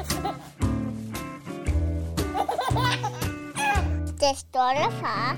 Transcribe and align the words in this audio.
Det 0.00 0.06
stolte 4.36 4.96
far. 5.00 5.36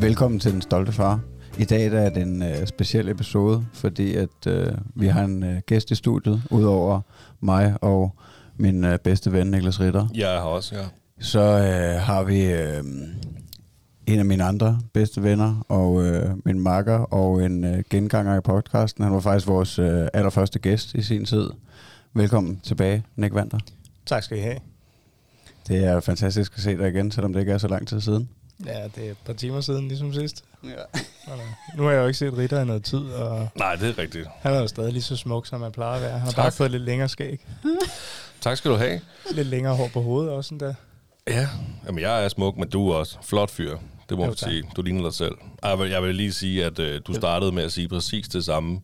Velkommen 0.00 0.40
til 0.40 0.52
Den 0.52 0.62
Stolte 0.62 0.92
Far. 0.92 1.20
I 1.58 1.64
dag 1.64 1.90
der 1.90 2.00
er 2.00 2.10
det 2.10 2.22
en 2.22 2.42
uh, 2.42 2.66
speciel 2.66 3.08
episode, 3.08 3.66
fordi 3.72 4.14
at 4.14 4.46
uh, 4.46 4.52
vi 4.94 5.06
har 5.06 5.24
en 5.24 5.42
uh, 5.42 5.58
gæst 5.66 5.90
i 5.90 5.94
studiet, 5.94 6.42
udover 6.50 7.00
mig 7.40 7.74
og 7.82 8.16
min 8.56 8.84
uh, 8.84 8.96
bedste 9.04 9.32
ven 9.32 9.46
Niklas 9.46 9.80
Ritter. 9.80 10.08
Jeg 10.14 10.36
er 10.36 10.40
her 10.40 10.48
også, 10.48 10.74
ja. 10.74 10.84
Så 11.20 11.40
uh, 11.40 12.02
har 12.02 12.22
vi 12.22 12.54
uh, 12.54 12.84
en 14.06 14.18
af 14.18 14.24
mine 14.24 14.44
andre 14.44 14.80
bedste 14.92 15.22
venner, 15.22 15.64
og 15.68 15.90
uh, 15.92 16.46
min 16.46 16.60
makker, 16.60 16.98
og 16.98 17.44
en 17.44 17.64
uh, 17.64 17.80
genganger 17.90 18.36
i 18.36 18.40
podcasten. 18.40 19.04
Han 19.04 19.12
var 19.12 19.20
faktisk 19.20 19.46
vores 19.46 19.78
uh, 19.78 20.06
allerførste 20.14 20.58
gæst 20.58 20.94
i 20.94 21.02
sin 21.02 21.24
tid. 21.24 21.50
Velkommen 22.14 22.60
tilbage, 22.62 23.04
Nick 23.16 23.34
Vander. 23.34 23.58
Tak 24.06 24.22
skal 24.22 24.38
I 24.38 24.40
have. 24.40 24.58
Det 25.68 25.84
er 25.84 26.00
fantastisk 26.00 26.52
at 26.56 26.62
se 26.62 26.76
dig 26.78 26.88
igen, 26.88 27.10
selvom 27.10 27.32
det 27.32 27.40
ikke 27.40 27.52
er 27.52 27.58
så 27.58 27.68
lang 27.68 27.88
tid 27.88 28.00
siden. 28.00 28.28
Ja, 28.66 28.84
det 28.96 29.06
er 29.06 29.10
et 29.10 29.16
par 29.26 29.32
timer 29.32 29.60
siden, 29.60 29.88
ligesom 29.88 30.12
sidst. 30.12 30.44
Ja. 30.64 30.68
Øh, 31.32 31.38
Nu 31.76 31.82
har 31.82 31.90
jeg 31.90 32.00
jo 32.00 32.06
ikke 32.06 32.18
set 32.18 32.36
Ritter 32.38 32.60
i 32.62 32.64
noget 32.64 32.84
tid, 32.84 32.98
og 32.98 33.48
Nej, 33.56 33.74
det 33.76 33.88
er 33.88 33.98
rigtigt. 33.98 34.28
han 34.40 34.54
er 34.54 34.58
jo 34.60 34.66
stadig 34.66 34.92
lige 34.92 35.02
så 35.02 35.16
smuk, 35.16 35.46
som 35.46 35.62
han 35.62 35.72
plejer 35.72 35.94
at 35.96 36.02
være. 36.02 36.10
Han 36.12 36.20
har 36.20 36.30
Tak. 36.30 36.36
bare 36.36 36.52
fået 36.52 36.70
lidt 36.70 36.82
længere 36.82 37.08
skæg. 37.08 37.46
Tak 38.40 38.56
skal 38.56 38.70
du 38.70 38.76
have. 38.76 39.00
Lidt 39.32 39.46
længere 39.48 39.74
hår 39.76 39.88
på 39.92 40.02
hovedet 40.02 40.30
også 40.32 40.54
endda. 40.54 40.74
Ja, 41.28 41.48
jamen 41.86 42.00
jeg 42.02 42.24
er 42.24 42.28
smuk, 42.28 42.56
men 42.56 42.68
du 42.68 42.88
er 42.90 42.94
også 42.94 43.18
flot 43.22 43.50
fyr. 43.50 43.76
Det 44.08 44.18
må 44.18 44.26
man 44.26 44.36
sige. 44.36 44.62
Du 44.76 44.82
ligner 44.82 45.02
dig 45.02 45.14
selv. 45.14 45.34
Jeg 45.62 45.78
vil, 45.78 45.90
jeg 45.90 46.02
vil 46.02 46.14
lige 46.14 46.32
sige, 46.32 46.64
at 46.64 46.78
øh, 46.78 47.00
du 47.06 47.14
startede 47.14 47.52
med 47.52 47.62
at 47.62 47.72
sige 47.72 47.88
præcis 47.88 48.28
det 48.28 48.44
samme. 48.44 48.80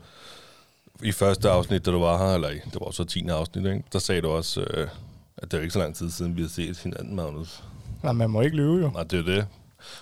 I 1.02 1.12
første 1.12 1.50
afsnit, 1.50 1.86
da 1.86 1.90
du 1.90 1.98
var 1.98 2.18
her, 2.28 2.34
eller 2.34 2.48
i- 2.50 2.54
det 2.64 2.78
var 2.80 2.90
så 2.90 3.04
10. 3.04 3.28
afsnit, 3.28 3.66
ikke? 3.66 3.82
der 3.92 3.98
sagde 3.98 4.20
du 4.20 4.28
også, 4.28 4.60
øh, 4.60 4.88
at 5.36 5.50
det 5.52 5.58
er 5.58 5.60
ikke 5.62 5.72
så 5.72 5.78
lang 5.78 5.94
tid 5.94 6.10
siden, 6.10 6.36
vi 6.36 6.42
har 6.42 6.48
set 6.48 6.78
hinanden, 6.78 7.16
Magnus. 7.16 7.64
Nej, 8.02 8.12
man 8.12 8.30
må 8.30 8.40
ikke 8.40 8.56
lyve 8.56 8.80
jo. 8.80 8.90
Nej, 8.90 9.02
det 9.02 9.18
er 9.18 9.34
det. 9.34 9.46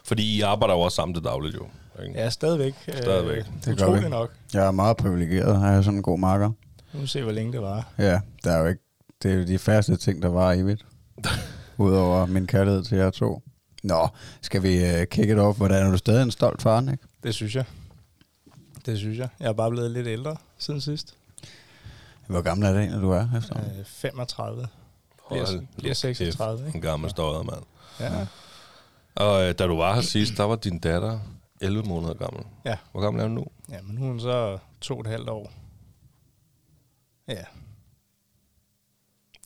Fordi 0.05 0.37
I 0.37 0.41
arbejder 0.41 0.75
jo 0.75 0.81
også 0.81 0.97
sammen 0.97 1.15
til 1.15 1.25
dagligt, 1.25 1.55
jo. 1.55 1.67
Ikke? 2.03 2.19
Ja, 2.19 2.31
stadigvæk. 2.31 2.75
Stadigvæk. 2.97 3.39
Øh, 3.39 3.45
Det 3.65 3.79
gør 3.79 3.85
utroligt 3.85 4.05
vi. 4.05 4.11
nok. 4.11 4.33
Jeg 4.55 4.67
er 4.67 4.71
meget 4.71 4.97
privilegeret 4.97 5.53
at 5.55 5.61
have 5.61 5.83
sådan 5.85 5.97
en 5.99 6.03
god 6.03 6.19
makker. 6.19 6.51
Nu 6.93 7.07
se, 7.07 7.23
hvor 7.23 7.33
længe 7.33 7.53
det 7.53 7.63
var. 7.63 7.89
Ja, 7.99 8.21
der 8.45 8.51
er 8.53 8.59
jo 8.61 8.67
ikke, 8.67 8.81
det 9.23 9.31
er 9.31 9.35
jo 9.35 9.45
de 9.47 9.59
færreste 9.59 9.97
ting, 9.97 10.23
der 10.23 10.29
var 10.29 10.53
evigt. 10.53 10.87
Udover 11.79 12.27
min 12.27 12.47
kærlighed 12.47 12.83
til 12.85 12.99
jer 12.99 13.11
to. 13.11 13.43
Nå, 13.83 14.09
skal 14.41 14.63
vi 14.63 14.85
uh, 14.85 15.05
kick 15.05 15.29
it 15.31 15.39
off? 15.39 15.57
Hvordan 15.59 15.87
er 15.87 15.91
du 15.91 15.97
stadig 15.97 16.23
en 16.23 16.31
stolt 16.31 16.63
far, 16.63 16.81
ikke? 16.81 17.05
Det 17.23 17.35
synes 17.35 17.55
jeg. 17.57 17.65
Det 18.87 18.99
synes 18.99 19.19
jeg. 19.19 19.29
Jeg 19.41 19.49
er 19.49 19.53
bare 19.53 19.71
blevet 19.71 19.91
lidt 19.91 20.07
ældre 20.07 20.37
siden 20.59 20.81
sidst. 20.81 21.15
Hvor 22.27 22.43
gammel 22.43 22.67
er 22.67 22.73
det 22.73 22.81
egentlig, 22.81 23.03
du 23.03 23.11
er 23.11 23.29
efter? 23.39 23.57
Øh, 23.59 23.85
35. 23.85 24.69
Hold 25.23 25.47
Bliver, 25.47 25.63
bliver 25.79 25.95
36, 25.95 26.59
kæft, 26.59 26.67
ikke? 26.67 26.77
En 26.77 26.83
gammel 26.83 27.11
støjer, 27.11 27.43
mand. 27.43 27.63
Ja. 28.01 28.27
Og 29.15 29.43
øh, 29.49 29.55
da 29.59 29.67
du 29.67 29.77
var 29.77 29.95
her 29.95 30.01
sidst, 30.01 30.37
der 30.37 30.45
var 30.45 30.57
din 30.57 30.79
datter 30.79 31.19
11 31.61 31.83
måneder 31.89 32.15
gammel. 32.15 32.43
Ja. 32.65 32.77
Hvor 32.93 33.01
gammel 33.01 33.23
er 33.23 33.27
hun 33.27 33.35
nu? 33.35 33.45
ja, 33.71 33.83
men 33.83 33.95
nu 33.95 34.05
er 34.05 34.09
hun 34.09 34.21
så 34.21 34.59
to 34.81 34.95
og 34.95 35.01
et 35.01 35.07
halvt 35.07 35.29
år. 35.29 35.53
Ja, 37.29 37.43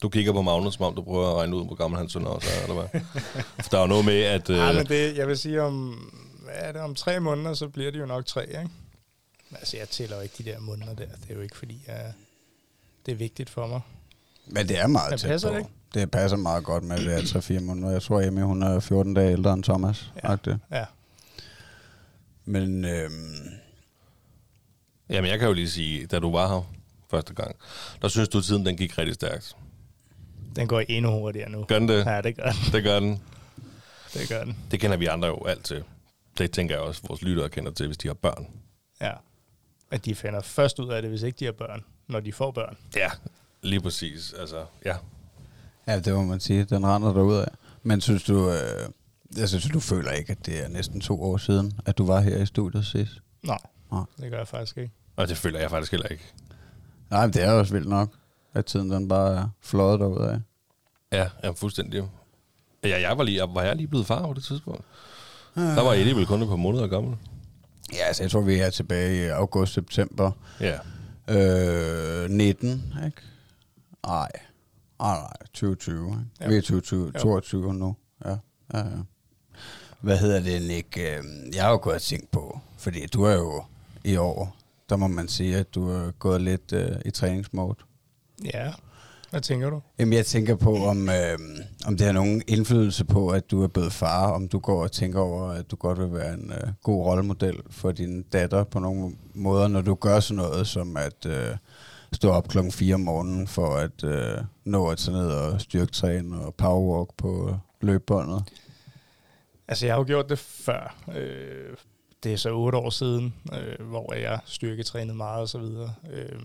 Du 0.04 0.08
kigger 0.08 0.32
på 0.32 0.42
Magnus, 0.42 0.74
som 0.74 0.84
om 0.84 0.94
du 0.94 1.02
prøver 1.02 1.30
at 1.30 1.36
regne 1.36 1.56
ud, 1.56 1.66
hvor 1.66 1.74
gammel 1.74 1.98
hans 1.98 2.12
søn 2.12 2.26
også 2.26 2.48
er, 2.58 2.62
eller 2.62 2.74
hvad? 2.82 3.00
For 3.62 3.70
der 3.70 3.76
er 3.76 3.80
jo 3.80 3.86
noget 3.86 4.04
med, 4.04 4.22
at... 4.22 4.50
Øh, 4.50 4.56
Ja, 4.56 4.72
men 4.72 4.86
det, 4.86 5.16
jeg 5.16 5.28
vil 5.28 5.38
sige, 5.38 5.62
om, 5.62 5.88
hvad 6.44 6.54
er 6.56 6.72
det, 6.72 6.80
om 6.80 6.94
tre 6.94 7.20
måneder, 7.20 7.54
så 7.54 7.68
bliver 7.68 7.90
det 7.90 7.98
jo 8.00 8.06
nok 8.06 8.26
tre, 8.26 8.46
ikke? 8.46 8.60
Men 9.50 9.56
Altså, 9.58 9.76
jeg 9.76 9.88
tæller 9.88 10.16
jo 10.16 10.22
ikke 10.22 10.34
de 10.38 10.42
der 10.50 10.60
måneder 10.60 10.94
der. 10.94 11.04
Det 11.06 11.30
er 11.30 11.34
jo 11.34 11.40
ikke, 11.40 11.56
fordi 11.56 11.82
jeg, 11.86 12.12
det 13.06 13.12
er 13.12 13.16
vigtigt 13.16 13.50
for 13.50 13.66
mig. 13.66 13.80
Men 14.46 14.68
det 14.68 14.78
er 14.78 14.86
meget 14.86 15.10
Men 15.10 15.18
tæt 15.18 15.28
passer 15.30 15.48
på. 15.50 15.54
det 15.56 15.66
Det, 15.94 16.00
ikke? 16.00 16.10
passer 16.10 16.36
meget 16.36 16.64
godt 16.64 16.84
med, 16.84 16.96
at 16.98 17.22
det 17.22 17.34
er 17.34 17.58
3-4 17.58 17.60
måneder. 17.60 17.90
Jeg 17.92 18.02
tror, 18.02 18.20
Emmy, 18.20 18.42
hun 18.42 18.62
er 18.62 18.80
14 18.80 19.14
dage 19.14 19.32
ældre 19.32 19.52
end 19.52 19.64
Thomas. 19.64 20.12
Ja. 20.24 20.30
Ja. 20.30 20.36
Ja, 20.78 20.84
Men 22.44 22.84
øhm, 22.84 23.36
Jamen, 25.10 25.30
jeg 25.30 25.38
kan 25.38 25.48
jo 25.48 25.54
lige 25.54 25.70
sige, 25.70 26.06
da 26.06 26.18
du 26.18 26.32
var 26.32 26.48
her 26.54 26.62
første 27.10 27.34
gang, 27.34 27.56
der 28.02 28.08
synes 28.08 28.28
du, 28.28 28.38
at 28.38 28.44
tiden 28.44 28.66
den 28.66 28.76
gik 28.76 28.98
rigtig 28.98 29.14
stærkt. 29.14 29.56
Den 30.56 30.66
går 30.68 30.80
endnu 30.88 31.10
hurtigere 31.10 31.50
nu. 31.50 31.64
Gør 31.64 31.78
den 31.78 31.88
det? 31.88 32.06
Ja, 32.06 32.20
det 32.20 32.36
gør 32.36 32.50
den. 32.50 32.72
Det 32.72 32.84
gør 32.84 33.00
den. 33.00 33.20
Det 34.14 34.28
gør 34.28 34.44
den. 34.44 34.56
Det 34.70 34.80
kender 34.80 34.96
vi 34.96 35.06
andre 35.06 35.28
jo 35.28 35.44
alt 35.46 35.64
til. 35.64 35.84
Det 36.38 36.50
tænker 36.50 36.74
jeg 36.74 36.82
også, 36.82 37.02
vores 37.08 37.22
lyttere 37.22 37.48
kender 37.48 37.72
til, 37.72 37.86
hvis 37.86 37.96
de 37.96 38.08
har 38.08 38.14
børn. 38.14 38.46
Ja. 39.00 39.12
At 39.90 40.04
de 40.04 40.14
finder 40.14 40.40
først 40.40 40.78
ud 40.78 40.88
af 40.92 41.02
det, 41.02 41.10
hvis 41.10 41.22
ikke 41.22 41.36
de 41.40 41.44
har 41.44 41.52
børn, 41.52 41.84
når 42.08 42.20
de 42.20 42.32
får 42.32 42.50
børn. 42.50 42.76
Ja, 42.96 43.10
lige 43.62 43.80
præcis. 43.80 44.32
Altså, 44.40 44.64
ja. 44.84 44.96
ja, 45.86 46.00
det 46.00 46.14
må 46.14 46.22
man 46.22 46.40
sige. 46.40 46.64
Den 46.64 46.86
render 46.86 47.12
derud 47.12 47.36
af. 47.36 47.48
Men 47.82 48.00
synes 48.00 48.24
du, 48.24 48.50
øh, 48.50 48.88
jeg 49.36 49.48
synes, 49.48 49.64
du 49.72 49.80
føler 49.80 50.10
ikke, 50.10 50.30
at 50.32 50.46
det 50.46 50.64
er 50.64 50.68
næsten 50.68 51.00
to 51.00 51.22
år 51.22 51.36
siden, 51.36 51.72
at 51.86 51.98
du 51.98 52.06
var 52.06 52.20
her 52.20 52.42
i 52.42 52.46
studiet 52.46 52.86
sidst? 52.86 53.12
Nej, 53.42 53.58
Nej. 53.92 54.02
det 54.20 54.30
gør 54.30 54.38
jeg 54.38 54.48
faktisk 54.48 54.78
ikke. 54.78 54.92
Og 55.16 55.28
det 55.28 55.36
føler 55.36 55.60
jeg 55.60 55.70
faktisk 55.70 55.92
heller 55.92 56.08
ikke. 56.08 56.24
Nej, 57.10 57.26
men 57.26 57.32
det 57.34 57.42
er 57.42 57.52
også 57.52 57.72
vildt 57.72 57.88
nok, 57.88 58.08
at 58.54 58.64
tiden 58.66 58.90
den 58.90 59.08
bare 59.08 59.34
er 59.36 59.48
fløjet 59.60 60.00
derud 60.00 60.18
af. 60.26 60.38
Ja, 61.12 61.28
ja 61.42 61.50
fuldstændig. 61.50 62.02
Ja, 62.84 63.00
jeg 63.00 63.18
var, 63.18 63.24
lige, 63.24 63.40
var 63.40 63.62
jeg 63.62 63.76
lige 63.76 63.88
blevet 63.88 64.06
far 64.06 64.26
på 64.26 64.32
det 64.32 64.44
tidspunkt? 64.44 64.84
Der 65.54 65.82
var 65.82 65.92
Eddie 65.92 66.16
vel 66.16 66.26
kun 66.26 66.42
et 66.42 66.48
par 66.48 66.56
måneder 66.56 66.86
gammel. 66.86 67.16
Ja, 67.92 68.04
altså 68.06 68.22
jeg 68.22 68.30
tror, 68.30 68.40
vi 68.40 68.54
er 68.58 68.70
tilbage 68.70 69.24
i 69.24 69.28
august-september 69.28 70.30
Ja. 70.60 70.78
øh, 71.28 72.30
19, 72.30 72.68
ikke? 73.06 73.22
Nej. 74.06 74.28
Nej, 75.00 75.18
nej, 75.18 75.36
2020. 75.54 76.06
Ikke? 76.08 76.20
Ja. 76.40 76.48
Vi 76.48 76.56
er 76.56 76.60
2020, 76.60 77.06
Jo. 77.14 77.20
22 77.20 77.74
nu. 77.74 77.96
Ja, 78.24 78.30
ja, 78.74 78.78
ja. 78.78 78.84
Hvad 80.00 80.18
hedder 80.18 80.40
det, 80.40 80.62
Nick? 80.62 80.96
Øh, 80.98 81.24
Jeg 81.54 81.62
har 81.64 81.70
jo 81.70 81.78
gået 81.82 81.94
og 81.96 82.02
tænkt 82.02 82.30
på, 82.30 82.60
fordi 82.78 83.06
du 83.06 83.22
er 83.22 83.34
jo 83.34 83.64
i 84.04 84.16
år, 84.16 84.56
der 84.88 84.96
må 84.96 85.06
man 85.08 85.28
sige, 85.28 85.56
at 85.56 85.74
du 85.74 85.90
er 85.90 86.10
gået 86.10 86.40
lidt 86.40 86.72
øh, 86.72 86.96
i 87.04 87.10
træningsmode. 87.10 87.76
Ja. 88.44 88.72
Hvad 89.30 89.42
tænker 89.42 89.70
du? 89.70 89.80
Jamen, 89.98 90.12
jeg 90.12 90.26
tænker 90.26 90.54
på, 90.56 90.76
om, 90.76 91.08
øh, 91.08 91.38
om 91.86 91.96
det 91.96 92.06
har 92.06 92.12
nogen 92.12 92.42
indflydelse 92.46 93.04
på, 93.04 93.28
at 93.28 93.50
du 93.50 93.62
er 93.62 93.68
blevet 93.68 93.92
far, 93.92 94.30
om 94.30 94.48
du 94.48 94.58
går 94.58 94.82
og 94.82 94.92
tænker 94.92 95.20
over, 95.20 95.48
at 95.48 95.70
du 95.70 95.76
godt 95.76 95.98
vil 95.98 96.12
være 96.12 96.34
en 96.34 96.52
øh, 96.52 96.72
god 96.82 97.04
rollemodel 97.04 97.56
for 97.70 97.92
din 97.92 98.22
datter 98.22 98.64
på 98.64 98.78
nogle 98.78 99.12
måder, 99.34 99.68
når 99.68 99.80
du 99.80 99.94
gør 99.94 100.20
sådan 100.20 100.36
noget 100.36 100.66
som 100.66 100.96
at 100.96 101.26
øh, 101.26 101.56
stå 102.12 102.30
op 102.30 102.48
klokken 102.48 102.72
4 102.72 102.94
om 102.94 103.00
morgenen 103.00 103.46
for 103.48 103.76
at 103.76 104.04
øh, 104.04 104.38
nå 104.64 104.88
at 104.88 104.98
tage 104.98 105.16
ned 105.16 105.26
og 105.30 105.60
styrketræne 105.60 106.40
og 106.40 106.54
powerwalk 106.54 107.10
på 107.16 107.56
løbebåndet. 107.80 108.44
Altså, 109.68 109.86
jeg 109.86 109.94
har 109.94 110.00
jo 110.00 110.06
gjort 110.06 110.28
det 110.28 110.38
før. 110.38 110.96
Øh, 111.14 111.76
det 112.24 112.32
er 112.32 112.36
så 112.36 112.50
otte 112.50 112.78
år 112.78 112.90
siden, 112.90 113.34
øh, 113.52 113.86
hvor 113.86 114.14
jeg 114.14 114.38
styrketrænede 114.44 115.16
meget 115.16 115.40
og 115.40 115.48
så 115.48 115.58
videre. 115.58 115.94
Øh, 116.12 116.38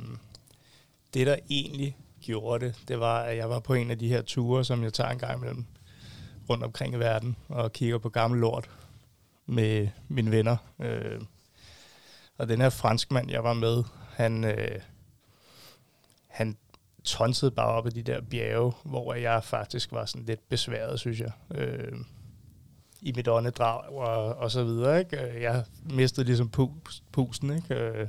det, 1.14 1.28
der 1.28 1.36
egentlig 1.50 1.98
gjorde 2.22 2.66
det, 2.66 2.76
det 2.88 3.00
var, 3.00 3.22
at 3.22 3.38
jeg 3.38 3.50
var 3.50 3.60
på 3.60 3.74
en 3.74 3.92
af 3.92 4.00
de 4.00 4.08
her 4.08 4.22
ture, 4.22 4.66
som 4.66 4.84
jeg 4.84 4.94
tager 4.94 5.10
en 5.10 5.20
gang 5.20 5.38
imellem 5.38 5.66
rundt 6.50 6.64
omkring 6.64 6.94
i 6.94 6.98
verden 6.98 7.36
og 7.48 7.74
kigger 7.74 7.98
på 7.98 8.10
gammel 8.10 8.40
lort 8.40 8.70
med 9.46 9.88
mine 10.08 10.32
venner. 10.32 10.58
Øh, 10.80 11.22
og 12.38 12.50
den 12.50 12.62
her 12.62 12.70
franskmand, 12.70 13.32
jeg 13.32 13.44
var 13.44 13.54
med, 13.54 13.84
han, 14.12 14.44
øh, 14.44 14.82
han 16.28 16.58
tonsede 17.04 17.52
bare 17.52 17.68
op 17.68 17.86
ad 17.86 17.92
de 17.92 18.04
der 18.04 18.22
bjerge, 18.22 18.74
hvor 18.84 19.14
jeg 19.14 19.44
faktisk 19.44 19.92
var 19.92 20.06
sådan 20.06 20.26
lidt 20.26 20.50
besværet, 20.50 21.00
synes 21.00 21.20
jeg. 21.20 21.32
Øh, 21.56 22.00
i 23.02 23.12
mit 23.16 23.28
åndedrag 23.28 23.94
og, 23.94 24.36
og 24.36 24.52
så 24.52 24.64
videre. 24.64 25.00
Ikke? 25.00 25.22
Øh, 25.22 25.42
jeg 25.42 25.64
mistede 25.84 26.26
ligesom 26.26 26.50
pus, 26.50 27.04
pusten. 27.12 27.56
Ikke? 27.56 27.76
Øh, 27.76 28.08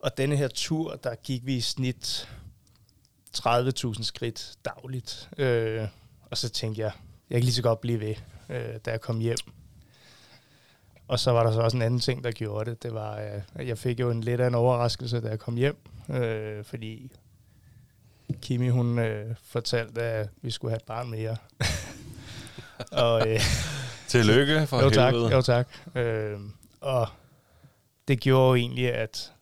Øh, 0.00 0.04
Og 0.04 0.16
denne 0.16 0.36
her 0.36 0.48
tur, 0.48 0.94
der 0.96 1.14
gik 1.14 1.46
vi 1.46 1.56
i 1.56 1.60
snit 1.60 2.28
30.000 3.36 4.02
skridt 4.02 4.54
dagligt. 4.64 5.28
Øh, 5.38 5.86
og 6.30 6.38
så 6.38 6.48
tænkte 6.48 6.80
jeg, 6.80 6.92
jeg 7.30 7.36
kan 7.36 7.44
lige 7.44 7.54
så 7.54 7.62
godt 7.62 7.80
blive 7.80 8.00
ved, 8.00 8.14
øh, 8.48 8.74
da 8.84 8.90
jeg 8.90 9.00
kom 9.00 9.18
hjem. 9.18 9.36
Og 11.08 11.18
så 11.18 11.30
var 11.30 11.42
der 11.42 11.52
så 11.52 11.60
også 11.60 11.76
en 11.76 11.82
anden 11.82 12.00
ting, 12.00 12.24
der 12.24 12.30
gjorde 12.30 12.70
det. 12.70 12.82
Det 12.82 12.94
var, 12.94 13.16
øh, 13.20 13.42
at 13.54 13.68
jeg 13.68 13.78
fik 13.78 14.00
jo 14.00 14.10
en 14.10 14.20
lidt 14.20 14.40
af 14.40 14.46
en 14.46 14.54
overraskelse, 14.54 15.20
da 15.20 15.28
jeg 15.28 15.38
kom 15.38 15.56
hjem. 15.56 15.76
Øh, 16.08 16.64
fordi 16.64 17.12
Kimi, 18.42 18.68
hun 18.68 18.98
øh, 18.98 19.34
fortalte, 19.42 20.02
at 20.02 20.28
vi 20.42 20.50
skulle 20.50 20.70
have 20.70 20.76
et 20.76 20.84
barn 20.86 21.10
mere. 21.10 21.36
og, 23.04 23.28
øh, 23.28 23.40
Tillykke 24.08 24.66
for 24.66 24.82
jo 24.82 24.90
tak, 24.90 25.12
helvede. 25.12 25.32
jo 25.32 25.42
tak. 25.42 25.68
Øh, 25.94 26.38
og 26.80 27.08
det 28.08 28.20
gjorde 28.20 28.48
jo 28.48 28.54
egentlig, 28.54 28.94
at 28.94 29.32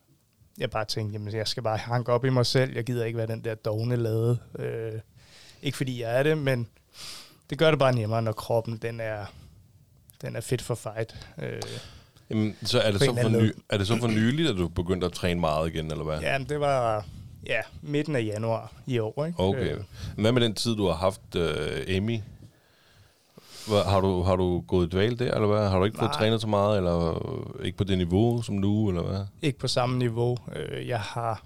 jeg 0.57 0.69
bare 0.69 0.85
tænkte, 0.85 1.13
jamen 1.13 1.33
jeg 1.33 1.47
skal 1.47 1.63
bare 1.63 1.77
hanke 1.77 2.11
op 2.11 2.25
i 2.25 2.29
mig 2.29 2.45
selv. 2.45 2.75
Jeg 2.75 2.83
gider 2.83 3.05
ikke 3.05 3.17
være 3.17 3.27
den 3.27 3.43
der 3.43 3.55
dogne 3.55 3.95
lade. 3.95 4.37
Øh, 4.59 4.91
ikke 5.61 5.77
fordi 5.77 6.01
jeg 6.01 6.19
er 6.19 6.23
det, 6.23 6.37
men 6.37 6.67
det 7.49 7.57
gør 7.57 7.69
det 7.69 7.79
bare 7.79 7.95
nemmere, 7.95 8.21
når 8.21 8.31
kroppen 8.31 8.77
den 8.77 8.99
er, 8.99 9.25
den 10.21 10.35
er 10.35 10.41
fit 10.41 10.61
for 10.61 10.75
fight. 10.75 11.27
Øh, 11.41 11.61
Jamen, 12.29 12.55
så 12.63 12.79
er 12.79 12.91
det 12.91 12.99
så, 12.99 13.17
for 13.21 13.29
ny, 13.29 13.53
er 13.69 13.77
det 13.77 13.87
så 13.87 13.97
for 13.99 14.07
nyligt, 14.07 14.49
at 14.49 14.55
du 14.55 14.67
begyndte 14.67 15.05
at 15.07 15.13
træne 15.13 15.39
meget 15.39 15.73
igen, 15.73 15.91
eller 15.91 16.03
hvad? 16.03 16.19
Ja, 16.19 16.37
men 16.37 16.49
det 16.49 16.59
var 16.59 17.05
ja, 17.45 17.61
midten 17.81 18.15
af 18.15 18.23
januar 18.23 18.73
i 18.87 18.99
år. 18.99 19.25
Ikke? 19.25 19.39
Okay. 19.39 19.75
Øh, 19.75 19.83
Hvad 20.17 20.31
med 20.31 20.41
den 20.41 20.53
tid, 20.53 20.75
du 20.75 20.87
har 20.87 20.93
haft 20.95 21.21
uh, 21.35 21.95
Amy? 21.95 22.19
Hvad, 23.67 23.83
har, 23.83 23.99
du, 24.01 24.21
har 24.23 24.35
du 24.35 24.59
gået 24.67 24.85
i 24.85 24.89
dvale 24.89 25.17
der, 25.17 25.33
eller 25.33 25.47
hvad? 25.47 25.69
Har 25.69 25.79
du 25.79 25.85
ikke 25.85 25.97
fået 25.97 26.09
Nej. 26.11 26.17
trænet 26.19 26.41
så 26.41 26.47
meget, 26.47 26.77
eller 26.77 27.61
ikke 27.63 27.77
på 27.77 27.83
det 27.83 27.97
niveau 27.97 28.41
som 28.41 28.55
nu, 28.55 28.89
eller 28.89 29.01
hvad? 29.03 29.25
ikke 29.41 29.59
på 29.59 29.67
samme 29.67 29.97
niveau. 29.97 30.37
Øh, 30.55 30.87
jeg 30.87 30.99
har 30.99 31.43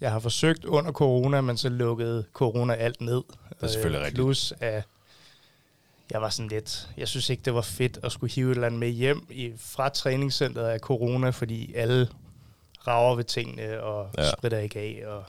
jeg 0.00 0.12
har 0.12 0.18
forsøgt 0.18 0.64
under 0.64 0.92
corona, 0.92 1.40
men 1.40 1.56
så 1.56 1.68
lukkede 1.68 2.24
corona 2.32 2.74
alt 2.74 3.00
ned. 3.00 3.22
Det 3.48 3.56
er 3.60 3.66
selvfølgelig 3.66 3.98
Øh, 3.98 4.04
rigtigt. 4.06 4.24
Plus 4.24 4.52
at 4.60 4.84
jeg 6.10 6.22
var 6.22 6.28
sådan 6.28 6.48
lidt, 6.48 6.88
jeg 6.96 7.08
synes 7.08 7.30
ikke, 7.30 7.42
det 7.44 7.54
var 7.54 7.60
fedt 7.62 7.98
at 8.02 8.12
skulle 8.12 8.32
hive 8.32 8.50
et 8.50 8.54
eller 8.54 8.66
andet 8.66 8.80
med 8.80 8.88
hjem 8.88 9.26
i, 9.30 9.52
fra 9.58 9.88
træningscenteret 9.88 10.66
af 10.68 10.80
corona, 10.80 11.30
fordi 11.30 11.74
alle 11.74 12.08
rager 12.86 13.14
ved 13.16 13.24
tingene 13.24 13.82
og 13.82 14.08
Ja. 14.18 14.30
spritter 14.30 14.58
ikke 14.58 14.78
af. 14.80 15.02
Og 15.06 15.24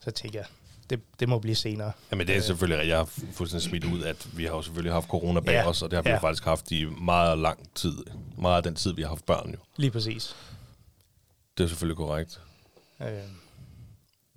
så 0.00 0.10
tænkte 0.10 0.38
jeg, 0.38 0.46
det, 0.90 1.00
det 1.20 1.28
må 1.28 1.38
blive 1.38 1.54
senere. 1.54 1.92
Jamen 2.10 2.26
det 2.26 2.32
er 2.32 2.38
Øh. 2.38 2.44
selvfølgelig 2.44 2.78
rigtigt. 2.78 2.90
Jeg 2.90 2.98
har 2.98 3.04
fu- 3.04 3.32
fuldstændig 3.32 3.68
smidt 3.68 3.84
ud, 3.84 4.02
at 4.02 4.28
vi 4.36 4.44
har 4.44 4.50
jo 4.50 4.62
selvfølgelig 4.62 4.92
haft 4.92 5.08
corona 5.08 5.40
bag 5.40 5.52
Ja, 5.52 5.68
os, 5.68 5.82
og 5.82 5.90
det 5.90 5.96
har 5.96 6.02
vi 6.02 6.08
ja. 6.08 6.14
jo 6.14 6.20
faktisk 6.20 6.44
haft 6.44 6.70
i 6.72 6.84
meget 6.84 7.38
lang 7.38 7.68
tid. 7.74 7.96
Meget 8.38 8.56
af 8.56 8.62
den 8.62 8.74
tid, 8.74 8.94
vi 8.94 9.02
har 9.02 9.08
haft 9.08 9.26
børn 9.26 9.50
jo. 9.50 9.58
Lige 9.76 9.90
præcis. 9.90 10.36
Det 11.58 11.64
er 11.64 11.68
selvfølgelig 11.68 11.96
korrekt. 11.96 12.40
Øh, 13.02 13.08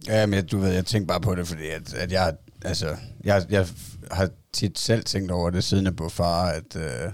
Ja, 0.08 0.26
men 0.26 0.48
du 0.48 0.60
ved, 0.60 0.70
jeg 0.70 0.86
tænkte 0.86 1.08
bare 1.08 1.22
på 1.22 1.36
det, 1.36 1.48
fordi 1.48 1.68
at, 1.68 1.94
at 1.94 2.12
jeg, 2.12 2.36
altså, 2.66 2.98
jeg, 3.24 3.46
jeg 3.50 3.68
har 4.12 4.30
tit 4.54 4.80
selv 4.80 5.04
tænkt 5.04 5.32
over 5.32 5.50
det, 5.50 5.64
siden 5.64 5.86
jeg 5.86 5.96
blev 5.96 6.10
far, 6.10 6.46
at, 6.50 6.76
øh, 6.76 7.12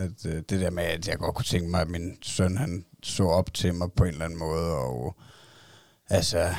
at 0.00 0.26
øh, 0.26 0.34
det 0.34 0.50
der 0.60 0.70
med, 0.70 0.84
at 0.84 1.08
jeg 1.08 1.18
godt 1.18 1.34
kunne 1.34 1.44
tænke 1.44 1.70
mig, 1.70 1.80
at 1.80 1.88
min 1.88 2.18
søn, 2.22 2.56
han 2.56 2.84
så 3.02 3.24
op 3.24 3.54
til 3.54 3.74
mig 3.74 3.92
på 3.92 4.04
en 4.04 4.10
eller 4.10 4.24
anden 4.24 4.38
måde, 4.38 4.72
og 4.72 5.16
altså, 6.08 6.54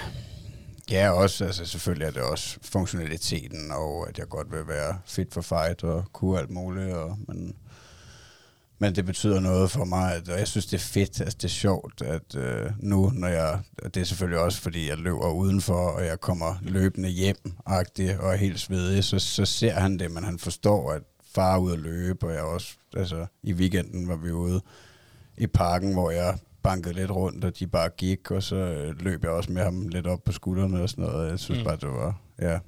ja, 0.92 1.10
også, 1.10 1.46
altså 1.46 1.66
selvfølgelig 1.66 2.06
er 2.08 2.12
det 2.12 2.22
også 2.22 2.58
funktionaliteten, 2.62 3.72
og 3.72 4.10
at 4.10 4.18
jeg 4.18 4.30
godt 4.30 4.52
vil 4.52 4.68
være 4.68 5.00
fit 5.06 5.34
for 5.34 5.42
fight, 5.42 5.84
og 5.84 6.06
kunne 6.14 6.40
alt 6.40 6.50
muligt, 6.50 6.94
og, 6.94 7.18
men, 7.28 7.56
men 8.80 8.96
det 8.96 9.06
betyder 9.06 9.40
noget 9.40 9.72
for 9.72 9.86
mig, 9.86 10.16
at, 10.16 10.30
og 10.30 10.40
jeg 10.40 10.48
synes, 10.48 10.66
det 10.66 10.78
er 10.78 10.86
fedt, 10.86 11.22
altså 11.22 11.38
det 11.38 11.44
er 11.44 11.48
sjovt, 11.48 12.02
at 12.02 12.36
øh, 12.36 12.72
nu, 12.80 13.12
når 13.14 13.28
jeg, 13.28 13.60
og 13.84 13.96
det 13.96 14.02
er 14.02 14.06
selvfølgelig 14.06 14.40
også, 14.40 14.62
fordi 14.62 14.90
jeg 14.90 14.98
løber 14.98 15.32
udenfor, 15.32 15.90
og 15.90 16.06
jeg 16.06 16.20
kommer 16.20 16.56
løbende 16.62 17.10
hjem, 17.10 17.54
og 17.66 17.76
er 17.76 18.36
helt 18.36 18.60
svedig, 18.60 19.04
så, 19.04 19.20
så 19.20 19.46
ser 19.46 19.74
han 19.74 20.00
det, 20.00 20.12
men 20.12 20.24
han 20.24 20.40
forstår, 20.40 20.92
at 20.92 21.02
far 21.36 21.54
er 21.54 21.60
ude 21.60 21.74
at 21.74 21.80
løbe, 21.80 22.26
og 22.26 22.34
jeg 22.34 22.42
også, 22.42 22.74
altså 22.96 23.26
i 23.44 23.54
weekenden 23.54 24.08
var 24.08 24.16
vi 24.16 24.32
ude 24.32 24.62
i 25.38 25.48
parken, 25.48 25.94
hvor 25.94 26.12
jeg 26.12 26.38
bankede 26.66 26.94
lidt 26.94 27.12
rundt, 27.12 27.44
og 27.46 27.60
de 27.60 27.68
bare 27.68 27.90
gik, 27.90 28.32
og 28.32 28.44
så 28.44 28.56
øh, 28.56 29.02
løb 29.02 29.24
jeg 29.24 29.32
også 29.32 29.52
med 29.52 29.64
ham 29.64 29.88
lidt 29.88 30.08
op 30.08 30.24
på 30.24 30.32
skuldrene 30.32 30.82
og 30.82 30.90
sådan 30.90 31.04
noget. 31.04 31.30
Jeg 31.30 31.40
synes 31.40 31.58
Mm. 31.60 31.62
mm. 31.64 31.68
bare, 31.68 31.76
det 31.78 31.90
var, 31.90 32.18
ja, 32.42 32.60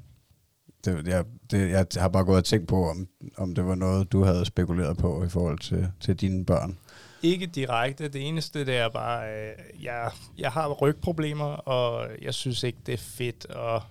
det, 0.85 1.07
jeg, 1.07 1.25
det, 1.51 1.69
jeg 1.69 1.85
har 1.97 2.07
bare 2.09 2.25
gået 2.25 2.37
og 2.37 2.45
tænkt 2.45 2.67
på, 2.67 2.89
om, 2.89 3.07
om 3.37 3.55
det 3.55 3.65
var 3.65 3.75
noget, 3.75 4.11
du 4.11 4.23
havde 4.23 4.45
spekuleret 4.45 4.97
på 4.97 5.23
i 5.23 5.29
forhold 5.29 5.59
til, 5.59 5.87
til 5.99 6.15
dine 6.15 6.45
børn. 6.45 6.77
Ikke 7.23 7.45
direkte. 7.45 8.07
Det 8.07 8.27
eneste, 8.27 8.65
det 8.65 8.77
er 8.77 8.89
bare, 8.89 9.29
øh, 9.29 9.83
jeg, 9.83 10.11
jeg 10.37 10.51
har 10.51 10.69
rygproblemer, 10.73 11.45
og 11.45 12.07
jeg 12.21 12.33
synes 12.33 12.63
ikke, 12.63 12.79
det 12.85 12.93
er 12.93 12.97
fedt 12.97 13.47
at, 13.49 13.81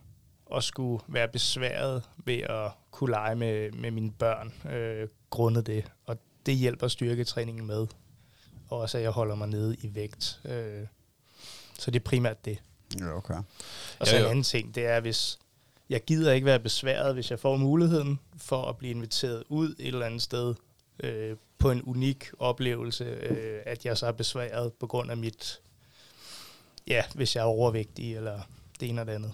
at 0.57 0.63
skulle 0.65 1.05
være 1.09 1.29
besværet 1.29 2.03
ved 2.25 2.39
at 2.39 2.71
kunne 2.91 3.11
lege 3.11 3.35
med, 3.37 3.71
med 3.73 3.91
mine 3.91 4.11
børn, 4.19 4.73
øh, 4.73 5.09
grundet 5.31 5.67
det. 5.67 5.85
Og 6.07 6.17
det 6.47 6.55
hjælper 6.55 6.89
styrketræningen 6.89 7.67
med. 7.67 7.87
Og 8.69 8.79
også, 8.79 8.99
at 8.99 9.03
jeg 9.05 9.11
holder 9.11 9.35
mig 9.35 9.49
nede 9.49 9.77
i 9.83 9.95
vægt. 9.95 10.41
Øh, 10.45 10.87
så 11.79 11.91
det 11.91 12.01
er 12.01 12.05
primært 12.05 12.45
det. 12.45 12.59
Ja, 13.01 13.17
okay. 13.17 13.35
Og 13.99 14.07
så 14.07 14.13
Ja, 14.13 14.19
en 14.19 14.25
jo. 14.25 14.31
anden 14.31 14.45
ting, 14.45 14.75
det 14.75 14.87
er, 14.87 15.01
hvis 15.01 15.39
jeg 15.89 16.05
gider 16.05 16.33
ikke 16.33 16.45
være 16.47 16.61
besværet, 16.61 17.15
hvis 17.15 17.31
jeg 17.31 17.39
får 17.39 17.57
muligheden 17.57 18.21
for 18.39 18.65
at 18.65 18.77
blive 18.77 18.91
inviteret 18.91 19.45
ud 19.49 19.69
et 19.79 19.87
eller 19.87 20.07
andet 20.07 20.23
sted 20.23 20.55
øh, 21.01 21.37
på 21.59 21.71
en 21.71 21.83
unik 21.83 22.27
oplevelse, 22.39 23.05
øh, 23.05 23.61
at 23.67 23.85
jeg 23.85 23.99
så 23.99 24.07
er 24.07 24.13
besværet 24.13 24.73
på 24.73 24.87
grund 24.87 25.11
af 25.11 25.17
mit, 25.17 25.61
ja, 26.87 27.03
hvis 27.15 27.37
jeg 27.37 27.43
er 27.43 27.47
overvægtig, 27.47 28.17
eller 28.17 28.41
det 28.81 28.89
ene 28.89 29.01
eller 29.01 29.13
det 29.13 29.25
andet. 29.25 29.33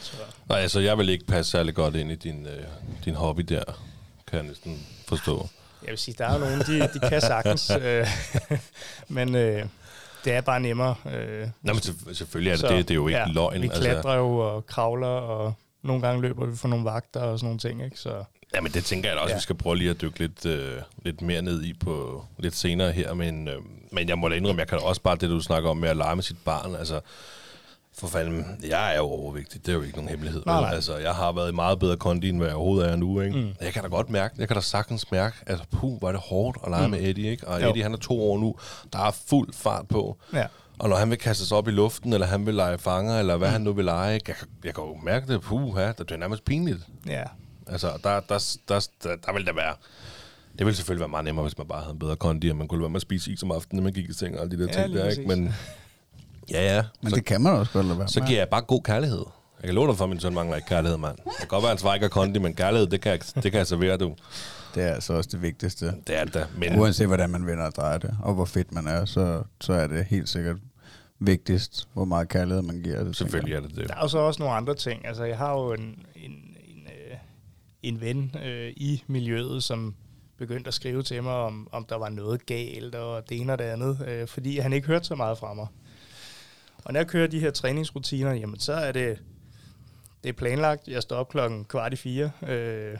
Så, 0.00 0.16
Nej, 0.48 0.58
altså 0.58 0.80
jeg 0.80 0.98
vil 0.98 1.08
ikke 1.08 1.26
passe 1.26 1.50
særlig 1.52 1.74
godt 1.74 1.94
ind 1.96 2.12
i 2.12 2.14
din, 2.14 2.46
øh, 2.46 2.64
din 3.04 3.14
hobby 3.14 3.40
der, 3.42 3.64
kan 4.26 4.36
jeg 4.36 4.46
næsten 4.46 4.86
forstå. 5.06 5.48
Jeg 5.84 5.90
vil 5.90 5.98
sige, 5.98 6.14
der 6.18 6.26
er 6.26 6.32
jo 6.34 6.38
nogen, 6.38 6.60
de, 6.60 6.80
de 6.94 7.08
kan 7.08 7.20
sagtens, 7.20 7.70
øh, 7.82 8.06
men 9.08 9.34
øh, 9.34 9.66
det 10.24 10.32
er 10.32 10.40
bare 10.40 10.60
nemmere. 10.60 10.94
Øh, 11.14 11.48
Nå, 11.62 11.72
men 11.72 11.82
selv- 11.82 12.14
selvfølgelig 12.14 12.50
er 12.50 12.54
det 12.54 12.60
så, 12.60 12.68
det. 12.68 12.88
Det 12.88 12.90
er 12.90 12.94
jo 12.94 13.08
ikke 13.08 13.20
løgn. 13.26 13.62
Vi 13.62 13.68
klatrer 13.68 14.14
jo 14.16 14.38
og 14.38 14.66
kravler, 14.66 15.06
og 15.06 15.54
nogle 15.82 16.02
gange 16.02 16.22
løber 16.22 16.46
vi 16.46 16.56
for 16.56 16.68
nogle 16.68 16.84
vagter 16.84 17.20
og 17.20 17.38
sådan 17.38 17.46
nogle 17.46 17.58
ting, 17.58 17.84
ikke? 17.84 17.96
Så 17.98 18.24
Ja, 18.54 18.60
men 18.60 18.72
det 18.72 18.84
tænker 18.84 19.08
jeg 19.08 19.16
da 19.16 19.20
også, 19.20 19.30
ja. 19.30 19.34
Ja. 19.34 19.38
vi 19.38 19.42
skal 19.42 19.56
prøve 19.56 19.76
lige 19.76 19.90
at 19.90 20.00
dykke 20.00 20.18
lidt, 20.18 20.46
øh, 20.46 20.72
lidt 21.02 21.22
mere 21.22 21.42
ned 21.42 21.62
i 21.62 21.72
på 21.72 22.24
lidt 22.38 22.56
senere 22.56 22.92
her. 22.92 23.14
Men, 23.14 23.48
øh, 23.48 23.54
men 23.92 24.08
jeg 24.08 24.18
må 24.18 24.28
da 24.28 24.34
indrømme, 24.34 24.60
jeg 24.60 24.68
kan 24.68 24.78
også 24.82 25.00
bare 25.00 25.16
det, 25.16 25.28
du 25.28 25.40
snakker 25.40 25.70
om 25.70 25.76
med 25.76 25.88
at 25.88 25.96
lege 25.96 26.14
med 26.16 26.22
sit 26.22 26.36
barn. 26.44 26.74
Altså, 26.74 27.00
for 27.98 28.06
fanden, 28.06 28.58
jeg 28.68 28.92
er 28.92 28.96
jo 28.96 29.02
overvægtig. 29.04 29.66
Det 29.66 29.72
er 29.72 29.76
jo 29.76 29.82
ikke 29.82 29.96
nogen 29.96 30.08
hemmelighed. 30.08 30.42
Nej, 30.46 30.60
nej. 30.60 30.74
Altså, 30.74 30.96
jeg 30.96 31.14
har 31.14 31.32
været 31.32 31.52
i 31.52 31.54
meget 31.54 31.78
bedre 31.78 31.96
kondi, 31.96 32.28
end 32.28 32.38
hvad 32.38 32.46
jeg 32.46 32.56
overhovedet 32.56 32.90
er 32.90 32.96
nu. 32.96 33.20
Ikke? 33.20 33.36
Mm. 33.38 33.54
Jeg 33.60 33.72
kan 33.72 33.82
da 33.82 33.88
godt 33.88 34.10
mærke, 34.10 34.34
jeg 34.38 34.48
kan 34.48 34.54
da 34.54 34.60
sagtens 34.60 35.10
mærke, 35.10 35.36
at 35.46 35.60
puh, 35.70 36.02
var 36.02 36.12
det 36.12 36.20
hårdt 36.20 36.58
at 36.64 36.70
lege 36.70 36.86
mm. 36.86 36.90
Med 36.90 37.00
Eddie. 37.02 37.30
Ikke? 37.30 37.48
Og 37.48 37.62
Jo. 37.62 37.68
Eddie, 37.68 37.82
han 37.82 37.92
er 37.92 37.96
to 37.98 38.30
år 38.30 38.38
nu. 38.38 38.56
Der 38.92 38.98
er 38.98 39.10
fuld 39.10 39.52
fart 39.52 39.88
på. 39.88 40.16
ja. 40.32 40.46
Og 40.78 40.88
når 40.88 40.96
han 40.96 41.10
vil 41.10 41.18
kaste 41.18 41.46
sig 41.46 41.56
op 41.56 41.68
i 41.68 41.70
luften, 41.70 42.12
eller 42.12 42.26
han 42.26 42.46
vil 42.46 42.54
lege 42.54 42.78
fanger, 42.78 43.18
eller 43.18 43.36
hvad 43.36 43.48
mm. 43.48 43.52
han 43.52 43.60
nu 43.60 43.72
vil 43.72 43.84
lege, 43.84 44.20
jeg, 44.28 44.36
jeg 44.64 44.74
kan 44.74 44.84
jo 44.84 44.96
mærke 45.02 45.32
det, 45.32 45.40
puh, 45.40 45.76
det 45.76 46.10
er 46.10 46.16
nærmest 46.16 46.44
pinligt. 46.44 46.78
Ja, 47.06 47.22
Altså, 47.66 47.92
der, 48.04 48.20
der, 48.20 48.56
der, 48.68 48.88
der, 49.02 49.16
der 49.26 49.32
vil 49.32 49.46
der 49.46 49.52
være... 49.52 49.74
Det 50.58 50.66
ville 50.66 50.76
selvfølgelig 50.76 51.00
være 51.00 51.08
meget 51.08 51.24
nemmere, 51.24 51.42
hvis 51.46 51.58
man 51.58 51.66
bare 51.68 51.80
havde 51.80 51.92
en 51.92 51.98
bedre 51.98 52.16
kondi, 52.16 52.48
og 52.48 52.56
man 52.56 52.68
kunne 52.68 52.78
lade 52.78 52.82
være 52.82 52.90
med 52.90 52.96
at 52.96 53.02
spise 53.02 53.32
is 53.32 53.42
om 53.42 53.50
aftenen, 53.50 53.76
når 53.76 53.84
man 53.84 53.92
gik 53.92 54.08
i 54.08 54.12
seng 54.12 54.34
og 54.36 54.40
alle 54.42 54.56
de 54.58 54.62
der 54.62 54.68
Ja, 54.78 54.82
ting 54.82 54.94
der, 54.94 55.08
ikke? 55.10 55.26
Men 55.26 55.54
ja, 56.50 56.74
ja. 56.76 56.82
Men 57.02 57.10
så, 57.10 57.16
det 57.16 57.24
kan 57.24 57.40
man 57.40 57.52
også 57.52 57.72
godt 57.72 57.86
lade 57.86 57.98
være 57.98 58.08
så 58.08 58.20
giver 58.20 58.38
jeg 58.38 58.48
bare 58.48 58.62
god 58.62 58.82
kærlighed. 58.82 59.24
Jeg 59.60 59.68
kan 59.68 59.74
love 59.74 59.88
dig 59.88 59.96
for, 59.96 60.04
at 60.04 60.10
min 60.10 60.20
søn 60.20 60.34
mangler 60.34 60.56
ikke 60.56 60.68
kærlighed, 60.68 60.98
mand. 60.98 61.16
Det 61.16 61.32
kan 61.38 61.48
godt 61.48 61.62
være, 61.62 61.70
at 61.70 61.76
han 61.76 61.78
svarer 61.78 61.94
ikke 61.94 62.08
kondi, 62.08 62.38
men 62.38 62.54
kærlighed, 62.54 62.86
det 62.86 63.00
kan 63.00 63.12
jeg, 63.12 63.20
det 63.42 63.52
kan 63.52 63.58
jeg 63.58 63.66
servere, 63.66 63.96
du. 63.96 64.14
Det 64.74 64.82
er 64.82 64.94
altså 64.94 65.12
også 65.12 65.30
det 65.32 65.42
vigtigste. 65.42 65.86
Det 66.06 66.18
er 66.18 66.24
det 66.24 66.34
da. 66.34 66.46
Men 66.56 66.78
Uanset 66.80 67.06
hvordan 67.06 67.30
man 67.30 67.46
vender 67.46 67.64
og 67.64 67.74
drejer 67.74 67.98
det, 67.98 68.16
og 68.22 68.34
hvor 68.34 68.44
fedt 68.44 68.72
man 68.72 68.86
er, 68.86 69.04
så, 69.04 69.42
så 69.60 69.72
er 69.72 69.86
det 69.86 70.04
helt 70.04 70.28
sikkert 70.28 70.56
vigtigst, 71.18 71.88
hvor 71.92 72.04
meget 72.04 72.28
kærlighed 72.28 72.62
man 72.62 72.80
giver. 72.82 73.04
Det, 73.04 73.16
selvfølgelig 73.16 73.54
er 73.54 73.60
det 73.60 73.76
det. 73.76 73.88
Der 73.88 73.94
er 73.94 74.00
jo 74.02 74.08
så 74.08 74.18
også 74.18 74.42
nogle 74.42 74.54
andre 74.54 74.74
ting. 74.74 75.06
Altså, 75.06 75.24
jeg 75.24 75.38
har 75.38 75.52
jo 75.52 75.72
en, 75.72 75.80
en, 76.16 76.30
en, 76.64 76.86
øh, 76.86 77.16
en 77.82 78.00
ven 78.00 78.34
øh, 78.44 78.72
i 78.76 79.02
miljøet, 79.06 79.62
som 79.62 79.94
begyndte 80.38 80.68
at 80.68 80.74
skrive 80.74 81.02
til 81.02 81.22
mig, 81.22 81.32
om, 81.32 81.68
om 81.72 81.84
der 81.88 81.96
var 81.96 82.08
noget 82.08 82.46
galt, 82.46 82.94
og 82.94 83.28
det 83.28 83.40
ene 83.40 83.52
og 83.52 83.58
det 83.58 83.64
andet, 83.64 83.98
øh, 84.08 84.28
fordi 84.28 84.58
han 84.58 84.72
ikke 84.72 84.86
hørte 84.86 85.04
så 85.04 85.14
meget 85.14 85.38
fra 85.38 85.54
mig. 85.54 85.66
Og 86.84 86.92
når 86.92 87.00
jeg 87.00 87.08
kører 87.08 87.26
de 87.26 87.40
her 87.40 87.50
træningsrutiner, 87.50 88.32
jamen 88.32 88.60
så 88.60 88.72
er 88.72 88.92
det, 88.92 89.18
det 90.22 90.28
er 90.28 90.32
planlagt. 90.32 90.88
Jeg 90.88 91.02
står 91.02 91.16
op 91.16 91.28
klokken 91.28 91.64
kvart 91.64 91.92
i 91.92 91.96
fire, 91.96 92.30
øh, 92.46 92.98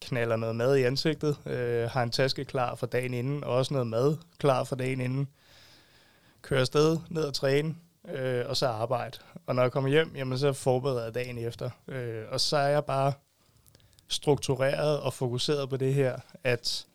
knaller 0.00 0.36
noget 0.36 0.56
mad 0.56 0.76
i 0.76 0.82
ansigtet, 0.82 1.36
øh, 1.46 1.90
har 1.90 2.02
en 2.02 2.10
taske 2.10 2.44
klar 2.44 2.74
for 2.74 2.86
dagen 2.86 3.14
inden, 3.14 3.44
og 3.44 3.50
også 3.50 3.74
noget 3.74 3.86
mad 3.86 4.16
klar 4.38 4.64
for 4.64 4.76
dagen 4.76 5.00
inden. 5.00 5.28
Kører 6.42 6.60
afsted, 6.60 6.98
ned 7.08 7.24
og 7.24 7.34
træne, 7.34 7.74
øh, 8.08 8.44
og 8.48 8.56
så 8.56 8.66
arbejde. 8.66 9.18
Og 9.46 9.54
når 9.54 9.62
jeg 9.62 9.72
kommer 9.72 9.90
hjem, 9.90 10.16
jamen, 10.16 10.38
så 10.38 10.52
forbereder 10.52 11.04
jeg 11.04 11.14
dagen 11.14 11.38
efter. 11.38 11.70
Øh, 11.88 12.24
og 12.30 12.40
så 12.40 12.56
er 12.56 12.68
jeg 12.68 12.84
bare 12.84 13.12
struktureret 14.08 15.00
og 15.00 15.14
fokuseret 15.14 15.70
på 15.70 15.76
det 15.76 15.94
her, 15.94 16.18
at 16.44 16.86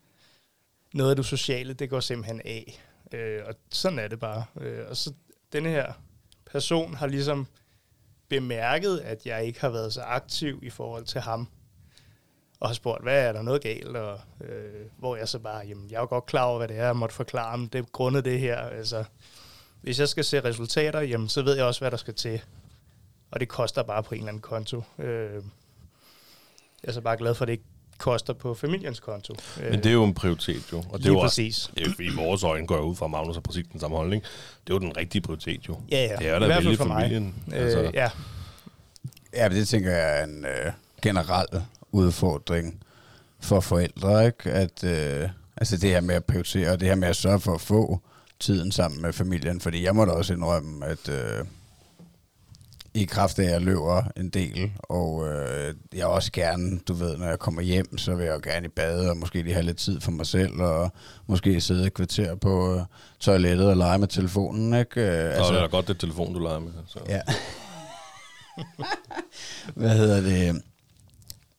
noget 0.94 1.10
af 1.10 1.16
det 1.16 1.26
sociale, 1.26 1.72
det 1.72 1.90
går 1.90 2.00
simpelthen 2.00 2.40
af. 2.44 2.82
Øh, 3.12 3.42
og 3.46 3.54
sådan 3.70 3.98
er 3.98 4.08
det 4.08 4.20
bare. 4.20 4.44
Øh, 4.60 4.84
og 4.88 4.96
så 4.96 5.12
denne 5.52 5.68
her 5.68 5.92
person 6.50 6.94
har 6.94 7.06
ligesom 7.06 7.46
bemærket, 8.28 8.98
at 8.98 9.26
jeg 9.26 9.44
ikke 9.44 9.60
har 9.60 9.68
været 9.68 9.92
så 9.92 10.00
aktiv 10.00 10.60
i 10.62 10.70
forhold 10.70 11.04
til 11.04 11.20
ham. 11.20 11.48
Og 12.60 12.68
har 12.68 12.74
spurgt, 12.74 13.02
hvad 13.02 13.28
er 13.28 13.32
der 13.32 13.42
noget 13.42 13.62
galt? 13.62 13.96
Og, 13.96 14.20
øh, 14.40 14.86
hvor 14.98 15.16
jeg 15.16 15.28
så 15.28 15.38
bare, 15.38 15.66
jamen, 15.66 15.90
jeg 15.90 15.96
er 15.96 16.00
jo 16.00 16.06
godt 16.06 16.26
klar 16.26 16.44
over, 16.44 16.58
hvad 16.58 16.68
det 16.68 16.78
er, 16.78 16.84
jeg 16.84 16.96
måtte 16.96 17.14
forklare 17.14 17.50
ham. 17.50 17.68
Det 17.68 17.78
er 17.78 17.82
grundet 17.82 18.24
det 18.24 18.40
her. 18.40 18.56
Altså, 18.56 19.04
hvis 19.80 20.00
jeg 20.00 20.08
skal 20.08 20.24
se 20.24 20.44
resultater, 20.44 21.00
jamen, 21.00 21.28
så 21.28 21.42
ved 21.42 21.56
jeg 21.56 21.64
også, 21.64 21.80
hvad 21.80 21.90
der 21.90 21.96
skal 21.96 22.14
til. 22.14 22.42
Og 23.30 23.40
det 23.40 23.48
koster 23.48 23.82
bare 23.82 24.02
på 24.02 24.14
en 24.14 24.20
eller 24.20 24.28
anden 24.28 24.42
konto. 24.42 24.82
Øh, 24.98 25.42
jeg 26.82 26.88
er 26.88 26.92
så 26.92 27.00
bare 27.00 27.16
glad 27.16 27.34
for, 27.34 27.44
at 27.44 27.46
det 27.46 27.52
ikke 27.52 27.64
koster 27.98 28.32
på 28.32 28.54
familiens 28.54 29.00
konto. 29.00 29.34
Øh, 29.60 29.70
Men 29.70 29.78
det 29.78 29.86
er 29.86 29.92
jo 29.92 30.04
en 30.04 30.14
prioritet, 30.14 30.62
jo. 30.72 30.84
Og 30.90 30.98
det 30.98 31.06
er 31.06 31.10
jo 31.12 31.18
også, 31.18 31.32
præcis. 31.32 31.70
det 31.74 31.86
er 31.86 31.90
jo, 31.98 32.04
i 32.12 32.16
vores 32.16 32.42
øjne 32.42 32.66
går 32.66 32.74
jeg 32.74 32.84
ud 32.84 32.96
fra, 32.96 33.04
at 33.04 33.10
Magnus 33.10 33.36
har 33.36 33.40
præcis 33.40 33.66
den 33.72 33.80
samme 33.80 33.96
holdning. 33.96 34.22
Det 34.66 34.72
er 34.72 34.74
jo 34.74 34.78
den 34.80 34.96
rigtige 34.96 35.22
prioritet, 35.22 35.68
jo. 35.68 35.80
Ja, 35.90 36.02
ja. 36.04 36.16
Det 36.18 36.28
er 36.28 36.38
da 36.38 36.46
vælge 36.46 36.76
for 36.76 36.84
mig. 36.84 37.02
familien. 37.02 37.34
Øh, 37.54 37.94
ja. 37.94 38.10
Ja, 39.34 39.48
men 39.48 39.58
det 39.58 39.68
tænker 39.68 39.90
jeg 39.90 40.20
er 40.20 40.24
en 40.24 40.44
øh, 40.44 40.72
generel 41.02 41.46
udfordring 41.92 42.80
for 43.40 43.60
forældre, 43.60 44.26
ikke? 44.26 44.50
At, 44.50 44.84
øh, 44.84 45.28
Altså 45.56 45.76
det 45.76 45.90
her 45.90 46.00
med 46.00 46.14
at 46.14 46.24
prioritere, 46.24 46.70
og 46.70 46.80
det 46.80 46.88
her 46.88 46.94
med 46.94 47.08
at 47.08 47.16
sørge 47.16 47.40
for 47.40 47.54
at 47.54 47.60
få 47.60 48.00
tiden 48.40 48.72
sammen 48.72 49.02
med 49.02 49.12
familien, 49.12 49.60
fordi 49.60 49.84
jeg 49.84 49.94
må 49.96 50.04
da 50.04 50.10
også 50.10 50.34
indrømme, 50.34 50.86
at 50.86 51.08
øh, 51.08 51.44
i 52.96 53.04
kraft 53.04 53.38
af, 53.38 53.44
at 53.44 53.50
jeg 53.50 53.60
løber 53.60 54.02
en 54.16 54.28
del, 54.28 54.72
og 54.82 55.28
øh, 55.28 55.74
jeg 55.94 56.06
også 56.06 56.32
gerne, 56.32 56.78
du 56.88 56.92
ved, 56.94 57.16
når 57.16 57.26
jeg 57.26 57.38
kommer 57.38 57.62
hjem, 57.62 57.98
så 57.98 58.14
vil 58.14 58.24
jeg 58.26 58.34
jo 58.34 58.50
gerne 58.50 58.66
i 58.66 58.68
bad, 58.68 59.08
og 59.08 59.16
måske 59.16 59.42
lige 59.42 59.52
have 59.54 59.66
lidt 59.66 59.76
tid 59.76 60.00
for 60.00 60.10
mig 60.10 60.26
selv, 60.26 60.60
og 60.60 60.92
måske 61.26 61.60
sidde 61.60 61.86
et 61.86 61.94
kvarter 61.94 62.34
på 62.34 62.74
øh, 62.74 62.80
toilettet 63.20 63.68
og 63.68 63.76
lege 63.76 63.98
med 63.98 64.08
telefonen, 64.08 64.74
ikke? 64.74 65.00
Øh, 65.00 65.24
Altså, 65.26 65.42
og 65.42 65.52
det 65.52 65.56
er 65.58 65.60
da 65.60 65.66
godt, 65.70 65.88
det 65.88 65.98
telefon, 65.98 66.34
du 66.34 66.38
leger 66.40 66.58
med. 66.58 66.72
Så. 66.86 66.98
Ja. 67.08 67.20
Hvad 69.80 69.90
hedder 69.90 70.20
det? 70.20 70.62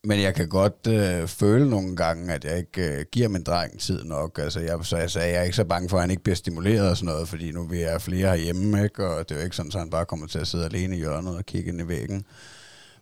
Men 0.07 0.21
jeg 0.21 0.35
kan 0.35 0.49
godt 0.49 0.87
øh, 0.87 1.27
føle 1.27 1.69
nogle 1.69 1.95
gange, 1.95 2.33
at 2.33 2.45
jeg 2.45 2.57
ikke 2.57 2.99
øh, 2.99 3.05
giver 3.11 3.27
min 3.27 3.43
dreng 3.43 3.79
tid 3.79 4.03
nok. 4.03 4.39
Altså, 4.39 4.59
jeg, 4.59 4.79
så 4.85 4.97
jeg 4.97 5.11
sagde, 5.11 5.31
jeg 5.33 5.39
er 5.39 5.43
ikke 5.43 5.55
så 5.55 5.63
bange 5.63 5.89
for, 5.89 5.97
at 5.97 6.03
han 6.03 6.11
ikke 6.11 6.23
bliver 6.23 6.35
stimuleret 6.35 6.89
og 6.89 6.97
sådan 6.97 7.13
noget, 7.13 7.27
fordi 7.27 7.51
nu 7.51 7.63
vi 7.63 7.81
er 7.81 7.97
flere 7.97 8.27
herhjemme, 8.27 8.83
ikke? 8.83 9.07
og 9.07 9.29
det 9.29 9.35
er 9.35 9.39
jo 9.39 9.43
ikke 9.43 9.55
sådan, 9.55 9.71
at 9.73 9.79
han 9.79 9.89
bare 9.89 10.05
kommer 10.05 10.27
til 10.27 10.39
at 10.39 10.47
sidde 10.47 10.65
alene 10.65 10.95
i 10.95 10.99
hjørnet 10.99 11.37
og 11.37 11.45
kigge 11.45 11.69
ind 11.69 11.81
i 11.81 11.87
væggen. 11.87 12.25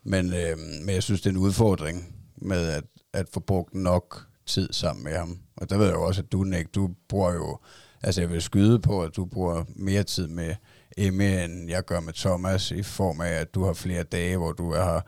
Men, 0.04 0.34
øh, 0.34 0.58
men 0.58 0.96
jeg 0.96 1.04
synes, 1.04 1.22
det 1.22 1.30
er 1.30 1.34
en 1.34 1.38
udfordring 1.38 2.16
med 2.38 2.68
at, 2.68 2.84
at 3.14 3.26
få 3.34 3.40
brugt 3.40 3.74
nok 3.74 4.22
tid 4.46 4.74
sammen 4.74 5.04
med 5.04 5.14
ham. 5.14 5.40
Og 5.58 5.70
der 5.70 5.78
ved 5.78 5.86
jeg 5.86 5.96
jo 5.96 6.04
også, 6.04 6.22
at 6.22 6.32
du, 6.32 6.44
Nick, 6.44 6.76
du 6.76 6.90
bruger 7.10 7.34
jo... 7.34 7.58
Altså, 8.04 8.22
jeg 8.22 8.30
vil 8.30 8.42
skyde 8.42 8.80
på, 8.80 9.04
at 9.04 9.16
du 9.16 9.26
bruger 9.26 9.64
mere 9.76 10.04
tid 10.04 10.28
med 10.28 10.56
Emmy, 10.98 11.44
end 11.44 11.70
jeg 11.70 11.86
gør 11.86 12.00
med 12.00 12.14
Thomas, 12.14 12.72
i 12.72 12.84
form 12.84 13.22
af, 13.22 13.32
at 13.32 13.56
du 13.56 13.64
har 13.64 13.74
flere 13.74 14.04
dage, 14.04 14.38
hvor 14.38 14.52
du 14.52 14.74
har 14.74 15.06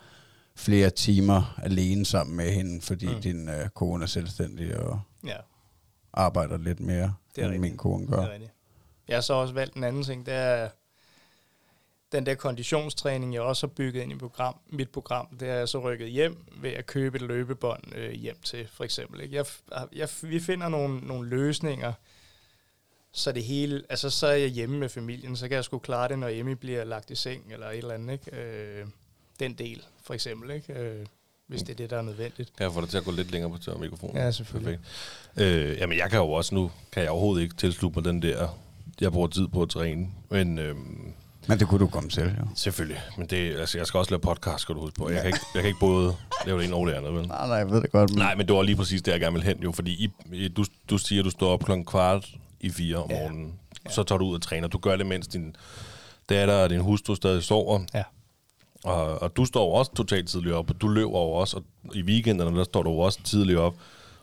flere 0.58 0.90
timer 0.90 1.60
alene 1.64 2.06
sammen 2.06 2.36
med 2.38 2.52
hende, 2.52 2.82
fordi 2.82 3.08
mm. 3.16 3.22
din 3.22 3.50
øh, 3.50 3.70
kone 3.70 4.04
er 4.04 4.08
selvstændig 4.08 4.78
og 4.80 5.02
Ja, 5.26 5.38
arbejder 6.14 6.58
lidt 6.58 6.80
mere, 6.80 7.14
Det 7.36 7.42
er 7.42 7.46
end 7.46 7.54
rigtigt. 7.54 7.62
min 7.62 7.78
kone 7.78 8.02
det 8.08 8.10
gør. 8.14 8.22
er 8.22 8.32
rigtigt. 8.34 8.52
Jeg 9.08 9.16
har 9.16 9.22
så 9.22 9.34
også 9.34 9.54
valgt 9.54 9.76
en 9.76 9.84
anden 9.84 10.04
ting, 10.04 10.26
det 10.26 10.34
er 10.34 10.70
den 12.12 12.26
der 12.26 12.36
konditionstræning, 12.36 13.34
jeg 13.34 13.42
også 13.42 13.68
har 13.68 13.74
bygget 13.74 14.02
ind 14.02 14.12
i 14.12 14.16
program, 14.16 14.56
mit 14.70 14.90
program, 14.90 15.38
det 15.40 15.50
er 15.50 15.54
jeg 15.54 15.68
så 15.70 15.80
rykket 15.80 16.10
hjem 16.10 16.46
ved 16.62 16.70
at 16.72 16.86
købe 16.86 17.16
et 17.16 17.22
løbebånd 17.22 17.96
øh, 17.96 18.12
hjem 18.12 18.38
til, 18.44 18.68
for 18.74 18.84
eksempel. 18.84 19.22
Ikke? 19.22 19.36
Jeg, 19.36 19.46
jeg, 19.96 20.10
vi 20.22 20.40
finder 20.40 20.70
nogle, 20.70 21.00
nogle 21.00 21.30
løsninger, 21.30 21.94
så 23.12 23.32
det 23.32 23.44
hele, 23.44 23.84
altså 23.90 24.10
så 24.10 24.28
er 24.28 24.36
jeg 24.36 24.50
hjemme 24.50 24.78
med 24.80 24.90
familien, 24.90 25.36
så 25.36 25.48
kan 25.48 25.56
jeg 25.56 25.64
sgu 25.64 25.78
klare 25.80 26.08
det, 26.08 26.20
når 26.20 26.28
Emmy 26.28 26.52
bliver 26.52 26.84
lagt 26.84 27.10
i 27.10 27.16
seng 27.16 27.54
eller 27.54 27.70
et 27.70 27.78
eller 27.78 27.94
andet, 27.94 28.14
ikke? 28.14 28.38
Øh, 28.42 28.86
den 29.40 29.54
del, 29.54 29.82
for 30.04 30.14
eksempel, 30.14 30.52
ikke? 30.52 30.74
Øh, 30.74 31.06
hvis 31.48 31.62
det 31.62 31.70
er 31.70 31.76
det, 31.76 31.90
der 31.90 31.98
er 31.98 32.02
nødvendigt. 32.02 32.56
Kan 32.58 32.64
jeg 32.64 32.74
få 32.74 32.82
dig 32.82 32.90
til 32.90 32.98
at 32.98 33.04
gå 33.04 33.12
lidt 33.12 33.32
længere 33.32 33.52
på 33.52 33.58
tør 33.58 33.78
mikrofonen? 33.78 34.16
Ja, 34.18 34.32
selvfølgelig. 34.32 34.80
Perfekt. 35.36 35.56
Øh, 35.56 35.78
jamen, 35.78 35.98
jeg 35.98 36.10
kan 36.10 36.20
jo 36.20 36.32
også 36.32 36.56
nu, 36.56 36.72
kan 36.92 37.04
jeg 37.04 37.12
overhovedet 37.12 37.44
ikke 37.44 37.56
tilslutte 37.56 38.00
mig 38.00 38.06
den 38.06 38.22
der, 38.22 38.58
jeg 39.02 39.12
bruger 39.12 39.28
tid 39.28 39.48
på 39.48 39.62
at 39.62 39.70
træne. 39.70 40.08
Men 40.30 40.60
øhm, 40.60 41.14
Men 41.48 41.60
det 41.60 41.68
kunne 41.68 41.80
du 41.80 41.88
komme 41.88 42.10
til, 42.10 42.24
jo. 42.24 42.48
selvfølgelig, 42.56 43.02
men 43.18 43.28
det, 43.28 43.56
altså, 43.56 43.78
jeg 43.78 43.88
skal 43.88 43.98
også 43.98 44.12
lave 44.12 44.20
podcast, 44.20 44.62
skal 44.62 44.76
du 44.76 44.80
huske 44.82 44.96
på. 44.96 45.10
Jeg 45.10 45.18
kan 45.22 45.28
ikke, 45.28 45.40
jeg 45.54 45.62
kan 45.62 45.68
ikke 45.68 45.80
både 45.80 46.16
lave 46.46 46.60
det 46.60 46.66
ene 46.68 46.76
og 46.76 46.88
det 46.88 46.94
andet, 46.94 47.14
vel? 47.14 47.28
Nej, 47.28 47.48
nej, 47.48 47.56
jeg 47.58 47.70
ved 47.72 47.82
det 47.82 47.92
godt. 47.92 48.10
Men 48.10 48.18
Nej, 48.20 48.36
men 48.36 48.48
det 48.48 48.56
var 48.56 48.62
lige 48.62 48.76
præcis 48.76 49.02
det, 49.02 49.12
jeg 49.12 49.20
gerne 49.20 49.34
vil 49.34 49.44
hen, 49.44 49.60
jo. 49.64 49.72
Fordi 49.72 50.10
I, 50.32 50.48
du, 50.48 50.66
du 50.90 50.98
siger, 50.98 51.22
at 51.22 51.26
du 51.26 51.30
står 51.30 51.50
op 51.54 51.64
klokken 51.64 51.86
kvart 51.86 52.30
i 52.60 52.70
fire 52.70 52.96
om 52.98 53.10
Ja. 53.12 53.20
morgenen. 53.20 53.54
Så 53.90 54.04
tager 54.04 54.20
du 54.20 54.26
ud 54.26 54.36
og 54.36 54.42
træner. 54.42 54.68
Du 54.68 54.78
gør 54.78 54.96
det, 54.96 55.06
mens 55.06 55.28
din 55.28 55.56
datter 56.30 56.54
og 56.56 56.70
din 56.70 56.80
hustru 56.82 57.16
stadig 57.16 57.44
sover. 57.44 57.80
Ja. 57.94 58.04
Og, 58.84 59.22
og 59.22 59.38
du 59.38 59.46
står 59.46 59.66
jo 59.66 59.72
også 59.72 59.94
totalt 59.94 60.30
tidligt 60.30 60.56
op, 60.56 60.70
og 60.70 60.82
du 60.82 60.88
løber 60.88 61.20
jo 61.20 61.32
også, 61.32 61.58
og 61.58 61.96
i 61.96 62.02
weekenderne, 62.02 62.58
der 62.58 62.64
står 62.64 62.84
du 62.84 62.92
jo 62.92 63.00
også 63.00 63.24
tidligt 63.24 63.58
op, 63.58 63.76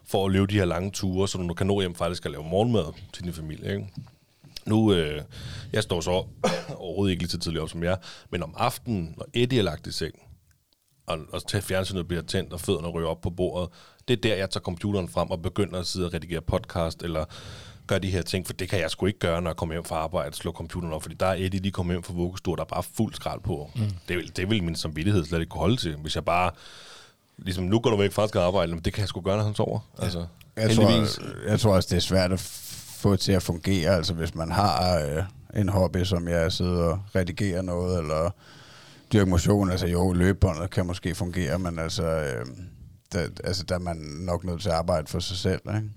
for 0.07 0.27
at 0.27 0.33
løbe 0.33 0.47
de 0.47 0.55
her 0.55 0.65
lange 0.65 0.91
ture, 0.91 1.29
så 1.29 1.39
du 1.39 1.55
kan 1.55 1.67
nå 1.67 1.81
hjem 1.81 1.95
faktisk 1.95 2.27
at 2.27 2.33
lave 2.33 2.45
morgenmad 2.45 2.93
til 3.13 3.25
din 3.25 3.33
familie, 3.33 3.73
ikke? 3.73 3.89
Nu, 4.67 4.93
øh, 4.93 5.23
jeg 5.73 5.83
står 5.83 6.01
så 6.01 6.11
overhovedet 6.77 7.13
ikke 7.13 7.23
lige 7.23 7.31
så 7.31 7.39
tidligt 7.39 7.63
op 7.63 7.69
som 7.69 7.83
jeg, 7.83 7.99
men 8.31 8.43
om 8.43 8.55
aftenen, 8.57 9.15
når 9.17 9.27
Eddie 9.35 9.59
er 9.59 9.63
lagt 9.63 9.87
i 9.87 9.93
seng, 9.93 10.15
og, 11.07 11.19
og 11.33 11.63
fjernsynet 11.63 12.09
bliver 12.09 12.23
tændt, 12.23 12.53
og 12.53 12.61
fødderne 12.61 12.89
ryger 12.89 13.09
op 13.09 13.21
på 13.21 13.31
bordet, 13.31 13.71
det 14.09 14.17
er 14.17 14.21
der, 14.21 14.35
jeg 14.35 14.51
tager 14.51 14.63
computeren 14.63 15.09
frem 15.09 15.31
og 15.31 15.43
begynder 15.43 15.79
at 15.79 15.87
sidde 15.87 16.07
og 16.07 16.15
redigere 16.15 16.41
podcast, 16.41 17.03
eller 17.03 17.25
gøre 17.87 17.99
de 17.99 18.11
her 18.11 18.23
ting, 18.23 18.47
for 18.47 18.53
det 18.53 18.69
kan 18.69 18.81
jeg 18.81 18.91
sgu 18.91 19.07
ikke 19.07 19.19
gøre, 19.19 19.43
når 19.43 19.51
jeg 19.51 19.57
kommer 19.57 19.75
hjem 19.75 19.85
fra 19.85 19.97
arbejde, 19.97 20.37
slå 20.37 20.53
computeren 20.53 20.93
op, 20.93 21.03
fordi 21.03 21.15
der 21.21 21.27
er 21.27 21.35
Eddie 21.35 21.61
lige 21.61 21.73
kommet 21.73 21.95
hjem 21.95 22.03
fra 22.03 22.15
vuggestue, 22.15 22.57
der 22.57 22.63
er 22.63 22.67
bare 22.67 22.83
fuld 22.83 23.15
skrald 23.15 23.41
på. 23.41 23.71
Mm. 23.75 23.83
Det, 24.09 24.17
vil, 24.17 24.37
det 24.37 24.51
vil 24.51 24.65
min 24.65 24.77
samvittighed 24.77 25.25
slet 25.25 25.41
ikke 25.41 25.51
kunne 25.51 25.61
holde 25.61 25.77
til, 25.77 25.97
hvis 25.97 26.15
jeg 26.15 26.25
bare, 26.25 26.51
ligesom 27.39 27.65
nu 27.65 27.79
går 27.79 27.91
du 27.91 27.97
væk 27.97 28.13
fra 28.13 28.29
skal 28.29 28.39
arbejde, 28.39 28.73
men 28.73 28.81
det 28.81 28.93
kan 28.93 29.01
jeg 29.01 29.09
sgu 29.09 29.21
gøre, 29.21 29.37
når 29.37 29.45
han 29.45 29.55
sover. 29.55 29.81
Ja. 29.99 30.05
Altså, 30.05 30.27
jeg, 30.57 30.69
heldigvis. 30.69 31.15
tror, 31.15 31.49
jeg 31.49 31.61
tror 31.61 31.75
også, 31.75 31.89
det 31.91 31.97
er 31.97 32.01
svært 32.01 32.33
at 32.33 32.41
få 32.99 33.17
til 33.17 33.33
at 33.33 33.43
fungere, 33.43 33.97
altså 33.97 34.15
hvis 34.15 34.35
man 34.35 34.53
har 34.53 35.01
øh, 35.01 35.25
en 35.61 35.69
hobby, 35.69 36.05
som 36.05 36.29
jeg 36.29 36.53
sidder 36.53 36.85
og 36.85 37.01
redigerer 37.15 37.63
noget, 37.63 37.99
eller 37.99 38.31
dyrker 39.13 39.31
motion, 39.31 39.71
altså 39.71 39.87
jo, 39.87 40.13
løbebåndet 40.13 40.71
kan 40.71 40.87
måske 40.87 41.15
fungere, 41.15 41.59
men 41.59 41.79
altså, 41.79 42.05
øh, 42.05 42.47
der, 43.13 43.29
altså 43.45 43.65
der 43.69 43.75
er 43.75 43.79
man 43.79 43.97
nok 43.97 44.45
nødt 44.45 44.63
til 44.63 44.69
at 44.69 44.75
arbejde 44.75 45.07
for 45.07 45.19
sig 45.19 45.37
selv, 45.37 45.61
ikke? 45.69 45.91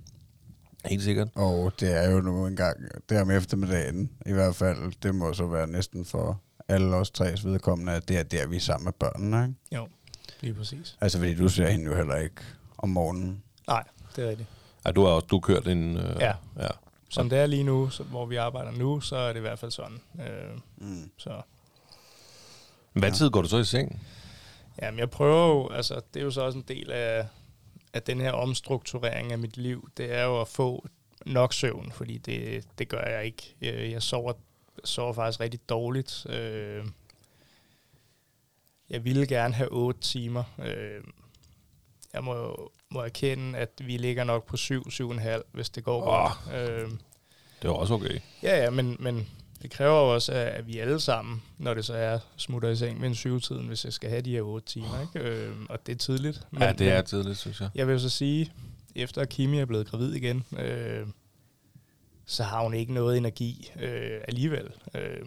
Helt 0.90 1.04
sikkert. 1.04 1.28
Og 1.36 1.74
det 1.80 1.94
er 1.98 2.12
jo 2.12 2.22
nu 2.22 2.48
engang, 2.48 2.78
det 3.10 3.22
om 3.22 3.32
eftermiddagen 3.32 4.10
i 4.26 4.32
hvert 4.32 4.56
fald, 4.56 4.92
det 5.04 5.16
må 5.16 5.34
så 5.34 5.48
være 5.48 5.68
næsten 5.68 6.06
for 6.06 6.42
alle 6.68 6.96
os 6.96 7.12
tres 7.12 7.46
vedkommende, 7.46 7.94
at 7.94 8.08
det 8.10 8.18
er 8.18 8.24
der, 8.24 8.48
vi 8.48 8.56
er 8.56 8.60
sammen 8.60 8.86
med 8.86 8.94
børnene, 8.94 9.44
ikke? 9.44 9.56
Jo, 9.76 9.88
lige 10.42 10.54
præcis. 10.54 10.98
Altså 11.02 11.18
fordi 11.18 11.36
du 11.36 11.50
ser 11.50 11.68
hende 11.70 11.86
jo 11.86 11.96
heller 11.96 12.16
ikke 12.16 12.42
om 12.78 12.90
morgenen. 12.90 13.44
Nej, 13.68 13.84
det 14.16 14.26
er 14.26 14.30
rigtigt. 14.30 14.50
Ja, 14.86 14.92
du 14.92 15.02
har 15.04 15.10
også 15.12 15.28
du 15.28 15.40
kørt 15.40 15.68
en... 15.68 15.98
Øh, 15.98 16.16
Ja. 16.20 16.34
ja. 16.60 16.68
Som 17.10 17.30
det 17.30 17.40
er 17.40 17.46
lige 17.46 17.64
nu, 17.64 17.90
så, 17.90 18.04
hvor 18.04 18.26
vi 18.26 18.36
arbejder 18.36 18.72
nu, 18.72 19.00
så 19.02 19.16
er 19.16 19.28
det 19.34 19.40
i 19.40 19.42
hvert 19.42 19.60
fald 19.60 19.72
sådan. 19.72 19.98
Øh, 20.20 20.58
Mm. 20.78 21.12
så 21.18 21.42
Hvad 22.94 23.12
tid 23.12 23.30
går 23.30 23.42
du 23.42 23.48
så 23.48 23.58
i 23.58 23.64
seng? 23.64 24.02
Jamen, 24.82 25.00
jeg 25.00 25.10
prøver 25.10 25.48
jo, 25.48 25.70
altså, 25.70 26.02
det 26.14 26.20
er 26.20 26.24
jo 26.24 26.32
så 26.32 26.42
også 26.42 26.58
en 26.58 26.66
del 26.68 26.92
af, 26.92 27.28
af 27.98 28.04
den 28.04 28.22
her 28.22 28.32
omstrukturering 28.32 29.32
af 29.32 29.38
mit 29.40 29.58
liv, 29.58 29.90
det 29.98 30.14
er 30.14 30.24
jo 30.24 30.42
at 30.42 30.48
få 30.48 30.88
nok 31.26 31.54
søvn, 31.54 31.92
fordi 31.92 32.18
det, 32.18 32.66
det 32.78 32.88
gør 32.90 33.06
jeg 33.06 33.26
ikke. 33.26 33.56
Jeg, 33.62 33.92
jeg 33.92 34.02
sover, 34.04 34.34
sover 34.84 35.14
faktisk 35.14 35.40
rigtig 35.40 35.70
dårligt. 35.70 36.26
Øh, 36.30 36.86
jeg 38.90 39.04
ville 39.04 39.28
gerne 39.28 39.54
have 39.54 39.72
8 39.72 40.00
timer. 40.02 40.44
Øh, 40.60 41.04
jeg 42.14 42.24
må, 42.24 42.72
må 42.90 43.00
erkende, 43.02 43.60
at 43.60 43.70
vi 43.84 43.98
ligger 43.98 44.24
nok 44.24 44.46
på 44.46 44.56
7-7,5, 44.56 45.42
hvis 45.52 45.70
det 45.70 45.84
går 45.84 46.02
Åh. 46.02 46.06
godt. 46.08 46.70
Øh, 46.70 46.90
Det 47.62 47.70
var 47.70 47.76
også 47.76 47.94
okay. 47.94 48.20
Ja, 48.44 48.64
ja, 48.64 48.70
men, 48.70 48.98
men 49.00 49.28
det 49.62 49.72
kræver 49.72 50.00
jo 50.00 50.14
også, 50.14 50.32
at 50.32 50.68
vi 50.68 50.80
alle 50.80 51.00
sammen, 51.00 51.44
når 51.58 51.74
det 51.74 51.86
så 51.86 51.94
er, 51.94 52.20
smutter 52.36 52.70
i 52.70 52.76
seng 52.76 53.02
ved 53.02 53.08
en 53.08 53.16
syvtiden, 53.16 53.68
hvis 53.68 53.86
jeg 53.86 53.94
skal 53.94 54.10
have 54.10 54.22
de 54.22 54.32
her 54.32 54.42
otte 54.42 54.68
timer, 54.68 55.02
ikke? 55.02 55.30
Øh, 55.30 55.56
og 55.70 55.88
det 55.88 55.92
er 55.92 55.98
tidligt. 55.98 56.48
Men, 56.52 56.62
ja, 56.62 56.72
det 56.74 56.92
er 56.92 57.02
tidligt, 57.02 57.38
synes 57.38 57.62
jeg. 57.62 57.70
Jeg 57.76 57.88
vil 57.88 58.00
så 58.00 58.10
sige, 58.10 58.52
efter 58.96 59.22
at 59.22 59.30
Kimi 59.30 59.60
er 59.60 59.66
blevet 59.66 59.88
gravid 59.88 60.14
igen, 60.14 60.46
øh, 60.58 61.08
så 62.26 62.44
har 62.44 62.64
hun 62.64 62.74
ikke 62.74 62.94
noget 62.94 63.18
energi 63.18 63.72
øh, 63.80 64.22
alligevel. 64.28 64.72
Øh, 64.96 65.26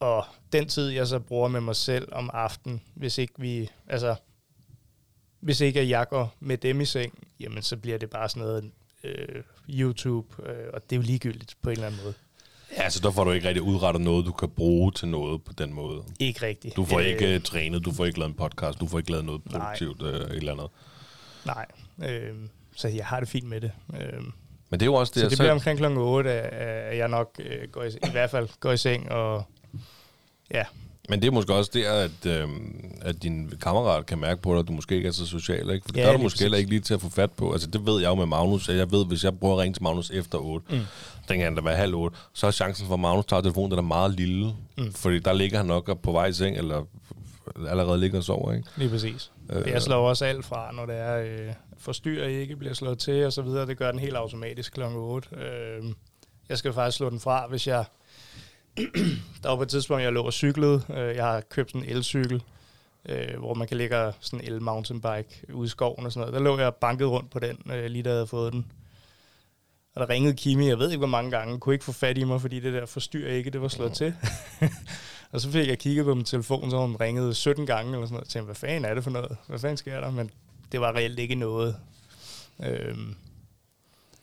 og 0.00 0.24
den 0.52 0.68
tid, 0.68 0.88
jeg 0.88 1.06
så 1.06 1.18
bruger 1.18 1.48
med 1.48 1.60
mig 1.60 1.76
selv 1.76 2.08
om 2.12 2.30
aftenen, 2.32 2.82
hvis 2.94 3.18
ikke 3.18 3.34
vi, 3.38 3.70
altså, 3.86 4.16
hvis 5.40 5.60
ikke 5.60 5.88
jeg 5.88 6.08
går 6.08 6.34
med 6.40 6.58
dem 6.58 6.80
i 6.80 6.84
seng, 6.84 7.28
jamen 7.40 7.62
så 7.62 7.76
bliver 7.76 7.98
det 7.98 8.10
bare 8.10 8.28
sådan 8.28 8.42
noget 8.42 8.70
øh, 9.04 9.42
YouTube, 9.68 10.46
øh, 10.46 10.66
og 10.74 10.82
det 10.82 10.92
er 10.92 10.96
jo 10.96 11.02
ligegyldigt 11.02 11.56
på 11.62 11.70
en 11.70 11.72
eller 11.72 11.86
anden 11.86 12.00
måde. 12.04 12.14
Ja, 12.76 12.90
så 12.90 13.00
der 13.00 13.10
får 13.10 13.24
du 13.24 13.30
ikke 13.30 13.48
rigtig 13.48 13.62
udrettet 13.62 14.02
noget, 14.02 14.26
du 14.26 14.32
kan 14.32 14.48
bruge 14.50 14.92
til 14.92 15.08
noget 15.08 15.44
på 15.44 15.52
den 15.52 15.72
måde. 15.72 16.02
Ikke 16.20 16.46
rigtigt. 16.46 16.76
Du 16.76 16.84
får 16.84 16.98
Øh, 17.00 17.06
ikke 17.06 17.36
uh, 17.36 17.42
trænet, 17.42 17.84
du 17.84 17.92
får 17.92 18.04
ikke 18.04 18.18
lavet 18.18 18.30
en 18.30 18.36
podcast, 18.36 18.80
du 18.80 18.86
får 18.86 18.98
ikke 18.98 19.10
lavet 19.10 19.24
noget 19.24 19.42
Nej. 19.46 19.60
produktivt 19.60 20.02
uh, 20.02 20.08
et 20.08 20.30
eller 20.36 20.52
andet. 20.52 20.68
Nej, 21.46 21.66
øh, 22.04 22.34
så 22.76 22.88
jeg 22.88 23.06
har 23.06 23.20
det 23.20 23.28
fint 23.28 23.48
med 23.48 23.60
det. 23.60 23.70
Øh, 24.00 24.22
Men 24.70 24.80
det 24.80 24.82
er 24.82 24.86
jo 24.86 24.94
også 24.94 25.12
det, 25.14 25.22
så 25.22 25.28
det 25.28 25.38
bliver 25.38 25.52
omkring 25.52 25.78
kl. 25.78 25.84
8, 25.84 26.30
at 26.30 26.68
at 26.92 26.98
jeg 26.98 27.08
nok 27.08 27.40
øh, 27.44 27.68
går 27.68 27.82
i, 27.82 27.88
i 27.88 28.10
hvert 28.10 28.30
fald 28.30 28.48
går 28.60 28.72
i 28.72 28.76
seng 28.76 29.10
og 29.12 29.44
ja, 30.50 30.64
Men 31.12 31.22
det 31.22 31.28
er 31.28 31.32
måske 31.32 31.54
også 31.54 31.70
der, 31.74 31.92
at, 31.92 32.26
øhm, 32.26 32.94
at 33.02 33.22
din 33.22 33.52
kammerat 33.62 34.06
kan 34.06 34.18
mærke 34.18 34.42
på 34.42 34.52
dig, 34.52 34.58
at 34.58 34.68
du 34.68 34.72
måske 34.72 34.94
ikke 34.94 35.08
er 35.08 35.12
så 35.12 35.26
social, 35.26 35.70
ikke? 35.70 35.84
For 35.86 35.96
Ja, 35.96 36.02
der 36.02 36.08
er 36.08 36.16
du 36.16 36.22
måske 36.22 36.40
heller 36.40 36.58
ikke 36.58 36.70
lige 36.70 36.80
til 36.80 36.94
at 36.94 37.00
få 37.00 37.10
fat 37.10 37.32
på. 37.32 37.52
Altså, 37.52 37.66
det 37.66 37.86
ved 37.86 38.00
jeg 38.00 38.08
jo 38.08 38.14
med 38.14 38.26
Magnus. 38.26 38.68
Jeg 38.68 38.92
ved, 38.92 39.06
hvis 39.06 39.24
jeg 39.24 39.38
prøver 39.38 39.54
at 39.54 39.60
ringe 39.60 39.74
til 39.74 39.82
Magnus 39.82 40.10
efter 40.10 40.38
8, 40.38 40.66
mm. 40.70 40.80
den 41.28 41.38
kan 41.38 41.56
der 41.56 41.62
være 41.62 41.76
halv 41.76 41.94
8, 41.94 42.16
så 42.32 42.46
er 42.46 42.50
chancen 42.50 42.86
for, 42.86 42.94
at 42.94 43.00
Magnus 43.00 43.24
tager 43.24 43.40
telefonen, 43.40 43.70
den 43.70 43.78
er 43.78 43.82
meget 43.82 44.14
lille. 44.14 44.52
Mm. 44.78 44.92
Fordi 44.92 45.18
der 45.18 45.32
ligger 45.32 45.56
han 45.56 45.66
nok 45.66 46.00
på 46.02 46.12
vej 46.12 46.26
i 46.26 46.32
seng, 46.32 46.56
eller 46.56 46.82
allerede 47.68 48.00
ligger 48.00 48.18
og 48.18 48.24
sover, 48.24 48.52
ikke? 48.52 48.68
lige 48.76 48.90
præcis. 48.90 49.30
Øh. 49.50 49.68
Jeg 49.68 49.82
slår 49.82 50.08
også 50.08 50.24
alt 50.24 50.44
fra, 50.44 50.72
når 50.72 50.86
det 50.86 50.96
er 50.98 51.18
øh, 51.18 51.52
forstyrrer 51.78 52.28
ikke 52.28 52.56
bliver 52.56 52.74
slået 52.74 52.98
til 52.98 53.26
og 53.26 53.32
så 53.32 53.42
videre. 53.42 53.66
Det 53.66 53.78
gør 53.78 53.90
den 53.90 54.00
helt 54.00 54.16
automatisk 54.16 54.72
kl. 54.72 54.82
8. 54.82 55.28
Øh, 55.36 55.84
jeg 56.48 56.58
skal 56.58 56.72
faktisk 56.72 56.96
slå 56.96 57.10
den 57.10 57.20
fra, 57.20 57.46
hvis 57.46 57.66
jeg... 57.66 57.84
der 59.42 59.48
var 59.48 59.56
på 59.56 59.62
et 59.62 59.68
tidspunkt, 59.68 60.02
jeg 60.02 60.12
lå 60.12 60.22
og 60.22 60.32
cyklede. 60.32 60.82
Øh, 60.90 61.16
jeg 61.16 61.24
har 61.24 61.40
købt 61.40 61.72
en 61.72 61.84
elcykel, 61.84 62.42
øh, 63.08 63.38
hvor 63.38 63.54
man 63.54 63.68
kan 63.68 63.76
lægge 63.76 64.12
sådan 64.20 64.40
en 64.40 64.52
el 64.52 64.62
mountainbike 64.62 65.54
ude 65.54 65.66
i 65.66 65.68
skoven 65.68 66.06
og 66.06 66.12
sådan 66.12 66.20
noget. 66.20 66.34
Der 66.34 66.50
lå 66.50 66.58
jeg 66.58 66.66
og 66.66 66.74
bankede 66.74 67.08
rundt 67.08 67.30
på 67.30 67.38
den, 67.38 67.58
øh, 67.72 67.84
lige 67.84 68.02
da 68.02 68.08
jeg 68.08 68.16
havde 68.16 68.26
fået 68.26 68.52
den. 68.52 68.72
Og 69.94 70.00
der 70.00 70.08
ringede 70.08 70.36
Kimi, 70.36 70.68
jeg 70.68 70.78
ved 70.78 70.90
ikke 70.90 70.98
hvor 70.98 71.06
mange 71.06 71.30
gange, 71.30 71.60
kunne 71.60 71.74
ikke 71.74 71.84
få 71.84 71.92
fat 71.92 72.18
i 72.18 72.24
mig, 72.24 72.40
fordi 72.40 72.60
det 72.60 72.72
der 72.72 72.86
forstyr 72.86 73.28
ikke, 73.28 73.50
det 73.50 73.62
var 73.62 73.68
slået 73.68 73.92
til. 73.92 74.14
og 75.32 75.40
så 75.40 75.50
fik 75.50 75.68
jeg 75.68 75.78
kigget 75.78 76.04
på 76.04 76.14
min 76.14 76.24
telefon, 76.24 76.70
så 76.70 76.78
hun 76.78 76.96
ringede 76.96 77.34
17 77.34 77.66
gange 77.66 77.92
eller 77.92 78.06
sådan 78.06 78.12
noget. 78.12 78.24
Jeg 78.24 78.30
tænkte, 78.30 78.44
hvad 78.46 78.54
fanden 78.54 78.84
er 78.84 78.94
det 78.94 79.04
for 79.04 79.10
noget? 79.10 79.36
Hvad 79.46 79.58
fanden 79.58 79.76
sker 79.76 80.00
der? 80.00 80.10
Men 80.10 80.30
det 80.72 80.80
var 80.80 80.92
reelt 80.96 81.18
ikke 81.18 81.34
noget. 81.34 81.76
Øhm, 82.64 83.14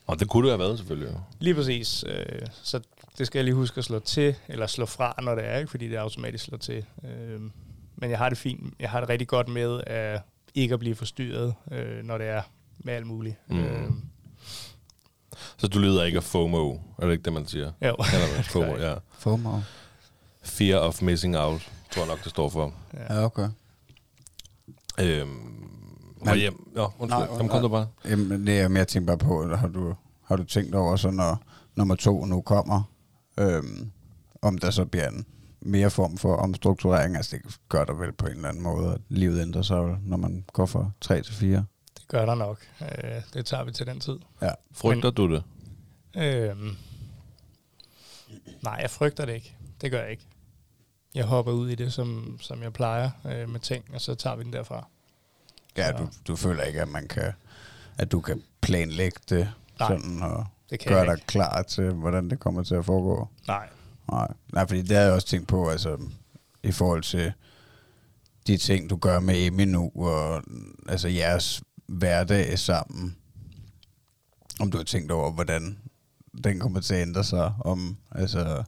Og 0.07 0.19
det 0.19 0.29
kunne 0.29 0.47
det 0.47 0.51
have 0.51 0.59
været, 0.67 0.77
selvfølgelig. 0.77 1.19
Lige 1.39 1.55
præcis. 1.55 2.03
Øh, 2.07 2.47
så 2.63 2.79
det 3.19 3.27
skal 3.27 3.39
jeg 3.39 3.43
lige 3.43 3.55
huske 3.55 3.77
at 3.77 3.83
slå 3.83 3.99
til, 3.99 4.35
eller 4.47 4.67
slå 4.67 4.85
fra, 4.85 5.13
når 5.21 5.35
det 5.35 5.45
er, 5.45 5.57
ikke? 5.57 5.71
fordi 5.71 5.87
det 5.89 5.95
er 5.97 6.01
automatisk 6.01 6.45
slår 6.45 6.57
til. 6.57 6.85
Øh, 7.05 7.41
men 7.95 8.09
jeg 8.09 8.17
har 8.17 8.29
det 8.29 8.37
fint. 8.37 8.73
Jeg 8.79 8.89
har 8.89 8.99
det 8.99 9.09
rigtig 9.09 9.27
godt 9.27 9.47
med 9.47 9.81
at 9.87 10.21
ikke 10.55 10.73
at 10.73 10.79
blive 10.79 10.95
forstyrret, 10.95 11.53
øh, 11.71 12.03
når 12.03 12.17
det 12.17 12.27
er 12.27 12.41
med 12.79 12.93
alt 12.93 13.07
muligt. 13.07 13.35
Mm. 13.47 13.59
Øh, 13.59 13.89
Så 15.57 15.67
du 15.67 15.79
lider 15.79 16.03
ikke 16.03 16.17
af 16.17 16.23
FOMO, 16.23 16.77
er 16.97 17.05
det 17.05 17.11
ikke 17.11 17.23
det, 17.23 17.33
man 17.33 17.47
siger? 17.47 17.65
jo. 17.81 17.95
Eller? 18.13 18.41
FOMO, 18.53 18.77
ja. 18.77 18.95
FOMO. 19.17 19.59
Fear 20.43 20.79
of 20.79 21.01
missing 21.01 21.37
out, 21.37 21.71
tror 21.91 22.01
jeg 22.01 22.07
nok, 22.09 22.23
det 22.23 22.29
står 22.29 22.49
for. 22.49 22.73
Ja, 23.09 23.23
okay. 23.25 23.49
Øhm, 24.99 25.29
Men- 26.25 26.37
hjem. 26.37 26.71
Ja, 26.75 26.81
undskyld. 26.81 27.07
Nej, 27.09 27.27
Jamen, 27.33 27.49
kom 27.49 27.61
du 27.61 27.67
bare. 27.67 27.87
Jamen, 28.05 28.47
det 28.47 28.59
er 28.59 28.67
mere, 28.67 28.85
tænker 28.85 29.07
bare 29.07 29.17
på, 29.17 29.55
har 29.55 29.67
du, 29.67 29.95
har 30.25 30.35
du 30.35 30.43
tænkt 30.43 30.75
over, 30.75 30.95
så 30.95 31.11
når 31.11 31.43
nummer 31.75 31.95
to 31.95 32.25
nu 32.25 32.41
kommer, 32.41 32.81
øhm, 33.39 33.91
om 34.41 34.57
der 34.57 34.71
så 34.71 34.85
bliver 34.85 35.07
en 35.09 35.25
mere 35.61 35.89
form 35.89 36.17
for 36.17 36.35
omstrukturering, 36.35 37.15
altså 37.15 37.37
det 37.37 37.59
gør 37.69 37.85
der 37.85 37.93
vel 37.93 38.11
på 38.13 38.25
en 38.25 38.31
eller 38.35 38.49
anden 38.49 38.63
måde, 38.63 38.93
at 38.93 39.01
livet 39.09 39.41
ændrer 39.41 39.61
sig, 39.61 39.97
når 40.01 40.17
man 40.17 40.45
går 40.53 40.65
fra 40.65 40.91
3 41.01 41.21
til 41.21 41.33
4. 41.33 41.65
Det 41.99 42.07
gør 42.07 42.25
der 42.25 42.35
nok. 42.35 42.57
Øh, 42.81 43.21
det 43.33 43.45
tager 43.45 43.63
vi 43.63 43.71
til 43.71 43.85
den 43.85 43.99
tid. 43.99 44.19
Ja. 44.41 44.51
Frygter 44.71 45.09
du 45.11 45.31
det? 45.35 45.43
Øhm, 46.17 46.75
nej, 48.61 48.77
jeg 48.81 48.89
frygter 48.89 49.25
det 49.25 49.33
ikke. 49.33 49.55
Det 49.81 49.91
gør 49.91 50.01
jeg 50.01 50.11
ikke. 50.11 50.25
Jeg 51.15 51.25
hopper 51.25 51.51
ud 51.51 51.69
i 51.69 51.75
det, 51.75 51.93
som, 51.93 52.37
som 52.41 52.63
jeg 52.63 52.73
plejer 52.73 53.09
øh, 53.25 53.49
med 53.49 53.59
ting, 53.59 53.85
og 53.93 54.01
så 54.01 54.15
tager 54.15 54.35
vi 54.35 54.43
den 54.43 54.53
derfra. 54.53 54.87
Ja, 55.77 55.85
Ja. 55.87 55.91
du, 55.91 56.07
du 56.27 56.35
føler 56.35 56.63
ikke, 56.63 56.81
at 56.81 56.87
man 56.87 57.07
kan, 57.07 57.31
at 57.97 58.11
du 58.11 58.21
kan 58.21 58.43
planlægge 58.61 59.19
det 59.29 59.51
Nej, 59.79 59.87
sådan, 59.87 60.21
og 60.21 60.45
Det 60.69 60.79
kan 60.79 60.91
gøre 60.91 61.05
dig 61.05 61.23
klar 61.27 61.61
til, 61.61 61.91
hvordan 61.91 62.29
det 62.29 62.39
kommer 62.39 62.63
til 62.63 62.75
at 62.75 62.85
foregå. 62.85 63.27
Nej. 63.47 63.69
Nej, 64.11 64.27
Nej 64.53 64.67
fordi 64.67 64.81
det 64.81 64.97
har 64.97 65.03
jeg 65.03 65.13
også 65.13 65.27
tænkt 65.27 65.47
på, 65.47 65.69
altså 65.69 65.97
i 66.63 66.71
forhold 66.71 67.03
til 67.03 67.33
de 68.47 68.57
ting, 68.57 68.89
du 68.89 68.95
gør 68.95 69.19
med 69.19 69.45
Emmy 69.45 69.61
nu, 69.61 69.91
og 69.95 70.43
altså 70.89 71.07
jeres 71.07 71.61
hverdag 71.87 72.59
sammen. 72.59 73.15
Om 74.59 74.71
du 74.71 74.77
har 74.77 74.83
tænkt 74.83 75.11
over, 75.11 75.31
hvordan 75.31 75.77
den 76.43 76.59
kommer 76.59 76.79
til 76.79 76.93
at 76.95 77.01
ændre 77.01 77.23
sig, 77.23 77.53
om, 77.59 77.97
altså, 78.11 78.63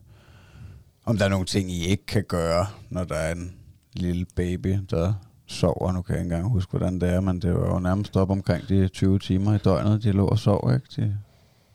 om 1.04 1.18
der 1.18 1.24
er 1.24 1.28
nogle 1.28 1.46
ting, 1.46 1.70
I 1.70 1.86
ikke 1.86 2.06
kan 2.06 2.24
gøre, 2.28 2.66
når 2.90 3.04
der 3.04 3.14
er 3.14 3.32
en 3.32 3.54
lille 3.92 4.26
baby, 4.36 4.78
der 4.90 5.14
sover. 5.46 5.92
Nu 5.92 6.02
kan 6.02 6.14
jeg 6.14 6.24
ikke 6.24 6.34
engang 6.34 6.52
huske, 6.52 6.70
hvordan 6.70 7.00
det 7.00 7.08
er, 7.08 7.20
men 7.20 7.42
det 7.42 7.54
var 7.54 7.74
jo 7.74 7.78
nærmest 7.78 8.16
op 8.16 8.30
omkring 8.30 8.68
de 8.68 8.88
20 8.88 9.18
timer 9.18 9.54
i 9.54 9.58
døgnet, 9.58 10.02
de 10.02 10.12
lå 10.12 10.26
og 10.26 10.38
sov, 10.38 10.74
ikke? 10.74 10.86
De 10.96 11.18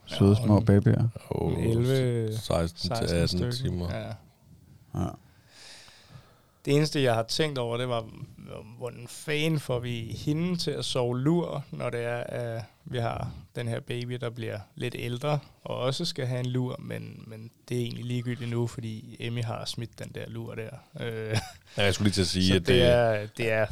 søde 0.07 0.35
Ja, 0.39 0.45
små 0.45 0.59
babyer. 0.59 1.07
Oh, 1.29 1.63
11, 1.65 2.37
16 2.37 2.77
til 2.89 2.97
16 3.09 3.17
18 3.17 3.27
stykker. 3.27 3.51
timer. 3.69 3.95
Ja. 3.95 4.07
Ja. 5.01 5.07
Det 6.65 6.75
eneste, 6.75 7.01
jeg 7.03 7.13
har 7.13 7.23
tænkt 7.23 7.57
over, 7.57 7.77
det 7.77 7.89
var, 7.89 8.05
hvordan 8.77 9.05
fanden 9.09 9.59
får 9.59 9.79
vi 9.79 9.99
hende 10.25 10.57
til 10.57 10.71
at 10.71 10.85
sove 10.85 11.19
lur, 11.19 11.63
når 11.71 11.89
det 11.89 12.03
er, 12.03 12.17
at 12.23 12.63
vi 12.85 12.97
har 12.97 13.31
den 13.55 13.67
her 13.67 13.79
baby, 13.79 14.13
der 14.13 14.29
bliver 14.29 14.59
lidt 14.75 14.95
ældre, 14.99 15.39
og 15.63 15.77
også 15.77 16.05
skal 16.05 16.25
have 16.25 16.39
en 16.39 16.45
lur, 16.45 16.75
men, 16.79 17.23
men 17.27 17.51
det 17.69 17.77
er 17.77 17.81
egentlig 17.81 18.05
ligegyldigt 18.05 18.49
nu, 18.51 18.67
fordi 18.67 19.15
Emmy 19.19 19.43
har 19.43 19.65
smidt 19.65 19.99
den 19.99 20.11
der 20.15 20.23
lur 20.27 20.55
der. 20.55 20.69
Øh, 20.99 21.37
Ja, 21.77 21.83
jeg 21.83 21.93
skulle 21.93 22.05
lige 22.05 22.13
til 22.13 22.21
at 22.21 22.27
sige, 22.27 22.47
så 22.47 22.55
at 22.55 22.59
det, 22.59 22.67
det, 22.67 22.83
er, 22.83 23.27
det, 23.37 23.51
er, 23.51 23.65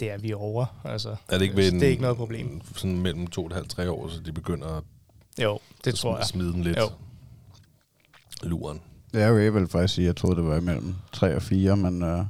det 0.00 0.10
er 0.10 0.18
vi 0.18 0.32
over. 0.32 0.66
Altså, 0.84 1.16
er 1.28 1.38
det 1.38 1.42
ikke 1.42 1.56
ved 1.56 1.72
en, 1.72 1.80
det 1.80 1.86
er 1.86 1.90
ikke 1.90 2.02
noget 2.02 2.16
problem. 2.16 2.60
Sådan 2.76 2.98
mellem 2.98 3.26
2,5-3 3.38 3.88
år, 3.88 4.08
så 4.08 4.20
de 4.20 4.32
begynder 4.32 4.68
at 4.76 4.82
Jo, 5.42 5.58
det 5.84 5.96
så 5.98 6.02
tror 6.02 6.16
jeg. 6.16 6.26
smide 6.26 6.52
den 6.52 6.62
lidt. 6.62 6.76
Jo. 6.78 6.90
Luren. 8.42 8.80
Det 9.12 9.22
er 9.22 9.28
jo 9.28 9.38
jeg 9.38 9.54
vil 9.54 9.68
faktisk 9.68 9.94
sige, 9.94 10.06
jeg 10.06 10.16
troede, 10.16 10.36
det 10.36 10.44
var 10.44 10.56
imellem 10.56 10.94
3 11.12 11.36
og 11.36 11.42
4, 11.42 11.76
men, 11.76 12.02
øh, 12.02 12.24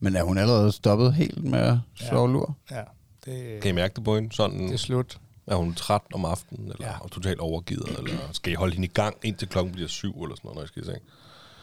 men 0.00 0.16
er 0.16 0.22
hun 0.22 0.38
allerede 0.38 0.72
stoppet 0.72 1.14
helt 1.14 1.44
med 1.44 1.58
at 1.58 1.78
Ja. 2.00 2.08
sove 2.08 2.32
lur? 2.32 2.56
Ja, 2.70 2.82
det, 3.24 3.62
Kan 3.62 3.68
I 3.70 3.72
mærke 3.72 3.94
det 3.96 4.04
på 4.04 4.14
hende? 4.14 4.32
Sådan, 4.34 4.60
det 4.66 4.72
er 4.72 4.76
slut. 4.78 5.18
er 5.46 5.54
hun 5.54 5.74
træt 5.74 6.00
om 6.14 6.24
aftenen, 6.24 6.64
eller 6.72 6.86
Ja. 6.86 6.92
ja. 7.02 7.08
totalt 7.12 7.40
overgivet, 7.40 7.98
eller 7.98 8.14
skal 8.32 8.52
I 8.52 8.54
holde 8.54 8.72
hende 8.74 8.86
i 8.86 8.90
gang, 8.94 9.16
indtil 9.24 9.48
klokken 9.48 9.72
bliver 9.72 9.88
syv, 9.88 10.22
eller 10.22 10.36
sådan 10.36 10.48
noget, 10.48 10.56
når 10.56 10.64
I 10.64 10.66
skal 10.66 10.82
i 10.82 10.86
seng? 10.86 10.98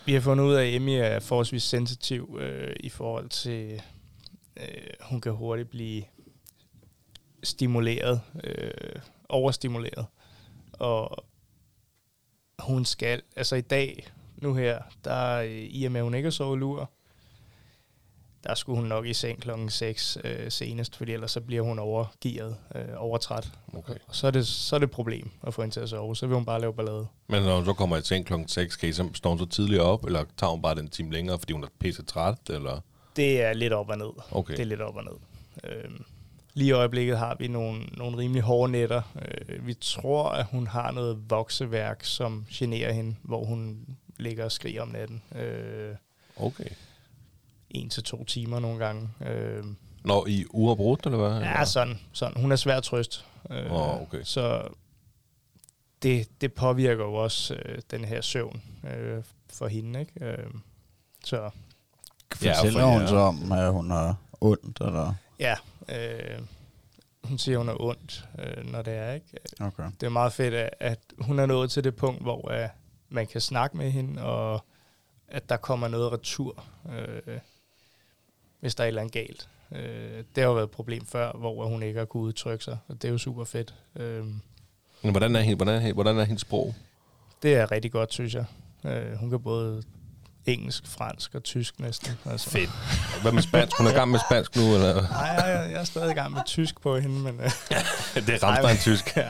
Vi 0.05 0.13
har 0.13 0.21
fundet 0.21 0.43
ud 0.45 0.53
af, 0.53 0.65
at 0.67 0.73
Emmy 0.75 0.89
er 0.99 1.19
forholdsvis 1.19 1.63
sensitiv 1.63 2.37
øh, 2.41 2.75
i 2.79 2.89
forhold 2.89 3.29
til, 3.29 3.81
øh, 4.57 4.63
hun 5.01 5.21
kan 5.21 5.31
hurtigt 5.31 5.69
blive 5.69 6.03
stimuleret, 7.43 8.21
øh, 8.43 8.71
overstimuleret. 9.29 10.05
Og 10.79 11.25
hun 12.59 12.85
skal, 12.85 13.21
altså 13.35 13.55
i 13.55 13.61
dag, 13.61 14.07
nu 14.37 14.53
her, 14.53 14.81
der 15.03 15.35
øh, 15.35 15.51
i 15.51 15.85
og 15.85 15.91
med, 15.91 16.01
hun 16.01 16.13
ikke 16.13 16.25
har 16.25 16.31
sovet 16.31 16.59
lur, 16.59 16.91
der 18.43 18.55
skulle 18.55 18.79
hun 18.79 18.87
nok 18.87 19.05
i 19.05 19.13
seng 19.13 19.41
klokken 19.41 19.69
6 19.69 20.17
øh, 20.23 20.51
senest, 20.51 20.95
fordi 20.95 21.13
ellers 21.13 21.31
så 21.31 21.41
bliver 21.41 21.61
hun 21.61 21.79
overgearet, 21.79 22.57
øh, 22.75 22.85
overtræt. 22.97 23.51
Okay. 23.73 23.95
Og 24.07 24.15
så 24.15 24.27
er, 24.27 24.31
det, 24.31 24.47
så 24.47 24.75
er 24.75 24.79
det 24.79 24.87
et 24.87 24.91
problem 24.91 25.29
at 25.43 25.53
få 25.53 25.61
hende 25.61 25.75
til 25.75 25.79
at 25.79 25.89
sove, 25.89 26.15
så 26.15 26.27
vil 26.27 26.35
hun 26.35 26.45
bare 26.45 26.61
lave 26.61 26.73
ballade. 26.73 27.07
Men 27.27 27.43
når 27.43 27.55
hun 27.55 27.65
så 27.65 27.73
kommer 27.73 27.97
i 27.97 28.01
seng 28.01 28.25
klokken 28.25 28.47
6, 28.47 28.75
kan 28.75 28.89
I 28.89 28.91
så, 28.91 29.09
står 29.13 29.29
hun 29.29 29.39
så 29.39 29.45
tidligere 29.45 29.83
op, 29.83 30.05
eller 30.05 30.25
tager 30.37 30.51
hun 30.51 30.61
bare 30.61 30.75
den 30.75 30.89
time 30.89 31.11
længere, 31.11 31.39
fordi 31.39 31.53
hun 31.53 31.63
er 31.63 31.67
pisse 31.79 32.03
træt, 32.03 32.49
eller? 32.49 32.79
Det 33.15 33.41
er 33.41 33.53
lidt 33.53 33.73
op 33.73 33.89
og 33.89 33.97
ned. 33.97 34.11
Okay. 34.31 34.53
Det 34.53 34.59
er 34.59 34.65
lidt 34.65 34.81
op 34.81 34.95
og 34.95 35.03
ned. 35.03 35.13
Øhm, 35.63 36.03
lige 36.57 36.67
i 36.69 36.71
øjeblikket 36.71 37.17
har 37.17 37.35
vi 37.39 37.47
nogle, 37.47 37.81
nogle 37.85 38.17
rimelig 38.17 38.41
hårde 38.43 38.71
nætter. 38.71 39.01
Øh, 39.49 39.67
vi 39.67 39.73
tror, 39.73 40.29
at 40.29 40.45
hun 40.45 40.67
har 40.67 40.91
noget 40.91 41.29
vokseværk, 41.29 42.03
som 42.03 42.45
generer 42.51 42.91
hende, 42.93 43.15
hvor 43.23 43.45
hun 43.45 43.85
ligger 44.19 44.43
og 44.45 44.51
skriger 44.51 44.81
om 44.81 44.87
natten. 44.87 45.21
Øh, 45.35 45.95
Okay. 46.39 46.65
en 47.69 47.89
til 47.89 48.03
to 48.03 48.23
timer 48.23 48.59
nogle 48.59 48.85
gange. 48.85 49.09
Øh, 49.27 49.63
Når 50.03 50.27
I 50.27 50.45
uafbrudt, 50.49 51.05
eller 51.05 51.17
hvad? 51.17 51.41
ja, 51.41 51.65
sådan, 51.65 51.99
sådan. 52.13 52.41
Hun 52.41 52.51
er 52.51 52.55
svær 52.55 52.79
trøst. 52.79 53.25
Øh, 53.51 53.71
Åh, 53.71 54.01
okay. 54.01 54.21
Så 54.23 54.67
det, 56.03 56.41
det 56.41 56.53
påvirker 56.53 57.03
jo 57.03 57.13
også 57.13 57.53
øh, 57.55 57.79
den 57.91 58.05
her 58.05 58.21
søvn 58.21 58.61
øh, 58.97 59.23
for 59.53 59.67
hende. 59.67 59.99
Ikke? 59.99 60.25
Øh, 60.25 60.37
så 61.25 61.49
Fortæller 62.35 62.79
for- 62.81 62.87
hun 62.91 63.01
ja. 63.01 63.07
så 63.07 63.15
om, 63.17 63.51
at 63.51 63.71
hun 63.73 63.91
har 63.91 64.15
ondt, 64.41 64.81
eller? 64.81 65.13
ja, 65.39 65.55
øh, 65.89 66.39
hun 67.23 67.37
siger, 67.37 67.57
hun 67.57 67.69
er 67.69 67.81
ondt, 67.81 68.27
øh, 68.39 68.65
når 68.71 68.81
det 68.81 68.93
er. 68.93 69.13
ikke. 69.13 69.27
Okay. 69.59 69.83
det 70.01 70.05
er 70.05 70.09
meget 70.09 70.33
fedt, 70.33 70.53
at, 70.53 70.69
at 70.79 70.99
hun 71.19 71.39
er 71.39 71.45
nået 71.45 71.71
til 71.71 71.83
det 71.83 71.95
punkt, 71.95 72.21
hvor 72.21 72.51
uh, 72.63 72.69
man 73.09 73.27
kan 73.27 73.41
snakke 73.41 73.77
med 73.77 73.91
hende, 73.91 74.23
og 74.23 74.65
at 75.27 75.49
der 75.49 75.57
kommer 75.57 75.87
noget 75.87 76.11
retur, 76.11 76.63
øh, 76.89 77.39
hvis 78.59 78.75
der 78.75 78.83
er 78.83 78.85
et 78.85 78.87
eller 78.87 79.01
andet 79.01 79.13
galt. 79.13 79.49
Øh, 79.71 80.17
det 80.17 80.27
har 80.37 80.43
jo 80.43 80.53
været 80.53 80.65
et 80.65 80.71
problem 80.71 81.05
før, 81.05 81.31
hvor 81.31 81.65
hun 81.67 81.83
ikke 81.83 81.99
har 81.99 82.05
kunnet 82.05 82.25
udtrykke 82.25 82.63
sig, 82.63 82.77
og 82.87 83.01
det 83.01 83.07
er 83.07 83.11
jo 83.11 83.17
super 83.17 83.43
fedt. 83.43 83.75
Øh, 83.95 84.25
Men 85.01 85.11
hvordan 85.11 85.35
er, 85.35 85.39
hende, 85.41 85.55
hvordan, 85.55 85.75
er, 85.75 85.79
hende- 85.79 85.93
hvordan 85.93 86.17
er 86.17 86.23
hendes 86.23 86.41
sprog? 86.41 86.75
det 87.43 87.55
er 87.55 87.71
rigtig 87.71 87.91
godt, 87.91 88.13
synes 88.13 88.35
jeg. 88.35 88.45
Øh, 88.85 89.13
hun 89.13 89.29
kan 89.29 89.39
både 89.41 89.83
engelsk, 90.47 90.87
fransk 90.87 91.35
og 91.35 91.43
tysk 91.43 91.79
næsten. 91.79 92.11
Altså. 92.25 92.49
Fedt. 92.49 92.69
Hvad 93.21 93.31
med 93.31 93.41
spansk? 93.41 93.77
Hun 93.77 93.87
er 93.87 93.91
i 93.91 93.93
gang 93.93 94.11
med 94.11 94.19
spansk 94.29 94.55
nu, 94.55 94.73
eller? 94.75 95.01
Nej, 95.01 95.21
jeg, 95.21 95.71
jeg 95.71 95.79
er 95.79 95.83
stadig 95.83 96.11
i 96.11 96.13
gang 96.13 96.31
med 96.31 96.41
tysk 96.45 96.81
på 96.81 96.97
hende, 96.99 97.19
men... 97.19 97.39
Øh, 97.39 97.51
det 98.15 98.29
er 98.29 98.43
Ramstein 98.43 98.77
tysk. 98.77 99.15
ja. 99.17 99.29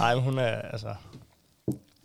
Ej, 0.00 0.14
men 0.14 0.24
hun 0.24 0.38
er, 0.38 0.44
altså... 0.62 0.94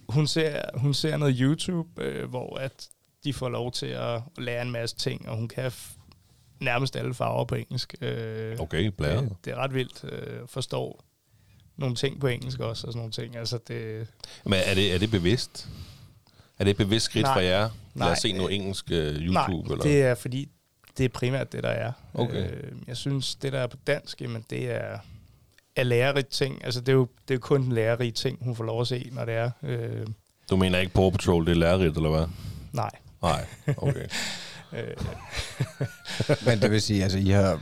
Hun 0.10 0.28
ser, 0.28 0.62
hun 0.74 0.94
ser 0.94 1.18
noget 1.18 1.36
YouTube, 1.40 2.04
øh, 2.04 2.30
hvor 2.30 2.58
at 2.58 2.88
de 3.24 3.34
får 3.34 3.50
lov 3.50 3.72
til 3.72 3.86
at 3.86 4.22
lære 4.38 4.62
en 4.62 4.72
masse 4.72 4.96
ting, 4.96 5.30
og 5.30 5.36
hun 5.38 5.48
kan 5.48 5.72
nærmest 6.60 6.96
alle 6.96 7.14
farver 7.14 7.46
på 7.46 7.56
engelsk. 7.56 7.96
Øh, 8.02 8.60
Okay, 8.60 8.86
blæret. 8.86 9.24
det, 9.24 9.36
det 9.46 9.52
er 9.54 9.58
ret 9.58 9.74
vildt. 9.74 10.04
Øh, 10.04 10.40
forstår 10.48 11.04
nogle 11.78 11.96
ting 11.96 12.20
på 12.22 12.28
engelsk 12.28 12.60
også, 12.60 12.88
og 12.88 12.94
sådan 12.94 12.98
nogle 13.00 13.12
ting. 13.12 13.36
Altså, 13.36 13.60
det, 13.68 14.08
Men 14.46 14.60
er 14.66 14.74
det, 14.74 14.94
er 14.94 14.98
det 14.98 15.12
bevidst? 15.12 15.68
Er 16.60 16.64
det 16.64 16.72
et 16.72 16.78
bevidst 16.78 17.06
skridt 17.06 17.24
Nej. 17.24 17.34
fra 17.34 17.42
jer? 17.44 17.60
Lad 17.60 17.70
Nej. 17.96 18.12
os 18.12 18.18
se 18.18 18.32
noget 18.32 18.56
engelsk 18.56 18.86
uh, 18.92 18.98
YouTube? 18.98 19.34
nej, 19.34 19.46
eller? 19.72 19.84
det 19.84 20.02
er 20.02 20.16
fordi, 20.16 20.50
det 20.98 21.06
er 21.06 21.10
primært 21.10 21.52
det, 21.52 21.64
der 21.64 21.70
er. 21.70 21.92
Okay. 22.14 22.52
Øh, 22.52 22.72
jeg 22.88 22.98
synes, 22.98 23.36
det, 23.36 23.54
der 23.54 23.60
er 23.60 23.68
på 23.68 23.78
dansk, 23.88 24.22
jamen, 24.22 24.46
det 24.50 24.72
er, 24.72 24.98
er 25.76 25.84
lærerigt 25.84 26.28
ting. 26.28 26.66
Altså, 26.66 26.80
det 26.82 26.90
er 26.90 26.94
jo 26.94 27.08
det 27.28 27.34
er 27.34 27.38
kun 27.40 27.62
en 27.64 27.72
lærerig 27.72 28.14
ting, 28.14 28.38
hun 28.42 28.56
får 28.56 28.64
lov 28.64 28.82
at 28.82 28.88
se, 28.88 29.10
når 29.12 29.26
det 29.26 29.34
er. 29.34 29.52
Øh, 29.64 30.08
Du 30.50 30.56
mener 30.56 30.80
ikke 30.80 30.94
Paw 30.94 31.10
Patrol, 31.10 31.46
det 31.46 31.52
er 31.52 31.56
lærerigt, 31.56 31.96
eller 31.98 32.10
hvad? 32.10 32.26
nej. 32.74 32.92
Nej, 33.22 33.46
okay. 33.78 34.06
Øh, 34.74 34.96
Men 36.46 36.62
det 36.62 36.72
vil 36.72 36.82
sige, 36.82 37.04
altså 37.04 37.18
I 37.18 37.30
har 37.30 37.62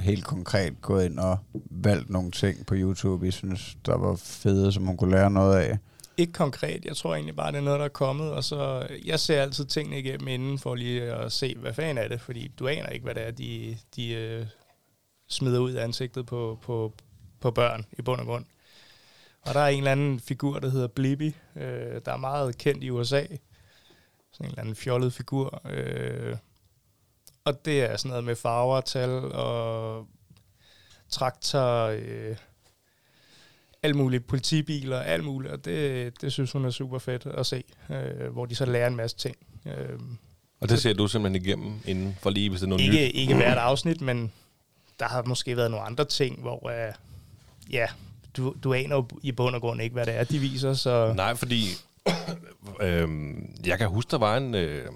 helt 0.00 0.24
konkret 0.24 0.80
gået 0.82 1.04
ind 1.04 1.18
og 1.18 1.38
valgt 1.70 2.10
nogle 2.10 2.30
ting 2.30 2.66
på 2.66 2.74
YouTube, 2.76 3.28
I 3.28 3.30
synes, 3.30 3.76
der 3.86 3.96
var 3.96 4.16
fede, 4.16 4.72
som 4.72 4.86
hun 4.86 4.96
kunne 4.96 5.10
lære 5.10 5.30
noget 5.30 5.56
af 5.56 5.78
ikke 6.16 6.32
konkret, 6.32 6.84
jeg 6.84 6.96
tror 6.96 7.14
egentlig 7.14 7.36
bare, 7.36 7.52
det 7.52 7.58
er 7.58 7.62
noget, 7.62 7.78
der 7.78 7.84
er 7.84 7.88
kommet, 7.88 8.32
og 8.32 8.44
så, 8.44 8.86
øh, 8.90 9.06
jeg 9.06 9.20
ser 9.20 9.42
altid 9.42 9.64
tingene 9.64 9.98
igennem 9.98 10.28
inden, 10.28 10.58
for 10.58 10.74
lige 10.74 11.02
at 11.02 11.32
se, 11.32 11.54
hvad 11.54 11.74
fanden 11.74 11.98
er 11.98 12.08
det, 12.08 12.20
fordi 12.20 12.48
du 12.58 12.68
aner 12.68 12.88
ikke, 12.88 13.04
hvad 13.04 13.14
det 13.14 13.26
er, 13.26 13.30
de, 13.30 13.78
de 13.96 14.12
øh, 14.12 14.46
smider 15.28 15.58
ud 15.58 15.72
af 15.72 15.84
ansigtet 15.84 16.26
på, 16.26 16.58
på, 16.62 16.92
på 17.40 17.50
børn 17.50 17.86
i 17.98 18.02
bund 18.02 18.20
og 18.20 18.26
grund. 18.26 18.44
Og 19.42 19.54
der 19.54 19.60
er 19.60 19.68
en 19.68 19.78
eller 19.78 19.92
anden 19.92 20.20
figur, 20.20 20.58
der 20.58 20.68
hedder 20.68 20.86
Blippi, 20.86 21.36
øh, 21.56 22.00
der 22.04 22.12
er 22.12 22.16
meget 22.16 22.58
kendt 22.58 22.84
i 22.84 22.90
USA. 22.90 23.22
Sådan 24.32 24.46
en 24.46 24.46
eller 24.46 24.60
anden 24.60 24.76
fjollet 24.76 25.12
figur. 25.12 25.62
Øh, 25.64 26.36
og 27.44 27.64
det 27.64 27.82
er 27.82 27.96
sådan 27.96 28.08
noget 28.08 28.24
med 28.24 28.36
farver, 28.36 28.80
tal 28.80 29.10
og 29.32 30.06
traktor, 31.08 31.86
øh, 31.86 32.36
alt 33.82 33.96
muligt, 33.96 34.26
politibiler, 34.26 35.00
alt 35.00 35.24
muligt, 35.24 35.52
og 35.52 35.64
det, 35.64 36.12
det 36.20 36.32
synes 36.32 36.52
hun 36.52 36.64
er 36.64 36.70
super 36.70 36.98
fedt 36.98 37.26
at 37.26 37.46
se, 37.46 37.64
øh, 37.90 38.32
hvor 38.32 38.46
de 38.46 38.54
så 38.54 38.64
lærer 38.66 38.86
en 38.86 38.96
masse 38.96 39.16
ting. 39.16 39.36
Øh, 39.66 39.72
Og 40.60 40.68
det 40.68 40.82
ser 40.82 40.92
du 40.94 41.08
simpelthen 41.08 41.42
igennem 41.46 41.72
inden 41.86 42.16
for 42.20 42.30
lige, 42.30 42.50
hvis 42.50 42.60
det 42.60 42.66
er 42.66 42.68
noget 42.68 42.84
nyt. 42.84 42.94
ikke, 42.94 43.10
ikke 43.12 43.34
hvert 43.34 43.58
afsnit, 43.58 44.00
men 44.00 44.32
der 44.98 45.06
har 45.06 45.22
måske 45.22 45.56
været 45.56 45.70
nogle 45.70 45.86
andre 45.86 46.04
ting, 46.04 46.40
hvor 46.40 46.68
øh, 46.68 46.92
ja, 47.70 47.86
du, 48.36 48.54
du 48.64 48.72
aner 48.74 48.96
jo 48.96 49.08
i 49.22 49.32
bund 49.32 49.54
og 49.54 49.60
grund 49.60 49.82
ikke, 49.82 49.92
hvad 49.92 50.06
det 50.06 50.14
er, 50.16 50.24
de 50.24 50.38
viser, 50.38 50.74
så 50.74 51.12
Nej, 51.16 51.34
fordi 51.34 51.62
øh, 52.80 53.08
jeg 53.66 53.78
kan 53.78 53.88
huske, 53.88 54.10
der 54.10 54.18
var 54.18 54.36
en... 54.36 54.54
Øh, 54.54 54.86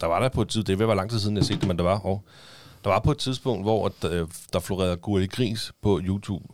der 0.00 0.06
var 0.06 0.20
der 0.20 0.28
på 0.28 0.42
et 0.42 0.48
tidspunkt, 0.48 0.78
det 0.78 0.86
være 0.88 0.96
lang 0.96 1.10
tid 1.10 1.18
siden, 1.18 1.36
jeg 1.36 1.44
set 1.44 1.60
det, 1.60 1.68
men 1.68 1.76
der 1.76 1.82
var, 1.82 1.98
og 1.98 2.24
der 2.84 2.90
var 2.90 2.98
på 2.98 3.10
et 3.10 3.18
tidspunkt, 3.18 3.64
hvor 3.64 3.86
at, 3.86 4.10
øh, 4.12 4.28
der 4.52 4.60
florerede 4.60 4.96
Gurli 4.96 5.26
Gris 5.26 5.72
på 5.82 6.00
YouTube, 6.04 6.53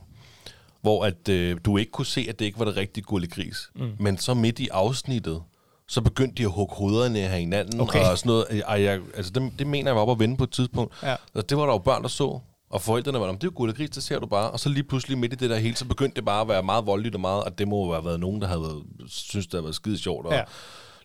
hvor 0.82 1.04
at 1.04 1.28
øh, 1.28 1.56
du 1.64 1.76
ikke 1.76 1.92
kunne 1.92 2.06
se, 2.06 2.26
at 2.28 2.38
det 2.38 2.44
ikke 2.44 2.58
var 2.58 2.64
det 2.64 2.76
rigtige 2.76 3.04
Gurli 3.04 3.26
Gris. 3.26 3.70
Mm. 3.76 3.90
Men 4.00 4.18
så 4.18 4.34
midt 4.34 4.58
i 4.58 4.68
afsnittet, 4.68 5.42
så 5.88 6.00
begyndte 6.00 6.34
de 6.34 6.42
at 6.42 6.50
hugge 6.50 6.74
hovederne 6.74 7.18
af 7.18 7.40
hinanden 7.40 7.80
Okay. 7.80 8.04
og 8.10 8.18
sådan 8.18 8.28
noget. 8.30 8.62
Ej, 8.66 8.82
jeg, 8.82 9.00
altså 9.16 9.32
det, 9.32 9.52
det 9.58 9.66
mener 9.66 9.90
jeg 9.90 9.94
var 9.94 10.00
oppe 10.02 10.12
at 10.12 10.18
vende 10.18 10.36
på 10.36 10.44
et 10.44 10.50
tidspunkt. 10.50 10.94
Ja. 11.02 11.16
Og 11.34 11.50
det 11.50 11.56
var 11.58 11.66
der 11.66 11.72
jo 11.72 11.78
børn, 11.78 12.02
der 12.02 12.08
så. 12.08 12.38
Og 12.70 12.80
forældrene 12.82 13.20
var, 13.20 13.26
"Nå, 13.26 13.32
men 13.32 13.38
det 13.40 13.44
er 13.44 13.48
jo 13.48 13.52
Gurli 13.56 13.72
Gris, 13.72 13.90
det 13.90 14.02
ser 14.02 14.18
du 14.18 14.26
bare. 14.26 14.50
Og 14.50 14.60
så 14.60 14.68
lige 14.68 14.84
pludselig 14.84 15.18
midt 15.18 15.32
i 15.32 15.36
det 15.36 15.50
der 15.50 15.56
hele, 15.56 15.76
så 15.76 15.84
begyndte 15.84 16.16
det 16.16 16.24
bare 16.24 16.40
at 16.40 16.48
være 16.48 16.62
meget 16.62 16.86
voldeligt 16.86 17.14
og 17.14 17.20
meget, 17.20 17.44
og 17.44 17.58
det 17.58 17.68
må 17.68 17.86
jo 17.86 17.92
have 17.92 18.04
været 18.04 18.20
nogen, 18.20 18.40
der 18.40 18.46
havde 18.46 18.60
været, 18.62 18.82
synes, 19.06 19.46
det 19.46 19.52
havde 19.54 19.64
været 19.64 19.74
skide 19.74 19.98
sjovt. 19.98 20.26
Og 20.26 20.32
Ja. 20.32 20.42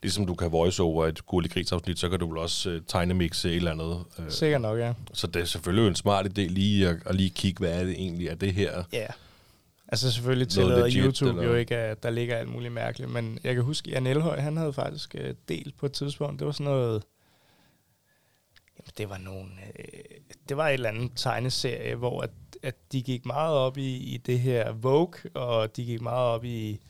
Ligesom 0.02 0.26
du 0.26 0.34
kan 0.34 0.52
voice 0.52 0.82
over 0.82 1.06
et 1.06 1.26
Gurli 1.26 1.48
Gris 1.48 1.72
afsnit, 1.72 1.98
så 1.98 2.08
kan 2.08 2.18
du 2.18 2.28
vel 2.28 2.38
også 2.38 2.70
uh, 2.70 2.76
tegnemixe 2.88 3.48
et 3.50 3.56
eller 3.56 3.70
andet. 3.70 3.86
Uh, 4.18 4.24
sikkert 4.28 4.60
nok, 4.60 4.78
ja. 4.78 4.92
så 5.12 5.26
det 5.26 5.42
er 5.42 5.46
selvfølgelig 5.46 5.88
en 5.88 5.94
smart 5.94 6.26
idé 6.26 6.40
lige 6.42 6.88
at, 6.88 6.96
at 7.06 7.14
lige 7.14 7.30
kigge, 7.30 7.58
hvad 7.60 7.80
er 7.80 7.84
det 7.84 7.92
egentlig 7.92 8.28
er 8.28 8.34
det 8.34 8.52
her. 8.54 8.82
Ja. 8.92 9.06
Altså 9.88 10.12
selvfølgelig 10.12 10.48
tillader 10.48 10.90
YouTube 10.94 11.30
eller? 11.30 11.42
jo 11.42 11.54
ikke, 11.54 11.76
at 11.76 12.02
der 12.02 12.10
ligger 12.10 12.36
alt 12.36 12.48
muligt 12.48 12.72
mærkeligt, 12.72 13.10
men 13.10 13.38
jeg 13.44 13.54
kan 13.54 13.64
huske, 13.64 13.90
Jan 13.90 14.06
Elhøj, 14.06 14.40
han 14.40 14.56
havde 14.56 14.72
faktisk 14.72 15.14
øh, 15.18 15.34
delt 15.48 15.76
på 15.76 15.86
et 15.86 15.92
tidspunkt, 15.92 16.38
det 16.38 16.46
var 16.46 16.52
sådan 16.52 16.64
noget, 16.64 17.02
jamen 18.78 18.92
det 18.98 19.08
var 19.08 19.18
nogle, 19.18 19.50
øh, 19.78 20.20
det 20.48 20.56
var 20.56 20.68
et 20.68 20.74
eller 20.74 20.88
andet 20.88 21.12
tegneserie, 21.16 21.94
hvor 21.94 22.20
at, 22.20 22.30
at 22.62 22.74
de 22.92 23.02
gik 23.02 23.26
meget 23.26 23.56
op 23.56 23.78
i, 23.78 23.96
i 23.96 24.16
det 24.16 24.40
her 24.40 24.72
Vogue, 24.72 25.30
og 25.34 25.76
de 25.76 25.84
gik 25.84 26.00
meget 26.00 26.26
op 26.26 26.44
i, 26.44 26.80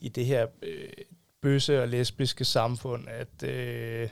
i 0.00 0.08
det 0.08 0.26
her 0.26 0.46
øh, 0.62 0.88
bøsse 1.40 1.82
og 1.82 1.88
lesbiske 1.88 2.44
samfund, 2.44 3.08
at, 3.08 3.48
øh, 3.48 4.08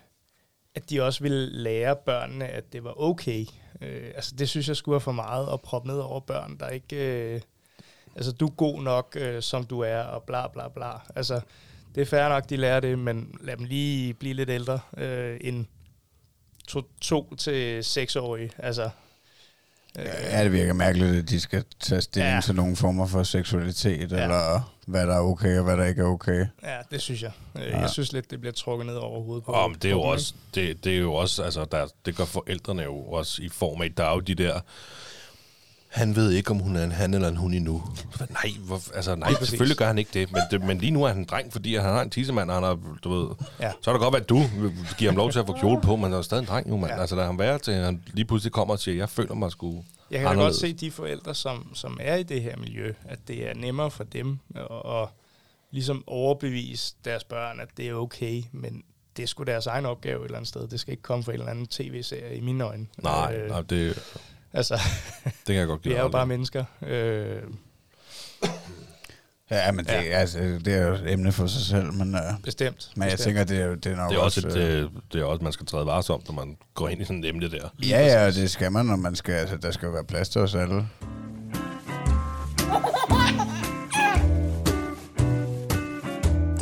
at 0.74 0.90
de 0.90 1.02
også 1.02 1.22
ville 1.22 1.62
lære 1.62 1.96
børnene, 1.96 2.48
at 2.48 2.72
det 2.72 2.84
var 2.84 3.00
okay. 3.00 3.46
Øh, 3.80 4.12
altså 4.14 4.36
det 4.36 4.48
synes 4.48 4.68
jeg 4.68 4.76
skulle 4.76 4.92
være 4.92 5.00
for 5.00 5.12
meget 5.12 5.48
at 5.52 5.60
proppe 5.60 5.88
ned 5.88 5.98
over 5.98 6.20
børn, 6.20 6.56
der 6.56 6.68
ikke... 6.68 6.96
Øh, 7.34 7.40
altså 8.16 8.32
du 8.32 8.46
er 8.46 8.50
god 8.50 8.82
nok, 8.82 9.16
øh, 9.20 9.42
som 9.42 9.64
du 9.64 9.80
er, 9.80 9.98
og 9.98 10.22
bla 10.22 10.48
bla 10.48 10.68
bla. 10.68 10.90
Altså 11.16 11.40
det 11.94 12.00
er 12.00 12.06
fair 12.06 12.28
nok, 12.28 12.50
de 12.50 12.56
lærer 12.56 12.80
det, 12.80 12.98
men 12.98 13.34
lad 13.40 13.56
dem 13.56 13.64
lige 13.64 14.14
blive 14.14 14.34
lidt 14.34 14.50
ældre 14.50 14.80
øh, 14.96 15.38
end 15.40 15.66
to, 16.68 16.82
to 17.00 17.34
til 17.34 17.84
seksårige. 17.84 18.50
Altså, 18.58 18.90
øh, 19.98 20.04
Ja, 20.04 20.44
det 20.44 20.52
virker 20.52 20.72
mærkeligt, 20.72 21.16
at 21.16 21.28
de 21.30 21.40
skal 21.40 21.64
tage 21.80 22.00
stilling 22.00 22.34
Ja. 22.34 22.40
til 22.40 22.54
nogle 22.54 22.76
former 22.76 23.06
for 23.06 23.22
seksualitet, 23.22 24.12
Ja. 24.12 24.22
eller 24.22 24.72
hvad 24.86 25.06
der 25.06 25.14
er 25.14 25.20
okay 25.20 25.58
og 25.58 25.64
hvad 25.64 25.76
der 25.76 25.84
ikke 25.84 26.02
er 26.02 26.06
okay. 26.06 26.46
ja, 26.62 26.76
det 26.90 27.00
synes 27.00 27.22
jeg. 27.22 27.32
Øh, 27.56 27.62
Ja. 27.62 27.78
Jeg 27.80 27.90
synes 27.90 28.12
lidt, 28.12 28.30
det 28.30 28.40
bliver 28.40 28.52
trukket 28.52 28.86
ned 28.86 28.94
over 28.94 29.22
hovedet 29.22 29.44
på 29.44 29.68
men 29.68 29.74
det 29.76 29.84
er 29.84 29.90
jo 29.90 30.00
også, 30.02 30.34
det, 30.54 30.84
det 30.84 30.94
er 30.94 30.98
jo 30.98 31.14
også, 31.14 31.42
altså 31.42 31.64
der, 31.64 31.86
det 32.06 32.16
gør 32.16 32.24
forældrene 32.24 32.82
jo 32.82 32.96
også 33.02 33.42
i 33.42 33.48
form 33.48 33.82
af, 33.82 33.92
der 33.94 34.04
er 34.04 34.12
jo 34.14 34.20
de 34.20 34.34
der, 34.34 34.60
han 35.92 36.16
ved 36.16 36.30
ikke, 36.32 36.50
om 36.50 36.58
hun 36.58 36.76
er 36.76 36.84
en 36.84 36.92
han 36.92 37.14
eller 37.14 37.28
en 37.28 37.36
hun 37.36 37.54
endnu. 37.54 37.82
Nej, 38.30 38.52
hvor, 38.58 38.80
altså, 38.94 39.14
nej 39.14 39.32
præcis. 39.32 39.48
selvfølgelig 39.48 39.76
gør 39.76 39.86
han 39.86 39.98
ikke 39.98 40.10
det 40.14 40.32
men, 40.32 40.42
det. 40.50 40.64
men 40.64 40.78
lige 40.78 40.90
nu 40.90 41.04
er 41.04 41.08
han 41.08 41.18
en 41.18 41.24
dreng, 41.24 41.52
fordi 41.52 41.74
han 41.76 41.84
har 41.84 42.02
en 42.02 42.10
tissemand, 42.10 42.50
og 42.50 42.56
han 42.56 42.62
har, 42.64 42.78
du 43.04 43.10
ved, 43.14 43.28
Ja. 43.60 43.72
så 43.82 43.90
er 43.90 43.94
det 43.94 44.00
godt 44.02 44.14
at 44.14 44.28
du 44.28 44.42
giver 44.98 45.10
ham 45.10 45.16
lov 45.16 45.30
til 45.32 45.38
at 45.38 45.46
få 45.46 45.52
kjole 45.52 45.80
på, 45.80 45.96
men 45.96 46.04
han 46.04 46.12
er 46.12 46.22
stadig 46.22 46.42
en 46.42 46.48
dreng, 46.48 46.68
jo, 46.68 46.76
mand. 46.76 46.86
Ja. 46.90 46.94
Ja. 46.94 47.00
Altså 47.00 47.16
lad 47.16 47.24
ham 47.24 47.38
være 47.38 47.58
til, 47.58 47.74
han 47.74 48.02
lige 48.12 48.24
pludselig 48.24 48.52
kommer 48.52 48.74
og 48.74 48.80
siger, 48.80 48.96
jeg 48.96 49.08
føler 49.08 49.34
mig 49.34 49.50
sgu 49.50 49.84
Jeg 50.10 50.18
kan 50.18 50.26
godt 50.26 50.32
anderledes." 50.32 50.56
se 50.60 50.72
de 50.72 50.90
forældre, 50.90 51.34
som, 51.34 51.70
som 51.74 51.98
er 52.00 52.16
i 52.16 52.22
det 52.22 52.42
her 52.42 52.56
miljø, 52.56 52.92
at 53.04 53.18
det 53.28 53.48
er 53.48 53.54
nemmere 53.54 53.90
for 53.90 54.04
dem 54.04 54.38
at, 54.54 54.62
at 55.02 55.08
ligesom 55.70 56.04
overbevise 56.06 56.94
deres 57.04 57.24
børn, 57.24 57.60
at 57.60 57.68
det 57.76 57.88
er 57.88 57.94
okay, 57.94 58.42
men 58.52 58.82
det 59.16 59.22
er 59.22 59.26
sgu 59.26 59.42
deres 59.42 59.66
egen 59.66 59.86
opgave 59.86 60.20
et 60.20 60.24
eller 60.24 60.36
andet 60.36 60.48
sted. 60.48 60.68
Det 60.68 60.80
skal 60.80 60.92
ikke 60.92 61.02
komme 61.02 61.24
fra 61.24 61.32
en 61.32 61.38
eller 61.38 61.50
anden 61.50 61.66
tv-serie 61.66 62.36
i 62.36 62.40
mine 62.40 62.64
øjne. 62.64 62.86
Nej, 63.02 63.36
Øh, 63.36 63.48
nej 63.50 63.60
det, 63.60 63.98
Altså, 64.54 64.74
det 65.24 65.32
kan 65.46 65.54
jeg 65.54 65.66
godt 65.66 65.80
vi 65.84 65.88
give 65.90 65.98
er 65.98 66.02
jo 66.02 66.08
bare 66.08 66.26
mennesker. 66.26 66.64
Øh, 66.86 67.36
Ja, 69.50 69.72
men 69.72 69.84
det, 69.84 69.92
Ja. 69.92 70.00
Altså, 70.00 70.38
det 70.38 70.68
er 70.74 70.86
jo 70.86 70.94
et 70.94 71.12
emne 71.12 71.32
for 71.32 71.46
sig 71.46 71.62
selv, 71.62 71.92
men, 71.92 72.14
uh, 72.14 72.20
bestemt. 72.44 72.90
men 72.96 73.02
jeg 73.08 73.12
bestemt. 73.12 73.24
tænker, 73.24 73.44
det 73.44 73.58
er, 73.58 73.74
det 73.74 73.86
er 73.86 73.96
nok 73.96 74.10
Det 74.10 74.16
er 74.16 74.20
også, 74.20 74.48
et, 74.48 74.56
øh, 74.56 74.82
øh, 74.82 74.88
det 75.12 75.20
er 75.20 75.24
også, 75.24 75.44
man 75.44 75.52
skal 75.52 75.66
træde 75.66 75.86
varsomt, 75.86 76.28
når 76.28 76.34
man 76.34 76.56
går 76.74 76.88
ind 76.88 77.02
i 77.02 77.04
sådan 77.04 77.24
et 77.24 77.28
emne 77.28 77.50
der. 77.50 77.68
Ja, 77.88 78.06
ja, 78.06 78.30
det 78.30 78.50
skal 78.50 78.72
man, 78.72 78.86
når 78.86 78.96
man 78.96 79.16
skal, 79.16 79.32
altså, 79.32 79.56
der 79.56 79.70
skal 79.70 79.86
jo 79.86 79.92
være 79.92 80.04
plads 80.04 80.28
til 80.28 80.40
os 80.40 80.54
alle. 80.54 80.74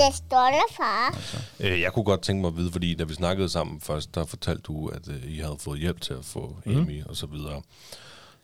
Det 0.06 0.14
stolte 0.14 0.74
far. 0.76 1.18
Øh, 1.60 1.80
Jeg 1.80 1.92
kunne 1.92 2.04
godt 2.04 2.22
tænke 2.22 2.40
mig 2.40 2.48
at 2.48 2.56
vide, 2.56 2.72
fordi 2.72 2.94
da 2.94 3.04
vi 3.04 3.14
snakkede 3.14 3.48
sammen 3.48 3.80
først, 3.80 4.14
der 4.14 4.24
fortalte 4.24 4.62
du, 4.62 4.88
at 4.88 5.08
øh, 5.08 5.22
I 5.32 5.38
havde 5.38 5.56
fået 5.58 5.80
hjælp 5.80 6.00
til 6.00 6.14
at 6.14 6.24
få 6.24 6.56
mm. 6.64 6.76
Amy 6.80 7.04
og 7.04 7.16
så 7.16 7.26
videre. 7.26 7.62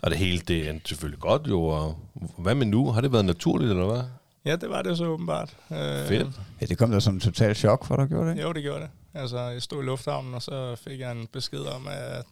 Og 0.03 0.11
det 0.11 0.19
hele, 0.19 0.38
det 0.38 0.69
er 0.69 0.79
selvfølgelig 0.85 1.21
godt 1.21 1.42
jo. 1.49 1.62
Og 1.62 1.99
hvad 2.38 2.55
med 2.55 2.66
nu? 2.66 2.90
Har 2.92 3.01
det 3.01 3.12
været 3.12 3.25
naturligt, 3.25 3.71
eller 3.71 3.87
hvad? 3.87 4.03
Ja, 4.45 4.57
det 4.57 4.71
var 4.71 4.83
det 4.83 4.99
så 4.99 5.05
åbenbart. 5.05 5.57
Øh, 5.71 5.77
Fedt. 6.09 6.40
Ja, 6.61 6.66
det 6.66 6.79
kom 6.79 6.90
der 6.90 6.99
som 7.01 7.14
en 7.14 7.21
total 7.21 7.57
chok 7.57 7.85
for 7.85 7.97
dig, 7.97 8.09
gjorde 8.09 8.31
det? 8.31 8.42
Jo, 8.42 8.53
det 8.53 8.62
gjorde 8.62 8.81
det. 8.81 8.90
Altså, 9.14 9.38
jeg 9.38 9.62
stod 9.62 9.83
i 9.83 9.87
lufthavnen, 9.87 10.35
og 10.35 10.42
så 10.42 10.77
fik 10.85 11.01
jeg 11.01 11.12
en 11.12 11.27
besked 11.27 11.61
om, 11.61 11.87
at 11.88 12.27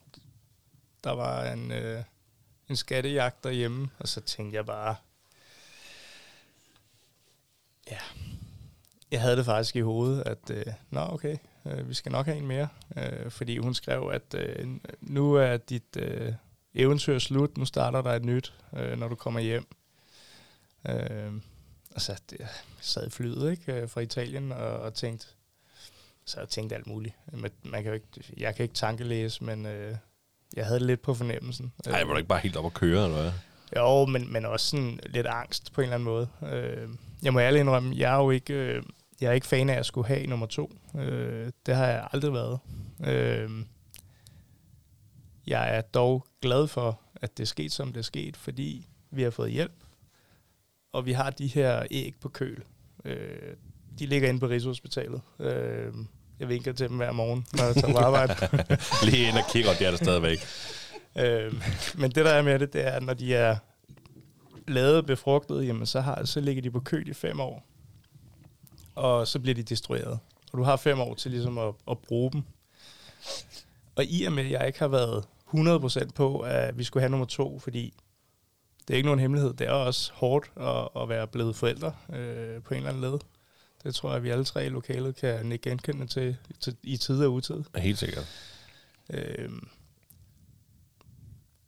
der 1.04 1.12
var 1.12 1.44
en, 1.52 1.72
øh, 1.72 2.02
en 2.68 2.76
skattejagt 2.76 3.44
derhjemme, 3.44 3.88
og 3.98 4.08
så 4.08 4.20
tænkte 4.20 4.56
jeg 4.56 4.66
bare, 4.66 4.94
ja, 7.90 7.98
jeg 9.14 9.22
havde 9.22 9.36
det 9.36 9.44
faktisk 9.44 9.76
i 9.76 9.80
hovedet, 9.80 10.22
at, 10.26 10.50
øh, 10.50 10.64
nå 10.90 11.00
okay, 11.00 11.36
øh, 11.66 11.88
vi 11.88 11.94
skal 11.94 12.12
nok 12.12 12.26
have 12.26 12.38
en 12.38 12.46
mere, 12.46 12.68
øh, 12.96 13.30
fordi 13.30 13.58
hun 13.58 13.74
skrev, 13.74 14.10
at 14.12 14.34
øh, 14.34 14.68
nu 15.00 15.34
er 15.34 15.56
dit 15.56 15.96
øh, 15.98 16.32
eventyr 16.74 17.18
slut, 17.18 17.58
nu 17.58 17.64
starter 17.64 18.02
der 18.02 18.10
et 18.10 18.24
nyt, 18.24 18.54
øh, 18.76 18.98
når 18.98 19.08
du 19.08 19.14
kommer 19.14 19.40
hjem. 19.40 19.66
Øh, 20.88 21.32
altså, 21.90 22.20
det, 22.30 22.38
jeg 22.38 22.48
sad 22.80 23.06
i 23.06 23.10
flyet 23.10 23.50
ikke, 23.50 23.72
øh, 23.72 23.88
fra 23.88 24.00
Italien 24.00 24.52
og, 24.52 24.78
og 24.78 24.94
tænkte, 24.94 25.26
så 26.24 26.40
jeg 26.40 26.48
tænkte 26.48 26.74
alt 26.74 26.86
muligt. 26.86 27.14
Men 27.32 27.50
Man 27.62 27.82
kan 27.82 27.90
jo 27.90 27.94
ikke, 27.94 28.34
jeg 28.36 28.56
kan 28.56 28.62
ikke 28.62 28.74
tankelæse, 28.74 29.44
men 29.44 29.66
øh, 29.66 29.96
jeg 30.56 30.66
havde 30.66 30.78
det 30.78 30.86
lidt 30.86 31.02
på 31.02 31.14
fornemmelsen. 31.14 31.72
Nej, 31.86 32.04
var 32.04 32.10
du 32.10 32.16
ikke 32.16 32.28
bare 32.28 32.40
helt 32.40 32.56
op 32.56 32.66
at 32.66 32.74
køre, 32.74 33.04
eller 33.04 33.22
hvad? 33.22 33.32
Jo, 33.76 34.06
men, 34.06 34.32
men 34.32 34.44
også 34.44 34.66
sådan 34.66 35.00
lidt 35.06 35.26
angst 35.26 35.72
på 35.72 35.80
en 35.80 35.82
eller 35.82 35.94
anden 35.94 36.04
måde. 36.04 36.28
Øh, 36.52 36.88
jeg 37.22 37.32
må 37.32 37.40
ærligt 37.40 37.60
indrømme, 37.60 37.94
jeg 37.96 38.12
er 38.12 38.16
jo 38.16 38.30
ikke, 38.30 38.54
øh, 38.54 38.82
jeg 39.20 39.28
er 39.28 39.32
ikke 39.32 39.46
fan 39.46 39.70
af 39.70 39.78
at 39.78 39.86
skulle 39.86 40.06
have 40.06 40.26
nummer 40.26 40.46
to. 40.46 40.72
Øh, 40.98 41.50
det 41.66 41.76
har 41.76 41.86
jeg 41.86 42.08
aldrig 42.12 42.32
været. 42.32 42.58
Øh, 43.06 43.50
jeg 45.46 45.76
er 45.76 45.80
dog 45.80 46.26
glad 46.42 46.66
for, 46.66 47.00
at 47.14 47.36
det 47.38 47.42
er 47.42 47.46
sket, 47.46 47.72
som 47.72 47.92
det 47.92 47.96
er 47.98 48.04
sket, 48.04 48.36
fordi 48.36 48.88
vi 49.10 49.22
har 49.22 49.30
fået 49.30 49.50
hjælp, 49.50 49.84
og 50.92 51.06
vi 51.06 51.12
har 51.12 51.30
de 51.30 51.46
her 51.46 51.82
æg 51.90 52.14
på 52.20 52.28
køl. 52.28 52.62
Øh, 53.04 53.56
de 53.98 54.06
ligger 54.06 54.28
inde 54.28 54.40
på 54.40 54.46
Rigshospitalet. 54.46 55.20
Øh, 55.40 55.92
jeg 56.40 56.48
vinker 56.48 56.72
til 56.72 56.88
dem 56.88 56.96
hver 56.96 57.12
morgen, 57.12 57.46
når 57.52 57.64
jeg 57.64 57.74
tager 57.74 57.92
på 57.92 57.98
arbejde. 58.08 58.34
Lige 59.04 59.28
ind 59.28 59.36
og 59.36 59.44
kigger, 59.52 59.70
og 59.70 59.78
det 59.78 59.86
er 59.86 59.90
der 59.90 59.96
stadigvæk. 59.96 60.38
Øh, 61.18 61.54
men 61.94 62.10
det 62.10 62.24
der 62.24 62.30
er 62.30 62.42
med 62.42 62.58
det, 62.58 62.72
det 62.72 62.86
er, 62.86 62.90
at 62.90 63.02
når 63.02 63.14
de 63.14 63.34
er 63.34 63.56
lavet 64.68 65.06
befrugtet, 65.06 65.66
jamen 65.66 65.86
så, 65.86 66.00
har, 66.00 66.24
så 66.24 66.40
ligger 66.40 66.62
de 66.62 66.70
på 66.70 66.80
køl 66.80 67.08
i 67.08 67.14
fem 67.14 67.40
år. 67.40 67.66
Og 68.94 69.28
så 69.28 69.38
bliver 69.38 69.54
de 69.54 69.62
destrueret. 69.62 70.18
Og 70.52 70.58
du 70.58 70.62
har 70.62 70.76
fem 70.76 71.00
år 71.00 71.14
til 71.14 71.30
ligesom 71.30 71.58
at, 71.58 71.74
at 71.90 71.98
bruge 71.98 72.32
dem. 72.32 72.42
Og 73.96 74.04
i 74.04 74.24
og 74.24 74.32
med, 74.32 74.44
at 74.44 74.50
jeg 74.50 74.66
ikke 74.66 74.78
har 74.78 74.88
været 74.88 75.24
100% 75.54 76.10
på, 76.14 76.38
at 76.40 76.78
vi 76.78 76.84
skulle 76.84 77.00
have 77.00 77.10
nummer 77.10 77.26
to, 77.26 77.58
fordi 77.58 77.94
det 78.88 78.94
er 78.94 78.96
ikke 78.96 79.06
nogen 79.06 79.20
hemmelighed. 79.20 79.52
Det 79.52 79.66
er 79.66 79.72
også 79.72 80.12
hårdt 80.14 80.52
at, 80.56 81.02
at 81.02 81.08
være 81.08 81.26
blevet 81.26 81.56
forældre 81.56 81.94
øh, 82.12 82.62
på 82.62 82.74
en 82.74 82.78
eller 82.78 82.90
anden 82.90 83.02
led. 83.02 83.18
Det 83.84 83.94
tror 83.94 84.08
jeg, 84.08 84.16
at 84.16 84.22
vi 84.22 84.30
alle 84.30 84.44
tre 84.44 84.66
i 84.66 84.68
lokalet 84.68 85.16
kan 85.16 85.52
ikke 85.52 85.70
genkende 85.70 86.06
til, 86.06 86.36
til 86.60 86.76
i 86.82 86.96
tid 86.96 87.24
og 87.24 87.32
utid. 87.32 87.62
Helt 87.76 87.98
sikkert. 87.98 88.26
Øh, 89.10 89.48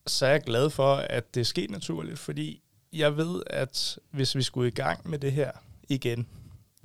så 0.06 0.26
er 0.26 0.30
jeg 0.30 0.42
glad 0.42 0.70
for, 0.70 0.94
at 0.94 1.34
det 1.34 1.40
er 1.40 1.44
sket 1.44 1.70
naturligt, 1.70 2.18
fordi 2.18 2.62
jeg 2.92 3.16
ved, 3.16 3.42
at 3.46 3.98
hvis 4.10 4.36
vi 4.36 4.42
skulle 4.42 4.68
i 4.68 4.74
gang 4.74 5.10
med 5.10 5.18
det 5.18 5.32
her 5.32 5.50
igen, 5.88 6.26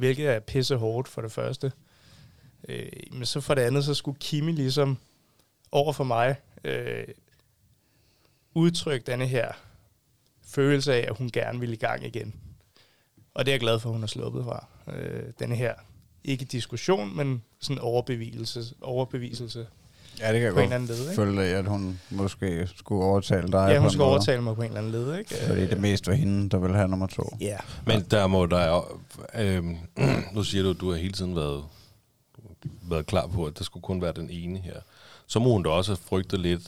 hvilket 0.02 0.30
er 0.30 0.40
pisse 0.40 0.76
hårdt 0.76 1.08
for 1.08 1.22
det 1.22 1.32
første, 1.32 1.72
øh, 2.70 2.90
men 3.12 3.26
så 3.26 3.42
for 3.42 3.56
det 3.56 3.62
andet, 3.62 3.86
så 3.86 3.94
skulle 3.94 4.18
Kimi 4.20 4.52
ligesom 4.52 4.98
over 5.72 5.94
for 5.94 6.04
mig 6.04 6.36
øh, 6.64 7.08
udtrykke 8.54 9.12
denne 9.12 9.28
her 9.28 9.52
følelse 10.46 10.94
af, 10.94 11.06
at 11.10 11.18
hun 11.18 11.30
gerne 11.30 11.60
vil 11.60 11.74
i 11.74 11.76
gang 11.76 12.06
igen. 12.06 12.36
Og 13.34 13.46
det 13.46 13.52
er 13.52 13.54
jeg 13.54 13.60
glad 13.60 13.80
for, 13.80 13.90
at 13.90 13.94
hun 13.94 14.02
har 14.02 14.08
sluppet 14.08 14.44
fra. 14.44 14.68
Øh, 14.88 15.34
denne 15.40 15.56
her, 15.56 15.74
ikke 16.24 16.46
diskussion, 16.46 17.16
men 17.16 17.44
sådan 17.60 17.82
overbeviselse, 17.82 18.76
overbeviselse 18.82 19.68
Ja, 20.20 20.34
det 20.34 20.42
kan 20.42 20.54
på 20.54 20.60
en 20.60 20.64
eller 20.64 20.76
jeg 20.76 20.76
anden 20.76 20.88
led. 20.88 20.98
godt 20.98 21.10
Ikke? 21.12 21.16
følge, 21.22 21.42
at 21.58 21.66
hun 21.68 22.00
måske 22.10 22.68
skulle 22.76 23.04
overtale 23.06 23.48
dig. 23.52 23.70
Ja, 23.72 23.80
på 23.80 23.88
hun 23.88 23.98
måde. 23.98 24.10
overtale 24.10 24.42
mig 24.42 24.56
på 24.56 24.62
en 24.62 24.68
eller 24.68 24.78
anden 24.80 24.92
led. 24.92 25.18
Ikke? 25.18 25.36
Fordi 25.48 25.62
det 25.68 25.82
mest 25.82 26.08
var 26.08 26.14
hende, 26.14 26.50
der 26.50 26.58
ville 26.58 26.76
have 26.76 26.88
nummer 26.88 27.08
to. 27.08 27.38
Ja. 27.42 27.58
Men 27.86 28.02
der 28.12 28.28
må 28.28 28.46
der. 28.46 28.98
Øh, 29.36 29.64
nu 30.36 30.44
siger 30.44 30.64
du, 30.64 30.70
at 30.70 30.78
du 30.82 30.92
har 30.92 30.98
hele 30.98 31.14
tiden 31.14 31.36
været, 31.36 31.64
været 32.90 33.06
klar 33.06 33.28
på, 33.28 33.46
at 33.46 33.58
der 33.58 33.64
skulle 33.64 33.84
kun 33.84 34.02
være 34.02 34.14
den 34.16 34.30
ene 34.30 34.60
her. 34.60 34.76
Så 35.28 35.40
må 35.40 35.52
hun 35.52 35.64
da 35.64 35.70
også 35.70 35.96
frygte 36.10 36.38
lidt, 36.38 36.62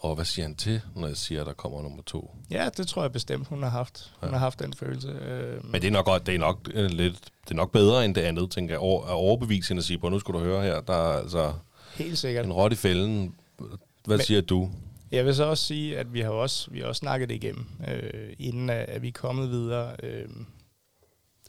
og 0.00 0.14
hvad 0.14 0.24
siger 0.24 0.46
han 0.46 0.54
til, 0.54 0.80
når 0.94 1.06
jeg 1.08 1.16
siger, 1.16 1.40
at 1.40 1.46
der 1.46 1.52
kommer 1.52 1.82
nummer 1.82 2.02
to? 2.06 2.30
Ja, 2.50 2.68
det 2.76 2.88
tror 2.88 3.02
jeg 3.02 3.12
bestemt, 3.12 3.46
hun 3.48 3.62
har 3.62 3.70
haft. 3.70 4.12
Hun 4.20 4.28
Ja. 4.28 4.32
har 4.32 4.38
haft 4.38 4.58
den 4.58 4.74
følelse. 4.74 5.08
Øh, 5.08 5.64
Men 5.64 5.82
det 5.82 5.88
er 5.88 5.92
nok, 5.92 6.04
godt- 6.04 6.26
det 6.26 6.34
er 6.34 6.38
nok 6.38 6.58
øh, 6.74 6.90
lidt, 6.90 7.18
det 7.44 7.50
er 7.50 7.54
nok 7.54 7.72
bedre 7.72 8.04
end 8.04 8.14
det 8.14 8.20
andet, 8.20 8.50
tænker 8.50 8.74
jeg, 8.74 8.80
over, 8.80 9.04
at 9.06 9.10
overbevise 9.12 9.68
hende 9.68 9.80
og 9.80 9.84
sige, 9.84 9.98
på 9.98 10.08
nu 10.08 10.18
skal 10.18 10.34
du 10.34 10.38
høre 10.38 10.62
her, 10.62 10.80
der 10.80 10.92
er 11.12 11.18
altså 11.18 11.52
helt 11.96 12.18
sikkert. 12.18 12.44
en 12.46 12.52
rot 12.52 12.72
i 12.72 12.76
fælden. 12.76 13.34
Hvad 14.04 14.16
Men- 14.16 14.20
siger 14.20 14.40
du? 14.40 14.70
Jeg 15.10 15.24
vil 15.24 15.34
så 15.34 15.44
også 15.44 15.64
sige, 15.64 15.98
at 15.98 16.14
vi 16.14 16.20
har 16.20 16.30
også, 16.30 16.70
vi 16.70 16.80
har 16.80 16.86
også 16.86 16.98
snakket 16.98 17.28
det 17.28 17.34
igennem, 17.34 17.66
øh, 17.88 18.32
inden 18.38 18.70
at, 18.70 18.88
at 18.88 19.02
vi 19.02 19.08
er 19.08 19.12
kommet 19.12 19.50
videre. 19.50 19.96
Øh, 20.02 20.28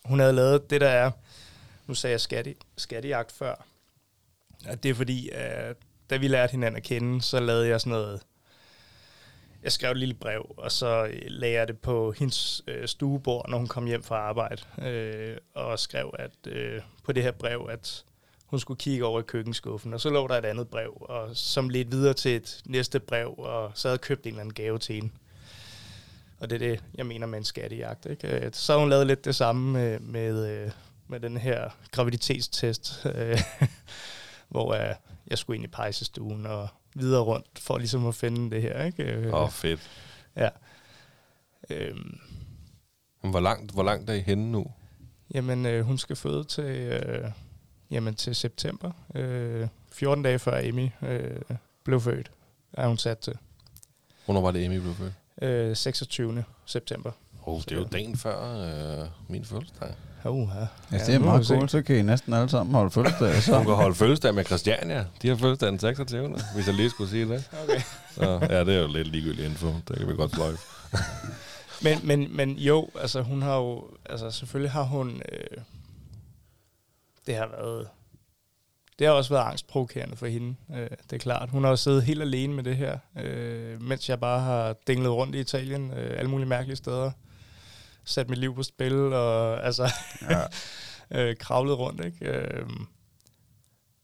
hun 0.05 0.19
havde 0.19 0.33
lavet 0.33 0.69
det, 0.69 0.81
der 0.81 0.87
er, 0.89 1.11
nu 1.87 1.93
sagde 1.93 2.11
jeg 2.11 2.21
skatte, 2.21 2.55
skattejagt 2.77 3.31
før, 3.31 3.65
at 4.65 4.83
det 4.83 4.91
er 4.91 4.95
fordi, 4.95 5.29
at 5.33 5.75
da 6.09 6.17
vi 6.17 6.27
lærte 6.27 6.51
hinanden 6.51 6.77
at 6.77 6.83
kende, 6.83 7.21
så 7.21 7.39
lavede 7.39 7.67
jeg 7.67 7.81
sådan 7.81 7.91
noget, 7.91 8.21
jeg 9.63 9.71
skrev 9.71 9.91
et 9.91 9.97
lille 9.97 10.13
brev, 10.13 10.53
og 10.57 10.71
så 10.71 11.05
øh, 11.05 11.21
lagde 11.27 11.55
jeg 11.55 11.67
det 11.67 11.79
på 11.79 12.11
hendes 12.11 12.61
øh, 12.67 12.87
stuebord, 12.87 13.49
når 13.49 13.57
hun 13.57 13.67
kom 13.67 13.85
hjem 13.85 14.03
fra 14.03 14.15
arbejde, 14.15 14.61
øh, 14.81 15.37
og 15.53 15.79
skrev 15.79 16.13
at 16.19 16.31
øh, 16.47 16.81
på 17.03 17.11
det 17.11 17.23
her 17.23 17.31
brev, 17.31 17.67
at 17.71 18.03
hun 18.47 18.59
skulle 18.59 18.77
kigge 18.77 19.05
over 19.05 19.19
i 19.19 19.23
køkkenskuffen, 19.23 19.93
og 19.93 20.01
så 20.01 20.09
lå 20.09 20.27
der 20.27 20.35
et 20.37 20.45
andet 20.45 20.67
brev, 20.67 20.97
og 21.01 21.29
som 21.37 21.69
ledte 21.69 21.91
videre 21.91 22.13
til 22.13 22.35
et 22.35 22.61
næste 22.65 22.99
brev, 22.99 23.35
og 23.37 23.71
så 23.75 23.87
havde 23.87 23.97
købt 23.97 24.23
en 24.23 24.29
eller 24.29 24.41
anden 24.41 24.53
gave 24.53 24.79
til 24.79 24.95
hende. 24.95 25.09
Og 26.39 26.49
det 26.49 26.55
er 26.61 26.67
det, 26.69 26.83
jeg 26.95 27.05
mener 27.05 27.27
med 27.27 27.37
en 27.37 27.43
skattejagt. 27.45 28.05
Ikke? 28.05 28.27
Øh, 28.45 28.49
Så 28.53 28.73
har 28.73 28.79
hun 28.79 28.89
lavet 28.89 29.07
lidt 29.07 29.25
det 29.25 29.35
samme 29.35 29.71
med, 29.71 29.99
med, 29.99 30.49
øh, 30.49 30.71
med 31.07 31.19
den 31.19 31.37
her 31.37 31.69
graviditetstest, 31.91 33.05
øh, 33.15 33.39
hvor 34.49 34.73
jeg 35.27 35.37
skulle 35.37 35.55
ind 35.57 35.63
i 35.65 35.67
pejsestuen 35.67 36.45
og 36.45 36.67
videre 36.95 37.21
rundt, 37.21 37.59
for 37.59 37.77
ligesom 37.77 38.07
at 38.07 38.15
finde 38.15 38.55
det 38.55 38.61
her. 38.61 38.83
Ikke? 38.83 39.29
Åh, 39.33 39.41
oh, 39.43 39.49
fedt. 39.49 39.89
Ja. 40.35 40.49
Øhm, 41.69 42.19
Hvor 43.21 43.39
langt, 43.39 43.71
hvor 43.71 43.83
langt 43.83 44.09
er 44.09 44.13
I 44.13 44.19
henne 44.21 44.51
nu? 44.51 44.65
Jamen, 45.33 45.65
øh, 45.65 45.85
hun 45.85 45.97
skal 45.97 46.15
føde 46.15 46.43
til, 46.43 46.63
øh, 46.63 47.29
jamen, 47.91 48.15
til 48.15 48.35
september. 48.35 48.91
Øh, 49.15 49.67
14 49.91 50.23
dage 50.23 50.39
før 50.39 50.57
Amy 50.57 50.89
øh, 51.01 51.37
blev 51.83 52.01
født, 52.01 52.31
er 52.73 52.87
hun 52.87 52.97
sat 52.97 53.17
til. 53.17 53.33
Hvornår 54.25 54.41
var 54.41 54.51
det, 54.51 54.65
Amy 54.65 54.77
blev 54.77 54.93
født? 54.95 55.13
Øh, 55.41 55.75
26. 55.75 56.43
september. 56.65 57.11
Oh, 57.45 57.61
det 57.61 57.71
er 57.71 57.75
jo 57.75 57.83
dagen 57.83 58.17
før 58.17 58.63
øh, 59.01 59.07
min 59.27 59.45
fødselsdag. 59.45 59.93
Uh, 60.25 60.49
ja. 60.55 60.97
Ja, 60.97 61.03
det 61.05 61.15
er 61.15 61.19
meget 61.19 61.47
cool, 61.47 61.69
så 61.69 61.81
kan 61.81 61.95
I 61.95 62.01
næsten 62.01 62.33
alle 62.33 62.49
sammen 62.49 62.75
holde 62.75 62.91
fødselsdag. 62.91 63.33
Hun 63.33 63.41
Så. 63.41 63.63
kan 63.63 63.73
holde 63.73 63.95
fødselsdag 63.95 64.35
med 64.35 64.43
Christiania. 64.45 65.05
De 65.21 65.27
har 65.27 65.35
fødselsdag 65.35 65.69
den 65.69 65.79
26. 65.79 66.37
Hvis 66.55 66.67
jeg 66.67 66.75
lige 66.75 66.89
skulle 66.89 67.09
sige 67.09 67.29
det. 67.29 67.49
Okay. 67.63 67.81
Så, 68.15 68.47
ja, 68.49 68.59
det 68.63 68.75
er 68.75 68.81
jo 68.81 68.87
lidt 68.87 69.07
ligegyldig 69.07 69.45
info. 69.45 69.67
Det 69.87 69.97
kan 69.97 70.07
vi 70.07 70.13
godt 70.13 70.31
sløjfe. 70.35 70.57
Men, 71.83 71.99
men, 72.03 72.35
men 72.35 72.51
jo, 72.57 72.89
altså 73.01 73.21
hun 73.21 73.41
har 73.41 73.55
jo, 73.57 73.87
altså 74.05 74.31
selvfølgelig 74.31 74.71
har 74.71 74.83
hun, 74.83 75.21
øh, 75.31 75.57
det 77.27 77.35
har 77.35 77.47
været, 77.47 77.87
det 78.99 79.07
har 79.07 79.13
også 79.13 79.33
været 79.33 79.45
angstprovokerende 79.45 80.15
for 80.15 80.25
hende, 80.27 80.55
øh, 80.75 80.89
det 80.89 81.13
er 81.13 81.17
klart. 81.17 81.49
Hun 81.49 81.63
har 81.63 81.69
jo 81.69 81.75
siddet 81.75 82.03
helt 82.03 82.21
alene 82.21 82.53
med 82.53 82.63
det 82.63 82.77
her, 82.77 82.97
øh, 83.19 83.81
mens 83.81 84.09
jeg 84.09 84.19
bare 84.19 84.39
har 84.39 84.75
dinglet 84.87 85.11
rundt 85.11 85.35
i 85.35 85.39
Italien, 85.39 85.91
øh, 85.93 86.19
alle 86.19 86.31
mulige 86.31 86.47
mærkelige 86.49 86.75
steder, 86.77 87.11
sat 88.05 88.29
mit 88.29 88.37
liv 88.37 88.55
på 88.55 88.63
spil, 88.63 88.95
og 89.13 89.65
altså 89.65 89.91
Ja. 90.29 90.41
øh, 91.29 91.35
kravlet 91.37 91.77
rundt, 91.77 92.05
ikke? 92.05 92.25
Øh, 92.25 92.65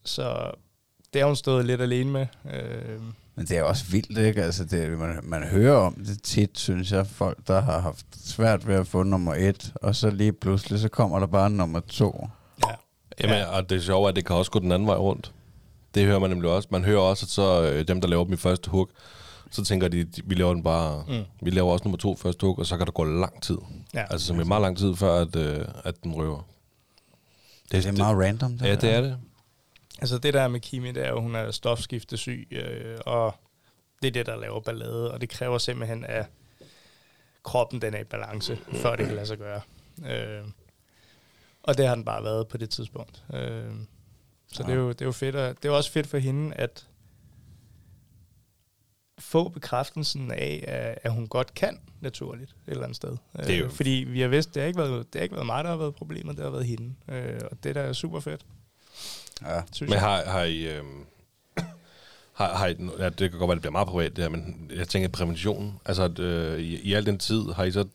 så 0.05 0.51
det 1.13 1.21
har 1.21 1.27
hun 1.27 1.35
stået 1.35 1.65
lidt 1.65 1.81
alene 1.81 2.11
med. 2.11 2.27
Øh, 2.53 3.01
Men 3.35 3.45
det 3.45 3.57
er 3.57 3.63
også 3.63 3.85
vildt, 3.91 4.17
ikke? 4.17 4.43
Altså, 4.43 4.65
det, 4.65 4.99
man, 4.99 5.19
man 5.23 5.43
hører 5.43 5.75
om 5.77 5.93
det 5.93 6.23
tit, 6.23 6.57
synes 6.59 6.91
jeg, 6.91 7.07
folk, 7.07 7.37
der 7.47 7.61
har 7.61 7.79
haft 7.79 8.05
svært 8.25 8.67
ved 8.67 8.75
at 8.75 8.87
få 8.87 9.03
nummer 9.03 9.33
et, 9.35 9.73
og 9.75 9.95
så 9.95 10.09
lige 10.09 10.33
pludselig, 10.33 10.79
så 10.79 10.89
kommer 10.89 11.19
der 11.19 11.27
bare 11.27 11.49
nummer 11.49 11.79
to. 11.79 12.27
Ja. 13.19 13.27
Jamen, 13.27 13.37
ja. 13.37 13.57
og 13.57 13.69
det 13.69 13.83
sjove 13.83 14.05
er, 14.05 14.09
at 14.09 14.15
det 14.15 14.25
kan 14.25 14.35
også 14.35 14.51
gå 14.51 14.59
den 14.59 14.71
anden 14.71 14.87
vej 14.87 14.95
rundt. 14.97 15.31
Det 15.95 16.05
hører 16.05 16.19
man 16.19 16.29
nemlig 16.29 16.49
også. 16.51 16.67
Man 16.71 16.83
hører 16.83 16.99
også, 16.99 17.25
at 17.25 17.29
så 17.29 17.63
øh, 17.63 17.87
dem, 17.87 18.01
der 18.01 18.07
laver 18.07 18.23
dem 18.23 18.33
i 18.33 18.37
første 18.37 18.69
hug, 18.69 18.89
så 19.51 19.63
tænker 19.63 19.87
de, 19.87 20.03
de 20.03 20.21
vi 20.25 20.35
laver 20.35 20.53
den 20.53 20.63
bare, 20.63 21.03
Mm. 21.07 21.23
vi 21.41 21.49
laver 21.49 21.71
også 21.71 21.83
nummer 21.85 21.97
to 21.97 22.15
første 22.15 22.45
hug, 22.45 22.59
og 22.59 22.65
så 22.65 22.77
kan 22.77 22.85
der 22.85 22.91
gå 22.91 23.03
lang 23.03 23.41
tid. 23.43 23.57
Ja. 23.93 24.01
Altså 24.09 24.27
simpelthen 24.27 24.47
meget 24.47 24.61
lang 24.61 24.77
tid, 24.77 24.95
før 24.95 25.13
at, 25.21 25.35
øh, 25.35 25.65
at 25.83 26.03
den 26.03 26.13
røver. 26.13 26.41
Det, 27.71 27.83
det 27.83 27.85
er 27.85 27.91
meget 27.91 28.17
random. 28.17 28.57
Det 28.57 28.65
Ja, 28.65 28.75
det 28.75 28.89
er 28.89 29.01
det. 29.01 29.17
Altså 30.01 30.17
det 30.17 30.33
der 30.33 30.41
er 30.41 30.47
med 30.47 30.59
Kimi, 30.59 30.91
det 30.91 31.05
er 31.05 31.09
jo, 31.09 31.21
hun 31.21 31.35
er 31.35 31.51
stofskiftesyg, 31.51 32.47
øh, 32.51 32.97
og 33.05 33.35
det 34.01 34.07
er 34.07 34.11
det, 34.11 34.25
der 34.25 34.35
laver 34.35 34.59
ballade, 34.59 35.11
og 35.11 35.21
det 35.21 35.29
kræver 35.29 35.57
simpelthen, 35.57 36.05
at 36.05 36.25
kroppen 37.43 37.81
den 37.81 37.93
er 37.93 37.99
i 37.99 38.03
balance, 38.03 38.57
før 38.73 38.95
det 38.95 39.05
kan 39.05 39.15
lade 39.15 39.27
sig 39.27 39.37
gøre. 39.37 39.61
Øh, 40.09 40.43
og 41.63 41.77
det 41.77 41.87
har 41.87 41.95
den 41.95 42.05
bare 42.05 42.23
været 42.23 42.47
på 42.47 42.57
det 42.57 42.69
tidspunkt. 42.69 43.23
Øh, 43.33 43.71
så 44.53 44.63
det, 44.63 44.69
er 44.71 44.75
jo, 44.75 44.89
det 44.89 45.01
er 45.01 45.05
jo 45.05 45.11
fedt, 45.11 45.35
og 45.35 45.49
det 45.55 45.65
er 45.65 45.69
jo 45.69 45.75
også 45.77 45.91
fedt 45.91 46.07
for 46.07 46.17
hende, 46.17 46.55
at 46.55 46.87
få 49.19 49.49
bekræftelsen 49.49 50.31
af, 50.31 50.63
at, 50.67 50.99
at 51.03 51.11
hun 51.11 51.27
godt 51.27 51.53
kan 51.53 51.79
naturligt 52.01 52.51
et 52.51 52.71
eller 52.71 52.83
andet 52.83 52.95
sted. 52.95 53.17
Det 53.37 53.49
er 53.49 53.57
jo- 53.57 53.65
Øh, 53.65 53.71
fordi 53.71 53.89
vi 54.07 54.21
har 54.21 54.27
vidst, 54.27 54.53
det 54.53 54.61
har 54.61 54.67
ikke 54.67 54.79
været, 54.79 55.13
det 55.13 55.19
har 55.19 55.23
ikke 55.23 55.35
været 55.35 55.45
mig, 55.45 55.63
der 55.63 55.69
har 55.69 55.77
været 55.77 55.95
problemet, 55.95 56.35
det 56.37 56.43
har 56.43 56.51
været 56.51 56.65
hende. 56.65 56.95
Øh, 57.09 57.39
og 57.51 57.63
det 57.63 57.75
der 57.75 57.81
er 57.81 57.93
super 57.93 58.19
fedt, 58.19 58.41
Ja. 59.41 59.61
synes 59.71 59.89
Men 59.89 59.93
jeg. 59.93 60.01
har, 60.01 60.23
har 60.25 60.43
I... 60.43 60.77
Øh, 60.77 60.83
har, 62.33 62.53
har 62.55 62.67
I, 62.67 62.75
ja, 62.99 63.09
det 63.09 63.29
kan 63.31 63.39
godt 63.39 63.47
være, 63.47 63.55
det 63.55 63.61
bliver 63.61 63.71
meget 63.71 63.87
privat, 63.87 64.15
det 64.15 64.23
her, 64.23 64.29
men 64.29 64.71
jeg 64.75 64.87
tænker 64.87 65.09
prævention. 65.09 65.79
Altså, 65.85 66.03
at, 66.03 66.19
øh, 66.19 66.59
i, 66.59 66.81
i 66.81 66.93
al 66.93 67.05
den 67.05 67.19
tid 67.19 67.41
har 67.55 67.63
I 67.63 67.71
så... 67.71 67.87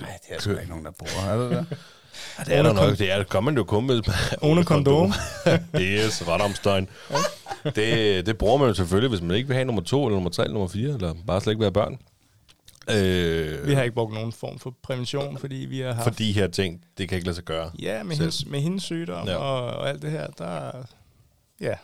Nej, 0.00 0.18
det 0.28 0.36
er 0.36 0.40
sgu 0.40 0.50
ikke 0.50 0.68
nogen, 0.68 0.84
der 0.84 0.90
bruger. 0.90 1.26
Er 1.28 1.36
det 1.48 1.50
det? 1.70 1.78
Ja, 2.38 2.44
det 2.44 2.54
er 2.54 2.62
der 2.62 2.72
nok. 2.72 2.98
Det 2.98 3.12
er, 3.12 3.22
gør 3.22 3.40
man 3.40 3.56
jo 3.56 3.64
kun 3.64 3.86
med... 3.86 4.02
Ohne 4.42 4.64
kondom. 4.64 5.12
yes, 5.80 6.28
Radamstein. 6.28 6.88
det, 7.76 8.26
det 8.26 8.38
bruger 8.38 8.56
man 8.56 8.68
jo 8.68 8.74
selvfølgelig, 8.74 9.08
hvis 9.08 9.20
man 9.22 9.36
ikke 9.36 9.48
vil 9.48 9.54
have 9.54 9.64
nummer 9.64 9.82
to, 9.82 10.04
eller 10.06 10.16
nummer 10.16 10.30
tre, 10.30 10.42
eller 10.44 10.54
nummer 10.54 10.68
fire, 10.68 10.88
eller 10.94 11.14
bare 11.26 11.40
slet 11.40 11.52
ikke 11.52 11.62
være 11.62 11.72
børn. 11.72 11.98
Øh, 12.90 13.66
Vi 13.68 13.74
har 13.74 13.82
ikke 13.82 13.94
brugt 13.94 14.14
nogen 14.14 14.32
form 14.32 14.58
for 14.58 14.74
prævention, 14.82 15.38
fordi 15.38 15.54
vi 15.56 15.80
har 15.80 15.92
haft... 15.92 16.02
For 16.04 16.10
de 16.14 16.32
her 16.32 16.46
ting, 16.46 16.84
det 16.98 17.08
kan 17.08 17.16
ikke 17.16 17.26
lade 17.26 17.34
sig 17.34 17.44
gøre. 17.44 17.70
Ja, 17.82 18.02
med 18.02 18.16
Selv. 18.16 18.22
hendes, 18.24 18.46
med 18.46 18.60
hendes 18.60 18.82
sygdom 18.82 19.26
Ja. 19.26 19.32
ja. 19.32 19.38
og, 19.38 19.64
og 19.78 19.88
alt 19.88 20.02
det 20.02 20.10
her, 20.10 20.26
der... 20.26 20.70
Ja, 21.60 21.74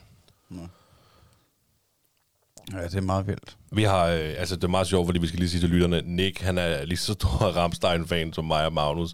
Ja, 2.73 2.83
det 2.83 2.95
er 2.95 3.01
meget 3.01 3.27
vildt. 3.27 3.57
Vi 3.71 3.83
har, 3.83 4.05
øh, 4.05 4.33
altså 4.37 4.55
det 4.55 4.63
er 4.63 4.67
meget 4.67 4.87
sjovt, 4.87 5.07
fordi 5.07 5.19
vi 5.19 5.27
skal 5.27 5.39
lige 5.39 5.49
sige 5.49 5.61
til 5.61 5.69
lytterne, 5.69 6.01
Nick, 6.05 6.41
han 6.41 6.57
er 6.57 6.85
lige 6.85 6.97
så 6.97 7.13
stor 7.13 7.29
Ramstein-fan 7.57 8.33
som 8.33 8.45
mig 8.45 8.65
og 8.65 8.73
Magnus. 8.73 9.13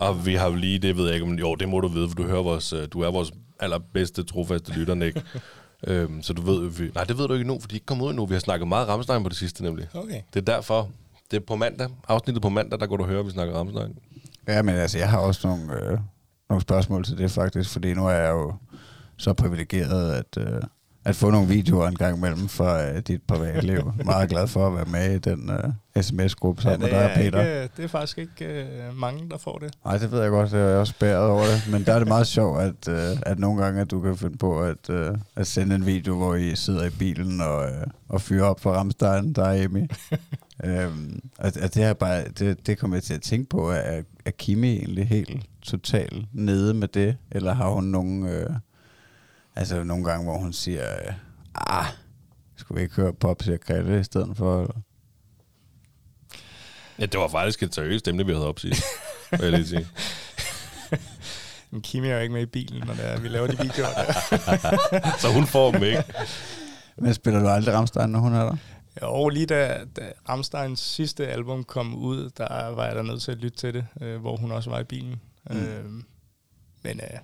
Og 0.00 0.26
vi 0.26 0.34
har 0.34 0.48
jo 0.48 0.54
lige, 0.54 0.78
det 0.78 0.96
ved 0.96 1.04
jeg 1.04 1.14
ikke, 1.14 1.26
men 1.26 1.38
jo, 1.38 1.54
det 1.54 1.68
må 1.68 1.80
du 1.80 1.88
vide, 1.88 2.08
for 2.08 2.14
du, 2.14 2.22
hører 2.22 2.42
vores, 2.42 2.72
øh, 2.72 2.88
du 2.92 3.00
er 3.00 3.10
vores 3.10 3.32
allerbedste, 3.60 4.22
trofaste 4.22 4.72
lytter, 4.72 4.94
Nick. 4.94 5.24
øhm, 5.86 6.22
så 6.22 6.32
du 6.32 6.42
ved, 6.42 6.70
vi, 6.70 6.90
nej, 6.94 7.04
det 7.04 7.18
ved 7.18 7.28
du 7.28 7.34
ikke 7.34 7.46
nu, 7.46 7.58
for 7.60 7.68
de 7.68 7.72
er 7.72 7.76
ikke 7.76 7.86
kommet 7.86 8.04
ud 8.04 8.10
endnu. 8.10 8.26
Vi 8.26 8.34
har 8.34 8.40
snakket 8.40 8.68
meget 8.68 8.88
Ramstein 8.88 9.22
på 9.22 9.28
det 9.28 9.36
sidste, 9.36 9.62
nemlig. 9.62 9.88
okay. 9.94 10.20
Det 10.34 10.40
er 10.40 10.54
derfor, 10.54 10.90
det 11.30 11.36
er 11.36 11.40
på 11.46 11.56
mandag, 11.56 11.88
afsnittet 12.08 12.42
på 12.42 12.48
mandag, 12.48 12.80
der 12.80 12.86
går 12.86 12.96
du 12.96 13.04
høre, 13.04 13.20
at 13.20 13.26
vi 13.26 13.30
snakker 13.30 13.54
Ramstein. 13.54 13.98
Ja, 14.48 14.62
men 14.62 14.74
altså, 14.74 14.98
jeg 14.98 15.10
har 15.10 15.18
også 15.18 15.48
nogle, 15.48 15.72
øh, 15.72 15.98
nogle 16.48 16.62
spørgsmål 16.62 17.04
til 17.04 17.18
det 17.18 17.30
faktisk, 17.30 17.70
fordi 17.70 17.94
nu 17.94 18.06
er 18.06 18.12
jeg 18.12 18.30
jo 18.30 18.54
så 19.16 19.32
privilegeret, 19.32 20.12
at, 20.12 20.36
øh, 20.38 20.62
at 21.04 21.16
få 21.16 21.30
nogle 21.30 21.48
videoer 21.48 21.88
en 21.88 21.96
gang 21.96 22.16
imellem 22.16 22.48
fra 22.48 22.90
uh, 22.90 22.98
dit 22.98 23.22
privatliv. 23.22 23.92
Meget 24.04 24.30
glad 24.30 24.46
for 24.46 24.66
at 24.66 24.74
være 24.74 24.84
med 24.84 25.14
i 25.14 25.18
den 25.18 25.50
uh, 25.50 25.72
sms-gruppe 26.02 26.62
sammen 26.62 26.80
det, 26.80 26.92
med 26.92 26.98
dig 26.98 27.04
og 27.04 27.10
er 27.10 27.16
Peter. 27.16 27.40
ikke, 27.40 27.70
det 27.76 27.84
er 27.84 27.88
faktisk 27.88 28.18
ikke 28.18 28.66
uh, 28.90 28.96
mange, 28.96 29.30
der 29.30 29.38
får 29.38 29.58
det. 29.58 29.74
Nej, 29.84 29.98
det 29.98 30.12
ved 30.12 30.20
jeg 30.22 30.30
godt, 30.30 30.50
det 30.50 30.60
er 30.60 30.68
jeg 30.68 30.78
også 30.78 30.94
bæret 31.00 31.30
over 31.30 31.42
det. 31.42 31.68
Men 31.70 31.84
der 31.84 31.92
er 31.92 31.98
det 31.98 32.08
meget 32.08 32.26
sjovt, 32.26 32.60
at, 32.60 32.88
uh, 32.88 33.18
at 33.26 33.38
nogle 33.38 33.62
gange, 33.64 33.80
at 33.80 33.90
du 33.90 34.00
kan 34.00 34.16
finde 34.16 34.38
på 34.38 34.62
at, 34.62 34.90
uh, 34.90 35.18
at 35.36 35.46
sende 35.46 35.74
en 35.74 35.86
video, 35.86 36.16
hvor 36.16 36.34
I 36.34 36.56
sidder 36.56 36.86
i 36.86 36.90
bilen 36.90 37.40
og, 37.40 37.58
uh, 37.58 37.82
og 38.08 38.20
fyrer 38.20 38.44
op 38.44 38.60
for 38.60 38.72
Ramstein, 38.72 39.32
der 39.32 39.44
er 39.44 39.64
Amy. 39.64 39.90
øhm, 40.64 41.20
og, 41.38 41.52
og 41.62 41.74
det, 41.74 41.82
er 41.82 41.92
bare, 41.92 42.24
det, 42.28 42.66
det 42.66 42.78
kommer 42.78 42.96
jeg 42.96 43.02
til 43.02 43.14
at 43.14 43.22
tænke 43.22 43.48
på, 43.48 43.70
er, 43.70 44.02
er 44.24 44.30
Kimi 44.30 44.76
egentlig 44.76 45.08
helt 45.08 45.46
totalt 45.62 46.26
nede 46.32 46.74
med 46.74 46.88
det? 46.88 47.16
Eller 47.30 47.54
har 47.54 47.70
hun 47.70 47.84
nogle, 47.84 48.30
øh, 48.30 48.50
altså 49.56 49.84
nogle 49.84 50.04
gange, 50.04 50.24
hvor 50.24 50.38
hun 50.38 50.52
siger, 50.52 50.82
øh, 50.82 51.14
ah, 51.54 51.86
skulle 52.56 52.76
vi 52.78 52.82
ikke 52.82 52.94
høre 52.94 53.12
pop 53.12 53.42
siger 53.42 53.56
Grete 53.56 54.00
i 54.00 54.04
stedet 54.04 54.36
for? 54.36 54.60
Eller? 54.60 54.74
Ja, 56.98 57.06
det 57.06 57.20
var 57.20 57.28
faktisk 57.28 57.62
et 57.62 57.74
seriøst 57.74 58.08
emne, 58.08 58.26
vi 58.26 58.32
havde 58.32 58.48
op 58.48 58.60
sidst. 58.60 58.82
vil 59.30 59.40
jeg 59.40 59.50
lige 59.50 59.66
sige. 59.66 59.88
Men 61.70 61.82
Kimi 61.82 62.08
er 62.08 62.14
jo 62.14 62.20
ikke 62.20 62.34
med 62.34 62.42
i 62.42 62.46
bilen, 62.46 62.86
når 62.86 62.94
det 62.94 63.04
er, 63.04 63.20
vi 63.20 63.28
laver 63.28 63.46
de 63.46 63.58
videoer 63.58 63.88
der. 63.94 64.12
Så 65.22 65.32
hun 65.32 65.46
får 65.46 65.72
dem 65.72 65.82
ikke. 65.82 66.04
Men 66.96 67.14
spiller 67.14 67.40
du 67.40 67.48
aldrig 67.48 67.74
Ramstein, 67.74 68.10
når 68.10 68.18
hun 68.18 68.34
er 68.34 68.44
der? 68.44 68.56
Jo, 69.02 69.28
lige 69.28 69.46
da, 69.46 69.84
da 69.96 70.12
Ramsteins 70.28 70.80
sidste 70.80 71.28
album 71.28 71.64
kom 71.64 71.94
ud, 71.94 72.30
der 72.30 72.68
var 72.68 72.86
jeg 72.86 72.94
der 72.94 73.02
nødt 73.02 73.22
til 73.22 73.32
at 73.32 73.38
lytte 73.38 73.58
til 73.58 73.74
det, 73.74 73.86
øh, 74.00 74.20
hvor 74.20 74.36
hun 74.36 74.52
også 74.52 74.70
var 74.70 74.80
i 74.80 74.84
bilen. 74.84 75.20
Mm. 75.50 75.56
Øh, 75.56 75.84
men 76.82 77.00
øh, 77.00 77.18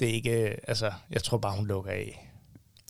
det 0.00 0.08
er 0.08 0.12
ikke, 0.12 0.50
øh, 0.50 0.58
altså, 0.68 0.92
jeg 1.10 1.22
tror 1.22 1.38
bare, 1.38 1.56
hun 1.56 1.66
lukker 1.66 1.90
af. 1.90 2.23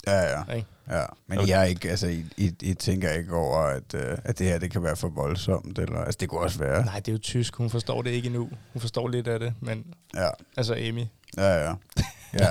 Ja, 0.07 0.21
ja. 0.21 0.53
Ikke? 0.55 0.67
ja. 0.89 1.03
Men 1.27 1.47
jeg 1.47 1.61
er 1.61 1.65
ikke, 1.65 1.89
altså, 1.89 2.07
I, 2.07 2.25
I, 2.37 2.51
I 2.61 2.73
tænker 2.73 3.11
ikke 3.11 3.35
over, 3.35 3.57
at, 3.57 3.93
uh, 3.93 4.17
at 4.23 4.39
det 4.39 4.47
her 4.47 4.59
det 4.59 4.71
kan 4.71 4.83
være 4.83 4.95
for 4.95 5.07
voldsomt, 5.07 5.79
eller, 5.79 5.99
altså 5.99 6.17
det 6.19 6.29
kunne 6.29 6.41
også 6.41 6.59
være. 6.59 6.85
Nej, 6.85 6.99
det 6.99 7.07
er 7.07 7.11
jo 7.11 7.17
tysk, 7.17 7.55
hun 7.55 7.69
forstår 7.69 8.01
det 8.01 8.11
ikke 8.11 8.25
endnu. 8.25 8.49
Hun 8.73 8.81
forstår 8.81 9.07
lidt 9.07 9.27
af 9.27 9.39
det, 9.39 9.53
men 9.59 9.85
Ja, 10.15 10.29
altså 10.57 10.73
Amy, 10.73 11.03
ja, 11.37 11.65
ja. 11.65 11.73
Ja, 12.39 12.49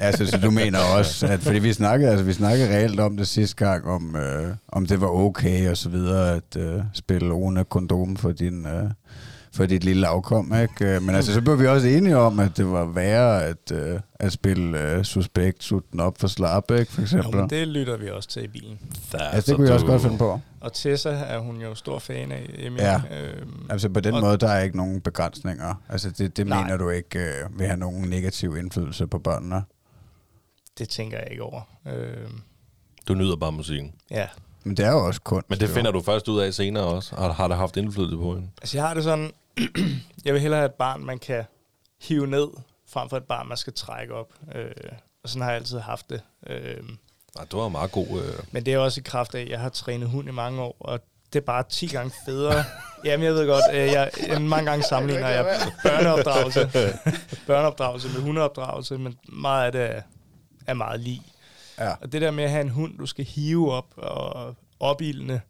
altså, 0.00 0.26
så 0.26 0.38
du 0.38 0.50
mener 0.50 0.78
også, 0.98 1.26
at 1.26 1.40
fordi 1.40 1.58
vi 1.58 1.72
snakkede, 1.72 2.10
altså, 2.10 2.24
vi 2.24 2.32
snakkede 2.32 2.76
reelt 2.76 3.00
om 3.00 3.16
det 3.16 3.28
sidste 3.28 3.56
gang, 3.56 3.86
om, 3.86 4.16
øh, 4.16 4.54
om 4.68 4.86
det 4.86 5.00
var 5.00 5.08
okay 5.08 5.70
og 5.70 5.76
så 5.76 5.88
videre, 5.88 6.34
at 6.34 6.56
øh, 6.56 6.82
spille 6.92 7.34
Rune 7.34 7.64
kondom 7.64 8.16
for 8.16 8.32
din, 8.32 8.66
øh, 8.66 8.90
for 9.56 9.66
dit 9.66 9.84
lille 9.84 10.06
afkom, 10.06 10.54
ikke? 10.62 10.84
Øh, 10.96 11.02
Men 11.02 11.14
altså, 11.14 11.32
så 11.34 11.40
blev 11.40 11.60
vi 11.60 11.66
også 11.66 11.86
enige 11.88 12.16
om, 12.16 12.38
at 12.40 12.56
det 12.56 12.66
var 12.70 12.84
værre 12.84 13.44
at, 13.44 13.72
øh, 13.72 14.00
at 14.14 14.32
spille 14.32 14.80
øh, 14.92 15.04
suspekt, 15.04 15.64
sutten 15.64 16.00
op 16.00 16.18
for 16.18 16.26
slap, 16.28 16.70
ikke? 16.70 16.92
For 16.92 17.00
jo, 17.00 17.04
eksempel. 17.04 17.36
men 17.40 17.50
det 17.50 17.68
lytter 17.68 17.96
vi 17.96 18.10
også 18.10 18.28
til 18.28 18.44
i 18.44 18.48
bilen. 18.48 18.78
altså, 19.12 19.50
det 19.50 19.56
kunne 19.56 19.66
jeg 19.66 19.74
også 19.74 19.86
godt 19.86 20.02
finde 20.02 20.18
på. 20.18 20.40
Og 20.60 20.72
Tessa 20.72 21.10
er 21.10 21.38
hun 21.38 21.56
jo 21.60 21.74
stor 21.74 21.98
fan 21.98 22.32
af, 22.32 22.64
Amy. 22.66 22.76
Ja. 22.78 23.00
Øhm, 23.12 23.66
Altså 23.70 23.88
på 23.88 24.00
den 24.00 24.14
Og- 24.14 24.20
måde, 24.20 24.36
der 24.36 24.48
er 24.48 24.62
ikke 24.62 24.76
nogen 24.76 25.00
begrænsninger. 25.00 25.74
Altså 25.88 26.10
det, 26.10 26.36
det 26.36 26.46
Nej. 26.46 26.62
mener 26.62 26.76
du 26.76 26.90
ikke 26.90 27.18
øh, 27.18 27.58
vil 27.58 27.66
have 27.66 27.78
nogen 27.78 28.08
negativ 28.08 28.56
indflydelse 28.56 29.06
på 29.06 29.18
børnene? 29.18 29.62
det 30.78 30.88
tænker 30.88 31.18
jeg 31.18 31.26
ikke 31.30 31.42
over. 31.42 31.60
Øhm, 31.86 32.40
Du 33.08 33.14
nyder 33.14 33.36
bare 33.36 33.52
musikken. 33.52 33.92
ja, 34.10 34.26
Men 34.64 34.76
det 34.76 34.84
er 34.84 34.90
jo 34.90 35.06
også 35.06 35.20
kunst. 35.20 35.50
Men 35.50 35.58
det 35.60 35.68
jo. 35.68 35.74
finder 35.74 35.90
du 35.90 36.02
først 36.02 36.28
ud 36.28 36.40
af 36.40 36.54
senere 36.54 36.84
også. 36.84 37.16
Har, 37.16 37.32
har 37.32 37.48
det 37.48 37.56
haft 37.56 37.76
indflydelse 37.76 38.16
på 38.16 38.34
hende? 38.34 38.48
Altså, 38.62 38.76
jeg 38.78 38.86
har 38.86 38.94
det 38.94 39.04
sådan, 39.04 39.30
jeg 40.24 40.34
vil 40.34 40.42
hellere 40.42 40.60
have 40.60 40.68
et 40.68 40.74
barn, 40.74 41.04
man 41.04 41.18
kan 41.18 41.44
hive 42.02 42.26
ned, 42.26 42.48
frem 42.88 43.08
for 43.08 43.16
et 43.16 43.24
barn, 43.24 43.48
man 43.48 43.56
skal 43.56 43.72
trække 43.72 44.14
op. 44.14 44.32
Øh, 44.54 44.70
og 45.22 45.28
sådan 45.28 45.42
har 45.42 45.50
jeg 45.50 45.60
altid 45.60 45.78
haft 45.78 46.10
det. 46.10 46.22
Øh, 46.46 46.82
Nej, 47.36 47.44
du 47.44 47.58
var 47.58 47.68
meget 47.68 47.92
god. 47.92 48.06
Øh. 48.06 48.44
men 48.50 48.66
det 48.66 48.74
er 48.74 48.78
også 48.78 49.00
i 49.00 49.02
kraft 49.06 49.34
af, 49.34 49.40
at 49.40 49.48
jeg 49.48 49.60
har 49.60 49.68
trænet 49.68 50.08
hund 50.08 50.28
i 50.28 50.32
mange 50.32 50.62
år, 50.62 50.76
og 50.80 51.00
det 51.32 51.38
er 51.38 51.44
bare 51.44 51.62
10 51.70 51.86
gange 51.86 52.12
federe. 52.26 52.64
Jamen, 53.04 53.24
jeg 53.26 53.34
ved 53.34 53.46
godt, 53.46 53.64
øh, 53.72 53.86
jeg, 53.86 54.10
mange 54.40 54.70
gange 54.70 54.84
sammenligner 54.84 55.28
jeg 55.28 55.58
børneopdragelse, 55.82 56.70
børneopdragelse 57.46 58.08
med 58.08 58.20
hundeopdragelse, 58.20 58.98
men 58.98 59.18
meget 59.28 59.66
af 59.66 59.72
det 59.72 59.82
er, 59.82 60.02
er 60.66 60.74
meget 60.74 61.00
lige. 61.00 61.22
Ja. 61.78 61.90
Og 62.00 62.12
det 62.12 62.22
der 62.22 62.30
med 62.30 62.44
at 62.44 62.50
have 62.50 62.60
en 62.60 62.68
hund, 62.68 62.98
du 62.98 63.06
skal 63.06 63.24
hive 63.24 63.72
op 63.72 63.86
og 63.96 64.54
opildne 64.80 65.40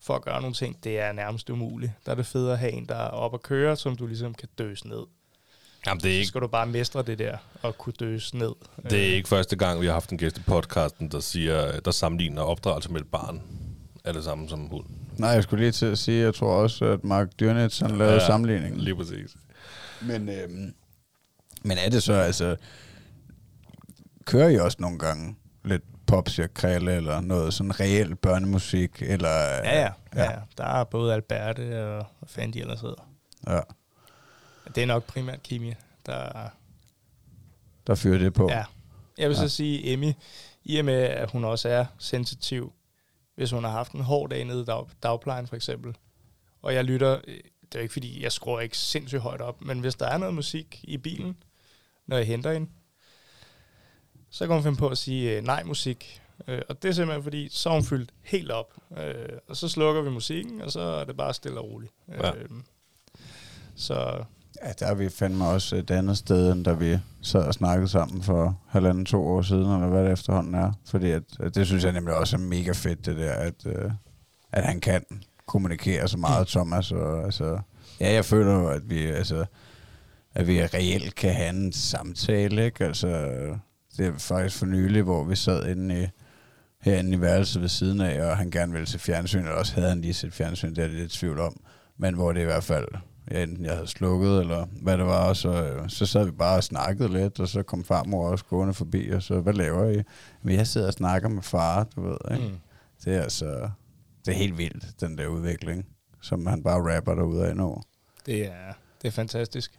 for 0.00 0.14
at 0.14 0.22
gøre 0.22 0.40
nogle 0.40 0.54
ting, 0.54 0.84
det 0.84 0.98
er 0.98 1.12
nærmest 1.12 1.50
umuligt. 1.50 1.92
Der 2.06 2.12
er 2.12 2.16
det 2.16 2.26
federe 2.26 2.52
at 2.52 2.58
have 2.58 2.72
en, 2.72 2.86
der 2.86 2.94
er 2.94 3.08
op 3.08 3.34
at 3.34 3.42
køre, 3.42 3.76
som 3.76 3.96
du 3.96 4.06
ligesom 4.06 4.34
kan 4.34 4.48
døse 4.58 4.88
ned. 4.88 5.02
Jamen, 5.86 6.00
det 6.00 6.10
er 6.10 6.14
Så 6.14 6.16
ikke 6.18 6.26
skal 6.26 6.40
du 6.40 6.46
bare 6.46 6.66
mestre 6.66 7.02
det 7.02 7.18
der 7.18 7.36
og 7.62 7.78
kunne 7.78 7.92
døse 8.00 8.36
ned. 8.36 8.52
Det 8.90 8.92
er 8.92 9.10
Øh, 9.10 9.16
ikke 9.16 9.28
første 9.28 9.56
gang, 9.56 9.80
vi 9.80 9.86
har 9.86 9.92
haft 9.92 10.10
en 10.10 10.18
gæst 10.18 10.38
i 10.38 10.42
podcasten, 10.42 11.08
der, 11.08 11.20
siger, 11.20 11.80
der 11.80 11.90
sammenligner 11.90 12.42
opdragelse 12.42 12.92
med 12.92 13.00
et 13.00 13.06
barn. 13.06 13.42
Er 14.04 14.12
det 14.12 14.24
samme 14.24 14.48
som 14.48 14.60
hund. 14.66 14.86
Nej, 15.18 15.30
jeg 15.30 15.42
skulle 15.42 15.62
lige 15.62 15.72
til 15.72 15.86
at 15.86 15.98
sige, 15.98 16.22
jeg 16.22 16.34
tror 16.34 16.52
også, 16.62 16.84
at 16.84 17.04
Mark 17.04 17.28
Dyrnitz 17.40 17.80
han 17.80 17.98
lavede 17.98 18.14
ja. 18.14 18.26
sammenligningen. 18.26 18.80
Lige 18.80 18.96
præcis. 18.96 19.36
Men, 20.02 20.28
øhm, 20.28 20.74
men 21.62 21.78
er 21.78 21.90
det 21.90 22.02
så, 22.02 22.12
altså, 22.12 22.56
kører 24.24 24.48
I 24.48 24.56
også 24.56 24.76
nogle 24.80 24.98
gange 24.98 25.36
lidt 25.64 25.82
popsir 26.06 26.46
krille 26.46 26.96
eller 26.96 27.20
noget 27.20 27.54
sådan 27.54 27.80
reel 27.80 28.16
børnemusik? 28.16 29.02
Eller, 29.02 29.28
ja, 29.28 29.80
ja, 29.80 29.92
ja, 30.16 30.22
ja. 30.32 30.38
Der 30.58 30.64
er 30.64 30.84
både 30.84 31.14
Alberte 31.14 31.84
og 31.86 32.06
hvad 32.18 32.28
fanden 32.28 32.52
de 32.54 32.60
ellers 32.60 32.80
hedder. 32.80 33.08
ja. 33.46 33.60
Det 34.74 34.82
er 34.82 34.86
nok 34.86 35.04
primært 35.04 35.42
Kimi, 35.42 35.74
der... 36.06 36.48
Der 37.86 37.94
fyrer 37.94 38.18
det 38.18 38.34
på. 38.34 38.48
Ja. 38.50 38.64
Jeg 39.18 39.28
vil 39.28 39.34
Ja. 39.36 39.40
så 39.40 39.48
sige, 39.48 39.92
Emmy, 39.92 40.12
i 40.64 40.78
og 40.78 40.84
med, 40.84 40.94
at 40.94 41.30
hun 41.30 41.44
også 41.44 41.68
er 41.68 41.84
sensitiv, 41.98 42.72
hvis 43.36 43.50
hun 43.50 43.64
har 43.64 43.70
haft 43.70 43.92
en 43.92 44.00
hård 44.00 44.30
dag 44.30 44.44
nede 44.44 44.62
i 44.62 44.64
dag, 44.64 44.86
dagplejen 45.02 45.46
for 45.46 45.56
eksempel, 45.56 45.96
og 46.62 46.74
jeg 46.74 46.84
lytter, 46.84 47.20
øh, 47.28 47.34
det 47.72 47.78
er 47.78 47.82
ikke 47.82 47.92
fordi, 47.92 48.22
jeg 48.22 48.32
skruer 48.32 48.60
ikke 48.60 48.78
sindssygt 48.78 49.22
højt 49.22 49.40
op, 49.40 49.60
men 49.62 49.80
hvis 49.80 49.94
der 49.94 50.06
er 50.06 50.18
noget 50.18 50.34
musik 50.34 50.80
i 50.82 50.96
bilen, 50.98 51.36
når 52.06 52.16
jeg 52.16 52.26
henter 52.26 52.52
hende, 52.52 52.70
så 54.30 54.46
kan 54.46 54.54
hun 54.54 54.62
finde 54.62 54.78
på 54.78 54.88
at 54.88 54.98
sige 54.98 55.36
øh, 55.36 55.44
nej 55.44 55.64
musik. 55.64 56.22
Øh, 56.48 56.62
og 56.68 56.82
det 56.82 56.88
er 56.88 56.92
simpelthen 56.92 57.22
fordi, 57.22 57.48
så 57.50 57.68
er 57.68 57.74
hun 57.74 57.84
fyldt 57.84 58.10
helt 58.22 58.50
op. 58.50 58.74
Øh, 58.98 59.38
og 59.48 59.56
så 59.56 59.68
slukker 59.68 60.02
vi 60.02 60.10
musikken, 60.10 60.60
og 60.60 60.70
så 60.70 60.80
er 60.80 61.04
det 61.04 61.16
bare 61.16 61.34
stille 61.34 61.60
og 61.60 61.64
roligt. 61.64 61.92
Ja. 62.08 62.34
Øh, 62.34 62.48
så 63.76 64.24
Ja, 64.64 64.72
der 64.80 64.86
er 64.86 64.94
vi 64.94 65.08
fandme 65.08 65.46
også 65.46 65.76
et 65.76 65.90
andet 65.90 66.18
sted, 66.18 66.52
end 66.52 66.64
da 66.64 66.72
vi 66.72 66.98
sad 67.22 67.42
og 67.42 67.54
snakkede 67.54 67.88
sammen 67.88 68.22
for 68.22 68.60
halvanden, 68.68 69.06
to 69.06 69.26
år 69.26 69.42
siden, 69.42 69.72
eller 69.72 69.86
hvad 69.86 70.04
det 70.04 70.12
efterhånden 70.12 70.54
er. 70.54 70.72
Fordi 70.86 71.10
at, 71.10 71.22
at 71.40 71.54
det 71.54 71.66
synes 71.66 71.84
jeg 71.84 71.92
nemlig 71.92 72.14
også 72.14 72.36
er 72.36 72.40
mega 72.40 72.72
fedt, 72.72 73.06
det 73.06 73.16
der, 73.16 73.32
at, 73.32 73.66
øh, 73.66 73.90
at 74.52 74.64
han 74.64 74.80
kan 74.80 75.04
kommunikere 75.46 76.08
så 76.08 76.18
meget, 76.18 76.48
Thomas. 76.48 76.92
Og, 76.92 77.24
altså, 77.24 77.58
ja, 78.00 78.12
jeg 78.12 78.24
føler 78.24 78.52
jo, 78.52 78.68
at 78.68 78.90
vi, 78.90 79.06
altså, 79.06 79.44
at 80.34 80.46
vi 80.46 80.62
reelt 80.62 81.14
kan 81.14 81.34
have 81.34 81.50
en 81.50 81.72
samtale, 81.72 82.64
ikke? 82.64 82.84
Altså, 82.84 83.08
det 83.98 84.06
er 84.06 84.18
faktisk 84.18 84.58
for 84.58 84.66
nylig, 84.66 85.02
hvor 85.02 85.24
vi 85.24 85.36
sad 85.36 85.66
inde 85.68 86.02
i, 86.02 86.06
herinde 86.80 87.12
i 87.12 87.20
værelset 87.20 87.62
ved 87.62 87.68
siden 87.68 88.00
af, 88.00 88.22
og 88.30 88.36
han 88.36 88.50
gerne 88.50 88.72
ville 88.72 88.86
se 88.86 88.98
fjernsyn, 88.98 89.38
eller 89.38 89.52
også 89.52 89.74
havde 89.74 89.88
han 89.88 90.00
lige 90.00 90.14
set 90.14 90.32
fjernsyn, 90.32 90.74
det 90.74 90.84
er 90.84 90.88
det 90.88 90.96
lidt 90.96 91.12
tvivl 91.12 91.40
om. 91.40 91.60
Men 91.98 92.14
hvor 92.14 92.32
det 92.32 92.40
i 92.40 92.44
hvert 92.44 92.64
fald, 92.64 92.88
ja, 93.30 93.42
enten 93.42 93.64
jeg 93.64 93.74
havde 93.74 93.86
slukket, 93.86 94.40
eller 94.40 94.66
hvad 94.82 94.98
det 94.98 95.06
var, 95.06 95.28
og 95.28 95.36
så, 95.36 95.64
øh, 95.64 95.88
så 95.88 96.06
sad 96.06 96.24
vi 96.24 96.30
bare 96.30 96.56
og 96.56 96.64
snakkede 96.64 97.12
lidt, 97.12 97.40
og 97.40 97.48
så 97.48 97.62
kom 97.62 97.84
farmor 97.84 98.28
også 98.28 98.44
gående 98.44 98.74
forbi, 98.74 99.10
og 99.10 99.22
så, 99.22 99.40
hvad 99.40 99.52
laver 99.52 99.90
I? 99.90 100.02
Men 100.42 100.54
jeg 100.54 100.66
sidder 100.66 100.86
og 100.86 100.92
snakker 100.92 101.28
med 101.28 101.42
far, 101.42 101.84
du 101.96 102.02
ved, 102.02 102.16
ikke? 102.34 102.48
mm. 102.48 102.56
Det 103.04 103.14
er 103.16 103.22
altså, 103.22 103.70
det 104.26 104.32
er 104.32 104.38
helt 104.38 104.58
vildt, 104.58 105.00
den 105.00 105.18
der 105.18 105.26
udvikling, 105.26 105.86
som 106.22 106.46
han 106.46 106.62
bare 106.62 106.96
rapper 106.96 107.14
derude 107.14 107.46
af 107.46 107.56
nu. 107.56 107.82
det, 108.26 108.46
er, 108.46 108.72
det 109.02 109.08
er 109.08 109.12
fantastisk. 109.12 109.78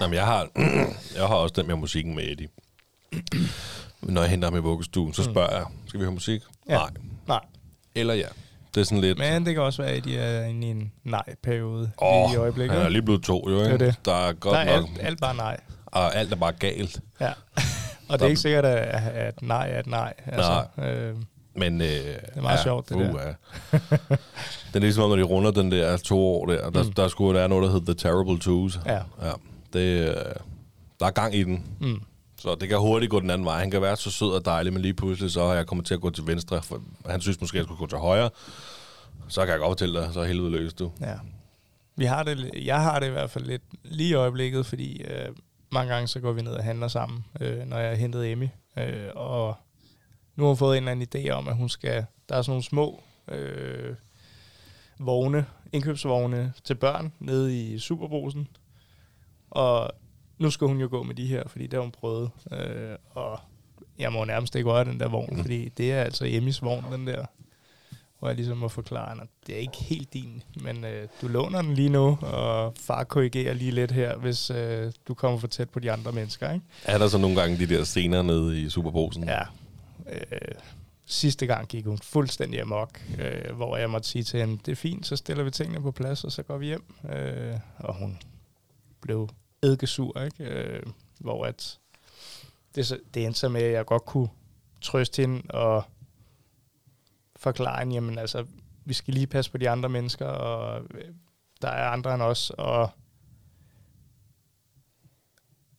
Jamen, 0.00 0.14
jeg 0.14 0.24
har, 0.26 0.48
jeg 1.16 1.26
har 1.26 1.34
også 1.34 1.54
den 1.56 1.66
med 1.66 1.76
musikken 1.76 2.14
med 2.14 2.24
Eddie. 2.24 2.48
Når 4.02 4.20
jeg 4.20 4.30
henter 4.30 4.48
ham 4.48 4.56
i 4.56 4.60
vuggestuen, 4.60 5.12
så 5.14 5.22
spørger 5.24 5.56
jeg, 5.56 5.64
skal 5.86 6.00
vi 6.00 6.04
høre 6.04 6.12
musik? 6.14 6.42
Ja. 6.68 6.74
Nej. 6.76 6.90
Nej. 7.28 7.40
Eller 7.94 8.14
ja. 8.14 8.26
Det 8.74 8.80
er 8.80 8.84
sådan 8.84 9.00
lidt... 9.00 9.18
Men 9.18 9.46
det 9.46 9.54
kan 9.54 9.62
også 9.62 9.82
være, 9.82 9.90
at 9.92 10.04
de 10.04 10.18
er 10.18 10.44
inde 10.44 10.66
i 10.66 10.70
en 10.70 10.92
nej-periode 11.04 11.90
lige 12.02 12.34
i 12.34 12.36
øjeblikket. 12.36 12.76
han 12.76 12.86
er 12.86 12.90
lige 12.90 13.02
blevet 13.02 13.22
to, 13.22 13.50
jo, 13.50 13.56
ikke? 13.58 13.64
Det 13.64 13.72
er 13.72 13.86
det. 13.86 13.96
Der 14.04 14.14
er 14.14 14.32
godt 14.32 14.54
Der 14.54 14.60
er 14.60 14.80
nok... 14.80 14.88
alt, 14.96 15.06
alt 15.06 15.20
bare 15.20 15.34
nej. 15.36 15.60
Og 15.86 16.16
alt 16.16 16.32
er 16.32 16.36
bare 16.36 16.52
galt. 16.52 17.00
Ja. 17.20 17.32
Og 18.08 18.18
det 18.18 18.24
er 18.24 18.28
ikke 18.28 18.40
sikkert, 18.40 18.64
at, 18.64 19.02
at 19.12 19.42
nej 19.42 19.70
er 19.70 19.78
et 19.80 19.86
nej. 19.86 20.14
Altså, 20.26 20.64
Øh, 20.78 21.14
Men, 21.54 21.80
øh, 21.80 21.86
det 21.88 22.16
er 22.36 22.40
meget 22.40 22.60
sjovt, 22.62 22.88
det 22.88 22.96
der. 22.98 23.26
Ja. 23.26 23.32
det 24.66 24.74
er 24.74 24.78
ligesom, 24.78 25.08
når 25.08 25.16
de 25.16 25.22
runder 25.22 25.50
den 25.50 25.72
der 25.72 25.96
to 25.96 26.18
år 26.20 26.46
der, 26.46 26.70
der, 26.70 26.82
mm. 26.82 26.92
der 26.92 27.08
skulle 27.08 27.38
være 27.38 27.48
noget, 27.48 27.64
der 27.64 27.70
hedder 27.70 27.94
The 27.94 27.94
Terrible 27.94 28.38
Twos. 28.40 28.80
ja. 28.86 28.94
ja. 29.22 29.32
Det, 29.72 30.08
øh, 30.08 30.14
der 31.00 31.06
er 31.06 31.10
gang 31.10 31.34
i 31.34 31.44
den. 31.44 31.64
Mm. 31.80 32.00
Så 32.38 32.54
det 32.54 32.68
kan 32.68 32.78
hurtigt 32.78 33.10
gå 33.10 33.20
den 33.20 33.30
anden 33.30 33.44
vej. 33.44 33.58
Han 33.58 33.70
kan 33.70 33.82
være 33.82 33.96
så 33.96 34.10
sød 34.10 34.28
og 34.28 34.44
dejlig, 34.44 34.72
men 34.72 34.82
lige 34.82 34.94
pludselig 34.94 35.30
så 35.30 35.46
har 35.46 35.54
jeg 35.54 35.66
kommet 35.66 35.86
til 35.86 35.94
at 35.94 36.00
gå 36.00 36.10
til 36.10 36.26
venstre. 36.26 36.62
For 36.62 36.82
han 37.06 37.20
synes 37.20 37.40
måske, 37.40 37.56
at 37.56 37.58
jeg 37.58 37.64
skulle 37.64 37.78
gå 37.78 37.86
til 37.86 37.98
højre. 37.98 38.30
Så 39.28 39.40
kan 39.40 39.50
jeg 39.50 39.58
godt 39.58 39.70
fortælle 39.70 40.00
dig, 40.00 40.12
så 40.12 40.20
er 40.20 40.24
helvede 40.24 40.50
løst 40.50 40.78
du. 40.78 40.92
ja. 41.00 41.14
Vi 41.96 42.04
har 42.04 42.22
det, 42.22 42.50
jeg 42.64 42.82
har 42.82 42.98
det 43.00 43.06
i 43.06 43.10
hvert 43.10 43.30
fald 43.30 43.44
lidt 43.44 43.62
lige 43.84 44.10
i 44.10 44.14
øjeblikket, 44.14 44.66
fordi 44.66 45.02
øh, 45.02 45.28
mange 45.72 45.92
gange 45.92 46.08
så 46.08 46.20
går 46.20 46.32
vi 46.32 46.42
ned 46.42 46.52
og 46.52 46.64
handler 46.64 46.88
sammen, 46.88 47.24
øh, 47.40 47.58
når 47.66 47.78
jeg 47.78 47.88
har 47.88 47.96
hentet 47.96 48.32
Emmy. 48.32 48.48
Øh, 48.78 49.08
og 49.14 49.54
nu 50.36 50.44
har 50.44 50.48
hun 50.48 50.56
fået 50.56 50.78
en 50.78 50.88
eller 50.88 50.92
anden 50.92 51.26
idé 51.26 51.30
om, 51.30 51.48
at 51.48 51.56
hun 51.56 51.68
skal... 51.68 52.04
Der 52.28 52.36
er 52.36 52.42
sådan 52.42 52.50
nogle 52.50 52.62
små 52.62 53.02
øh, 53.28 53.94
vogne, 54.98 55.46
indkøbsvogne 55.72 56.52
til 56.64 56.74
børn 56.74 57.12
nede 57.18 57.60
i 57.60 57.78
Superbrusen. 57.78 58.48
Og 59.50 59.90
nu 60.38 60.50
skal 60.50 60.66
hun 60.66 60.80
jo 60.80 60.88
gå 60.90 61.02
med 61.02 61.14
de 61.14 61.26
her, 61.26 61.42
fordi 61.46 61.64
det 61.64 61.72
har 61.72 61.80
hun 61.80 61.90
prøvet. 61.90 62.30
Øh, 62.52 62.96
og 63.10 63.40
jeg 63.98 64.12
må 64.12 64.24
nærmest 64.24 64.54
ikke 64.54 64.70
røre 64.70 64.84
den 64.84 65.00
der 65.00 65.08
vogn, 65.08 65.36
mm. 65.36 65.40
fordi 65.40 65.68
det 65.68 65.92
er 65.92 66.02
altså 66.02 66.24
Emmys 66.28 66.62
vogn, 66.62 66.84
den 66.92 67.06
der. 67.06 67.24
Hvor 68.18 68.28
jeg 68.28 68.36
ligesom 68.36 68.58
må 68.58 68.68
forklare, 68.68 69.12
at 69.12 69.28
det 69.46 69.54
er 69.54 69.58
ikke 69.58 69.76
helt 69.76 70.12
din, 70.12 70.42
men 70.62 70.84
øh, 70.84 71.08
du 71.22 71.28
låner 71.28 71.62
den 71.62 71.74
lige 71.74 71.88
nu, 71.88 72.18
og 72.22 72.74
far 72.76 73.04
korrigerer 73.04 73.54
lige 73.54 73.70
lidt 73.70 73.92
her, 73.92 74.16
hvis 74.16 74.50
øh, 74.50 74.92
du 75.08 75.14
kommer 75.14 75.38
for 75.38 75.46
tæt 75.46 75.70
på 75.70 75.80
de 75.80 75.92
andre 75.92 76.12
mennesker. 76.12 76.52
Ikke? 76.52 76.66
Er 76.84 76.98
der 76.98 77.08
så 77.08 77.18
nogle 77.18 77.40
gange 77.40 77.58
de 77.58 77.66
der 77.66 77.84
scener 77.84 78.22
nede 78.22 78.62
i 78.62 78.68
Superbrusen? 78.68 79.24
Ja. 79.24 79.40
Øh, 80.10 80.54
sidste 81.06 81.46
gang 81.46 81.68
gik 81.68 81.84
hun 81.84 81.98
fuldstændig 81.98 82.60
amok, 82.60 83.00
øh, 83.18 83.56
hvor 83.56 83.76
jeg 83.76 83.90
måtte 83.90 84.08
sige 84.08 84.24
til 84.24 84.40
hende, 84.40 84.58
det 84.66 84.72
er 84.72 84.76
fint, 84.76 85.06
så 85.06 85.16
stiller 85.16 85.44
vi 85.44 85.50
tingene 85.50 85.80
på 85.80 85.90
plads, 85.90 86.24
og 86.24 86.32
så 86.32 86.42
går 86.42 86.58
vi 86.58 86.66
hjem. 86.66 86.84
Øh, 87.12 87.54
og 87.78 87.94
hun 87.94 88.18
blev 89.00 89.28
eddikesur, 89.62 90.22
ikke? 90.22 90.44
Øh, 90.44 90.82
hvor 91.18 91.46
at 91.46 91.78
det, 92.74 92.86
så- 92.86 93.00
det 93.14 93.24
endte 93.26 93.40
så 93.40 93.48
med, 93.48 93.62
at 93.62 93.72
jeg 93.72 93.86
godt 93.86 94.04
kunne 94.04 94.28
trøste 94.80 95.22
hende 95.22 95.42
og 95.50 95.82
forklare 97.36 97.78
hende, 97.80 97.94
jamen 97.94 98.18
altså, 98.18 98.46
vi 98.84 98.94
skal 98.94 99.14
lige 99.14 99.26
passe 99.26 99.50
på 99.50 99.58
de 99.58 99.70
andre 99.70 99.88
mennesker, 99.88 100.26
og 100.26 100.82
øh, 100.94 101.04
der 101.62 101.68
er 101.68 101.88
andre 101.90 102.14
end 102.14 102.22
os, 102.22 102.50
og 102.50 102.90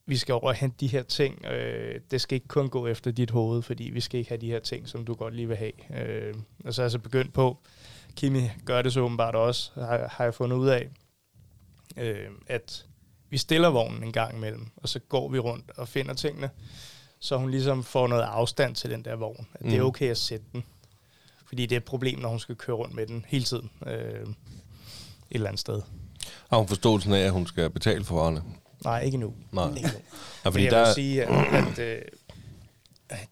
vi 0.06 0.16
skal 0.16 0.32
over 0.34 0.46
og 0.48 0.54
hente 0.54 0.76
de 0.80 0.86
her 0.86 1.02
ting. 1.02 1.44
Øh, 1.44 2.00
det 2.10 2.20
skal 2.20 2.34
ikke 2.36 2.48
kun 2.48 2.68
gå 2.68 2.86
efter 2.86 3.10
dit 3.10 3.30
hoved, 3.30 3.62
fordi 3.62 3.84
vi 3.84 4.00
skal 4.00 4.18
ikke 4.18 4.28
have 4.28 4.40
de 4.40 4.46
her 4.50 4.60
ting, 4.60 4.88
som 4.88 5.04
du 5.04 5.14
godt 5.14 5.34
lige 5.34 5.48
vil 5.48 5.56
have. 5.56 5.72
Øh, 6.06 6.34
og 6.64 6.74
så 6.74 6.82
er 6.82 6.84
jeg 6.84 6.90
så 6.90 6.98
begyndt 6.98 7.32
på, 7.34 7.58
Kimi 8.16 8.40
gør 8.64 8.82
det 8.82 8.92
så 8.92 9.00
åbenbart 9.00 9.34
også, 9.34 9.70
har, 9.74 10.08
har 10.08 10.24
jeg 10.24 10.34
fundet 10.34 10.56
ud 10.56 10.68
af, 10.68 10.88
øh, 11.96 12.30
at 12.46 12.86
vi 13.30 13.38
stiller 13.38 13.68
vognen 13.68 14.02
en 14.04 14.12
gang 14.12 14.36
imellem, 14.36 14.66
og 14.76 14.88
så 14.88 14.98
går 14.98 15.28
vi 15.28 15.38
rundt 15.38 15.70
og 15.76 15.88
finder 15.88 16.14
tingene, 16.14 16.50
så 17.20 17.36
hun 17.36 17.50
ligesom 17.50 17.84
får 17.84 18.06
noget 18.06 18.22
afstand 18.22 18.74
til 18.74 18.90
den 18.90 19.04
der 19.04 19.16
vogn. 19.16 19.46
At 19.54 19.64
det 19.64 19.74
er 19.74 19.80
Mm. 19.80 19.86
okay 19.86 20.10
at 20.10 20.18
sætte 20.18 20.46
den. 20.52 20.64
Fordi 21.46 21.66
det 21.66 21.72
er 21.76 21.80
et 21.80 21.84
problem, 21.84 22.18
når 22.18 22.28
hun 22.28 22.38
skal 22.40 22.54
køre 22.56 22.76
rundt 22.76 22.94
med 22.94 23.06
den 23.06 23.24
hele 23.28 23.44
tiden. 23.44 23.70
Øh, 23.86 23.92
et 23.92 24.26
eller 25.30 25.48
andet 25.48 25.60
sted. 25.60 25.82
Har 26.50 26.58
hun 26.58 26.68
forståelsen 26.68 27.12
af, 27.12 27.18
at 27.20 27.32
hun 27.32 27.46
skal 27.46 27.70
betale 27.70 28.04
for 28.04 28.14
varerne? 28.14 28.42
Nej, 28.84 29.00
ikke 29.02 29.16
nu. 29.18 29.34
Nej. 29.52 29.68
Ikke 29.68 29.80
nu. 29.88 30.00
Ja, 30.44 30.50
fordi 30.50 30.64
jeg 30.64 30.72
der, 30.72 30.84
vil 30.84 30.94
sige, 30.94 31.24
at, 31.24 31.54
at 31.54 31.78
øh, 31.78 32.02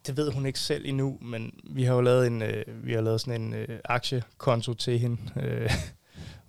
det 0.07 0.17
ved 0.17 0.31
hun 0.31 0.45
ikke 0.45 0.59
selv 0.59 0.85
endnu, 0.85 1.17
men 1.21 1.53
vi 1.63 1.83
har 1.83 1.93
jo 1.93 2.01
lavet 2.01 2.27
en, 2.27 2.41
øh, 2.41 2.85
vi 2.85 2.93
har 2.93 3.01
lavet 3.01 3.21
sådan 3.21 3.41
en 3.41 3.53
øh, 3.53 3.79
aktiekonto 3.85 4.73
til 4.73 4.99
hende, 4.99 5.17
øh, 5.35 5.71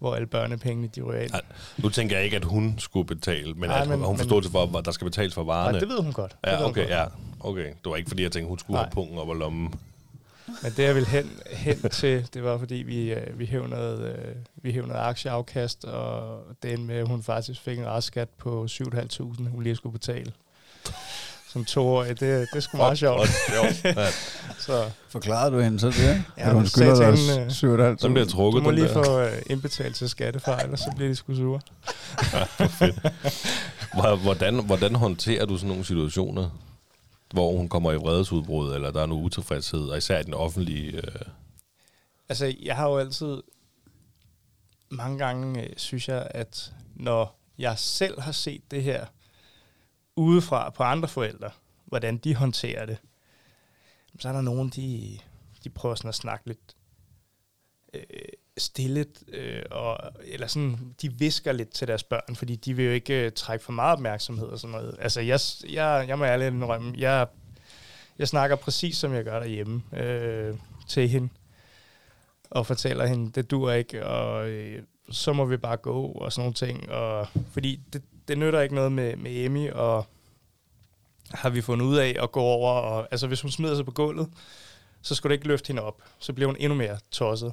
hvor 0.00 0.14
alle 0.14 0.26
børnepengene 0.26 0.88
de 0.94 1.02
ryger 1.02 1.20
ind. 1.22 1.32
Ej, 1.34 1.40
nu 1.78 1.88
tænker 1.88 2.16
jeg 2.16 2.24
ikke, 2.24 2.36
at 2.36 2.44
hun 2.44 2.74
skulle 2.78 3.06
betale, 3.06 3.54
men 3.54 3.68
Nej, 3.70 3.78
at 3.78 3.86
hun, 3.86 3.90
men- 3.98 4.06
hun 4.06 4.12
men- 4.12 4.18
forståelse 4.18 4.50
for, 4.50 4.78
at 4.78 4.84
der 4.84 4.90
skal 4.90 5.04
betales 5.04 5.34
for 5.34 5.44
Nej, 5.44 5.54
varerne. 5.56 5.80
det 5.80 5.88
ved 5.88 6.02
hun 6.02 6.12
godt. 6.12 6.36
ved 6.44 6.52
Ja, 6.52 6.58
hun 6.58 6.66
okay, 6.70 6.80
godt. 6.80 6.90
ja. 6.90 7.04
Okay, 7.40 7.64
det 7.66 7.90
var 7.90 7.96
ikke 7.96 8.08
fordi, 8.10 8.22
jeg 8.22 8.32
tænkte, 8.32 8.48
hun 8.48 8.58
skulle 8.58 8.74
Nej. 8.74 8.82
have 8.84 8.90
pungen 8.92 9.18
op 9.18 9.28
og 9.28 9.36
lommen. 9.36 9.74
Men 10.62 10.72
det 10.76 10.82
jeg 10.84 10.94
vil 10.94 11.06
hen, 11.06 11.30
hen 11.50 11.76
til, 11.90 12.28
det 12.34 12.42
var 12.44 12.58
fordi, 12.58 12.74
vi, 12.74 13.12
øh, 13.12 13.38
vi, 13.38 13.46
hæv 13.46 13.66
noget, 13.66 14.00
øh, 14.18 14.34
vi 14.56 14.72
hæv 14.72 14.86
noget 14.86 15.00
aktieafkast, 15.00 15.84
og 15.84 16.38
det 16.62 16.70
endte 16.72 16.86
med, 16.86 16.96
at 16.96 17.08
hun 17.08 17.22
faktisk 17.22 17.60
fik 17.60 17.78
en 17.78 17.86
restskat 17.86 18.28
på 18.28 18.66
7.500, 18.70 19.48
hun 19.48 19.62
lige 19.62 19.76
skulle 19.76 19.92
betale. 19.92 20.32
Som 21.52 21.64
toårig, 21.64 22.08
det, 22.08 22.20
det 22.20 22.48
er 22.56 22.60
sgu 22.60 22.76
meget 22.76 22.98
sjovt. 22.98 23.28
Ja, 23.84 24.10
Så 24.58 24.90
Forklarede 25.08 25.56
du 25.56 25.60
hende 25.60 25.80
så 25.80 25.86
det? 25.86 25.98
Ja, 26.38 26.48
at 26.48 26.54
hun 26.54 26.66
skylder 26.66 27.10
dig 27.10 27.18
til 27.18 27.26
hende, 27.30 27.44
øh, 27.44 27.92
7,5 27.92 27.98
så 27.98 28.08
bliver 28.08 28.24
du 28.24 28.30
trukket 28.30 28.62
må 28.62 28.70
den 28.70 28.78
lige 28.78 28.88
der. 28.88 29.04
få 29.04 29.20
øh, 29.20 29.42
indbetalt 29.46 29.96
til 29.96 30.08
skattefejl, 30.08 30.72
og 30.72 30.78
så 30.78 30.92
bliver 30.96 31.08
de 31.08 31.16
sgu 31.16 31.34
sure. 31.34 31.60
Hvor- 33.94 34.16
Hvordan, 34.22 34.64
hvordan 34.64 34.94
håndterer 34.94 35.46
du 35.46 35.56
sådan 35.56 35.68
nogle 35.68 35.84
situationer, 35.84 36.50
hvor 37.32 37.56
hun 37.56 37.68
kommer 37.68 37.92
i 37.92 37.96
vredesudbrud, 37.96 38.74
eller 38.74 38.90
der 38.90 39.02
er 39.02 39.06
noget 39.06 39.22
utilfredshed, 39.24 39.80
og 39.88 39.98
især 39.98 40.18
i 40.18 40.22
den 40.22 40.34
offentlige... 40.34 40.96
Øh, 40.96 41.02
Altså, 42.28 42.54
jeg 42.62 42.76
har 42.76 42.88
jo 42.88 42.98
altid... 42.98 43.42
Mange 44.90 45.18
gange 45.18 45.62
øh, 45.62 45.68
synes 45.76 46.08
jeg, 46.08 46.26
at 46.30 46.72
når 46.96 47.40
jeg 47.58 47.74
selv 47.78 48.20
har 48.20 48.32
set 48.32 48.62
det 48.70 48.82
her 48.82 49.04
udefra 50.20 50.70
på 50.70 50.82
andre 50.82 51.08
forældre, 51.08 51.50
hvordan 51.84 52.18
de 52.18 52.34
håndterer 52.34 52.86
det, 52.86 52.98
så 54.18 54.28
er 54.28 54.32
der 54.32 54.40
nogen, 54.40 54.68
de, 54.68 55.18
de 55.64 55.70
prøver 55.70 55.94
sådan 55.94 56.08
at 56.08 56.14
snakke 56.14 56.46
lidt 56.46 56.76
øh, 57.94 58.02
stille, 58.58 59.06
øh, 59.28 59.62
og, 59.70 59.98
eller 60.24 60.46
sådan, 60.46 60.94
de 61.02 61.12
visker 61.12 61.52
lidt 61.52 61.70
til 61.70 61.88
deres 61.88 62.02
børn, 62.02 62.36
fordi 62.36 62.56
de 62.56 62.74
vil 62.74 62.84
jo 62.84 62.90
ikke 62.90 63.24
øh, 63.26 63.32
trække 63.32 63.64
for 63.64 63.72
meget 63.72 63.92
opmærksomhed 63.92 64.46
og 64.46 64.58
sådan 64.58 64.72
noget. 64.72 64.96
Altså, 64.98 65.20
jeg, 65.20 65.40
jeg, 65.72 66.04
jeg 66.08 66.18
må 66.18 66.24
ærligt 66.24 66.54
indrømme, 66.54 66.94
jeg, 66.98 67.26
jeg 68.18 68.28
snakker 68.28 68.56
præcis, 68.56 68.96
som 68.96 69.14
jeg 69.14 69.24
gør 69.24 69.38
derhjemme 69.38 69.82
øh, 69.92 70.54
til 70.88 71.08
hende, 71.08 71.28
og 72.50 72.66
fortæller 72.66 73.06
hende, 73.06 73.32
det 73.32 73.50
dur 73.50 73.72
ikke, 73.72 74.06
og 74.06 74.48
øh, 74.48 74.82
så 75.10 75.32
må 75.32 75.44
vi 75.44 75.56
bare 75.56 75.76
gå, 75.76 76.06
og 76.06 76.32
sådan 76.32 76.42
nogle 76.42 76.54
ting. 76.54 76.90
Og, 76.90 77.26
fordi 77.52 77.80
det, 77.92 78.02
det 78.28 78.38
nytter 78.38 78.60
ikke 78.60 78.74
noget 78.74 78.92
med, 78.92 79.16
med 79.16 79.44
Emmy, 79.44 79.70
og 79.70 80.06
har 81.30 81.50
vi 81.50 81.60
fundet 81.60 81.86
ud 81.86 81.96
af 81.96 82.16
at 82.22 82.32
gå 82.32 82.40
over, 82.40 82.72
og 82.72 83.08
altså 83.10 83.26
hvis 83.26 83.40
hun 83.40 83.50
smider 83.50 83.76
sig 83.76 83.84
på 83.84 83.90
gulvet, 83.90 84.28
så 85.02 85.14
skal 85.14 85.28
du 85.28 85.32
ikke 85.32 85.48
løfte 85.48 85.68
hende 85.68 85.82
op. 85.82 86.02
Så 86.18 86.32
bliver 86.32 86.48
hun 86.48 86.56
endnu 86.58 86.78
mere 86.78 86.98
tosset. 87.10 87.52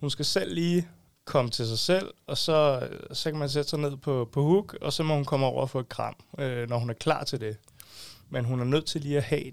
Hun 0.00 0.10
skal 0.10 0.24
selv 0.24 0.54
lige 0.54 0.88
komme 1.24 1.50
til 1.50 1.66
sig 1.66 1.78
selv, 1.78 2.14
og 2.26 2.38
så, 2.38 2.88
så 3.12 3.30
kan 3.30 3.38
man 3.38 3.48
sætte 3.48 3.70
sig 3.70 3.78
ned 3.78 3.96
på, 3.96 4.28
på 4.32 4.42
hook, 4.42 4.76
og 4.80 4.92
så 4.92 5.02
må 5.02 5.14
hun 5.14 5.24
komme 5.24 5.46
over 5.46 5.62
og 5.62 5.70
få 5.70 5.80
et 5.80 5.88
kram, 5.88 6.16
øh, 6.38 6.68
når 6.68 6.78
hun 6.78 6.90
er 6.90 6.94
klar 6.94 7.24
til 7.24 7.40
det. 7.40 7.56
Men 8.28 8.44
hun 8.44 8.60
er 8.60 8.64
nødt 8.64 8.86
til 8.86 9.00
lige 9.00 9.16
at 9.16 9.22
have 9.22 9.52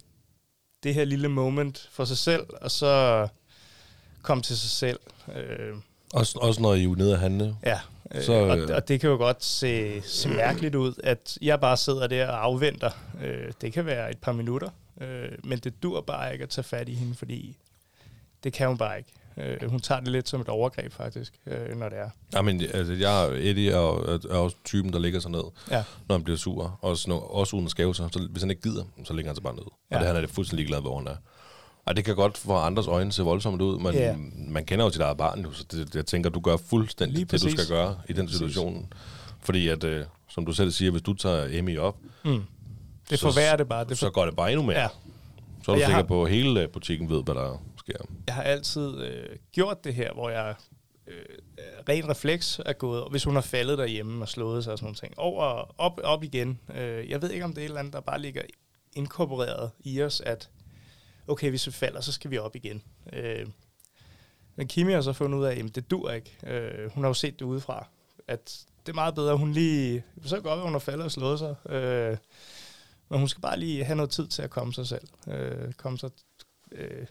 det 0.84 0.94
her 0.94 1.06
lille 1.06 1.28
moment 1.28 1.90
for 1.92 2.06
sig 2.06 2.18
selv, 2.18 2.46
og 2.62 2.72
så 2.72 3.28
komme 4.22 4.44
til 4.44 4.58
sig 4.58 4.70
selv. 4.70 5.00
Øh, 5.36 5.76
også, 6.14 6.40
også 6.42 6.62
når 6.62 6.74
I 6.74 6.84
er 6.84 6.96
nede 6.96 7.14
at 7.14 7.20
handle. 7.20 7.56
ja, 7.66 7.80
øh, 8.16 8.20
Så, 8.22 8.26
så, 8.26 8.34
og, 8.34 8.58
øh, 8.58 8.70
og 8.76 8.88
det 8.88 9.00
kan 9.02 9.10
jo 9.10 9.16
godt 9.16 9.44
se, 9.44 10.02
se 10.02 10.30
mærkeligt 10.30 10.76
ud, 10.76 10.94
at 11.04 11.38
jeg 11.42 11.60
bare 11.60 11.78
sidder 11.78 12.08
der 12.08 12.28
og 12.28 12.44
afventer. 12.44 12.92
Øh, 13.24 13.52
det 13.62 13.74
kan 13.74 13.86
være 13.86 14.12
et 14.12 14.18
par 14.18 14.32
minutter, 14.32 14.70
øh, 15.02 15.30
men 15.44 15.60
det 15.60 15.84
dur 15.84 16.02
bare 16.02 16.34
ikke 16.34 16.44
at 16.44 16.50
tage 16.50 16.64
fat 16.64 16.90
i 16.90 16.94
hende, 16.94 17.16
fordi 17.16 17.58
det 18.44 18.54
kan 18.54 18.68
hun 18.68 18.78
bare 18.78 18.98
ikke. 18.98 19.10
Øh, 19.38 19.70
hun 19.70 19.80
tager 19.80 20.00
det 20.02 20.12
lidt 20.12 20.30
som 20.30 20.42
et 20.42 20.50
overgreb 20.50 20.94
faktisk, 20.94 21.34
øh, 21.48 21.78
når 21.80 21.90
det 21.90 21.98
er. 22.00 22.10
Ja, 22.34 22.42
men 22.42 22.62
altså, 22.74 22.94
jeg 22.94 23.26
er 23.26 23.30
Eddie 23.32 23.72
er, 23.72 23.78
er, 24.32 24.36
også 24.38 24.56
typen, 24.66 24.94
der 24.94 25.00
ligger 25.00 25.20
sig 25.20 25.32
ned, 25.32 25.44
Ja. 25.72 25.84
når 26.08 26.16
han 26.16 26.24
bliver 26.24 26.38
sur. 26.38 26.80
Også, 26.82 27.10
når, 27.10 27.20
også 27.20 27.56
uden 27.56 27.66
at 27.66 27.72
skæve 27.72 27.96
sig. 27.96 28.10
Så 28.14 28.28
hvis 28.32 28.42
han 28.44 28.50
ikke 28.50 28.62
gider, 28.62 28.84
så 29.06 29.14
ligger 29.14 29.30
han 29.30 29.36
sig 29.36 29.44
bare 29.44 29.56
ned. 29.56 29.64
Ja. 29.92 29.96
Og 29.96 30.00
det 30.02 30.08
han 30.08 30.16
er 30.16 30.22
det 30.22 30.30
fuldstændig 30.30 30.58
ligeglad, 30.66 30.82
hvor 30.82 30.98
han 30.98 31.08
er. 31.08 31.16
Og 31.88 31.96
det 31.96 32.06
kan 32.06 32.16
godt 32.16 32.38
for 32.38 32.58
andres 32.58 32.88
øjne 32.88 33.12
se 33.12 33.24
voldsomt 33.24 33.62
ud, 33.62 33.80
men 33.80 33.94
Ja. 33.94 34.16
man 34.36 34.66
kender 34.66 34.86
jo 34.86 34.92
sit 34.92 35.02
eget 35.02 35.18
barn, 35.18 35.48
så 35.54 35.64
det, 35.72 35.96
jeg 35.96 36.06
tænker, 36.06 36.30
du 36.30 36.40
gør 36.40 36.58
fuldstændig 36.58 37.14
Lige 37.16 37.26
det, 37.26 37.32
du 37.42 37.46
præcis. 37.46 37.52
skal 37.60 37.76
gøre 37.76 38.00
i 38.10 38.14
den 38.14 38.30
situation. 38.30 38.94
Fordi 39.42 39.68
at, 39.68 39.84
øh, 39.84 40.06
som 40.30 40.46
du 40.46 40.54
selv 40.54 40.72
siger, 40.72 40.92
hvis 40.92 41.02
du 41.02 41.14
tager 41.14 41.48
Emmy 41.52 41.78
op, 41.80 41.98
Mm. 42.26 42.44
Det 43.10 43.20
Så- 43.20 43.32
forværrer 43.32 43.56
det 43.58 43.68
bare. 43.70 43.86
Det 43.86 43.98
så 43.98 44.06
for, 44.06 44.12
går 44.12 44.26
det 44.26 44.36
bare 44.36 44.52
endnu 44.52 44.66
mere. 44.66 44.80
ja. 44.80 44.88
Så 45.64 45.72
er 45.72 45.76
du 45.76 45.80
sikker 45.82 45.96
har- 45.96 46.04
på, 46.04 46.24
at 46.24 46.32
hele 46.32 46.62
øh, 46.62 46.70
butikken 46.70 47.10
ved, 47.10 47.24
hvad 47.24 47.36
der 47.36 47.62
sker. 47.78 47.94
jeg 48.28 48.36
har 48.36 48.44
altid 48.44 48.98
øh, 49.02 49.26
gjort 49.52 49.84
det 49.84 49.94
her, 49.94 50.14
hvor 50.14 50.30
jeg 50.30 50.56
øh, 51.08 51.14
ren 51.90 52.10
refleks 52.10 52.60
er 52.66 52.74
gået, 52.74 53.04
hvis 53.12 53.24
hun 53.24 53.34
har 53.36 53.42
faldet 53.42 53.78
derhjemme 53.78 54.24
og 54.24 54.30
slået 54.30 54.64
sig 54.64 54.74
og 54.74 54.80
sådan 54.80 54.86
nogle 54.86 54.96
ting, 54.96 55.14
over, 55.20 55.76
op, 55.82 56.00
op 56.04 56.24
igen. 56.24 56.60
Øh, 56.76 57.10
jeg 57.10 57.22
ved 57.22 57.32
ikke, 57.32 57.46
om 57.46 57.54
det 57.54 57.58
er 57.62 57.66
et 57.66 57.70
eller 57.70 57.80
andet, 57.80 57.94
der 57.94 58.00
bare 58.02 58.22
ligger 58.22 58.42
inkorporeret 58.96 59.70
i 59.80 60.02
os, 60.02 60.22
at 60.26 60.50
okay, 61.28 61.50
hvis 61.50 61.68
vi 61.68 61.72
falder, 61.72 62.02
så 62.02 62.12
skal 62.12 62.32
vi 62.32 62.38
op 62.38 62.56
igen. 62.56 62.84
Øh, 63.14 63.48
men 64.56 64.68
Kimi 64.68 64.92
har 64.94 65.02
så 65.02 65.14
fundet 65.14 65.40
ud 65.40 65.46
af, 65.46 65.56
at 65.68 65.76
det 65.76 65.92
dur 65.92 66.12
ikke. 66.12 66.38
Øh, 66.48 66.92
hun 66.92 67.04
har 67.04 67.10
jo 67.10 67.14
set 67.14 67.40
det 67.40 67.46
udefra, 67.46 67.88
at 68.28 68.58
det 68.86 68.92
er 68.92 68.96
meget 68.96 69.16
bedre, 69.16 69.32
at 69.32 69.38
hun 69.38 69.52
lige... 69.52 70.04
Så 70.26 70.36
kan 70.36 70.44
godt 70.44 70.58
være, 70.58 70.64
hun 70.66 70.72
har 70.74 70.80
faldet 70.80 71.06
og 71.06 71.12
slået 71.12 71.40
sig. 71.40 71.56
Øh, 71.70 72.18
men 73.10 73.20
hun 73.20 73.28
skal 73.30 73.42
bare 73.42 73.60
lige 73.60 73.84
have 73.84 73.96
noget 73.96 74.10
tid 74.10 74.28
til 74.28 74.42
at 74.42 74.50
komme 74.50 74.74
sig 74.74 74.88
selv. 74.88 75.08
Øh, 75.28 75.74
komme 75.74 75.98
sig... 76.00 76.10
Øh, 76.72 77.06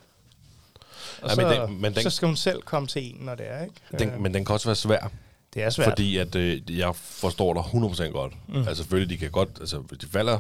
og 1.23 1.29
Ja, 1.29 1.35
så, 1.35 1.41
men 1.41 1.51
den- 1.51 1.81
men 1.81 1.95
den- 1.95 2.03
så 2.03 2.11
skal 2.11 2.27
hun 2.27 2.37
selv 2.37 2.63
komme 2.63 2.89
til 2.89 3.03
en, 3.15 3.17
når 3.21 3.35
det 3.35 3.51
er, 3.51 3.63
ikke? 3.65 3.75
Den, 3.99 4.09
Øh, 4.11 4.21
men 4.21 4.35
den 4.35 4.45
kan 4.45 4.53
også 4.53 4.69
være 4.69 4.77
svær. 4.77 5.11
det 5.55 5.63
er 5.63 5.71
svært. 5.71 5.89
Fordi 5.89 6.17
at 6.17 6.35
øh, 6.35 6.79
jeg 6.79 6.97
forstår 6.97 7.55
dig 7.55 7.63
100% 7.63 8.03
godt. 8.13 8.33
Mm. 8.49 8.57
Altså 8.57 8.75
selvfølgelig, 8.75 9.11
de 9.11 9.19
kan 9.19 9.31
godt, 9.31 9.49
altså 9.61 9.83
de 10.01 10.07
falder, 10.07 10.39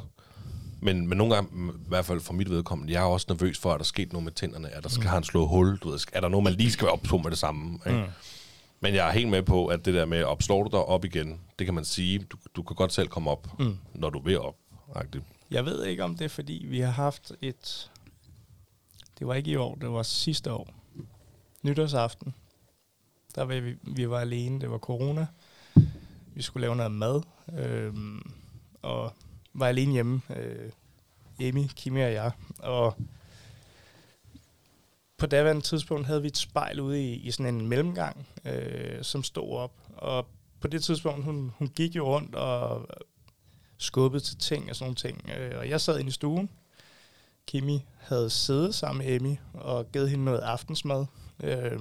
men, 0.86 1.08
men 1.08 1.18
nogle 1.18 1.34
gange, 1.34 1.72
i 1.72 1.88
hvert 1.88 2.04
fald 2.04 2.20
for 2.20 2.32
mit 2.32 2.50
vedkommende, 2.50 2.92
jeg 2.92 3.00
er 3.02 3.06
også 3.06 3.26
nervøs 3.28 3.58
for, 3.58 3.72
at 3.72 3.78
der 3.78 3.82
er 3.82 3.84
sket 3.84 4.12
noget 4.12 4.24
med 4.24 4.32
tænderne, 4.32 4.68
at 4.68 4.82
der 4.82 4.88
skal 4.88 5.02
mm. 5.02 5.08
han 5.08 5.24
slå 5.24 5.46
hul, 5.46 5.78
du 5.78 5.90
ved, 5.90 5.98
er 6.12 6.20
der 6.20 6.28
noget, 6.28 6.44
man 6.44 6.52
lige 6.52 6.70
skal 6.70 6.84
være 6.84 6.92
op 6.92 7.02
på 7.02 7.18
med 7.18 7.30
det 7.30 7.38
samme. 7.38 7.78
Ikke? 7.86 7.98
Mm. 7.98 8.06
Men 8.80 8.94
jeg 8.94 9.08
er 9.08 9.12
helt 9.12 9.28
med 9.28 9.42
på, 9.42 9.66
at 9.66 9.84
det 9.84 9.94
der 9.94 10.04
med, 10.04 10.22
opslår 10.22 10.62
du 10.62 10.68
dig 10.72 10.84
op 10.84 11.04
igen, 11.04 11.40
det 11.58 11.64
kan 11.66 11.74
man 11.74 11.84
sige, 11.84 12.18
du, 12.18 12.36
du 12.56 12.62
kan 12.62 12.76
godt 12.76 12.92
selv 12.92 13.08
komme 13.08 13.30
op, 13.30 13.58
mm. 13.58 13.78
når 13.94 14.10
du 14.10 14.20
vil 14.20 14.40
op. 14.40 14.56
agtigt. 14.94 15.24
Jeg 15.50 15.64
ved 15.64 15.84
ikke, 15.84 16.04
om 16.04 16.16
det 16.16 16.24
er, 16.24 16.28
fordi 16.28 16.66
vi 16.68 16.80
har 16.80 16.90
haft 16.90 17.32
et... 17.42 17.90
Det 19.18 19.26
var 19.26 19.34
ikke 19.34 19.50
i 19.50 19.56
år, 19.56 19.74
det 19.74 19.90
var 19.90 20.02
sidste 20.02 20.52
år. 20.52 20.68
Nytårsaften. 21.62 22.34
Der 23.34 23.42
var 23.42 23.60
vi, 23.60 23.74
vi 23.82 24.10
var 24.10 24.20
alene, 24.20 24.60
det 24.60 24.70
var 24.70 24.78
corona. 24.78 25.26
Vi 26.34 26.42
skulle 26.42 26.60
lave 26.60 26.76
noget 26.76 26.92
mad, 26.92 27.22
øhm, 27.58 28.32
og 28.82 29.12
var 29.60 29.66
alene 29.66 29.92
hjemme. 29.92 30.20
Øh, 30.36 30.70
Amy, 31.40 31.66
Kimi 31.76 32.00
og 32.00 32.12
jeg. 32.12 32.32
Og 32.58 32.96
på 35.18 35.26
daværende 35.26 35.62
tidspunkt 35.62 36.06
havde 36.06 36.22
vi 36.22 36.28
et 36.28 36.36
spejl 36.36 36.80
ude 36.80 37.04
i, 37.04 37.14
i 37.14 37.30
sådan 37.30 37.54
en 37.54 37.68
mellemgang, 37.68 38.28
øh, 38.44 39.02
som 39.02 39.22
stod 39.22 39.56
op. 39.56 39.72
Og 39.96 40.26
på 40.60 40.68
det 40.68 40.84
tidspunkt, 40.84 41.24
hun, 41.24 41.52
hun 41.58 41.68
gik 41.68 41.96
jo 41.96 42.06
rundt 42.06 42.34
og 42.34 42.86
skubbede 43.78 44.24
til 44.24 44.38
ting 44.38 44.70
og 44.70 44.76
sådan 44.76 44.84
nogle 44.84 44.96
ting. 44.96 45.30
Øh, 45.30 45.58
og 45.58 45.68
jeg 45.68 45.80
sad 45.80 45.98
inde 45.98 46.08
i 46.08 46.12
stuen. 46.12 46.50
Kimi 47.46 47.84
havde 47.98 48.30
siddet 48.30 48.74
sammen 48.74 49.06
med 49.06 49.14
Emmy 49.14 49.36
og 49.54 49.92
givet 49.92 50.10
hende 50.10 50.24
noget 50.24 50.40
aftensmad. 50.40 51.06
Øh, 51.42 51.80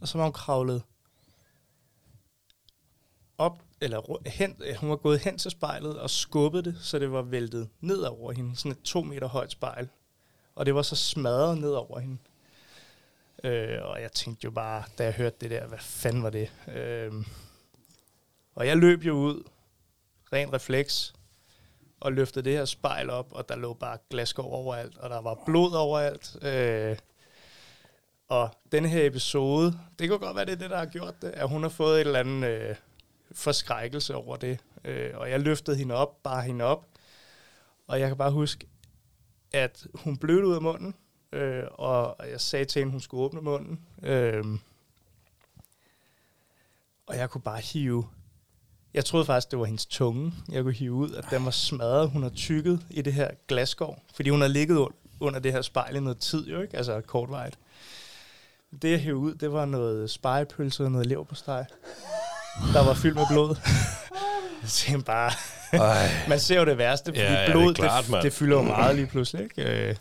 og 0.00 0.08
så 0.08 0.18
var 0.18 0.24
hun 0.24 0.32
kravlet 0.32 0.82
op, 3.38 3.62
eller 3.82 4.28
hen, 4.28 4.56
hun 4.80 4.90
var 4.90 4.96
gået 4.96 5.18
hen 5.18 5.38
til 5.38 5.50
spejlet 5.50 5.98
og 6.00 6.10
skubbet 6.10 6.64
det, 6.64 6.76
så 6.80 6.98
det 6.98 7.12
var 7.12 7.22
væltet 7.22 7.68
ned 7.80 7.98
over 7.98 8.32
hende. 8.32 8.56
Sådan 8.56 8.72
et 8.72 8.82
to 8.82 9.02
meter 9.02 9.28
højt 9.28 9.52
spejl. 9.52 9.88
Og 10.54 10.66
det 10.66 10.74
var 10.74 10.82
så 10.82 10.96
smadret 10.96 11.58
ned 11.58 11.70
over 11.70 11.98
hende. 11.98 12.18
Øh, 13.44 13.78
og 13.82 14.02
jeg 14.02 14.12
tænkte 14.12 14.44
jo 14.44 14.50
bare, 14.50 14.84
da 14.98 15.04
jeg 15.04 15.12
hørte 15.12 15.36
det 15.40 15.50
der, 15.50 15.66
hvad 15.66 15.78
fanden 15.78 16.22
var 16.22 16.30
det? 16.30 16.50
Øh, 16.74 17.12
og 18.54 18.66
jeg 18.66 18.76
løb 18.76 19.02
jo 19.02 19.14
ud, 19.14 19.42
ren 20.32 20.52
refleks, 20.52 21.14
og 22.00 22.12
løftede 22.12 22.44
det 22.44 22.52
her 22.52 22.64
spejl 22.64 23.10
op, 23.10 23.26
og 23.30 23.48
der 23.48 23.56
lå 23.56 23.74
bare 23.74 23.98
glasgård 24.10 24.52
overalt, 24.52 24.98
og 24.98 25.10
der 25.10 25.20
var 25.20 25.38
blod 25.46 25.72
overalt. 25.72 26.36
Øh, 26.42 26.96
og 28.28 28.50
den 28.72 28.84
her 28.84 29.06
episode, 29.06 29.78
det 29.98 30.08
kan 30.08 30.18
godt 30.18 30.36
være, 30.36 30.44
det 30.44 30.52
er 30.52 30.56
det, 30.56 30.70
der 30.70 30.78
har 30.78 30.86
gjort 30.86 31.22
det, 31.22 31.28
at 31.30 31.48
hun 31.48 31.62
har 31.62 31.70
fået 31.70 32.00
et 32.00 32.06
eller 32.06 32.20
andet 32.20 32.48
øh, 32.48 32.76
forskrækkelse 33.34 34.14
over 34.14 34.36
det. 34.36 34.60
Øh, 34.84 35.10
og 35.14 35.30
jeg 35.30 35.40
løftede 35.40 35.76
hende 35.76 35.94
op, 35.94 36.22
bare 36.22 36.42
hende 36.42 36.64
op, 36.64 36.86
og 37.86 38.00
jeg 38.00 38.08
kan 38.08 38.16
bare 38.16 38.30
huske, 38.30 38.66
at 39.52 39.86
hun 39.94 40.16
blødte 40.16 40.46
ud 40.46 40.54
af 40.54 40.62
munden, 40.62 40.94
øh, 41.32 41.64
og 41.70 42.16
jeg 42.30 42.40
sagde 42.40 42.64
til 42.64 42.80
hende, 42.80 42.92
hun 42.92 43.00
skulle 43.00 43.24
åbne 43.24 43.40
munden. 43.40 43.80
Øh, 44.02 44.44
og 47.06 47.16
jeg 47.16 47.30
kunne 47.30 47.42
bare 47.42 47.60
hive 47.60 48.04
jeg 48.94 49.04
troede 49.04 49.24
faktisk, 49.24 49.50
det 49.50 49.58
var 49.58 49.64
hendes 49.64 49.86
tunge, 49.86 50.32
jeg 50.48 50.62
kunne 50.62 50.74
hive 50.74 50.92
ud, 50.92 51.10
at 51.10 51.24
den 51.30 51.44
var 51.44 51.50
smadret. 51.50 52.10
Hun 52.10 52.22
har 52.22 52.30
tykket 52.30 52.86
i 52.90 53.02
det 53.02 53.12
her 53.12 53.30
glasskov, 53.48 54.02
fordi 54.14 54.30
hun 54.30 54.40
har 54.40 54.48
ligget 54.48 54.88
under 55.20 55.40
det 55.40 55.52
her 55.52 55.62
spejl 55.62 55.96
i 55.96 56.00
noget 56.00 56.18
tid, 56.18 56.46
jo 56.46 56.60
ikke? 56.60 56.76
Altså 56.76 57.00
kortvejt. 57.00 57.58
Det, 58.82 58.90
jeg 58.90 59.00
hævde 59.00 59.18
ud, 59.18 59.34
det 59.34 59.52
var 59.52 59.64
noget 59.64 60.10
spejepølse 60.10 60.84
og 60.84 60.92
noget 60.92 61.06
leverpostej, 61.06 61.64
der 62.72 62.84
var 62.84 62.94
fyldt 62.94 63.14
med 63.16 63.24
blod. 63.30 63.56
Jeg 64.92 65.04
bare... 65.04 65.32
Ej. 65.72 66.08
Man 66.28 66.40
ser 66.40 66.58
jo 66.58 66.64
det 66.64 66.78
værste, 66.78 67.04
fordi 67.10 67.20
Ja, 67.20 67.32
ja, 67.32 67.44
det 67.44 67.52
blod, 67.52 67.68
det, 67.68 67.76
klart, 67.76 68.04
det, 68.06 68.22
det 68.22 68.32
fylder 68.32 68.56
jo 68.56 68.62
meget 68.62 68.96
lige 68.96 69.06
pludselig, 69.06 69.42
ikke? 69.42 69.62
Øh, 69.88 69.96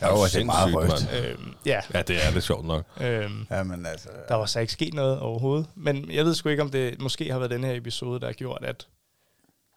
og 0.00 0.28
det 0.32 0.40
er 0.40 0.44
meget 0.44 0.70
Sindssygt, 0.70 1.12
rødt. 1.12 1.12
mand. 1.12 1.26
øh, 1.26 1.52
ja, 1.66 1.80
Ja, 1.94 2.02
det 2.02 2.26
er 2.26 2.30
det 2.30 2.42
sjovt 2.42 2.66
nok. 2.66 2.84
øh, 3.00 3.30
Ja, 3.50 3.62
men 3.62 3.86
altså... 3.86 4.08
der 4.28 4.34
var 4.34 4.46
så 4.46 4.60
ikke 4.60 4.72
sket 4.72 4.94
noget 4.94 5.18
overhovedet. 5.20 5.66
Men 5.74 6.10
jeg 6.10 6.24
ved 6.24 6.34
sgu 6.34 6.48
ikke, 6.48 6.62
om 6.62 6.70
det 6.70 7.00
måske 7.00 7.32
har 7.32 7.38
været 7.38 7.50
den 7.50 7.64
her 7.64 7.74
episode, 7.76 8.20
der 8.20 8.26
har 8.26 8.32
gjort, 8.32 8.64
at 8.64 8.86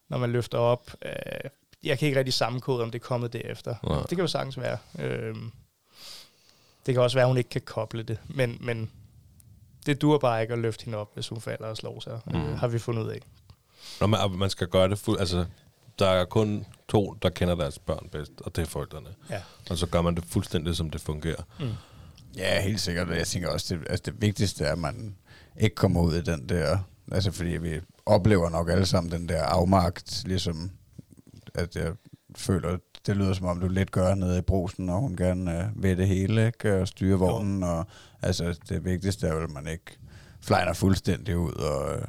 når 0.09 0.17
man 0.17 0.31
løfter 0.31 0.57
op... 0.57 0.91
Øh, 1.05 1.11
jeg 1.83 1.99
kan 1.99 2.05
ikke 2.05 2.17
rigtig 2.19 2.33
sammenkode, 2.33 2.83
om 2.83 2.91
det 2.91 2.99
er 3.01 3.03
kommet 3.05 3.33
derefter. 3.33 3.75
Nej. 3.83 3.99
Det 3.99 4.09
kan 4.09 4.19
jo 4.19 4.27
sagtens 4.27 4.59
være. 4.59 4.77
Øh, 4.99 5.35
det 6.85 6.93
kan 6.93 7.01
også 7.03 7.17
være, 7.17 7.23
at 7.23 7.27
hun 7.29 7.37
ikke 7.37 7.49
kan 7.49 7.61
koble 7.61 8.03
det. 8.03 8.17
Men, 8.25 8.57
men 8.61 8.91
det 9.83 10.01
dur 10.01 10.17
bare 10.17 10.41
ikke 10.41 10.53
at 10.53 10.59
løfte 10.59 10.85
hende 10.85 10.97
op, 10.97 11.13
hvis 11.13 11.27
hun 11.27 11.41
falder 11.41 11.65
og 11.65 11.77
slår 11.77 11.99
sig. 11.99 12.19
Mm. 12.25 12.35
Øh, 12.35 12.57
har 12.57 12.67
vi 12.67 12.79
fundet 12.79 13.03
ud 13.03 13.09
af. 13.09 13.19
Når 13.99 14.07
man, 14.07 14.19
man 14.31 14.49
skal 14.49 14.67
gøre 14.67 14.89
det 14.89 14.99
fuld, 14.99 15.19
altså, 15.19 15.45
der 15.99 16.07
er 16.07 16.25
kun 16.25 16.65
to, 16.87 17.13
der 17.21 17.29
kender 17.29 17.55
deres 17.55 17.79
børn 17.79 18.09
bedst, 18.11 18.31
og 18.41 18.55
det 18.55 18.61
er 18.61 18.65
forældrene. 18.65 19.09
Ja. 19.29 19.41
Og 19.69 19.77
så 19.77 19.87
gør 19.87 20.01
man 20.01 20.15
det 20.15 20.23
fuldstændig, 20.27 20.75
som 20.75 20.89
det 20.89 21.01
fungerer. 21.01 21.43
Ja, 22.37 22.61
helt 22.61 22.81
sikkert. 22.81 23.09
Jeg 23.09 23.27
tænker 23.27 23.49
også, 23.49 23.75
det, 23.75 23.87
altså 23.89 24.03
det 24.05 24.21
vigtigste 24.21 24.65
er, 24.65 24.71
at 24.71 24.79
man 24.79 25.15
ikke 25.59 25.75
kommer 25.75 26.01
ud 26.01 26.15
i 26.15 26.21
den 26.21 26.49
der... 26.49 26.77
Altså, 27.11 27.31
fordi 27.31 27.49
vi 27.49 27.79
oplever 28.05 28.49
nok 28.49 28.69
alle 28.69 28.85
sammen 28.85 29.11
den 29.11 29.29
der 29.29 29.43
afmagt, 29.43 30.23
ligesom 30.25 30.71
at 31.55 31.75
jeg 31.75 31.91
føler, 32.35 32.77
det 33.05 33.17
lyder 33.17 33.33
som 33.33 33.45
om, 33.45 33.59
du 33.59 33.67
lidt 33.67 33.91
gør 33.91 34.15
nede 34.15 34.37
i 34.37 34.41
brusen, 34.41 34.89
og 34.89 34.99
hun 34.99 35.15
gerne 35.15 35.59
øh, 35.59 35.83
ved 35.83 35.95
det 35.95 36.07
hele, 36.07 36.45
ikke? 36.45 36.81
Og 36.81 36.87
styre 36.87 37.19
vognen, 37.19 37.63
og 37.63 37.87
altså, 38.23 38.59
det 38.69 38.85
vigtigste 38.85 39.27
er 39.27 39.33
jo, 39.33 39.43
at 39.43 39.49
man 39.49 39.67
ikke 39.67 39.97
flyner 40.41 40.73
fuldstændig 40.73 41.37
ud 41.37 41.53
og, 41.53 41.99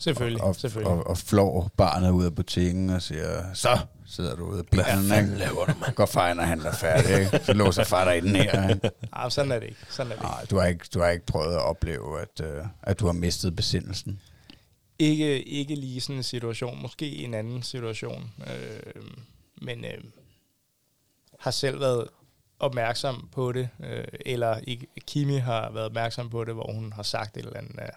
Selvfølgelig, 0.00 0.42
og, 0.42 0.56
selvfølgelig. 0.56 0.92
og, 0.92 1.06
og 1.06 1.18
flår 1.18 1.70
barnet 1.76 2.10
ud 2.10 2.24
af 2.24 2.34
butikken 2.34 2.90
og 2.90 3.02
siger, 3.02 3.54
så 3.54 3.78
sidder 4.06 4.36
du 4.36 4.44
ude 4.44 4.58
af 4.58 4.66
bilen, 4.66 4.84
fanden 4.84 5.24
ikke? 5.24 5.38
laver 5.38 5.64
du, 5.66 5.72
mand? 5.80 5.94
Går 5.94 6.06
fejl, 6.06 6.38
og 6.38 6.46
handler 6.46 6.72
færdig, 6.72 7.18
ikke? 7.18 7.44
Så 7.44 7.52
låser 7.52 7.84
far 7.84 8.04
dig 8.04 8.18
i 8.18 8.20
den 8.20 8.36
her, 8.36 8.68
ikke? 8.68 8.90
Ah, 9.12 9.30
sådan 9.30 9.52
er 9.52 9.58
det 9.58 9.66
ikke. 9.66 9.80
Sådan 9.88 10.12
er 10.12 10.16
det 10.16 10.22
ikke. 10.22 10.32
Nej, 10.32 10.44
du 10.50 10.58
har 10.58 10.66
ikke, 10.66 10.84
du 10.94 11.00
har 11.00 11.08
ikke 11.08 11.26
prøvet 11.26 11.54
at 11.54 11.62
opleve, 11.62 12.20
at, 12.20 12.40
øh, 12.42 12.64
at 12.82 13.00
du 13.00 13.06
har 13.06 13.12
mistet 13.12 13.56
besindelsen. 13.56 14.20
Ikke, 14.98 15.42
ikke 15.42 15.74
lige 15.74 16.00
sådan 16.00 16.16
en 16.16 16.22
situation, 16.22 16.82
måske 16.82 17.16
en 17.16 17.34
anden 17.34 17.62
situation, 17.62 18.32
øh, 18.46 19.02
men 19.62 19.84
øh, 19.84 20.04
har 21.38 21.50
selv 21.50 21.80
været 21.80 22.08
opmærksom 22.60 23.28
på 23.32 23.52
det, 23.52 23.68
øh, 23.80 24.04
eller 24.26 24.60
Kimi 25.06 25.36
har 25.36 25.70
været 25.70 25.86
opmærksom 25.86 26.30
på 26.30 26.44
det, 26.44 26.54
hvor 26.54 26.72
hun 26.72 26.92
har 26.92 27.02
sagt 27.02 27.36
et 27.36 27.44
eller 27.44 27.58
andet, 27.58 27.78
at, 27.78 27.90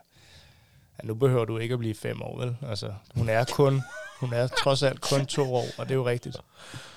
at 0.97 1.05
nu 1.05 1.13
behøver 1.15 1.45
du 1.45 1.57
ikke 1.57 1.73
at 1.73 1.79
blive 1.79 1.95
fem 1.95 2.21
år, 2.21 2.39
vel? 2.39 2.57
Altså, 2.69 2.93
hun 3.15 3.29
er 3.29 3.45
kun, 3.51 3.81
hun 4.19 4.33
er 4.33 4.47
trods 4.47 4.83
alt 4.83 5.01
kun 5.01 5.25
to 5.25 5.55
år, 5.55 5.65
og 5.77 5.85
det 5.85 5.91
er 5.91 5.95
jo 5.95 6.05
rigtigt. 6.07 6.37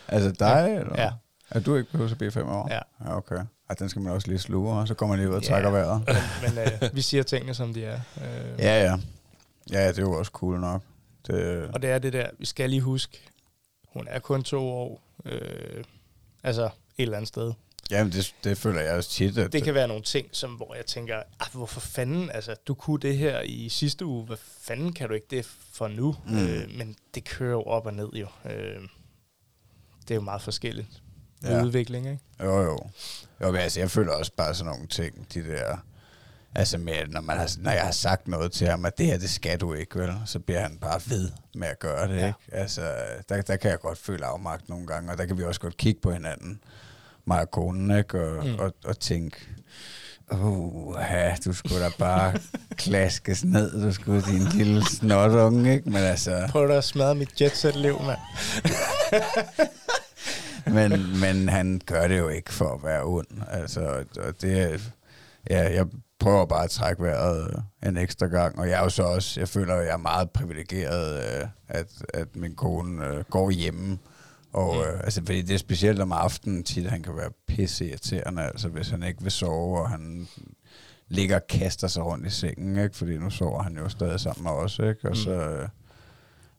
Altså 0.08 0.30
dig, 0.30 0.64
ja. 0.68 0.80
eller? 0.80 1.02
Ja. 1.02 1.10
At 1.50 1.66
du 1.66 1.76
ikke 1.76 1.90
behøver 1.90 2.10
at 2.10 2.18
blive 2.18 2.30
fem 2.30 2.48
år? 2.48 2.68
Ja. 2.70 2.80
ja 3.04 3.16
okay. 3.16 3.36
Ej, 3.70 3.74
den 3.78 3.88
skal 3.88 4.02
man 4.02 4.12
også 4.12 4.28
lige 4.28 4.38
sluge, 4.38 4.72
og 4.72 4.88
så 4.88 4.94
kommer 4.94 5.16
man 5.16 5.24
lige 5.24 5.30
ud 5.30 5.36
og 5.36 5.42
Ja. 5.42 5.48
trækker 5.48 5.70
vejret. 5.70 6.08
Men 6.42 6.58
øh, 6.58 6.94
vi 6.96 7.00
siger 7.00 7.22
tingene, 7.22 7.54
som 7.54 7.74
de 7.74 7.84
er. 7.84 8.00
Øh, 8.16 8.58
Ja, 8.58 8.82
ja. 8.82 8.96
Ja, 9.72 9.88
det 9.88 9.98
er 9.98 10.02
jo 10.02 10.12
også 10.12 10.30
cool 10.32 10.60
nok. 10.60 10.82
Det, 11.26 11.70
Og 11.74 11.82
det 11.82 11.90
er 11.90 11.98
det 11.98 12.12
der, 12.12 12.26
vi 12.38 12.46
skal 12.46 12.70
lige 12.70 12.82
huske, 12.82 13.20
hun 13.88 14.06
er 14.10 14.18
kun 14.18 14.42
to 14.42 14.68
år, 14.68 15.02
øh, 15.24 15.84
altså 16.42 16.68
et 16.98 17.02
eller 17.02 17.16
andet 17.16 17.28
sted. 17.28 17.52
jamen, 17.90 18.12
det, 18.12 18.34
det 18.44 18.58
føler 18.58 18.80
jeg 18.80 18.94
også 18.94 19.10
tit, 19.10 19.38
at 19.38 19.52
Det 19.52 19.62
kan 19.64 19.74
være 19.74 19.88
nogle 19.88 20.02
ting, 20.02 20.28
som, 20.32 20.50
hvor 20.54 20.74
jeg 20.74 20.86
tænker, 20.86 21.16
ah, 21.40 21.46
hvorfor 21.52 21.80
fanden, 21.80 22.30
altså 22.30 22.54
du 22.66 22.74
kunne 22.74 23.00
det 23.00 23.18
her 23.18 23.40
i 23.40 23.68
sidste 23.68 24.04
uge, 24.06 24.24
hvad 24.26 24.36
fanden 24.60 24.92
kan 24.92 25.08
du 25.08 25.14
ikke 25.14 25.26
det 25.30 25.46
for 25.72 25.88
nu? 25.88 26.16
Mm. 26.26 26.38
Øh, 26.38 26.70
men 26.78 26.96
det 27.14 27.24
kører 27.24 27.50
jo 27.52 27.62
op 27.62 27.86
og 27.86 27.94
ned 27.94 28.08
jo. 28.12 28.26
Øh, 28.50 28.80
det 30.02 30.10
er 30.10 30.14
jo 30.14 30.20
meget 30.20 30.42
forskelligt 30.42 30.88
Ja. 31.42 31.62
udvikling, 31.64 32.06
ikke? 32.06 32.22
Jo, 32.42 32.60
jo. 32.62 32.78
Jo, 33.40 33.50
men 33.50 33.60
altså, 33.60 33.80
jeg 33.80 33.90
føler 33.90 34.12
også 34.12 34.32
bare 34.36 34.54
sådan 34.54 34.72
nogle 34.72 34.86
ting, 34.86 35.34
de 35.34 35.42
der... 35.46 35.76
Altså 36.56 36.78
med, 36.78 37.06
når, 37.08 37.20
man 37.20 37.36
har, 37.36 37.50
når 37.58 37.70
jeg 37.70 37.82
har 37.84 37.90
sagt 37.92 38.28
noget 38.28 38.52
til 38.52 38.66
ham, 38.68 38.84
at 38.84 38.98
det 38.98 39.06
her, 39.06 39.18
det 39.18 39.30
skal 39.30 39.60
du 39.60 39.74
ikke, 39.74 39.98
vel? 39.98 40.14
Så 40.26 40.38
bliver 40.38 40.60
han 40.60 40.78
bare 40.78 41.00
ved 41.06 41.30
med 41.54 41.68
at 41.68 41.78
gøre 41.78 42.08
det, 42.08 42.16
Ja. 42.16 42.26
ikke? 42.26 42.38
Altså, 42.52 42.94
der, 43.28 43.42
der 43.42 43.56
kan 43.56 43.70
jeg 43.70 43.80
godt 43.80 43.98
føle 43.98 44.26
afmagt 44.26 44.68
nogle 44.68 44.86
gange, 44.86 45.12
og 45.12 45.18
der 45.18 45.26
kan 45.26 45.38
vi 45.38 45.42
også 45.44 45.60
godt 45.60 45.76
kigge 45.76 46.00
på 46.00 46.12
hinanden, 46.12 46.60
mig 47.26 47.40
og 47.40 47.50
konen, 47.50 47.98
ikke? 47.98 48.20
Og, 48.20 48.46
mm. 48.46 48.54
Og, 48.58 48.74
og 48.84 48.98
tænke, 48.98 49.36
uh, 50.32 50.96
ja, 51.10 51.36
du 51.44 51.52
skulle 51.52 51.80
da 51.80 51.90
bare 51.98 52.32
klaskes 52.84 53.44
ned, 53.44 53.82
du 53.82 53.92
skulle 53.92 54.22
din 54.22 54.42
lille 54.42 54.84
snotunge, 54.86 55.74
ikke? 55.74 55.90
Men 55.90 56.02
altså... 56.02 56.48
Prøv 56.50 56.68
da 56.68 56.74
at 56.74 56.84
smadre 56.84 57.14
mit 57.14 57.40
jetset-liv, 57.40 58.00
mand. 58.00 58.18
men, 60.76 61.20
men 61.20 61.48
han 61.48 61.80
gør 61.86 62.08
det 62.08 62.18
jo 62.18 62.28
ikke 62.28 62.52
for 62.52 62.74
at 62.74 62.84
være 62.84 63.04
ond. 63.04 63.26
Altså, 63.50 64.04
og 64.16 64.42
det, 64.42 64.80
ja, 65.50 65.74
jeg 65.74 65.86
prøver 66.18 66.46
bare 66.46 66.64
at 66.64 66.70
trække 66.70 67.02
vejret 67.02 67.62
en 67.86 67.96
ekstra 67.96 68.26
gang, 68.26 68.58
og 68.58 68.68
jeg 68.68 68.78
er 68.78 68.82
jo 68.82 68.88
så 68.88 69.02
også, 69.02 69.40
jeg 69.40 69.48
føler, 69.48 69.74
at 69.74 69.86
jeg 69.86 69.92
er 69.92 69.96
meget 69.96 70.30
privilegeret, 70.30 71.16
øh, 71.16 71.46
at, 71.68 71.86
at 72.14 72.36
min 72.36 72.54
kone 72.54 73.06
øh, 73.06 73.24
går 73.30 73.50
hjemme, 73.50 73.98
og 74.54 74.76
øh, 74.86 75.00
altså, 75.04 75.22
fordi 75.26 75.42
det 75.42 75.54
er 75.54 75.58
specielt 75.58 76.00
om 76.00 76.12
aftenen 76.12 76.64
tit, 76.64 76.90
han 76.90 77.02
kan 77.02 77.16
være 77.16 77.30
pisse 77.48 77.88
irriterende, 77.88 78.42
altså 78.42 78.68
hvis 78.68 78.88
han 78.88 79.02
ikke 79.02 79.22
vil 79.22 79.32
sove, 79.32 79.80
og 79.80 79.90
han 79.90 80.28
ligger 81.08 81.36
og 81.36 81.46
kaster 81.48 81.88
sig 81.88 82.04
rundt 82.04 82.26
i 82.26 82.30
sengen, 82.30 82.78
ikke? 82.84 82.96
fordi 82.96 83.18
nu 83.18 83.30
sover 83.30 83.62
han 83.62 83.76
jo 83.76 83.88
stadig 83.88 84.20
sammen 84.20 84.42
med 84.42 84.50
os, 84.52 84.78
ikke? 84.78 85.08
og 85.10 85.16
så, 85.16 85.30
øh, 85.32 85.68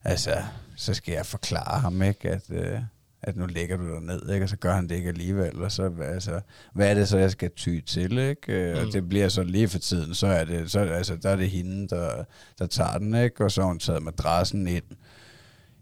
altså, 0.04 0.32
så 0.76 0.94
skal 0.94 1.14
jeg 1.14 1.26
forklare 1.26 1.80
ham, 1.80 2.02
ikke? 2.02 2.30
At, 2.30 2.44
øh, 2.50 2.80
at 3.22 3.36
nu 3.38 3.46
ligger 3.46 3.78
du 3.78 3.90
der 3.94 4.00
ned, 4.00 4.30
ikke? 4.30 4.46
og 4.46 4.50
så 4.50 4.58
gør 4.58 4.74
han 4.76 4.90
det 4.90 4.96
ikke 4.96 5.10
alligevel, 5.10 5.62
og 5.64 5.72
så, 5.72 5.92
altså, 6.04 6.40
hvad 6.74 6.90
er 6.90 6.94
det 6.94 7.08
så, 7.08 7.18
jeg 7.18 7.32
skal 7.32 7.52
ty 7.56 7.80
til, 7.88 8.18
ikke? 8.18 8.54
Øh, 8.54 8.78
Og 8.78 8.86
Mm. 8.86 8.92
det 8.92 9.10
bliver 9.10 9.30
så 9.30 9.44
lige 9.44 9.68
for 9.68 9.80
tiden, 9.80 10.16
så 10.16 10.28
er 10.28 10.46
det, 10.46 10.72
så, 10.72 10.80
altså, 10.80 11.16
der 11.16 11.30
er 11.30 11.36
det 11.36 11.50
hende, 11.50 11.88
der, 11.88 12.24
der 12.60 12.68
tager 12.68 12.98
den, 12.98 13.16
ikke? 13.16 13.44
Og 13.44 13.52
så 13.52 13.62
har 13.62 13.68
hun 13.68 13.80
taget 13.80 14.04
madrassen 14.04 14.68
ind 14.68 14.84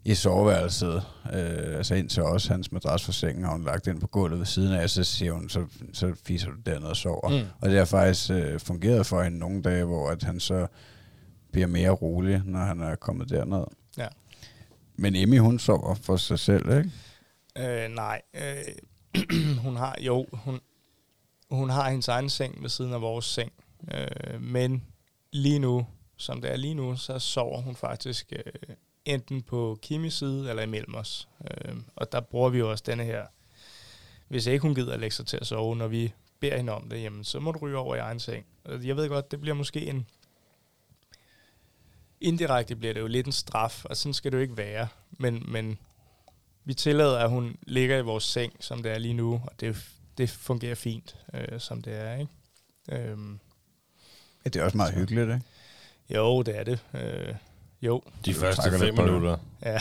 i 0.05 0.15
soveværelset, 0.15 1.03
øh, 1.33 1.77
altså 1.77 1.95
ind 1.95 2.09
til 2.09 2.23
os, 2.23 2.47
hans 2.47 2.71
madras 2.71 3.03
for 3.03 3.11
sengen, 3.11 3.43
har 3.43 3.51
hun 3.51 3.63
lagt 3.63 3.87
ind 3.87 3.99
på 3.99 4.07
gulvet 4.07 4.39
ved 4.39 4.45
siden 4.45 4.73
af, 4.73 4.89
så 4.89 5.03
siger 5.03 5.31
hun, 5.31 5.49
så, 5.49 5.65
så 5.93 6.13
fiser 6.23 6.47
du 6.49 6.55
dernede 6.65 6.89
og 6.89 6.97
sover. 6.97 7.29
Mm. 7.29 7.47
Og 7.61 7.69
det 7.69 7.77
har 7.77 7.85
faktisk 7.85 8.31
øh, 8.31 8.59
fungeret 8.59 9.05
for 9.05 9.23
hende 9.23 9.39
nogle 9.39 9.61
dage, 9.61 9.83
hvor 9.83 10.09
at 10.09 10.23
han 10.23 10.39
så 10.39 10.67
bliver 11.51 11.67
mere 11.67 11.89
rolig, 11.89 12.41
når 12.45 12.59
han 12.59 12.81
er 12.81 12.95
kommet 12.95 13.29
derned. 13.29 13.63
Ja. 13.97 14.07
Men 14.95 15.15
Emmy, 15.15 15.39
hun 15.39 15.59
sover 15.59 15.95
for 15.95 16.17
sig 16.17 16.39
selv, 16.39 16.77
ikke? 16.77 16.91
Øh, 17.57 17.89
nej, 17.89 18.21
øh, 18.33 19.57
hun 19.65 19.75
har 19.75 19.95
jo, 20.01 20.25
hun, 20.33 20.59
hun 21.51 21.69
har 21.69 21.89
hendes 21.89 22.07
egen 22.07 22.29
seng 22.29 22.61
ved 22.61 22.69
siden 22.69 22.93
af 22.93 23.01
vores 23.01 23.25
seng, 23.25 23.51
øh, 23.93 24.41
men 24.41 24.83
lige 25.31 25.59
nu, 25.59 25.85
som 26.17 26.41
det 26.41 26.51
er 26.51 26.55
lige 26.55 26.73
nu, 26.73 26.95
så 26.95 27.19
sover 27.19 27.61
hun 27.61 27.75
faktisk 27.75 28.33
øh, 28.35 28.75
enten 29.05 29.41
på 29.41 29.79
Kimis 29.81 30.13
side 30.13 30.49
eller 30.49 30.63
imellem 30.63 30.95
os. 30.95 31.27
Øh, 31.51 31.75
og 31.95 32.11
der 32.11 32.19
bruger 32.21 32.49
vi 32.49 32.57
jo 32.57 32.71
også 32.71 32.83
denne 32.87 33.03
her, 33.03 33.25
hvis 34.27 34.45
ikke 34.45 34.61
hun 34.61 34.75
gider 34.75 34.97
lægge 34.97 35.15
sig 35.15 35.25
til 35.25 35.37
at 35.37 35.47
sove, 35.47 35.75
når 35.75 35.87
vi 35.87 36.13
beder 36.39 36.57
hende 36.57 36.73
om 36.73 36.89
det, 36.89 37.03
jamen, 37.03 37.23
så 37.23 37.39
må 37.39 37.51
du 37.51 37.59
ryge 37.59 37.77
over 37.77 37.95
i 37.95 37.99
egen 37.99 38.19
seng. 38.19 38.45
Jeg 38.83 38.97
ved 38.97 39.09
godt, 39.09 39.31
det 39.31 39.41
bliver 39.41 39.55
måske 39.55 39.85
en, 39.85 40.07
indirekte 42.21 42.75
bliver 42.75 42.93
det 42.93 43.01
jo 43.01 43.07
lidt 43.07 43.25
en 43.25 43.31
straf, 43.31 43.85
og 43.85 43.97
sådan 43.97 44.13
skal 44.13 44.31
det 44.31 44.37
jo 44.37 44.41
ikke 44.41 44.57
være, 44.57 44.87
men, 45.11 45.43
men 45.47 45.77
vi 46.65 46.73
tillader, 46.73 47.19
at 47.19 47.29
hun 47.29 47.57
ligger 47.61 47.97
i 47.97 48.01
vores 48.01 48.23
seng, 48.23 48.53
som 48.59 48.83
det 48.83 48.91
er 48.91 48.97
lige 48.97 49.13
nu, 49.13 49.41
og 49.45 49.59
det, 49.59 49.89
det 50.17 50.29
fungerer 50.29 50.75
fint, 50.75 51.17
øh, 51.33 51.59
som 51.59 51.81
det 51.81 51.93
er, 51.93 52.15
ikke? 52.15 52.31
Øhm, 52.91 53.39
Ja, 54.45 54.49
det 54.49 54.59
er 54.59 54.63
også 54.63 54.77
meget 54.77 54.93
hyggeligt, 54.93 55.29
ikke? 55.29 55.41
jo, 56.09 56.41
det 56.41 56.57
er 56.57 56.63
det. 56.63 56.79
Øh, 56.93 57.35
jo, 57.85 58.01
De 58.25 58.33
første 58.33 58.71
fem 58.79 58.93
minutter. 58.97 59.37
ja. 59.65 59.77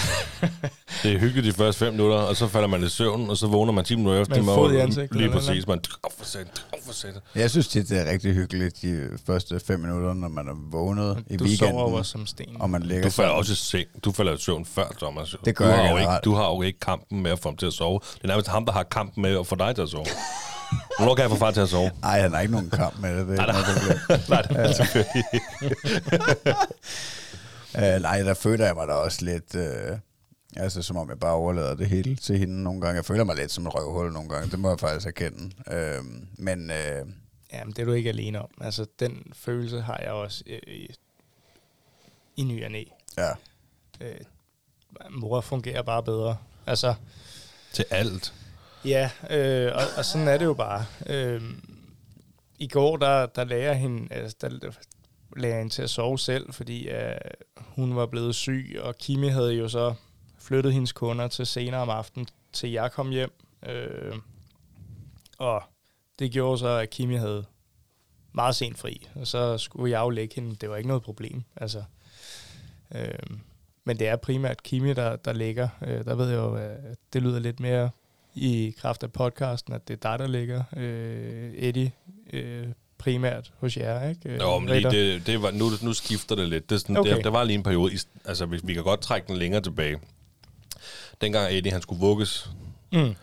Det 1.03 1.13
er 1.13 1.19
hyggeligt 1.19 1.47
de 1.47 1.53
første 1.53 1.79
fem 1.85 1.93
minutter, 1.93 2.17
og 2.17 2.37
så 2.37 2.49
falder 2.49 2.69
man 2.69 2.83
i 2.83 2.89
søvn, 2.89 3.31
og 3.31 3.37
så 3.37 3.47
vågner 3.47 3.73
man 3.73 3.85
10 3.85 3.97
minutter 3.97 4.21
efter. 4.23 4.37
Man 4.43 4.55
fod 4.55 4.73
i 4.73 4.77
ansigtet, 4.77 5.19
Lige 5.19 5.31
præcis. 5.31 5.67
Man, 5.67 5.79
åh, 5.79 6.11
for 6.19 6.39
åh, 6.73 6.79
for 6.87 6.93
sat. 6.93 7.15
Jeg 7.35 7.51
synes 7.51 7.69
tit, 7.69 7.89
det 7.89 7.99
er 8.01 8.13
rigtig 8.13 8.35
hyggeligt 8.35 8.83
de 8.83 9.09
første 9.27 9.61
fem 9.67 9.81
minutter, 9.81 10.15
når 10.15 10.29
man 10.29 10.49
er 10.49 10.55
vågnet 10.71 11.25
i 11.31 11.37
du 11.37 11.45
weekenden, 11.45 11.75
sover 11.75 11.91
jo 11.91 11.97
også 11.97 12.11
som 12.11 12.27
sten. 12.27 12.57
og 12.61 12.71
man 12.71 12.83
ligger 12.83 13.05
Du 13.05 13.11
falder 13.11 13.31
også 13.33 13.53
i 13.53 13.57
seng. 13.57 13.89
Du 14.05 14.13
falder 14.13 14.33
i 14.35 14.39
søvn 14.39 14.65
før, 14.65 14.87
Thomas. 14.99 15.37
Det 15.45 15.57
gør 15.57 15.65
du 15.67 15.71
jeg 15.73 15.81
har 15.83 15.91
jo 15.91 15.97
ikke. 15.97 16.13
Du 16.25 16.35
har 16.35 16.49
jo 16.49 16.63
ikke 16.63 16.81
kampen 16.81 17.23
med 17.23 17.31
at 17.31 17.39
få 17.39 17.49
ham 17.49 17.57
til 17.57 17.67
at 17.67 17.73
sove. 17.73 18.01
Det 18.15 18.25
er 18.25 18.29
nærmest 18.29 18.49
ham, 18.49 18.67
der 18.67 18.73
har 18.73 18.83
kampen 18.83 19.23
med 19.23 19.39
at 19.39 19.47
få 19.47 19.55
dig 19.57 19.75
til 19.75 19.83
at 19.83 19.89
sove. 19.89 20.07
Hvornår 20.99 21.15
kan 21.15 21.23
jeg 21.23 21.31
få 21.31 21.37
far 21.37 21.51
til 21.51 21.61
at 21.61 21.69
sove? 21.69 21.91
Ej, 22.03 22.21
han 22.21 22.33
har 22.33 22.41
ikke 22.41 22.53
nogen 22.53 22.71
kamp 22.71 22.99
med 23.01 23.19
det. 23.19 23.29
det 23.29 23.39
er 23.39 23.43
ikke 23.43 23.53
noget 23.53 23.67
problem. 23.67 24.21
Nej, 24.29 24.43
Uh, 27.75 28.03
nej, 28.03 28.23
der 28.23 28.35
føler 28.35 28.67
jeg 28.67 28.75
mig 28.75 28.89
da 28.89 28.93
også 28.93 29.25
lidt... 29.25 29.55
Uh, 29.55 29.99
altså, 30.57 30.83
som 30.83 30.97
om 30.97 31.09
jeg 31.09 31.19
bare 31.21 31.33
overlader 31.35 31.75
det 31.75 31.87
hele 31.89 32.17
til 32.17 32.39
hende 32.39 32.63
nogle 32.63 32.81
gange. 32.81 32.97
Jeg 32.97 33.05
føler 33.05 33.25
mig 33.25 33.37
lidt 33.37 33.53
som 33.53 33.67
et 33.67 33.75
røvhul 33.75 34.13
nogle 34.13 34.29
gange. 34.29 34.51
Det 34.51 34.59
må 34.59 34.69
jeg 34.69 34.81
faktisk 34.81 35.07
erkende. 35.07 35.51
Uh, 35.67 36.07
men 36.39 36.71
uh, 36.71 37.09
Jamen, 37.53 37.73
det 37.73 37.79
er 37.79 37.85
du 37.85 37.93
ikke 37.93 38.09
alene 38.09 38.43
om. 38.43 38.51
Altså, 38.61 38.87
den 39.01 39.33
følelse 39.35 39.81
har 39.81 39.99
jeg 40.03 40.13
også 40.13 40.45
øh, 40.47 40.75
i, 40.75 40.95
i 42.37 42.45
ny 42.45 42.65
og 42.65 42.71
næ. 42.71 42.85
ja, 43.19 43.31
Øh, 44.01 44.21
mor 45.11 45.41
fungerer 45.41 45.83
bare 45.83 46.03
bedre. 46.03 46.37
Altså, 46.67 46.95
Til 47.73 47.85
alt. 47.91 48.35
Ja, 48.85 49.11
øh, 49.31 49.73
og, 49.75 49.83
og 49.97 50.05
sådan 50.05 50.29
er 50.29 50.39
det 50.39 50.45
jo 50.45 50.55
bare. 50.55 50.87
Øh, 51.07 51.43
I 52.59 52.69
går, 52.69 52.97
der, 52.97 53.27
der 53.27 53.45
lagde 53.45 53.65
jeg 53.65 53.77
hende, 53.77 54.15
altså, 54.15 54.37
der 54.41 54.71
lagde 55.37 55.59
hende 55.59 55.73
til 55.73 55.83
at 55.83 55.91
sove 55.91 56.19
selv, 56.19 56.53
fordi 56.53 56.89
øh, 56.89 57.15
hun 57.57 57.97
var 57.97 58.07
blevet 58.07 58.35
syg, 58.35 58.77
og 58.81 58.97
Kimi 58.99 59.29
havde 59.29 59.55
jo 59.55 59.69
så 59.69 59.95
flyttet 60.39 60.73
hendes 60.73 60.93
kunder 60.93 61.29
til 61.29 61.47
senere 61.47 61.81
om 61.81 61.91
aftenen, 61.91 62.29
til 62.53 62.71
jeg 62.71 62.93
kom 62.93 63.11
hjem. 63.11 63.33
Øh, 63.69 64.15
og 65.39 65.63
det 66.19 66.33
gjorde 66.33 66.59
så, 66.59 66.69
at 66.69 66.91
Kimi 66.91 67.15
havde 67.15 67.45
meget 68.33 68.57
sent 68.57 68.79
fri, 68.79 69.09
og 69.15 69.27
så 69.27 69.59
skulle 69.59 69.91
jeg 69.91 70.01
jo 70.01 70.11
lægge 70.11 70.35
hende. 70.35 70.57
Det 70.57 70.71
var 70.71 70.77
ikke 70.77 70.89
noget 70.89 71.03
problem. 71.03 71.43
Altså, 71.57 71.85
øh, 72.95 73.37
men 73.85 73.99
det 73.99 74.09
er 74.09 74.17
primært 74.17 74.63
Kimi, 74.63 74.93
der, 74.93 75.17
der 75.17 75.33
ligger. 75.33 75.69
Øh, 75.83 76.05
der 76.05 76.15
ved 76.15 76.29
jeg 76.29 76.37
jo, 76.37 76.55
at 76.55 76.99
det 77.13 77.23
lyder 77.23 77.39
lidt 77.39 77.61
mere 77.61 77.91
i 78.35 78.75
kraft 78.79 79.03
af 79.03 79.13
podcasten, 79.13 79.73
at 79.73 79.89
det 79.89 79.95
er 79.95 80.11
dig, 80.11 80.19
der 80.19 80.27
ligger, 80.27 80.65
øh, 80.77 81.53
Eddie, 81.55 81.93
øh, 82.33 82.69
primært 83.03 83.53
hos 83.61 83.77
jer, 83.77 84.09
ikke? 84.09 84.37
Jo, 84.43 84.59
men 84.59 84.69
lige 84.69 84.91
det, 84.91 85.27
det 85.27 85.43
var, 85.43 85.51
nu, 85.51 85.71
nu 85.83 85.93
skifter 85.93 86.35
det 86.37 86.49
lidt. 86.49 86.71
Det 86.71 86.81
sådan, 86.81 86.97
Okay. 86.97 87.11
der, 87.17 87.23
der 87.23 87.31
var 87.31 87.45
lige 87.45 87.55
en 87.55 87.63
periode, 87.63 87.99
altså 88.25 88.47
vi, 88.47 88.61
vi 88.65 88.75
kan 88.75 88.83
godt 88.83 89.01
trække 89.01 89.29
den 89.29 89.37
længere 89.37 89.61
tilbage. 89.63 89.99
Dengang 91.21 91.53
Eddie, 91.57 91.73
han 91.73 91.83
skulle 91.83 92.01
vugges 92.01 92.51
Mm. 92.93 93.15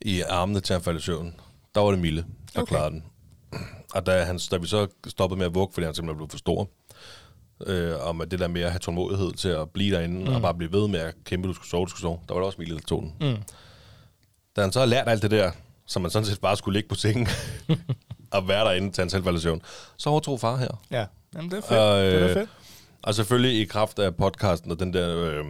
i 0.00 0.20
armene 0.22 0.60
til 0.60 0.74
at 0.74 0.82
falde 0.82 0.98
i 0.98 1.02
søvn, 1.02 1.34
der 1.74 1.80
var 1.80 1.90
det 1.90 1.98
Mille, 2.00 2.24
der 2.54 2.60
Okay. 2.62 2.68
klarede 2.74 2.90
den. 2.90 3.04
Og 3.94 4.06
da, 4.06 4.22
han, 4.24 4.40
da 4.50 4.56
vi 4.56 4.66
så 4.66 4.86
stoppede 5.08 5.38
med 5.38 5.46
at 5.46 5.54
vugge, 5.54 5.74
fordi 5.74 5.84
han 5.84 5.94
simpelthen 5.94 6.16
blev 6.16 6.28
for 6.30 6.38
stor, 6.38 6.68
øh, 7.66 8.06
og 8.06 8.16
med 8.16 8.26
det 8.26 8.38
der 8.38 8.48
med 8.48 8.62
at 8.62 8.70
have 8.70 8.78
tålmodighed 8.78 9.32
til 9.32 9.48
at 9.48 9.70
blive 9.70 9.96
derinde, 9.96 10.20
mm. 10.30 10.34
og 10.34 10.42
bare 10.42 10.54
blive 10.54 10.72
ved 10.72 10.88
med 10.88 11.00
at 11.00 11.14
kæmpe, 11.24 11.48
du 11.48 11.52
skulle 11.54 11.68
sove, 11.68 11.84
du 11.84 11.90
skulle 11.90 12.00
sove, 12.02 12.18
der 12.28 12.34
var 12.34 12.40
det 12.40 12.46
også 12.46 12.58
Mille, 12.58 12.74
der 12.76 12.82
tog 12.86 13.02
den. 13.02 13.14
Mm. 13.30 13.36
Da 14.56 14.60
han 14.60 14.72
så 14.72 14.78
har 14.78 14.86
lært 14.86 15.08
alt 15.08 15.22
det 15.22 15.30
der, 15.30 15.50
som 15.86 16.02
man 16.02 16.10
sådan 16.10 16.26
set 16.26 16.40
bare 16.40 16.56
skulle 16.56 16.76
ligge 16.76 16.88
på 16.88 16.94
sengen, 16.94 17.28
og 18.30 18.48
være 18.48 18.64
derinde 18.64 18.92
til 18.92 19.02
hans 19.02 19.12
selv 19.12 19.24
falde 19.24 19.38
i 19.38 19.40
søvn, 19.40 19.62
så 19.96 20.10
overtog 20.10 20.40
far 20.40 20.56
her. 20.56 20.82
Ja, 20.90 21.06
Jamen, 21.34 21.50
det 21.50 21.56
er 21.56 21.62
fedt. 21.62 21.80
Og, 21.80 22.00
det 22.02 22.14
er 22.22 22.28
øh, 22.28 22.34
fedt. 22.34 22.50
Og 23.02 23.14
selvfølgelig 23.14 23.60
i 23.60 23.64
kraft 23.64 23.98
af 23.98 24.16
podcasten 24.16 24.70
og 24.70 24.80
den 24.80 24.92
der, 24.92 25.16
øh, 25.16 25.44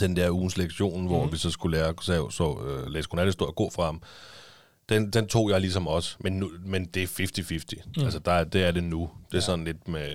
den 0.00 0.16
der 0.16 0.30
ugens 0.30 0.56
lektion, 0.56 1.00
mm. 1.00 1.06
hvor 1.06 1.22
Mhm. 1.24 1.32
vi 1.32 1.36
så 1.38 1.50
skulle 1.50 1.78
lære 1.78 1.94
så, 2.00 2.30
så 2.30 2.58
øh, 2.66 2.86
læse 2.92 3.08
godnathistorie 3.08 3.48
og 3.50 3.54
gå 3.54 3.70
fra 3.74 3.84
ham, 3.84 4.02
den, 4.88 5.10
den 5.10 5.26
tog 5.26 5.50
jeg 5.50 5.60
ligesom 5.60 5.86
også, 5.88 6.16
men, 6.20 6.32
nu, 6.32 6.50
men 6.66 6.84
det 6.84 7.02
er 7.02 7.06
50-50. 7.06 7.82
Mm. 7.96 8.04
Altså, 8.04 8.18
der, 8.18 8.32
er- 8.32 8.44
det 8.44 8.64
er 8.64 8.70
det 8.70 8.84
nu. 8.84 9.00
Det 9.26 9.32
er 9.34 9.36
ja. 9.36 9.40
sådan 9.40 9.64
lidt 9.64 9.88
med... 9.88 10.08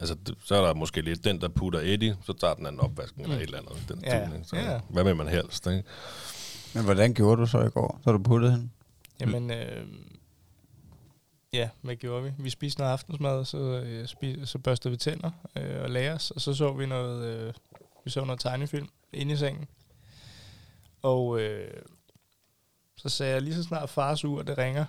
Altså, 0.00 0.16
det, 0.26 0.34
så 0.44 0.54
er 0.54 0.66
der 0.66 0.74
måske 0.74 1.00
lidt 1.00 1.24
den, 1.24 1.40
der 1.40 1.48
putter 1.48 1.80
Eddie, 1.82 2.16
så 2.26 2.32
tager 2.32 2.54
den 2.54 2.66
anden 2.66 2.80
opvasken 2.80 3.18
mm. 3.22 3.24
eller 3.30 3.36
et 3.36 3.42
eller 3.42 3.58
andet. 3.58 3.88
Den 3.88 4.00
Ja, 4.04 4.22
ikke? 4.24 4.40
så, 4.44 4.56
ja. 4.56 4.80
Hvad 4.88 5.04
vil 5.04 5.16
man 5.16 5.28
helst? 5.28 5.66
Ikke? 5.66 5.82
men 6.74 6.84
hvordan 6.84 7.14
gjorde 7.14 7.40
du 7.40 7.46
så 7.46 7.60
i 7.60 7.68
går, 7.70 8.00
så 8.04 8.12
du 8.12 8.18
puttede 8.18 8.52
hende? 8.52 8.68
Jamen, 9.20 9.50
øh, 9.50 9.86
ja, 11.52 11.68
hvad 11.80 11.96
gjorde 11.96 12.24
vi? 12.24 12.32
Vi 12.38 12.50
spiste 12.50 12.80
noget 12.80 12.92
aftensmad, 12.92 13.44
så, 13.44 13.58
øh, 13.58 14.04
spi- 14.04 14.44
så 14.44 14.58
børstede 14.58 14.90
vi 14.90 14.96
tænder 14.96 15.30
øh, 15.56 15.82
og 15.82 15.90
lagde 15.90 16.12
os, 16.12 16.30
og 16.30 16.40
så 16.40 16.54
så 16.54 16.72
vi 16.72 16.86
noget, 16.86 17.24
øh, 17.24 17.54
vi 18.04 18.10
så 18.10 18.24
noget 18.24 18.40
tegnefilm 18.40 18.88
inde 19.12 19.32
i 19.32 19.36
sengen. 19.36 19.68
Og 21.02 21.40
øh, 21.40 21.82
så 22.96 23.08
sagde 23.08 23.32
jeg, 23.32 23.42
lige 23.42 23.54
så 23.54 23.62
snart 23.62 23.90
fars 23.90 24.24
ur, 24.24 24.42
det 24.42 24.58
ringer, 24.58 24.84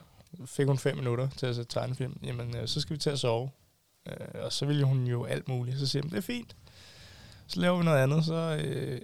fik 0.45 0.67
hun 0.67 0.77
fem 0.77 0.97
minutter 0.97 1.29
til 1.29 1.45
at 1.45 1.55
se 1.55 1.63
tegnefilm, 1.63 2.19
jamen 2.23 2.55
øh, 2.55 2.67
så 2.67 2.81
skal 2.81 2.93
vi 2.93 2.99
til 2.99 3.09
at 3.09 3.19
sove. 3.19 3.49
Øh, 4.05 4.27
og 4.33 4.53
så 4.53 4.65
ville 4.65 4.83
hun 4.83 5.07
jo 5.07 5.23
alt 5.25 5.47
muligt, 5.47 5.79
så 5.79 5.87
siger 5.87 6.03
hun, 6.03 6.09
det 6.09 6.17
er 6.17 6.21
fint. 6.21 6.55
Så 7.47 7.59
laver 7.59 7.77
vi 7.77 7.83
noget 7.83 8.03
andet, 8.03 8.25
så 8.25 8.61
øh, 8.63 9.01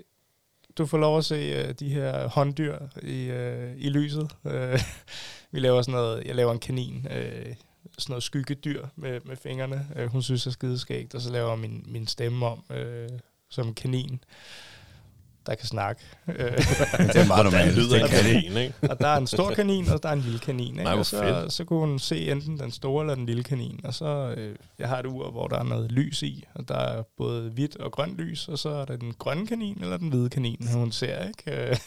du 0.77 0.85
får 0.85 0.97
lov 0.97 1.17
at 1.17 1.25
se 1.25 1.63
uh, 1.63 1.75
de 1.79 1.89
her 1.89 2.27
hånddyr 2.27 2.77
i, 3.03 3.31
uh, 3.31 3.81
i 3.81 3.89
lyset. 3.89 4.31
Uh, 4.43 4.51
vi 5.51 5.59
laver 5.59 5.81
sådan 5.81 5.91
noget, 5.91 6.23
jeg 6.25 6.35
laver 6.35 6.51
en 6.51 6.59
kanin, 6.59 7.05
uh, 7.05 7.53
sådan 7.97 8.09
noget 8.09 8.23
skyggedyr 8.23 8.85
med, 8.95 9.19
med 9.25 9.35
fingrene. 9.35 9.87
Uh, 9.95 10.05
hun 10.05 10.21
synes, 10.21 10.45
jeg 10.45 10.49
er 10.49 10.53
skideskægt, 10.53 11.15
og 11.15 11.21
så 11.21 11.31
laver 11.31 11.49
jeg 11.49 11.59
min, 11.59 11.85
min 11.87 12.07
stemme 12.07 12.45
om 12.45 12.63
uh, 12.69 13.19
som 13.49 13.73
kanin, 13.73 14.19
der 15.47 15.55
kan 15.55 15.67
snakke. 15.67 16.01
Øh, 16.27 16.35
Det 16.35 17.15
er 17.15 17.27
meget 17.27 17.43
normalt. 17.43 17.75
lyder 17.75 18.03
en 18.05 18.09
kanin, 18.09 18.57
ikke? 18.57 18.73
og 18.89 18.99
der 18.99 19.07
er 19.07 19.17
en 19.17 19.27
stor 19.27 19.53
kanin, 19.53 19.89
og 19.89 20.03
der 20.03 20.09
er 20.09 20.13
en 20.13 20.19
lille 20.21 20.39
kanin. 20.39 20.67
Ikke? 20.71 20.83
Nej, 20.83 20.93
og 20.93 21.05
så, 21.05 21.19
fedt. 21.19 21.53
så 21.53 21.65
kunne 21.65 21.79
hun 21.79 21.99
se 21.99 22.31
enten 22.31 22.59
den 22.59 22.71
store 22.71 23.03
eller 23.03 23.15
den 23.15 23.25
lille 23.25 23.43
kanin. 23.43 23.79
Og 23.83 23.93
så, 23.93 24.33
øh, 24.37 24.55
jeg 24.79 24.87
har 24.89 24.99
et 24.99 25.05
ur, 25.05 25.31
hvor 25.31 25.47
der 25.47 25.59
er 25.59 25.63
noget 25.63 25.91
lys 25.91 26.21
i, 26.23 26.45
og 26.55 26.67
der 26.67 26.75
er 26.77 27.03
både 27.17 27.49
hvidt 27.49 27.75
og 27.77 27.91
grønt 27.91 28.17
lys, 28.17 28.47
og 28.47 28.59
så 28.59 28.69
er 28.69 28.85
der 28.85 28.95
den 28.97 29.13
grønne 29.19 29.47
kanin 29.47 29.77
eller 29.81 29.97
den 29.97 30.09
hvide 30.09 30.29
kanin, 30.29 30.67
hun 30.73 30.91
ser. 30.91 31.27
Ikke? 31.27 31.69
Øh, 31.69 31.77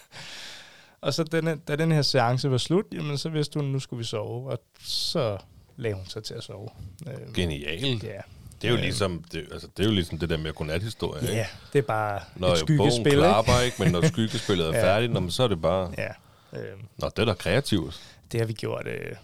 og 1.00 1.14
så 1.14 1.24
denne, 1.24 1.56
da 1.68 1.76
den 1.76 1.92
her 1.92 2.02
seance 2.02 2.50
var 2.50 2.58
slut, 2.58 2.84
jamen, 2.92 3.18
så 3.18 3.28
vidste 3.28 3.58
hun, 3.58 3.66
at 3.66 3.72
nu 3.72 3.78
skulle 3.78 3.98
vi 3.98 4.04
sove, 4.04 4.50
og 4.50 4.58
så 4.84 5.36
lagde 5.76 5.96
hun 5.96 6.06
sig 6.06 6.22
til 6.24 6.34
at 6.34 6.42
sove. 6.42 6.68
Øh, 7.06 7.34
Genialt. 7.34 8.02
Ja. 8.04 8.20
Det 8.62 8.68
er 8.68 8.72
jo 8.72 8.76
ligesom 8.80 9.24
det, 9.32 9.46
altså, 9.52 9.68
det, 9.76 9.82
er 9.82 9.88
jo 9.88 9.94
ligesom 9.94 10.18
det 10.18 10.28
der 10.30 10.36
med 10.36 10.52
godnathistorie. 10.52 11.24
ja, 11.24 11.30
ikke? 11.30 11.50
det 11.72 11.78
er 11.78 11.82
bare 11.82 12.20
Når 12.36 12.48
et 12.52 12.58
skyggespil. 12.58 13.06
ikke? 13.06 13.16
klapper, 13.18 13.60
ikke? 13.60 13.76
Men 13.82 13.92
når 13.92 14.06
skyggespillet 14.12 14.66
er 14.68 14.78
Ja. 14.78 14.84
færdigt, 14.84 15.12
når 15.12 15.20
man, 15.20 15.30
så 15.30 15.42
er 15.42 15.48
det 15.48 15.62
bare... 15.62 15.92
Ja. 15.98 16.08
Øh, 16.52 16.78
Nå, 16.98 17.08
det 17.08 17.18
er 17.18 17.24
da 17.24 17.34
kreativt. 17.34 18.00
det 18.32 18.40
har 18.40 18.46
vi 18.46 18.52
gjort 18.52 18.86
øh, 18.86 19.16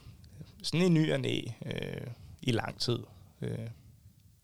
sådan 0.62 0.87
i 0.87 0.89
ny 0.89 1.12
og 1.12 1.20
næ 1.20 1.41
øh, 1.66 1.72
i 2.43 2.53
lang 2.53 2.80
tid. 2.80 2.99
Øh, 3.43 3.59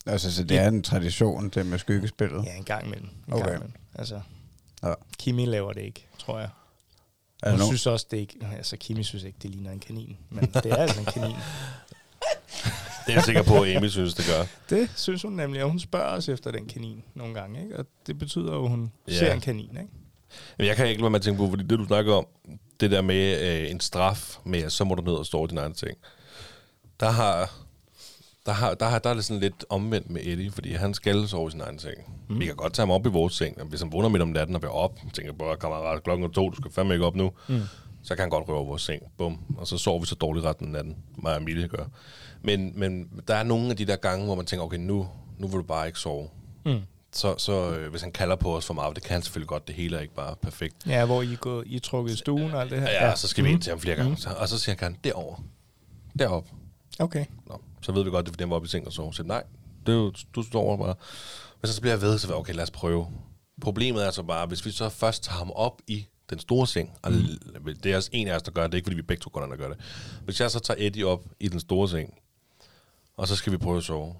Altså, 0.07 0.35
så 0.35 0.45
det 0.45 0.59
er 0.59 0.69
en 0.69 0.83
tradition, 0.83 1.49
det 1.49 1.67
med 1.67 1.79
skyggespillet. 1.79 2.45
Ja, 2.45 2.57
en 2.57 2.65
gang 2.65 2.87
imellem. 2.87 3.09
En 3.29 3.33
Okay. 3.33 3.45
gang 3.45 3.55
imellem. 3.57 3.73
Altså, 3.95 4.21
Ja. 4.83 4.95
Kimi 5.19 5.47
laver 5.47 5.73
det 5.73 5.81
ikke, 5.83 6.07
tror 6.19 6.39
jeg. 6.39 6.49
Hun 7.47 7.59
nogen, 7.59 7.67
synes 7.73 7.87
også, 7.87 8.07
det 8.11 8.17
ikke... 8.17 8.35
Altså, 8.57 8.77
Kimi 8.77 9.03
synes 9.03 9.25
ikke, 9.25 9.39
det 9.43 9.51
ligner 9.51 9.71
en 9.73 9.81
kanin. 9.81 10.17
Men 10.31 10.45
det 10.55 10.67
er 10.67 10.77
altså 10.77 11.01
en 11.01 11.07
kanin. 11.07 11.37
Det 13.07 13.13
er 13.13 13.15
jeg 13.15 13.23
sikker 13.25 13.43
på, 13.43 13.63
at 13.63 13.77
Amy 13.77 13.87
synes, 13.89 14.15
det 14.15 14.25
gør. 14.27 14.77
Det 14.77 14.91
synes 14.97 15.23
hun 15.23 15.33
nemlig, 15.33 15.63
og 15.65 15.71
hun 15.71 15.79
spørger 15.81 16.07
os 16.17 16.29
efter 16.29 16.51
den 16.51 16.67
kanin 16.67 17.03
nogle 17.15 17.35
gange, 17.35 17.63
ikke? 17.63 17.79
Og 17.79 17.87
det 18.07 18.19
betyder 18.19 18.53
jo, 18.55 18.65
at 18.65 18.71
hun 18.71 18.93
Ja. 19.09 19.13
ser 19.19 19.33
en 19.33 19.41
kanin, 19.41 19.71
ikke? 19.71 19.89
Men 20.59 20.67
jeg 20.67 20.77
kan 20.77 20.89
ikke 20.89 21.03
lade 21.03 21.15
at 21.15 21.23
tænke 21.23 21.39
på, 21.39 21.51
fordi 21.51 21.63
det, 21.63 21.79
du 21.79 21.85
snakker 21.85 22.15
om, 22.15 22.27
det 22.81 22.91
der 22.91 23.03
med 23.03 23.41
øh, 23.63 23.71
en 23.71 23.81
straf 23.81 24.37
med, 24.45 24.63
at 24.63 24.73
så 24.73 24.85
må 24.85 24.95
du 24.95 25.03
ned 25.03 25.13
og 25.13 25.27
stå 25.27 25.47
dine 25.47 25.61
egne 25.61 25.75
ting. 25.75 25.97
Der 27.01 27.11
har, 27.11 27.51
der 28.47 28.53
har, 28.53 28.75
der 28.75 28.87
har, 28.87 28.99
der 28.99 29.11
er 29.11 29.15
det 29.15 29.25
sådan 29.25 29.41
lidt 29.41 29.65
omvendt 29.71 30.11
med 30.11 30.21
Eddie, 30.25 30.51
fordi 30.51 30.73
han 30.73 30.95
skal 30.95 31.29
sove 31.29 31.49
i 31.49 31.51
sin 31.51 31.61
egen 31.61 31.79
seng. 31.79 31.97
Mm. 32.29 32.41
Vi 32.41 32.47
kan 32.47 32.57
godt 32.57 32.73
tage 32.75 32.83
ham 32.87 32.91
op 32.91 33.07
i 33.07 33.09
vores 33.09 33.35
seng, 33.35 33.61
og 33.61 33.67
hvis 33.67 33.81
han 33.81 33.93
vågner 33.93 34.09
midt 34.09 34.23
om 34.23 34.29
natten 34.29 34.57
og 34.57 34.63
vil 34.63 34.71
op, 34.71 34.99
tænker 35.15 35.33
på, 35.33 35.55
kammerat, 35.61 36.03
klokken 36.05 36.27
er 36.27 36.31
to, 36.31 36.49
du 36.51 36.57
skal 36.57 36.73
fandme 36.73 36.95
ikke 36.95 37.07
op 37.07 37.17
nu, 37.17 37.33
mm. 37.49 37.61
Så 38.03 38.15
kan 38.15 38.23
han 38.23 38.31
godt 38.31 38.49
røve 38.49 38.59
over 38.59 38.67
vores 38.67 38.83
seng. 38.83 39.03
Bum. 39.19 39.39
Og 39.57 39.67
så 39.67 39.79
sover 39.79 40.01
vi 40.01 40.07
så 40.07 40.15
dårligt 40.15 40.47
resten 40.47 40.67
af 40.67 40.73
natten, 40.73 40.97
mig 41.23 41.35
og 41.35 41.41
Emilie 41.43 41.69
gør. 41.69 41.85
Men, 42.43 42.73
men 42.79 43.09
der 43.29 43.35
er 43.35 43.43
nogle 43.43 43.71
af 43.71 43.77
de 43.77 43.85
der 43.85 43.97
gange, 43.97 44.25
hvor 44.25 44.35
man 44.35 44.47
tænker, 44.47 44.65
okay, 44.65 44.79
nu, 44.79 45.09
nu 45.39 45.47
vil 45.47 45.57
du 45.59 45.63
bare 45.63 45.87
ikke 45.87 45.99
sove. 45.99 46.29
Mm. 46.67 46.81
Så, 47.13 47.35
så 47.39 47.71
øh, 47.77 47.91
hvis 47.91 48.03
han 48.03 48.13
kalder 48.13 48.37
på 48.37 48.57
os 48.57 48.67
for 48.67 48.75
meget, 48.75 48.97
det 48.97 49.05
kan 49.05 49.13
han 49.13 49.23
selvfølgelig 49.23 49.49
godt, 49.49 49.67
det 49.67 49.75
hele 49.75 49.97
er 49.97 50.01
ikke 50.01 50.15
bare 50.15 50.37
perfekt. 50.37 50.77
Ja, 50.87 51.05
hvor 51.07 51.23
I 51.23 51.37
gået, 51.41 51.65
I 51.67 51.79
trukket 51.79 52.13
i 52.13 52.17
stuen 52.17 52.55
og 52.55 52.61
alt 52.61 52.71
det 52.71 52.81
her. 52.81 52.91
Ja, 52.91 53.07
ja, 53.09 53.15
så 53.15 53.29
skal 53.29 53.45
vi 53.45 53.49
Mm. 53.49 53.55
ind 53.55 53.63
til 53.63 53.71
ham 53.71 53.81
flere 53.81 53.97
gange. 53.97 54.17
Så, 54.17 54.31
og 54.39 54.49
så 54.49 54.59
siger 54.59 54.77
han, 54.81 54.97
derover, 55.05 55.37
derop. 56.19 56.49
Okay. 56.99 57.25
Nå, 57.47 57.61
så 57.83 57.93
ved 57.93 58.05
vi 58.05 58.11
godt, 58.11 58.27
det 58.27 58.31
er, 58.31 58.33
fordi 58.33 58.43
han 58.43 58.51
var 58.51 58.57
oppe 58.57 58.67
i 58.67 58.69
seng 58.69 58.87
og 58.87 58.93
sove. 58.93 59.15
Så 59.15 59.23
nej, 59.23 59.43
det 59.87 59.93
er 59.93 59.97
jo, 59.97 60.13
du 60.35 60.43
står 60.43 60.61
over 60.63 60.77
bare. 60.77 60.95
Men 61.63 61.69
så 61.69 61.81
bliver 61.81 61.95
jeg 61.95 62.03
ved, 62.03 62.19
så 62.19 62.35
okay, 62.35 62.55
lad 62.55 62.63
os 62.63 62.71
prøve. 62.71 63.07
Problemet 63.61 64.07
er 64.07 64.11
så 64.11 64.23
bare, 64.23 64.47
hvis 64.47 64.67
vi 64.67 64.71
så 64.71 64.89
først 64.89 65.25
tager 65.25 65.37
ham 65.39 65.51
op 65.51 65.81
i 65.87 66.07
den 66.31 66.39
store 66.39 66.67
seng, 66.67 66.99
og 67.03 67.13
mm. 67.13 67.77
det 67.83 67.93
er 67.93 67.97
også 67.97 68.11
en 68.13 68.29
af 68.29 68.37
os, 68.37 68.43
der 68.43 68.51
gør 68.51 68.67
det, 68.67 68.75
ikke 68.75 68.87
fordi 68.87 68.97
vi 68.97 69.03
begge 69.03 69.21
to 69.21 69.31
går 69.33 69.47
der 69.47 69.57
gør 69.57 69.69
det. 69.69 69.79
Hvis 70.25 70.41
jeg 70.41 70.51
så 70.51 70.61
tager 70.61 70.87
Eddie 70.87 71.07
op 71.07 71.25
i 71.41 71.49
den 71.49 71.61
store 71.61 71.89
seng, 71.89 72.15
og 73.17 73.29
så 73.29 73.37
skal 73.37 73.53
vi 73.53 73.57
prøve 73.57 73.77
at 73.77 73.85
sove, 73.85 74.15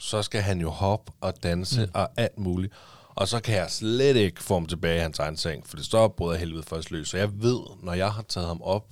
så 0.00 0.22
skal 0.22 0.42
han 0.42 0.60
jo 0.60 0.70
hoppe 0.70 1.12
og 1.20 1.42
danse 1.42 1.86
mm. 1.86 1.90
og 1.94 2.10
alt 2.16 2.38
muligt. 2.38 2.72
Og 3.08 3.28
så 3.28 3.40
kan 3.40 3.54
jeg 3.54 3.70
slet 3.70 4.16
ikke 4.16 4.42
få 4.42 4.54
ham 4.54 4.66
tilbage 4.66 4.96
i 4.96 5.00
hans 5.00 5.18
egen 5.18 5.36
seng, 5.36 5.66
for 5.66 5.76
det 5.76 5.86
står 5.86 6.08
både 6.08 6.38
helvede 6.38 6.62
først 6.62 6.90
løs. 6.90 7.08
Så 7.08 7.18
jeg 7.18 7.42
ved, 7.42 7.60
når 7.82 7.92
jeg 7.92 8.12
har 8.12 8.22
taget 8.22 8.46
ham 8.46 8.62
op 8.62 8.90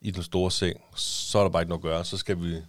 i 0.00 0.10
den 0.10 0.22
store 0.22 0.50
seng, 0.50 0.80
så 0.96 1.38
er 1.38 1.42
der 1.42 1.50
bare 1.50 1.62
ikke 1.62 1.68
noget 1.68 1.80
at 1.80 1.82
gøre. 1.82 2.04
Så 2.04 2.16
skal 2.16 2.42
vi, 2.42 2.62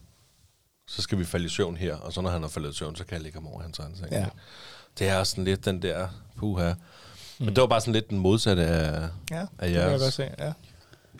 så 0.87 1.01
skal 1.01 1.17
vi 1.17 1.25
falde 1.25 1.45
i 1.45 1.49
søvn 1.49 1.77
her, 1.77 1.95
og 1.95 2.13
så 2.13 2.21
når 2.21 2.29
han 2.29 2.41
har 2.41 2.49
faldet 2.49 2.69
i 2.69 2.77
søvn, 2.77 2.95
så 2.95 3.05
kan 3.05 3.13
jeg 3.13 3.21
lægge 3.21 3.37
ham 3.37 3.47
over 3.47 3.61
i 3.61 3.63
hans 3.63 3.79
egen 3.79 3.97
seng. 3.97 4.11
Ja. 4.11 4.27
Det 4.99 5.07
er 5.07 5.23
sådan 5.23 5.43
lidt 5.43 5.65
den 5.65 5.81
der, 5.81 6.07
puha. 6.37 6.73
Men 7.39 7.47
det 7.49 7.61
var 7.61 7.67
bare 7.67 7.81
sådan 7.81 7.93
lidt 7.93 8.09
den 8.09 8.19
modsatte 8.19 8.63
af, 8.65 9.09
Ja, 9.31 9.39
af 9.39 9.47
det 9.59 9.59
kan 9.59 9.71
jeg 9.73 9.89
jeres. 9.89 10.01
godt 10.01 10.13
se. 10.13 10.29
Ja. 10.39 10.53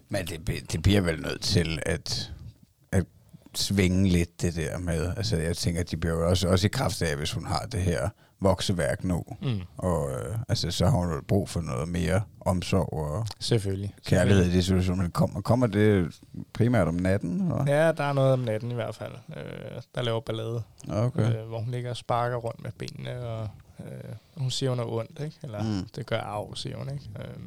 Men 0.10 0.26
det, 0.26 0.72
det 0.72 0.82
bliver 0.82 1.02
vel 1.02 1.22
nødt 1.22 1.42
til 1.42 1.80
at, 1.86 2.32
at 2.92 3.06
svinge 3.56 4.10
lidt 4.10 4.42
det 4.42 4.56
der 4.56 4.78
med. 4.78 5.14
Altså 5.18 5.38
jeg 5.38 5.58
tænker, 5.58 5.82
at 5.82 5.92
de 5.92 5.98
bliver 5.98 6.16
jo 6.16 6.30
også, 6.30 6.48
også 6.48 6.68
i 6.68 6.70
kraft 6.70 7.02
af, 7.02 7.16
hvis 7.18 7.32
hun 7.32 7.46
har 7.46 7.66
det 7.72 7.82
her 7.82 8.10
vokseværk 8.42 9.04
nu. 9.04 9.24
Mm. 9.42 9.62
Og 9.78 10.12
øh, 10.12 10.36
altså, 10.50 10.72
så 10.72 10.86
har 10.86 10.92
hun 10.98 11.10
jo 11.14 11.22
brug 11.28 11.50
for 11.50 11.62
noget 11.62 11.88
mere 11.90 12.22
omsorg 12.42 12.94
og 12.94 13.26
Selvfølgelig. 13.40 13.96
kærlighed 14.06 14.46
i 14.46 14.52
det 14.52 14.64
situation. 14.66 14.98
Men 15.02 15.12
kommer, 15.12 15.42
kommer 15.42 15.68
det 15.68 16.20
primært 16.54 16.88
om 16.88 16.94
natten? 16.96 17.42
Eller? 17.42 17.66
Ja, 17.68 17.92
der 17.92 18.04
er 18.04 18.14
noget 18.14 18.34
om 18.34 18.40
natten 18.40 18.72
i 18.72 18.74
hvert 18.74 18.96
fald, 18.96 19.12
øh, 19.38 19.82
der 19.96 20.02
laver 20.02 20.20
ballade, 20.22 20.64
Okay. 20.90 21.36
øh, 21.42 21.48
hvor 21.48 21.60
hun 21.60 21.72
ligger 21.72 21.90
og 21.90 21.98
sparker 21.98 22.36
rundt 22.38 22.64
med 22.64 22.72
benene, 22.80 23.20
og 23.28 23.48
øh, 23.86 24.16
hun 24.38 24.52
siger, 24.52 24.70
hun 24.70 24.80
er 24.80 24.86
ondt, 24.86 25.20
ikke? 25.20 25.36
Eller 25.44 25.64
Mm. 25.64 25.88
det 25.96 26.06
gør 26.06 26.18
af, 26.20 26.58
siger 26.58 26.78
hun, 26.78 26.90
ikke? 26.90 27.10
Øh, 27.20 27.44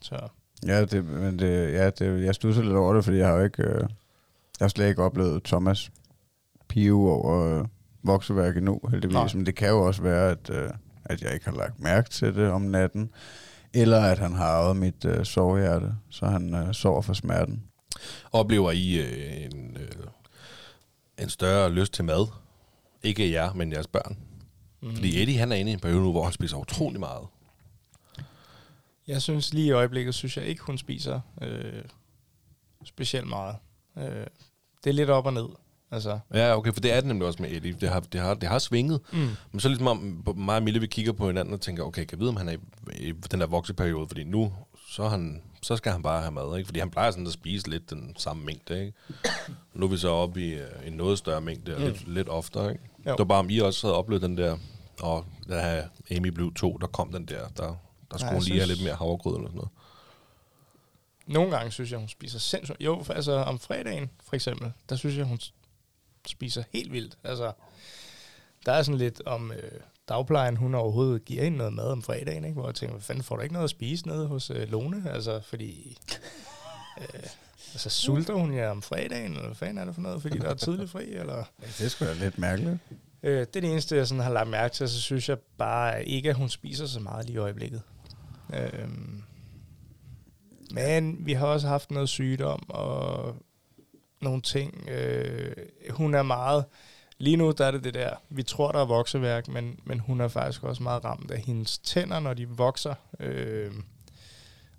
så 0.00 0.28
Ja, 0.66 0.84
det, 0.84 1.04
men 1.04 1.38
det, 1.38 1.72
ja 1.72 1.90
det, 1.90 2.24
jeg 2.24 2.34
studser 2.34 2.62
lidt 2.62 2.74
over 2.76 2.94
det, 2.94 3.04
fordi 3.04 3.16
jeg 3.16 3.26
har 3.28 3.34
jo 3.34 3.44
ikke, 3.44 3.62
øh, 3.62 3.80
jeg 3.80 4.64
har 4.64 4.68
slet 4.68 4.88
ikke 4.88 5.02
oplevet 5.02 5.42
Thomas 5.42 5.90
pive 6.68 7.10
over 7.12 7.58
øh, 7.60 7.66
vokseværk 8.02 8.56
endnu, 8.56 8.80
heldigvis. 8.90 9.14
Nej. 9.14 9.28
Men 9.34 9.46
det 9.46 9.54
kan 9.54 9.68
jo 9.68 9.86
også 9.86 10.02
være, 10.02 10.30
at, 10.30 10.50
øh, 10.50 10.70
at 11.04 11.22
jeg 11.22 11.34
ikke 11.34 11.44
har 11.46 11.52
lagt 11.56 11.80
mærke 11.80 12.10
til 12.10 12.34
det 12.34 12.50
om 12.50 12.62
natten, 12.62 13.10
eller 13.74 14.00
at 14.00 14.18
han 14.18 14.32
har 14.32 14.46
arvet 14.46 14.76
mit 14.76 15.04
øh, 15.04 15.24
sovehjerte, 15.24 15.94
så 16.10 16.26
han 16.26 16.54
øh, 16.54 16.74
sover 16.74 17.02
for 17.02 17.12
smerten. 17.12 17.62
Oplever 18.32 18.70
I 18.70 18.98
øh, 18.98 19.44
en, 19.44 19.76
øh, 19.80 20.06
en 21.18 21.28
større 21.28 21.70
lyst 21.70 21.92
til 21.92 22.04
mad? 22.04 22.26
Ikke 23.02 23.32
jer, 23.32 23.52
men 23.54 23.72
jeres 23.72 23.86
børn. 23.86 24.16
Mm. 24.84 24.94
Fordi 24.94 25.22
Eddie, 25.22 25.38
han 25.38 25.52
er 25.52 25.56
inde 25.56 25.70
i 25.70 25.74
en 25.74 25.80
periode 25.80 26.00
nu, 26.02 26.10
hvor 26.12 26.24
han 26.24 26.32
spiser 26.32 26.56
utrolig 26.56 27.00
meget. 27.00 27.26
jeg 29.06 29.22
synes 29.22 29.54
lige 29.54 29.66
i 29.66 29.70
øjeblikket, 29.70 30.14
synes 30.14 30.36
jeg 30.36 30.46
ikke, 30.46 30.62
hun 30.62 30.78
spiser 30.78 31.20
øh, 31.42 31.82
specielt 32.84 33.28
meget. 33.28 33.56
Øh, 33.98 34.26
det 34.84 34.90
er 34.90 34.92
lidt 34.94 35.10
op 35.10 35.26
og 35.26 35.32
ned. 35.32 35.46
Altså, 35.90 36.18
Ja, 36.34 36.56
okay, 36.56 36.72
for 36.72 36.80
det 36.80 36.92
er 36.92 36.96
det 36.96 37.04
nemlig 37.06 37.26
også 37.26 37.42
med 37.42 37.50
Eddie. 37.52 37.72
Det 37.80 37.88
har, 37.88 38.00
det 38.00 38.20
har, 38.20 38.34
det 38.34 38.48
har 38.48 38.58
svinget. 38.58 39.00
mm. 39.12 39.28
Men 39.52 39.60
så 39.60 39.68
ligesom 39.68 39.86
om 39.86 40.24
mig 40.36 40.56
og 40.56 40.62
Mille, 40.62 40.80
vi 40.80 40.86
kigger 40.86 41.12
på 41.12 41.26
hinanden 41.26 41.54
og 41.54 41.60
tænker, 41.60 41.82
okay, 41.82 42.04
kan 42.04 42.08
jeg 42.12 42.20
vide, 42.20 42.28
om 42.28 42.36
han 42.36 42.48
er 42.48 42.52
i, 42.52 43.08
i 43.08 43.12
den 43.12 43.40
der 43.40 43.46
vokseperiode? 43.46 44.08
Fordi 44.08 44.24
nu, 44.24 44.52
så, 44.88 45.08
han, 45.08 45.42
så 45.62 45.76
skal 45.76 45.92
han 45.92 46.02
bare 46.02 46.20
have 46.20 46.32
mad, 46.32 46.56
ikke? 46.58 46.66
Fordi 46.68 46.78
han 46.80 46.90
plejer 46.90 47.10
sådan 47.10 47.26
at 47.26 47.32
spise 47.32 47.70
lidt 47.70 47.90
den 47.90 48.14
samme 48.18 48.44
mængde, 48.44 48.80
ikke? 48.80 48.92
Nu 49.74 49.86
er 49.86 49.90
vi 49.90 49.96
så 49.96 50.08
oppe 50.08 50.40
i 50.46 50.54
øh, 50.54 50.66
en 50.86 50.92
noget 50.92 51.18
større 51.18 51.40
mængde, 51.40 51.74
og 51.74 51.80
Mm. 51.80 51.86
lidt, 51.86 52.08
lidt 52.08 52.28
oftere, 52.28 52.70
ikke? 52.72 52.84
Jo. 53.06 53.10
Det 53.10 53.18
var 53.18 53.24
bare, 53.24 53.38
om 53.38 53.50
I 53.50 53.58
også 53.58 53.86
havde 53.86 53.96
oplevet 53.96 54.22
den 54.22 54.36
der, 54.38 54.56
og 55.00 55.26
da 55.48 55.88
Amy 56.10 56.28
blev 56.28 56.54
to, 56.54 56.76
der 56.80 56.86
kom 56.86 57.12
den 57.12 57.24
der, 57.26 57.48
der, 57.48 57.74
der 58.10 58.18
skulle 58.18 58.32
hun 58.32 58.42
lige 58.42 58.54
have 58.54 58.66
synes- 58.66 58.68
lidt 58.78 58.84
mere 58.88 58.94
havregrød 58.96 59.36
eller 59.36 59.48
sådan 59.48 59.56
noget. 59.56 59.70
Nogle 61.26 61.56
gange 61.56 61.70
synes 61.72 61.90
jeg, 61.90 61.98
hun 61.98 62.08
spiser 62.08 62.38
sindssygt. 62.38 62.80
Jo, 62.80 63.02
for, 63.02 63.12
altså 63.12 63.32
om 63.32 63.58
fredagen 63.58 64.10
for 64.24 64.34
eksempel, 64.36 64.72
der 64.88 64.96
synes 64.96 65.16
jeg, 65.16 65.24
hun 65.24 65.38
spiser 66.26 66.62
helt 66.72 66.92
vildt. 66.92 67.18
Altså, 67.24 67.52
der 68.66 68.72
er 68.72 68.82
sådan 68.82 68.98
lidt 68.98 69.22
om 69.26 69.52
øh, 69.52 69.80
dagplejen, 70.08 70.56
hun 70.56 70.74
overhovedet 70.74 71.24
giver 71.24 71.42
hende 71.44 71.58
noget 71.58 71.72
mad 71.72 71.84
om 71.84 72.02
fredagen, 72.02 72.44
ikke? 72.44 72.54
hvor 72.54 72.68
jeg 72.68 72.74
tænker, 72.74 72.94
hvad 72.94 73.02
fanden 73.02 73.24
får 73.24 73.36
du 73.36 73.42
ikke 73.42 73.52
noget 73.52 73.64
at 73.64 73.70
spise 73.70 74.08
nede 74.08 74.26
hos 74.26 74.50
øh, 74.50 74.68
Lone? 74.70 75.10
Altså, 75.10 75.40
fordi... 75.40 75.96
Øh, 77.00 77.22
altså, 77.72 77.90
sulter 77.90 78.34
hun 78.34 78.54
jer 78.54 78.68
om 78.70 78.82
fredagen, 78.82 79.32
eller 79.32 79.46
hvad 79.46 79.54
fanden 79.54 79.78
er 79.78 79.84
det 79.84 79.94
for 79.94 80.02
noget, 80.02 80.22
fordi 80.22 80.38
der 80.38 80.48
er 80.48 80.54
tidlig 80.54 80.90
fri, 80.90 81.04
eller... 81.14 81.44
Det 81.78 81.90
skulle 81.90 82.08
være 82.10 82.18
lidt 82.18 82.38
mærkeligt. 82.38 82.78
Øh, 83.24 83.40
det 83.40 83.56
er 83.56 83.60
det 83.60 83.70
eneste, 83.70 83.96
jeg 83.96 84.06
sådan 84.06 84.22
har 84.22 84.32
lagt 84.32 84.50
mærke 84.50 84.74
til, 84.74 84.88
så 84.88 85.00
synes 85.00 85.28
jeg 85.28 85.38
bare 85.58 86.04
ikke, 86.04 86.30
at 86.30 86.36
hun 86.36 86.48
spiser 86.48 86.86
så 86.86 87.00
meget 87.00 87.26
lige 87.26 87.34
i 87.34 87.38
øjeblikket. 87.38 87.82
Øh, 88.54 88.88
men 90.74 91.26
vi 91.26 91.32
har 91.32 91.46
også 91.46 91.68
haft 91.68 91.90
noget 91.90 92.08
sygdom 92.08 92.62
og 92.68 93.36
nogle 94.20 94.42
ting. 94.42 94.88
Øh, 94.88 95.56
hun 95.90 96.14
er 96.14 96.22
meget... 96.22 96.64
Lige 97.18 97.36
nu 97.36 97.50
der 97.50 97.66
er 97.66 97.70
det 97.70 97.84
det 97.84 97.94
der, 97.94 98.10
vi 98.28 98.42
tror, 98.42 98.72
der 98.72 98.80
er 98.80 98.84
vokseværk, 98.84 99.48
men, 99.48 99.80
men 99.84 100.00
hun 100.00 100.20
er 100.20 100.28
faktisk 100.28 100.64
også 100.64 100.82
meget 100.82 101.04
ramt 101.04 101.30
af 101.30 101.40
hendes 101.40 101.78
tænder, 101.78 102.20
når 102.20 102.34
de 102.34 102.48
vokser 102.48 102.94
øh, 103.20 103.72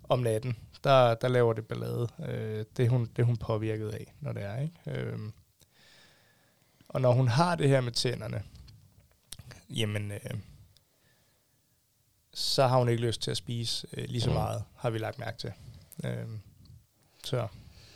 om 0.08 0.18
natten. 0.18 0.56
Der, 0.84 1.14
der 1.14 1.28
laver 1.28 1.52
det 1.52 1.66
ballade. 1.66 2.08
Øh, 2.28 2.64
det, 2.76 2.88
hun, 2.88 3.08
det 3.16 3.24
hun 3.24 3.36
påvirket 3.36 3.88
af, 3.88 4.14
når 4.20 4.32
det 4.32 4.42
er. 4.42 4.60
Ikke? 4.60 5.00
Øh, 5.00 5.18
og 6.88 7.00
når 7.00 7.12
hun 7.12 7.28
har 7.28 7.54
det 7.54 7.68
her 7.68 7.80
med 7.80 7.92
tænderne, 7.92 8.42
jamen, 9.70 10.10
øh, 10.12 10.18
så 12.34 12.66
har 12.66 12.78
hun 12.78 12.88
ikke 12.88 13.02
lyst 13.02 13.20
til 13.22 13.30
at 13.30 13.36
spise 13.36 13.86
øh, 13.92 14.04
lige 14.08 14.20
så 14.20 14.28
Mm. 14.30 14.34
meget, 14.34 14.64
har 14.76 14.90
vi 14.90 14.98
lagt 14.98 15.18
mærke 15.18 15.38
til. 15.38 15.52
Øh, 16.04 16.26
så 17.24 17.48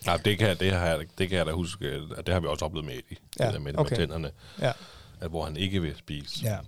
Nej, 0.07 0.17
det 0.17 0.39
kan, 0.39 0.59
det, 0.59 0.73
har 0.73 0.87
jeg, 0.87 0.99
det 1.19 1.29
kan 1.29 1.39
jeg 1.39 1.47
da 1.47 1.53
huske, 1.53 1.87
at 2.17 2.27
det 2.27 2.35
har 2.35 2.41
vi 2.41 2.47
også 2.47 2.65
oplevet 2.65 2.87
med 2.87 2.95
Eddie. 2.95 3.17
Ja, 3.41 3.47
det 3.47 3.55
der 3.55 3.61
med, 3.61 3.79
okay. 3.79 3.91
med 3.91 3.99
tænderne. 3.99 4.31
ja, 4.61 4.73
At 5.21 5.31
hvor 5.31 5.45
han 5.45 5.57
ikke 5.57 5.83
vil 5.83 5.97
spise. 5.97 6.39
ja. 6.45 6.59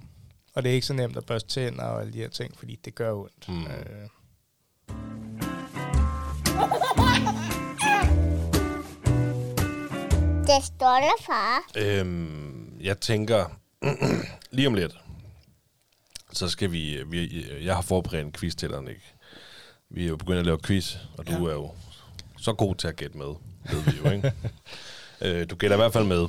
Og 0.54 0.62
det 0.62 0.70
er 0.70 0.74
ikke 0.74 0.86
så 0.86 0.92
nemt 0.94 1.16
at 1.16 1.26
børste 1.26 1.48
tænder 1.48 1.84
og 1.84 2.00
alle 2.00 2.12
de 2.12 2.18
her 2.18 2.28
ting, 2.28 2.58
fordi 2.58 2.76
det 2.84 2.94
gør 2.94 3.12
ondt. 3.12 3.48
Mm. 3.48 3.66
Øh, 3.66 4.08
Det 10.56 10.64
stolte 10.64 11.08
far. 11.26 11.62
Øhm, 11.76 12.76
jeg 12.80 13.00
tænker, 13.00 13.44
lige 14.50 14.66
om 14.66 14.74
lidt, 14.74 14.98
så 16.32 16.48
skal 16.48 16.72
vi, 16.72 17.02
vi 17.06 17.46
jeg 17.64 17.74
har 17.74 17.82
forberedt 17.82 18.26
en 18.26 18.32
quiz 18.32 18.54
til 18.54 18.68
dig, 18.70 18.82
Nick. 18.82 19.00
Vi 19.90 20.04
er 20.04 20.08
jo 20.08 20.16
begyndt 20.16 20.38
at 20.38 20.46
lave 20.46 20.58
quiz, 20.64 20.96
og 21.18 21.26
du 21.26 21.32
Ja. 21.32 21.38
er 21.38 21.52
jo 21.52 21.70
så 22.38 22.52
god 22.52 22.74
til 22.74 22.88
at 22.88 22.96
gætte 22.96 23.18
med, 23.18 23.34
ved 23.72 23.82
vi 23.82 23.92
jo, 24.04 24.10
ikke? 24.10 24.32
øh, 25.40 25.50
du 25.50 25.54
gætter 25.56 25.76
i 25.76 25.80
hvert 25.80 25.92
fald 25.92 26.04
med. 26.04 26.26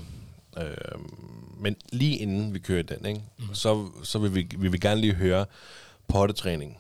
Øh, 0.58 1.00
men 1.58 1.76
lige 1.92 2.18
inden 2.18 2.54
vi 2.54 2.60
kører 2.60 2.84
den, 2.84 3.06
ikke? 3.06 3.22
Mm. 3.40 3.54
så, 3.56 3.90
så 4.04 4.20
vil, 4.20 4.36
vi, 4.36 4.48
vil 4.58 4.72
vi 4.74 4.78
gerne 4.78 5.02
lige 5.02 5.14
høre 5.14 5.46
pottetræning. 6.08 6.78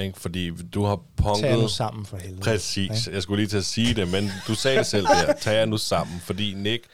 Ikke? 0.00 0.20
Fordi 0.20 0.50
du 0.50 0.84
har 0.84 0.96
Tag 0.96 1.04
punket... 1.16 1.58
nu 1.58 1.68
sammen 1.68 2.06
for 2.06 2.16
helvede. 2.16 2.40
Præcis. 2.40 3.08
Jeg 3.12 3.22
skulle 3.22 3.42
lige 3.42 3.48
til 3.48 3.56
at 3.56 3.64
sige 3.64 3.94
det, 3.94 4.08
men 4.08 4.30
du 4.48 4.54
sagde 4.54 4.78
det 4.78 4.86
selv 4.86 5.06
der. 5.06 5.32
Tag 5.40 5.54
jer 5.54 5.64
nu 5.64 5.76
sammen. 5.78 6.20
Fordi 6.20 6.54
Nick, 6.54 6.84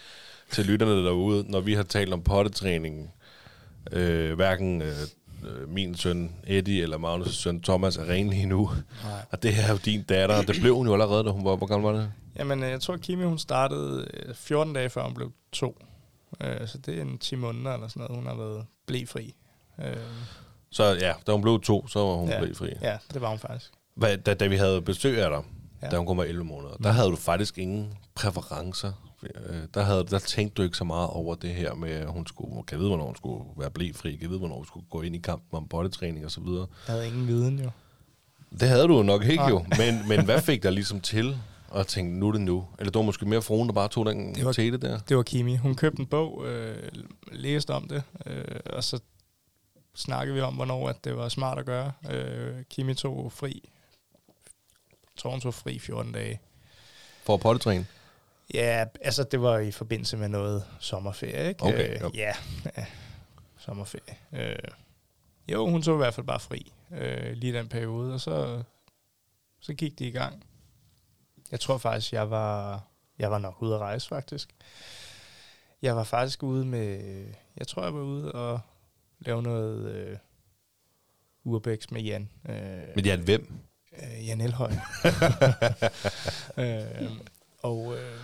til 0.50 0.64
lytterne 0.66 1.04
derude, 1.04 1.44
når 1.50 1.60
vi 1.60 1.74
har 1.74 1.82
talt 1.82 2.12
om 2.12 2.22
pottetræning, 2.22 3.10
øh, 3.92 4.34
hverken 4.34 4.82
øh, 4.82 4.92
øh, 5.44 5.68
min 5.68 5.94
søn 5.96 6.32
Eddie 6.46 6.82
eller 6.82 6.98
Magnus' 6.98 7.32
søn 7.32 7.62
Thomas 7.62 7.96
er 7.96 8.08
ren 8.08 8.28
lige 8.30 8.46
nu. 8.46 8.70
Nej. 9.04 9.12
Og 9.30 9.42
det 9.42 9.54
er 9.58 9.70
jo 9.70 9.76
din 9.84 10.02
datter, 10.02 10.36
og 10.36 10.46
det 10.48 10.60
blev 10.60 10.74
hun 10.76 10.86
jo 10.86 10.92
allerede, 10.92 11.24
da 11.24 11.30
hun 11.30 11.44
var, 11.44 11.56
hvor 11.56 11.66
gammel 11.66 11.92
var 11.92 11.98
det? 11.98 12.12
Jamen, 12.38 12.62
øh, 12.62 12.70
jeg 12.70 12.80
tror, 12.80 12.96
Kimi 12.96 13.24
hun 13.24 13.38
startede 13.38 14.06
øh, 14.14 14.34
14 14.34 14.72
dage 14.74 14.90
før 14.90 15.04
hun 15.04 15.14
blev 15.14 15.32
to. 15.52 15.78
Øh, 16.40 16.68
Så 16.68 16.78
det 16.78 16.98
er 16.98 17.02
en 17.02 17.18
10 17.18 17.36
måneder 17.36 17.74
eller 17.74 17.88
sådan 17.88 18.00
noget, 18.00 18.16
hun 18.16 18.26
har 18.26 18.34
været 18.36 18.64
blæfri. 18.86 19.34
Øh, 19.78 19.96
Så 20.72 20.84
ja, 20.84 21.12
da 21.26 21.32
hun 21.32 21.42
blev 21.42 21.60
to, 21.60 21.86
så 21.88 21.98
var 21.98 22.14
hun 22.14 22.28
Ja. 22.28 22.44
ja. 22.44 22.52
fri. 22.54 22.68
Ja, 22.82 22.96
det 23.14 23.20
var 23.20 23.28
hun 23.28 23.38
faktisk. 23.38 23.70
Hvad, 23.94 24.18
da, 24.18 24.34
da 24.34 24.46
vi 24.46 24.56
havde 24.56 24.82
besøg 24.82 25.22
af 25.22 25.30
dig, 25.30 25.42
Ja. 25.82 25.88
da 25.88 25.96
hun 25.96 26.06
kom 26.06 26.16
med 26.16 26.24
11 26.28 26.44
måneder, 26.44 26.74
der 26.82 26.90
havde 26.90 27.08
du 27.08 27.16
faktisk 27.16 27.58
ingen 27.58 27.94
præferencer. 28.14 28.92
Øh, 29.22 29.56
Der, 29.74 29.82
havde, 29.82 30.04
der 30.10 30.18
tænkte 30.18 30.54
du 30.54 30.62
ikke 30.62 30.76
så 30.76 30.84
meget 30.84 31.08
over 31.10 31.34
det 31.34 31.50
her 31.50 31.74
med, 31.74 31.90
at 31.90 32.06
hun 32.12 32.26
skulle, 32.26 32.62
kan 32.66 32.78
vide, 32.78 32.88
hvornår 32.88 33.06
hun 33.06 33.16
skulle 33.16 33.44
være 33.56 33.70
blæfri, 33.70 34.16
kan 34.16 34.28
vide, 34.28 34.38
hvornår 34.38 34.56
hun 34.56 34.66
skulle 34.66 34.86
gå 34.90 35.02
ind 35.02 35.14
i 35.14 35.18
kampen 35.18 35.56
om 35.56 35.68
bodytræning 35.68 36.24
og 36.24 36.30
så 36.30 36.40
videre. 36.40 36.66
Jeg 36.88 36.94
havde 36.94 37.06
ingen 37.06 37.26
viden 37.28 37.58
jo. 37.58 37.70
Det 38.60 38.68
havde 38.68 38.82
du 38.88 39.02
nok 39.02 39.22
ikke 39.24 39.36
Nej. 39.36 39.48
jo, 39.48 39.58
men, 39.78 40.08
men 40.08 40.24
hvad 40.24 40.40
fik 40.40 40.62
dig 40.62 40.72
ligesom 40.72 41.00
til 41.00 41.36
at 41.74 41.86
tænke, 41.86 42.18
nu 42.18 42.28
er 42.28 42.32
det 42.32 42.40
nu? 42.40 42.64
Eller 42.78 42.90
det 42.90 42.98
var 42.98 43.04
måske 43.04 43.26
mere 43.26 43.42
fruen, 43.42 43.68
der 43.68 43.74
bare 43.74 43.88
tog 43.88 44.06
den 44.06 44.28
Det 44.34 44.38
var- 44.38 44.44
var... 44.44 44.52
tete 44.52 44.76
der? 44.76 44.98
Det 45.08 45.16
var 45.16 45.22
Kimi. 45.22 45.56
Hun 45.56 45.74
købte 45.74 46.00
en 46.00 46.06
bog, 46.06 46.44
øh, 46.46 46.76
læste 47.32 47.70
om 47.70 47.88
det, 47.88 48.02
øh, 48.26 48.44
og 48.66 48.84
så 48.84 49.00
snakkede 49.94 50.34
vi 50.34 50.40
om, 50.40 50.54
hvornår 50.54 50.88
at 50.88 51.04
det 51.04 51.16
var 51.16 51.28
smart 51.28 51.58
at 51.58 51.66
gøre. 51.66 51.92
Øh, 52.10 52.64
Kimi 52.70 52.94
tog 52.94 53.32
fri. 53.32 53.68
Hun 55.24 55.40
tog 55.40 55.54
fri 55.54 55.78
14 55.78 56.12
dage. 56.12 56.40
For 57.22 57.34
at 57.34 57.40
bodytræne? 57.40 57.86
Ja, 58.54 58.84
altså 59.00 59.24
det 59.24 59.42
var 59.42 59.58
i 59.58 59.70
forbindelse 59.70 60.16
med 60.16 60.28
noget 60.28 60.64
sommerferie, 60.80 61.48
ikke? 61.48 61.62
Okay, 61.62 62.04
øh, 62.04 62.16
ja. 62.16 62.34
ja. 62.64 62.70
ja, 62.76 62.86
sommerferie. 63.58 64.16
Øh, 64.32 64.56
jo, 65.48 65.70
hun 65.70 65.82
tog 65.82 65.94
i 65.94 65.96
hvert 65.96 66.14
fald 66.14 66.26
bare 66.26 66.40
fri 66.40 66.72
øh, 66.92 67.32
lige 67.32 67.52
den 67.52 67.68
periode, 67.68 68.14
og 68.14 68.20
så, 68.20 68.62
så 69.60 69.74
gik 69.74 69.98
det 69.98 70.04
i 70.04 70.10
gang. 70.10 70.44
Jeg 71.50 71.60
tror 71.60 71.78
faktisk, 71.78 72.12
jeg 72.12 72.30
var, 72.30 72.82
jeg 73.18 73.30
var 73.30 73.38
nok 73.38 73.62
ude 73.62 73.74
at 73.74 73.80
rejse, 73.80 74.08
faktisk. 74.08 74.54
Jeg 75.82 75.96
var 75.96 76.04
faktisk 76.04 76.42
ude 76.42 76.64
med, 76.64 77.24
jeg 77.56 77.66
tror, 77.66 77.82
jeg 77.82 77.94
var 77.94 78.02
ude 78.02 78.32
og 78.32 78.60
lave 79.26 79.42
noget 79.42 79.94
øh, 79.94 80.16
urbex 81.44 81.90
med 81.90 82.02
Jan. 82.02 82.28
Øh, 82.48 82.56
Men 82.96 83.04
ja, 83.04 83.16
hvem? 83.16 83.52
øh, 84.02 84.26
Jan 84.26 84.40
Elhøj. 84.40 84.72
øh, 86.58 87.10
og 87.62 87.94
øh, 87.96 88.18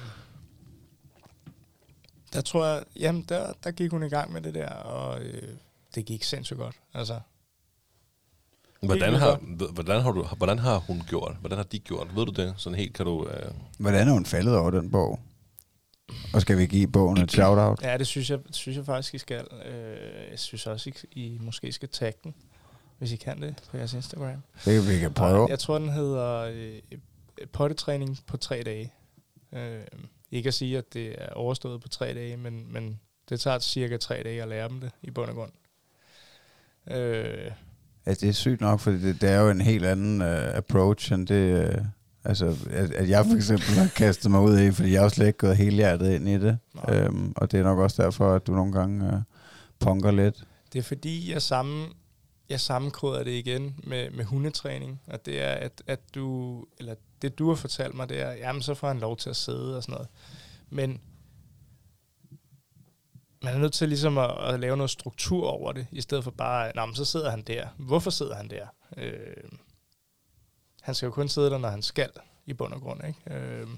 der 2.32 2.40
tror 2.40 2.66
jeg, 2.66 2.84
jamen 2.96 3.22
der, 3.28 3.53
der 3.64 3.70
gik 3.70 3.90
hun 3.90 4.03
i 4.03 4.09
gang 4.09 4.32
med 4.32 4.40
det 4.42 4.55
der, 4.55 4.68
og 4.70 5.22
øh, 5.22 5.49
det 5.94 6.05
gik 6.05 6.22
sindssygt 6.22 6.59
godt. 6.59 6.76
Altså, 6.94 7.20
Hvordan 8.82 9.14
har, 9.14 9.36
hvordan, 9.72 10.01
har 10.01 10.12
du, 10.12 10.22
hvordan 10.36 10.59
har 10.59 10.78
hun 10.78 11.03
gjort? 11.09 11.36
Hvordan 11.40 11.59
har 11.59 11.64
de 11.64 11.78
gjort? 11.78 12.16
Ved 12.16 12.26
du 12.26 12.32
det? 12.42 12.55
Sådan 12.57 12.78
helt 12.78 12.94
kan 12.94 13.07
du... 13.07 13.28
Øh, 13.28 13.51
Hvordan 13.78 14.09
er 14.09 14.12
hun 14.12 14.26
faldet 14.26 14.57
over 14.57 14.70
den 14.70 14.90
bog? 14.90 15.20
Og 16.34 16.40
skal 16.40 16.59
vi 16.59 16.66
give 16.66 16.88
bogen 16.88 17.18
et 17.18 17.32
shout-out? 17.32 17.82
ja, 17.82 17.98
det 17.98 18.06
synes 18.06 18.30
jeg, 18.30 18.38
synes 18.50 18.76
jeg 18.76 18.86
faktisk, 18.86 19.14
I 19.14 19.18
skal. 19.18 19.46
Øh, 19.66 20.30
jeg 20.30 20.38
synes 20.38 20.66
også, 20.66 20.90
I, 20.90 21.22
I 21.22 21.38
måske 21.40 21.72
skal 21.72 21.88
tagge 21.88 22.18
den, 22.24 22.34
hvis 22.98 23.12
I 23.12 23.16
kan 23.16 23.42
det 23.42 23.54
på 23.70 23.76
jeres 23.76 23.94
Instagram. 23.94 24.42
Det 24.64 24.82
kan 24.82 24.94
vi 24.94 24.98
kan 24.98 25.12
prøve. 25.12 25.46
Jeg 25.48 25.59
tror, 25.59 25.78
den 25.78 25.88
hedder 25.88 26.40
øh, 26.40 26.98
pottetræning 27.52 28.18
på 28.26 28.36
tre 28.36 28.62
dage. 28.62 28.92
Øh, 29.52 29.80
ikke 30.30 30.48
at 30.48 30.54
sige, 30.54 30.78
at 30.78 30.94
det 30.94 31.14
er 31.18 31.28
overstået 31.32 31.80
på 31.80 31.88
tre 31.88 32.14
dage, 32.14 32.36
men, 32.36 32.72
men 32.72 33.00
det 33.28 33.40
tager 33.40 33.59
cirka 33.59 33.96
tre 33.96 34.22
dage 34.24 34.42
at 34.42 34.48
lære 34.48 34.68
dem 34.68 34.80
det 34.80 34.90
i 35.02 35.11
bund 35.11 35.30
og 35.30 35.36
grund. 35.36 35.52
Øh, 36.90 37.50
Altså, 38.09 38.26
det 38.26 38.28
er 38.28 38.34
sygt 38.34 38.61
nok, 38.61 38.80
for 38.80 38.90
det, 38.90 39.20
det 39.20 39.30
er 39.30 39.40
jo 39.40 39.50
en 39.50 39.61
helt 39.61 39.84
anden 39.84 40.22
uh, 40.22 40.56
approach, 40.56 41.12
end 41.12 41.26
det, 41.26 41.68
uh, 41.68 41.84
altså, 42.29 42.57
at, 42.70 42.91
at 42.91 43.09
jeg 43.09 43.24
for 43.26 43.35
eksempel 43.35 43.66
har 43.66 43.89
kastet 43.97 44.31
mig 44.31 44.41
ud 44.41 44.59
i, 44.59 44.72
fordi 44.72 44.93
jeg 44.93 45.03
har 45.03 45.09
slet 45.09 45.26
ikke 45.26 45.39
gået 45.39 45.57
hele 45.57 45.76
hjertet 45.76 46.14
ind 46.14 46.29
i 46.29 46.39
det. 46.39 46.59
Nej. 46.74 47.07
Um, 47.07 47.33
og 47.37 47.53
det 47.53 47.61
er 47.61 47.64
nok 47.64 47.79
også 47.79 48.03
derfor, 48.03 48.35
at 48.35 48.47
du 48.47 48.53
nogle 48.53 48.72
gange 48.72 49.07
uh, 49.07 49.22
punker 49.79 50.11
lidt. 50.11 50.45
det 50.72 50.79
er 50.79 50.83
fordi, 50.83 51.33
jeg, 51.33 51.43
sammen, 51.43 51.89
jeg 52.49 52.61
sammenkoder 52.61 53.24
det 53.24 53.31
igen 53.31 53.74
med, 53.85 54.11
med 54.11 54.24
hundetræning, 54.24 55.01
og 55.07 55.26
det 55.26 55.43
er, 55.43 55.53
at, 55.53 55.83
at 55.87 56.01
du, 56.14 56.64
eller 56.79 56.95
det 57.22 57.39
du 57.39 57.49
har 57.49 57.55
fortalt 57.55 57.95
mig, 57.95 58.09
det 58.09 58.20
er, 58.20 58.33
jamen 58.33 58.62
så 58.62 58.74
får 58.74 58.89
han 58.89 58.99
lov 58.99 59.16
til 59.16 59.31
at 59.31 59.37
sidde 59.37 59.76
og 59.76 59.83
sådan 59.83 59.93
noget. 59.93 60.09
Men 60.70 61.01
man 63.43 63.55
er 63.55 63.59
nødt 63.59 63.72
til 63.72 63.89
ligesom 63.89 64.18
at, 64.18 64.31
at 64.55 64.61
lave 64.61 64.76
noget 64.76 64.91
struktur 64.91 65.49
over 65.49 65.72
det, 65.72 65.87
i 65.93 66.01
stedet 66.01 66.24
for 66.24 66.31
bare, 66.31 66.72
Nå, 66.74 66.87
men 66.87 66.95
så 66.95 67.05
sidder 67.05 67.31
han 67.31 67.43
der. 67.43 67.66
Hvorfor 67.76 68.11
sidder 68.11 68.35
han 68.35 68.51
der? 68.51 68.66
Øh, 68.97 69.12
han 70.89 70.95
skal 70.95 71.07
jo 71.07 71.12
kun 71.12 71.28
sidde 71.28 71.51
der, 71.51 71.59
når 71.59 71.68
han 71.68 71.82
skal, 71.82 72.11
i 72.47 72.53
bund 72.53 72.72
og 72.72 72.80
grund. 72.80 73.01
Ikke? 73.07 73.41
Øh, 73.41 73.68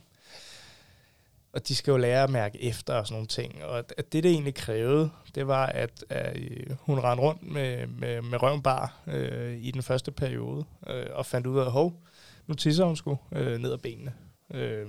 og 1.53 1.69
de 1.69 1.75
skal 1.75 1.91
jo 1.91 1.97
lære 1.97 2.23
at 2.23 2.31
mærke 2.31 2.63
efter 2.63 2.95
og 2.95 3.07
sådan 3.07 3.15
nogle 3.15 3.27
ting. 3.27 3.65
Og 3.65 3.79
at, 3.79 4.13
det, 4.13 4.23
det 4.23 4.31
egentlig 4.31 4.55
krævede, 4.55 5.11
det 5.35 5.47
var, 5.47 5.67
at, 5.67 6.05
at 6.09 6.37
øh, 6.37 6.77
hun 6.81 6.99
rendte 6.99 7.23
rundt 7.23 7.43
med, 7.43 7.87
med, 7.87 8.23
med 8.23 8.43
røven 8.43 8.63
øh, 9.07 9.59
i 9.63 9.71
den 9.71 9.83
første 9.83 10.11
periode, 10.13 10.65
øh, 10.87 11.07
og 11.11 11.27
fandt 11.27 11.47
ud 11.47 11.59
af, 11.59 11.65
at 11.65 11.73
hov, 11.73 12.03
nu 12.47 12.55
tisser 12.55 12.85
hun 12.85 12.97
sgu 12.97 13.19
øh, 13.33 13.59
ned 13.59 13.73
ad 13.73 13.79
benene. 13.79 14.15
Øh, 14.55 14.89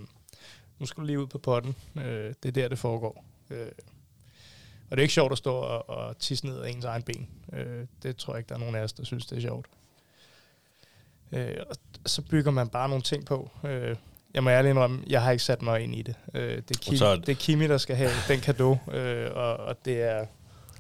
nu 0.80 0.86
skal 0.86 1.02
du 1.02 1.06
lige 1.06 1.20
ud 1.20 1.28
på 1.28 1.38
potten. 1.38 1.76
Øh, 1.96 2.34
det 2.44 2.46
er 2.46 2.52
der, 2.52 2.68
det 2.68 2.80
foregår. 2.80 3.26
Øh, 3.50 3.72
og 4.90 4.98
det 4.98 4.98
er 4.98 5.02
ikke 5.02 5.14
sjovt 5.14 5.32
at 5.32 5.38
stå 5.38 5.56
og, 5.56 5.90
og 5.90 6.18
tisse 6.18 6.46
ned 6.46 6.62
ad 6.62 6.70
ens 6.70 6.86
egen 6.86 7.04
ben. 7.04 7.30
Øh, 7.54 7.86
det 8.04 8.18
tror 8.18 8.34
jeg 8.34 8.40
ikke, 8.40 8.50
der 8.50 8.56
er 8.56 8.60
nogen 8.60 8.76
af 8.76 8.84
os, 8.84 8.94
der 8.94 9.04
synes, 9.04 9.26
det 9.26 9.38
er 9.38 9.42
sjovt. 9.42 9.66
Øh, 11.32 11.58
og 11.70 11.76
så 12.06 12.22
bygger 12.22 12.52
man 12.52 12.68
bare 12.68 12.90
nogle 12.90 13.02
ting 13.04 13.26
på. 13.26 13.52
Øh, 13.66 13.96
jeg 14.34 14.44
må 14.44 14.50
ærligt 14.50 14.70
indrømme, 14.72 15.00
jeg 15.08 15.22
har 15.22 15.32
ikke 15.32 15.44
sat 15.44 15.62
mig 15.62 15.82
ind 15.82 15.96
i 15.96 16.02
det. 16.02 16.16
Øh, 16.34 16.42
det, 16.56 16.72
er 16.72 16.80
Kimi, 16.82 16.98
så 16.98 17.06
er 17.06 17.16
det 17.16 17.30
er 17.30 17.36
Kimi, 17.36 17.68
der 17.68 17.78
skal 17.78 17.96
have 17.96 18.12
den 18.28 18.40
kado, 18.40 18.78
øh, 18.94 19.30
og, 19.36 19.58
og 19.58 19.76
det 19.86 20.02
er 20.02 20.26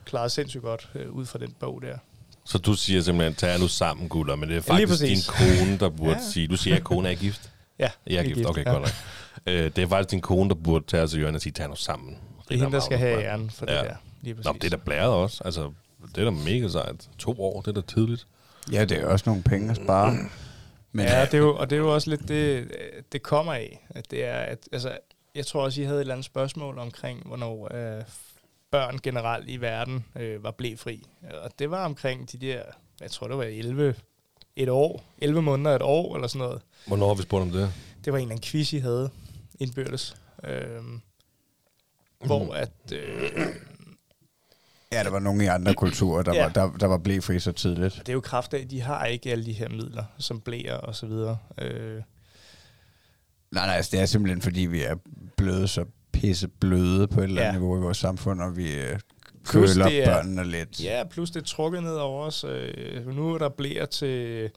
klaret 0.06 0.32
sindssygt 0.32 0.64
godt 0.64 0.90
øh, 0.96 1.12
ud 1.12 1.26
fra 1.26 1.40
den 1.40 1.56
bog 1.60 1.82
der. 1.82 1.98
så 2.46 2.58
du 2.58 2.74
siger 2.74 3.02
simpelthen, 3.02 3.36
tag 3.36 3.60
nu 3.60 3.68
sammen, 3.68 4.10
gutter, 4.10 4.36
men 4.36 4.50
det 4.50 4.58
er 4.58 4.62
faktisk 4.62 5.02
din 5.02 5.18
kone, 5.28 5.78
der 5.80 5.90
burde 5.90 6.12
Ja. 6.12 6.32
sige... 6.34 6.48
Du 6.48 6.58
siger, 6.58 6.76
at 6.76 6.84
kone 6.84 7.12
er 7.12 7.16
gift? 7.16 7.52
Ja, 7.80 7.90
Jeg 8.08 8.16
er 8.16 8.22
vi 8.24 8.28
gift, 8.30 8.48
okay, 8.50 8.66
ja. 8.66 8.72
godt 8.72 8.82
nok. 8.82 8.92
Øh, 9.48 9.64
det 9.76 9.78
er 9.78 9.88
faktisk 9.88 10.12
din 10.12 10.22
kone, 10.22 10.50
der 10.50 10.56
burde 10.56 10.86
tage 10.88 11.08
sig 11.08 11.20
i 11.20 11.24
og 11.26 11.42
sige, 11.42 11.54
tag 11.54 11.70
nu 11.70 11.76
sammen. 11.76 12.18
Det 12.50 12.56
er 12.56 12.60
hende, 12.60 12.72
der 12.72 12.80
skal 12.80 12.98
have 12.98 13.24
æren 13.24 13.50
for 13.50 13.66
det 13.66 13.74
Ja. 13.74 13.80
der. 13.84 13.96
Lige 14.22 14.36
præcis. 14.36 14.46
Nå, 14.46 14.54
det 14.54 14.64
er 14.64 14.70
da 14.70 14.76
blæret 14.86 15.10
også. 15.14 15.42
Altså, 15.46 15.72
det 16.16 16.18
er 16.22 16.26
da 16.26 16.32
mega 16.32 16.68
sejt. 16.68 17.10
To 17.18 17.36
år, 17.44 17.62
det 17.62 17.68
er 17.78 17.82
da 17.82 17.88
tidligt. 17.88 18.28
Ja, 18.72 18.86
det 18.86 18.98
er 19.02 19.06
også 19.08 19.24
nogle 19.30 19.44
penge 19.44 19.70
at 19.72 19.76
spare. 19.76 20.18
Men 20.92 21.06
ja, 21.06 21.26
det 21.26 21.34
er 21.34 21.38
jo, 21.38 21.56
og 21.56 21.70
det 21.70 21.76
er 21.76 21.80
jo 21.80 21.94
også 21.94 22.10
lidt 22.10 22.28
det, 22.28 22.72
det 23.12 23.24
kommer 23.24 23.54
af. 23.54 23.88
At 23.90 24.12
det 24.12 24.26
er, 24.26 24.40
at, 24.40 24.70
altså, 24.72 24.98
jeg 25.36 25.46
tror 25.46 25.64
også, 25.64 25.82
I 25.82 25.84
havde 25.84 25.98
et 25.98 26.02
eller 26.02 26.14
andet 26.14 26.26
spørgsmål 26.26 26.78
omkring, 26.78 27.28
hvornår 27.28 27.76
øh, 27.76 28.04
børn 28.72 29.00
generelt 29.04 29.50
i 29.50 29.58
verden 29.58 30.06
øh, 30.16 30.44
var 30.44 30.52
blæfri. 30.52 31.08
Og 31.44 31.52
det 31.60 31.72
var 31.72 31.86
omkring 31.86 32.32
de 32.32 32.38
der, 32.38 32.62
jeg 33.02 33.12
tror 33.12 33.28
det 33.28 33.38
var 33.38 33.44
11, 33.44 33.96
et 34.56 34.70
år, 34.70 35.04
11 35.18 35.42
måneder, 35.42 35.76
et 35.76 35.82
år 35.82 36.16
eller 36.16 36.28
sådan 36.28 36.48
noget. 36.48 36.62
Hvornår 36.88 37.08
har 37.08 37.16
vi 37.16 37.22
spurgt 37.22 37.42
om 37.42 37.52
det? 37.52 37.74
Det 38.06 38.14
var 38.14 38.20
en 38.20 38.22
eller 38.22 38.36
anden 38.36 38.44
quiz, 38.44 38.74
I 38.74 38.78
havde 38.78 39.10
indbyrdes. 39.60 40.16
Øh, 40.44 40.82
hvor 42.26 42.54
at, 42.54 42.72
øh, 42.94 43.32
ja, 44.92 45.04
der 45.04 45.10
var 45.10 45.20
nogle 45.20 45.44
i 45.44 45.48
andre 45.48 45.74
kulturer, 45.74 46.24
der, 46.24 46.34
Ja. 46.36 46.44
var, 46.44 46.50
der, 46.50 46.72
der 46.80 46.86
var 46.88 46.98
blæfri 46.98 47.40
så 47.40 47.52
tidligt. 47.52 47.96
det 48.00 48.10
er 48.10 48.14
jo 48.14 48.22
kraft 48.22 48.54
af, 48.54 48.68
de 48.68 48.82
har 48.82 49.06
ikke 49.06 49.32
alle 49.32 49.46
de 49.46 49.54
her 49.54 49.70
midler, 49.70 50.04
som 50.18 50.40
blæer 50.42 50.76
og 50.76 50.96
så 50.96 51.06
videre. 51.06 51.38
Øh, 51.62 52.02
Nej, 53.52 53.66
nej, 53.66 53.76
altså, 53.76 53.90
det 53.92 54.02
er 54.02 54.06
simpelthen 54.06 54.42
fordi, 54.42 54.62
vi 54.62 54.84
er 54.84 54.96
blevet 55.38 55.70
så 55.70 55.86
pisse 56.14 56.48
bløde 56.48 57.08
på 57.08 57.20
et 57.20 57.24
eller 57.24 57.42
andet 57.42 57.54
Ja. 57.54 57.60
niveau 57.60 57.78
i 57.78 57.82
vores 57.82 57.98
samfund, 57.98 58.42
og 58.42 58.58
vi 58.58 58.74
øh, 58.74 59.00
Plus 59.46 59.74
køler 59.74 59.86
er- 59.86 60.06
børnene 60.06 60.44
lidt. 60.44 60.84
Ja, 60.84 61.04
plus 61.12 61.32
det 61.32 61.42
er 61.42 61.46
trukket 61.46 61.84
ned 61.84 61.96
over 61.96 62.26
os. 62.26 62.44
Øh, 62.44 63.16
nu 63.16 63.34
er 63.34 63.38
der 63.38 63.50
bliver 63.50 63.86
til 63.86 64.50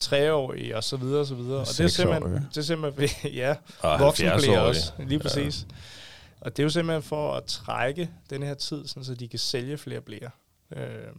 treårige 0.00 0.76
og 0.76 0.84
så 0.84 0.96
videre 0.96 1.20
og 1.20 1.26
så 1.26 1.34
videre. 1.34 1.58
Og 1.60 1.66
det 1.66 1.80
er 1.80 1.88
simpelthen, 1.88 2.32
det 2.50 2.56
er 2.56 2.62
simpelthen 2.62 3.32
ja, 3.42 3.54
Og 3.80 4.00
voksen 4.00 4.24
bliver 4.24 4.36
70-årige. 4.38 4.60
også, 4.60 4.92
lige 4.98 5.18
præcis. 5.18 5.66
Ja. 5.70 5.74
Og 6.40 6.56
det 6.56 6.62
er 6.62 6.64
jo 6.64 6.70
simpelthen 6.70 7.02
for 7.02 7.32
at 7.34 7.44
trække 7.44 8.10
den 8.30 8.42
her 8.42 8.54
tid, 8.54 8.86
sådan, 8.86 9.04
så 9.04 9.14
de 9.14 9.28
kan 9.28 9.38
sælge 9.38 9.78
flere 9.78 10.00
blære. 10.00 10.30
Øh, 10.76 11.16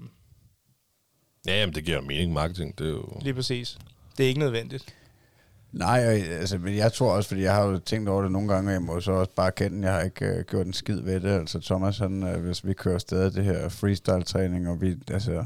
Ja, 1.47 1.59
jamen, 1.59 1.75
det 1.75 1.83
giver 1.85 2.01
mening. 2.01 2.33
Marketing, 2.33 2.77
det 2.77 2.87
er 2.87 2.91
jo... 2.91 3.19
lige 3.21 3.33
præcis. 3.33 3.77
Det 4.17 4.23
er 4.23 4.27
ikke 4.27 4.39
nødvendigt. 4.39 4.95
Nej, 5.71 5.99
altså, 5.99 6.57
men 6.57 6.75
jeg 6.75 6.93
tror 6.93 7.11
også, 7.11 7.29
fordi 7.29 7.41
jeg 7.41 7.53
har 7.53 7.63
jo 7.63 7.79
tænkt 7.79 8.09
over 8.09 8.21
det 8.21 8.31
nogle 8.31 8.53
gange, 8.53 8.69
og 8.69 8.73
jeg 8.73 8.81
må 8.81 8.99
så 8.99 9.11
også 9.11 9.31
bare 9.35 9.51
kende, 9.51 9.87
jeg 9.87 9.95
har 9.95 10.01
ikke 10.01 10.25
øh, 10.25 10.45
gjort 10.45 10.65
en 10.65 10.73
skid 10.73 11.01
ved 11.01 11.19
det. 11.19 11.29
Altså 11.29 11.59
Thomas, 11.59 11.97
han, 11.97 12.23
øh, 12.23 12.43
hvis 12.43 12.65
vi 12.65 12.73
kører 12.73 12.97
stadig 12.97 13.33
det 13.33 13.43
her 13.43 13.69
freestyle-træning, 13.69 14.69
og 14.69 14.81
vi, 14.81 14.95
altså, 15.11 15.45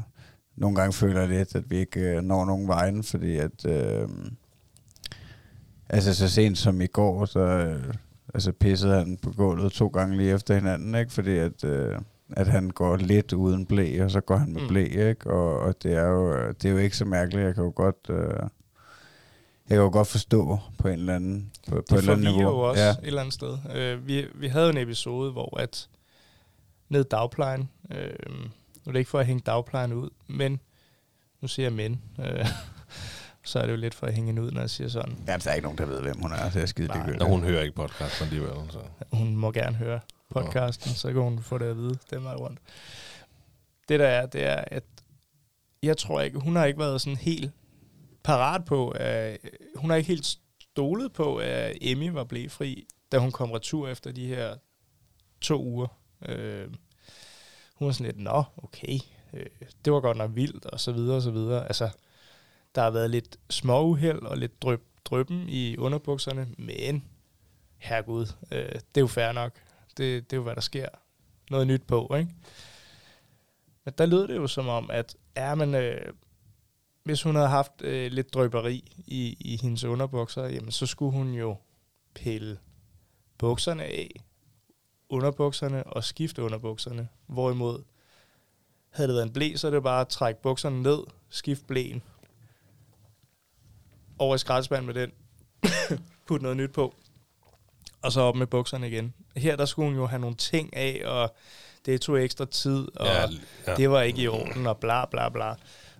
nogle 0.56 0.76
gange 0.76 0.92
føler 0.92 1.20
jeg 1.20 1.28
lidt, 1.28 1.54
at 1.54 1.70
vi 1.70 1.76
ikke 1.76 2.00
øh, 2.00 2.22
når 2.22 2.44
nogen 2.44 2.68
vejen, 2.68 3.02
fordi 3.02 3.36
at, 3.36 3.66
øh, 3.66 4.08
altså 5.88 6.14
så 6.14 6.28
sent 6.28 6.58
som 6.58 6.80
i 6.80 6.86
går, 6.86 7.24
så 7.24 7.40
øh, 7.40 7.94
altså, 8.34 8.52
pissede 8.52 8.94
han 8.94 9.16
på 9.22 9.30
gulvet 9.32 9.72
to 9.72 9.86
gange 9.88 10.16
lige 10.16 10.34
efter 10.34 10.54
hinanden, 10.54 10.94
ikke? 10.94 11.12
Fordi 11.12 11.36
at, 11.36 11.64
øh, 11.64 11.98
at 12.32 12.46
han 12.46 12.70
går 12.70 12.96
lidt 12.96 13.32
uden 13.32 13.66
blæ, 13.66 14.04
og 14.04 14.10
så 14.10 14.20
går 14.20 14.36
han 14.36 14.52
med 14.52 14.60
Mm. 14.62 14.68
blæ, 14.68 14.84
ikke? 14.84 15.30
Og, 15.30 15.58
og 15.60 15.82
det, 15.82 15.92
er 15.94 16.06
jo, 16.08 16.48
det 16.52 16.64
er 16.64 16.70
jo 16.70 16.78
ikke 16.78 16.96
så 16.96 17.04
mærkeligt. 17.04 17.44
Jeg 17.46 17.54
kan 17.54 17.64
jo 17.64 17.72
godt, 17.76 17.96
øh, 18.10 18.16
jeg 19.68 19.76
kan 19.76 19.76
jo 19.78 19.90
godt 19.92 20.08
forstå 20.08 20.58
på 20.78 20.88
en 20.88 20.94
eller 20.98 21.16
anden, 21.16 21.50
på, 21.68 21.70
på 21.74 21.78
et 21.78 21.88
det 21.90 21.98
eller 21.98 22.12
andet 22.12 22.34
niveau. 22.34 22.50
jo 22.50 22.58
også 22.58 22.82
Ja. 22.82 22.90
et 22.90 22.98
eller 23.02 23.20
andet 23.20 23.34
sted. 23.34 23.58
Øh, 23.74 24.06
vi, 24.06 24.26
vi 24.34 24.48
havde 24.48 24.70
en 24.70 24.76
episode, 24.78 25.32
hvor 25.32 25.58
at 25.60 25.88
ned 26.88 27.04
dagplejen, 27.04 27.68
øh, 27.90 28.14
nu 28.36 28.50
er 28.86 28.92
det 28.92 28.98
ikke 28.98 29.10
for 29.10 29.18
at 29.18 29.26
hænge 29.26 29.42
dagplejen 29.46 29.92
ud, 29.92 30.10
men 30.28 30.60
nu 31.40 31.48
siger 31.48 31.66
jeg 31.66 31.72
men, 31.72 32.00
øh, 32.20 32.46
så 33.44 33.58
er 33.58 33.66
det 33.66 33.72
jo 33.72 33.76
lidt 33.76 33.94
for 33.94 34.06
at 34.06 34.14
hænge 34.14 34.42
ud, 34.42 34.50
når 34.50 34.60
jeg 34.60 34.70
siger 34.70 34.88
sådan. 34.88 35.24
Jamen, 35.26 35.40
der 35.40 35.50
er 35.50 35.54
ikke 35.54 35.64
nogen, 35.64 35.78
der 35.78 35.86
ved, 35.86 36.00
hvem 36.00 36.20
hun 36.20 36.32
er. 36.32 36.50
Det 36.50 36.62
er 36.62 36.66
skide 36.66 36.88
Nej. 36.88 36.96
ligegyldigt. 36.96 37.20
Når 37.20 37.28
hun 37.28 37.42
hører 37.42 37.62
ikke 37.62 37.74
podcasten 37.74 38.24
alligevel. 38.24 38.52
Så. 38.70 38.78
Hun 39.12 39.36
må 39.36 39.52
gerne 39.52 39.76
høre 39.76 40.00
podcasten, 40.30 40.90
så 40.90 41.12
kan 41.12 41.22
hun 41.22 41.42
få 41.42 41.58
det 41.58 41.66
at 41.66 41.76
vide, 41.76 41.98
den 42.10 42.24
vej 42.24 42.34
rundt. 42.34 42.58
Det 43.88 44.00
der 44.00 44.06
er, 44.06 44.26
det 44.26 44.46
er, 44.46 44.64
at 44.66 44.84
jeg 45.82 45.96
tror 45.96 46.20
ikke, 46.20 46.38
hun 46.38 46.56
har 46.56 46.64
ikke 46.64 46.78
været 46.78 47.00
sådan 47.00 47.16
helt 47.16 47.52
parat 48.24 48.64
på, 48.64 48.88
at, 48.88 49.38
hun 49.76 49.90
har 49.90 49.96
ikke 49.96 50.08
helt 50.08 50.38
stolet 50.60 51.12
på, 51.12 51.36
at 51.36 51.76
Emmy 51.80 52.10
var 52.10 52.24
blæfri, 52.24 52.86
da 53.12 53.18
hun 53.18 53.32
kom 53.32 53.50
retur 53.50 53.88
efter 53.88 54.12
de 54.12 54.26
her 54.26 54.54
to 55.40 55.62
uger. 55.64 55.86
Øh, 56.28 56.68
hun 57.74 57.86
var 57.86 57.92
sådan 57.92 58.06
lidt, 58.06 58.20
nå, 58.20 58.44
okay, 58.56 58.98
øh, 59.32 59.46
det 59.84 59.92
var 59.92 60.00
godt 60.00 60.16
nok 60.16 60.30
vildt, 60.34 60.66
og 60.66 60.80
så 60.80 60.92
videre, 60.92 61.16
og 61.16 61.22
så 61.22 61.30
videre. 61.30 61.66
Altså, 61.66 61.90
der 62.74 62.82
har 62.82 62.90
været 62.90 63.10
lidt 63.10 63.36
små 63.50 63.82
uheld 63.82 64.22
og 64.22 64.38
lidt 64.38 64.62
drøb, 64.62 64.82
drøben 65.04 65.48
i 65.48 65.76
underbukserne, 65.76 66.48
men 66.58 67.04
herregud, 67.78 68.26
øh, 68.52 68.68
det 68.68 68.96
er 68.96 69.00
jo 69.00 69.06
fair 69.06 69.32
nok. 69.32 69.52
Det, 69.96 70.30
det 70.30 70.32
er 70.32 70.36
jo, 70.36 70.42
hvad 70.42 70.54
der 70.54 70.60
sker. 70.60 70.88
Noget 71.50 71.66
nyt 71.66 71.82
på, 71.82 72.14
ikke? 72.18 72.30
Men 73.84 73.94
der 73.98 74.06
lød 74.06 74.28
det 74.28 74.36
jo 74.36 74.46
som 74.46 74.68
om, 74.68 74.90
at 74.90 75.16
er 75.34 75.54
man, 75.54 75.74
øh, 75.74 76.12
hvis 77.04 77.22
hun 77.22 77.34
havde 77.34 77.48
haft 77.48 77.82
øh, 77.82 78.12
lidt 78.12 78.34
drøberi 78.34 78.92
i, 79.06 79.36
i 79.40 79.58
hendes 79.62 79.84
underbukser, 79.84 80.44
jamen 80.44 80.72
så 80.72 80.86
skulle 80.86 81.12
hun 81.12 81.32
jo 81.32 81.56
pille 82.14 82.58
bukserne 83.38 83.84
af, 83.84 84.10
underbukserne 85.08 85.84
og 85.84 86.04
skifte 86.04 86.42
underbukserne. 86.42 87.08
Hvorimod, 87.26 87.82
havde 88.90 89.08
det 89.08 89.14
været 89.14 89.26
en 89.26 89.32
blæ, 89.32 89.52
så 89.56 89.66
er 89.66 89.70
det 89.70 89.82
bare 89.82 90.00
at 90.00 90.08
trække 90.08 90.42
bukserne 90.42 90.82
ned, 90.82 90.98
skifte 91.28 91.64
blæen, 91.64 92.02
over 94.18 94.34
i 94.34 94.38
skraldespanden 94.38 94.86
med 94.86 94.94
den, 94.94 95.12
putte 96.26 96.42
noget 96.42 96.56
nyt 96.56 96.72
på, 96.72 96.94
og 98.02 98.12
så 98.12 98.20
op 98.20 98.36
med 98.36 98.46
bukserne 98.46 98.88
igen. 98.88 99.14
Her 99.36 99.56
der 99.56 99.64
skulle 99.64 99.88
hun 99.88 99.98
jo 99.98 100.06
have 100.06 100.20
nogle 100.20 100.36
ting 100.36 100.76
af, 100.76 101.02
og 101.04 101.34
det 101.86 102.00
tog 102.00 102.24
ekstra 102.24 102.44
tid, 102.44 102.88
og 102.96 103.06
Ja, 103.06 103.28
ja, 103.66 103.74
det 103.76 103.90
var 103.90 104.02
ikke 104.02 104.22
i 104.22 104.28
orden, 104.28 104.66
og 104.66 104.78
bla 104.78 105.04
bla 105.06 105.28
bla. 105.28 105.50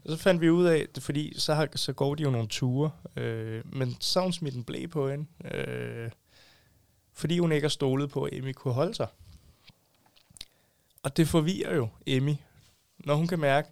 Og 0.04 0.10
så 0.10 0.16
fandt 0.16 0.40
vi 0.40 0.50
ud 0.50 0.64
af, 0.64 0.86
det, 0.94 1.02
fordi 1.02 1.38
så, 1.38 1.54
har, 1.54 1.68
så 1.74 1.92
går 1.92 2.14
de 2.14 2.22
jo 2.22 2.30
nogle 2.30 2.48
ture, 2.48 2.90
øh, 3.16 3.62
men 3.76 3.96
så 4.00 4.20
hun 4.20 4.32
smidt 4.32 4.54
en 4.54 4.64
blæ 4.64 4.86
på 4.86 5.10
hende, 5.10 5.26
øh, 5.54 6.10
fordi 7.12 7.38
hun 7.38 7.52
ikke 7.52 7.64
har 7.64 7.68
stolet 7.68 8.10
på, 8.10 8.22
at 8.24 8.34
Emmy 8.34 8.52
kunne 8.52 8.74
holde 8.74 8.94
sig. 8.94 9.06
Og 11.02 11.16
det 11.16 11.28
forvirrer 11.28 11.74
jo 11.74 11.88
Emmy, 12.06 12.34
når 12.98 13.14
hun 13.14 13.26
kan 13.26 13.38
mærke, 13.38 13.68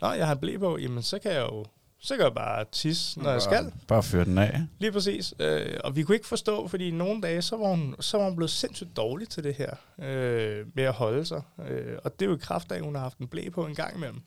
Nå, 0.00 0.12
jeg 0.12 0.26
har 0.26 0.34
en 0.34 0.40
blæ 0.40 0.56
på, 0.56 0.78
jamen 0.78 1.02
så 1.02 1.18
kan 1.18 1.32
jeg 1.32 1.40
jo 1.40 1.64
så 2.02 2.16
kan 2.16 2.24
jeg 2.24 2.34
bare 2.34 2.64
tisse, 2.72 3.20
når 3.20 3.30
jeg 3.30 3.42
skal. 3.42 3.72
Bare 3.88 4.02
fyr 4.02 4.24
den 4.24 4.38
af. 4.38 4.60
Lige 4.78 4.92
præcis. 4.92 5.34
Øh, 5.38 5.76
og 5.84 5.96
vi 5.96 6.02
kunne 6.02 6.14
ikke 6.14 6.26
forstå, 6.26 6.68
fordi 6.68 6.90
nogle 6.90 7.22
dage, 7.22 7.42
så 7.42 7.56
var 7.56 7.68
hun, 7.68 7.96
så 8.00 8.16
var 8.16 8.24
hun 8.24 8.36
blevet 8.36 8.50
sindssygt 8.50 8.96
dårlig 8.96 9.28
til 9.28 9.44
det 9.44 9.54
her, 9.54 9.74
øh, 9.98 10.66
med 10.74 10.84
at 10.84 10.92
holde 10.92 11.24
sig. 11.24 11.42
Øh, 11.68 11.98
og 12.04 12.20
det 12.20 12.26
er 12.26 12.30
jo 12.30 12.36
i 12.36 12.40
kraft 12.40 12.72
af, 12.72 12.76
at 12.76 12.82
hun 12.82 12.94
har 12.94 13.02
haft 13.02 13.18
en 13.18 13.28
blæ 13.28 13.48
på 13.48 13.66
en 13.66 13.74
gang 13.74 13.96
imellem. 13.96 14.20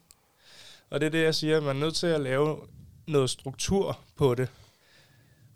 Og 0.90 1.00
det 1.00 1.06
er 1.06 1.12
det, 1.12 1.24
jeg 1.24 1.36
siger, 1.36 1.62
man 1.62 1.76
er 1.76 1.80
nødt 1.80 1.96
til 1.96 2.08
at 2.08 2.22
lave 2.22 2.58
noget 3.08 3.30
struktur 3.30 4.00
på 4.16 4.36
det. 4.36 4.50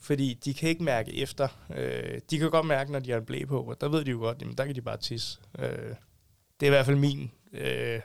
Fordi 0.02 0.34
de 0.46 0.54
kan 0.54 0.70
ikke 0.70 0.84
mærke 0.84 1.16
efter. 1.16 1.48
Øh, 1.76 2.22
de 2.30 2.40
kan 2.40 2.50
godt 2.50 2.66
mærke, 2.66 2.92
når 2.92 3.00
de 3.00 3.12
har 3.12 3.18
en 3.18 3.26
blæ 3.26 3.46
på, 3.46 3.62
og 3.62 3.82
der 3.82 3.90
ved 3.90 4.06
de 4.06 4.12
jo 4.12 4.18
godt, 4.18 4.38
jamen 4.42 4.58
der 4.58 4.66
kan 4.66 4.76
de 4.76 4.82
bare 4.82 4.98
tisse. 4.98 5.40
Øh, 5.60 5.96
det 6.60 6.66
er 6.66 6.68
i 6.68 6.70
hvert 6.70 6.86
fald 6.86 6.98
min 6.98 7.32
øh, 7.54 8.00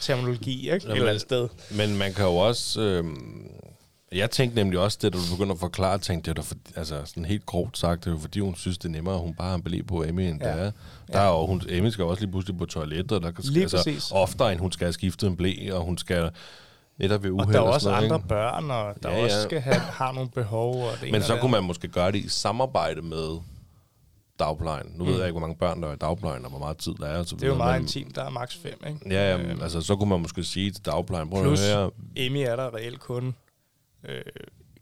terminologi, 0.00 0.60
ikke? 0.60 0.76
Et 0.76 0.82
Jamen, 0.82 0.96
eller 0.96 1.08
andet 1.08 1.20
sted. 1.20 1.48
Men 1.70 1.96
man 1.96 2.14
kan 2.14 2.24
jo 2.24 2.36
også... 2.36 2.80
Øh, 2.80 3.04
jeg 4.12 4.30
tænkte 4.30 4.56
nemlig 4.56 4.78
også, 4.78 4.98
det, 5.02 5.12
da 5.12 5.18
du 5.18 5.24
begynder 5.36 5.54
at 5.54 5.60
forklare, 5.60 5.98
tænkte 5.98 6.28
jeg, 6.28 6.36
det 6.36 6.44
for, 6.44 6.54
altså 6.76 7.02
sådan 7.04 7.24
helt 7.24 7.46
grovt 7.46 7.78
sagt, 7.78 8.04
det 8.04 8.10
er 8.10 8.14
jo 8.14 8.18
fordi, 8.18 8.40
hun 8.40 8.54
synes, 8.54 8.78
det 8.78 8.84
er 8.84 8.92
nemmere, 8.92 9.14
at 9.14 9.20
hun 9.20 9.34
bare 9.34 9.48
har 9.48 9.54
en 9.54 9.62
belæg 9.62 9.86
på 9.86 10.04
Emmy, 10.04 10.20
end 10.22 10.42
Ja. 10.42 10.52
det 10.56 10.60
er. 10.66 10.70
Der 11.12 11.20
er 11.20 11.28
jo, 11.28 11.46
hun, 11.46 11.62
Emmy 11.68 11.88
skal 11.88 12.04
også 12.04 12.22
lige 12.22 12.30
pludselig 12.30 12.58
på 12.58 12.66
toilettet, 12.66 13.12
og 13.12 13.22
der 13.22 13.30
kan, 13.30 13.44
Lige 13.44 13.62
altså, 13.62 13.76
præcis. 13.76 14.10
oftere, 14.10 14.52
end 14.52 14.60
hun 14.60 14.72
skal 14.72 14.84
have 14.84 14.92
skiftet 14.92 15.26
en 15.28 15.36
blæ, 15.36 15.70
og 15.72 15.80
hun 15.84 15.98
skal 15.98 16.30
netop 16.98 17.22
ved 17.22 17.30
uheld 17.30 17.46
Og 17.46 17.52
der 17.52 17.58
er 17.58 17.62
og 17.62 17.72
også 17.72 17.84
sådan 17.84 18.02
noget, 18.08 18.12
andre 18.14 18.28
børn, 18.28 18.70
og 18.70 18.94
der 19.02 19.10
Ja, 19.10 19.16
ja, 19.18 19.24
også 19.24 19.42
skal 19.42 19.60
have, 19.60 19.76
har 19.80 20.12
nogle 20.12 20.30
behov. 20.30 20.84
Og 20.84 20.92
det 21.00 21.10
Men 21.10 21.14
og 21.20 21.26
så 21.26 21.36
kunne 21.36 21.50
man 21.50 21.64
måske 21.64 21.88
gøre 21.88 22.12
det 22.12 22.18
i 22.18 22.28
samarbejde 22.28 23.02
med 23.02 23.38
dagplejen. 24.38 24.86
Nu 24.94 25.04
mm. 25.04 25.10
ved 25.10 25.16
jeg 25.18 25.26
ikke, 25.26 25.38
hvor 25.38 25.40
mange 25.48 25.56
børn 25.58 25.82
der 25.82 25.88
er 25.88 25.92
i 25.92 25.96
dagplejen, 25.96 26.44
og 26.44 26.50
hvor 26.50 26.58
meget 26.58 26.76
tid 26.78 26.94
der 26.94 27.06
er. 27.06 27.18
Og 27.18 27.26
så 27.26 27.34
Det 27.36 27.42
er 27.42 27.46
jo 27.46 27.54
meget 27.54 27.80
intimt, 27.80 28.14
der 28.16 28.24
er 28.24 28.30
maks 28.30 28.56
5, 28.56 28.72
ikke? 28.86 28.98
Ja, 29.14 29.30
ja, 29.36 29.38
Øh, 29.42 29.62
altså 29.62 29.80
så 29.80 29.96
kunne 29.96 30.08
man 30.08 30.20
måske 30.20 30.44
sige 30.44 30.70
til 30.70 30.84
dagplejen, 30.84 31.30
prøv 31.30 31.42
Plus- 31.44 31.60
at 31.60 31.76
høre, 31.76 31.90
Emmy 32.16 32.38
er 32.38 32.56
der 32.56 32.74
reelt 32.74 33.00
kun. 33.00 33.34
Øh, 34.08 34.22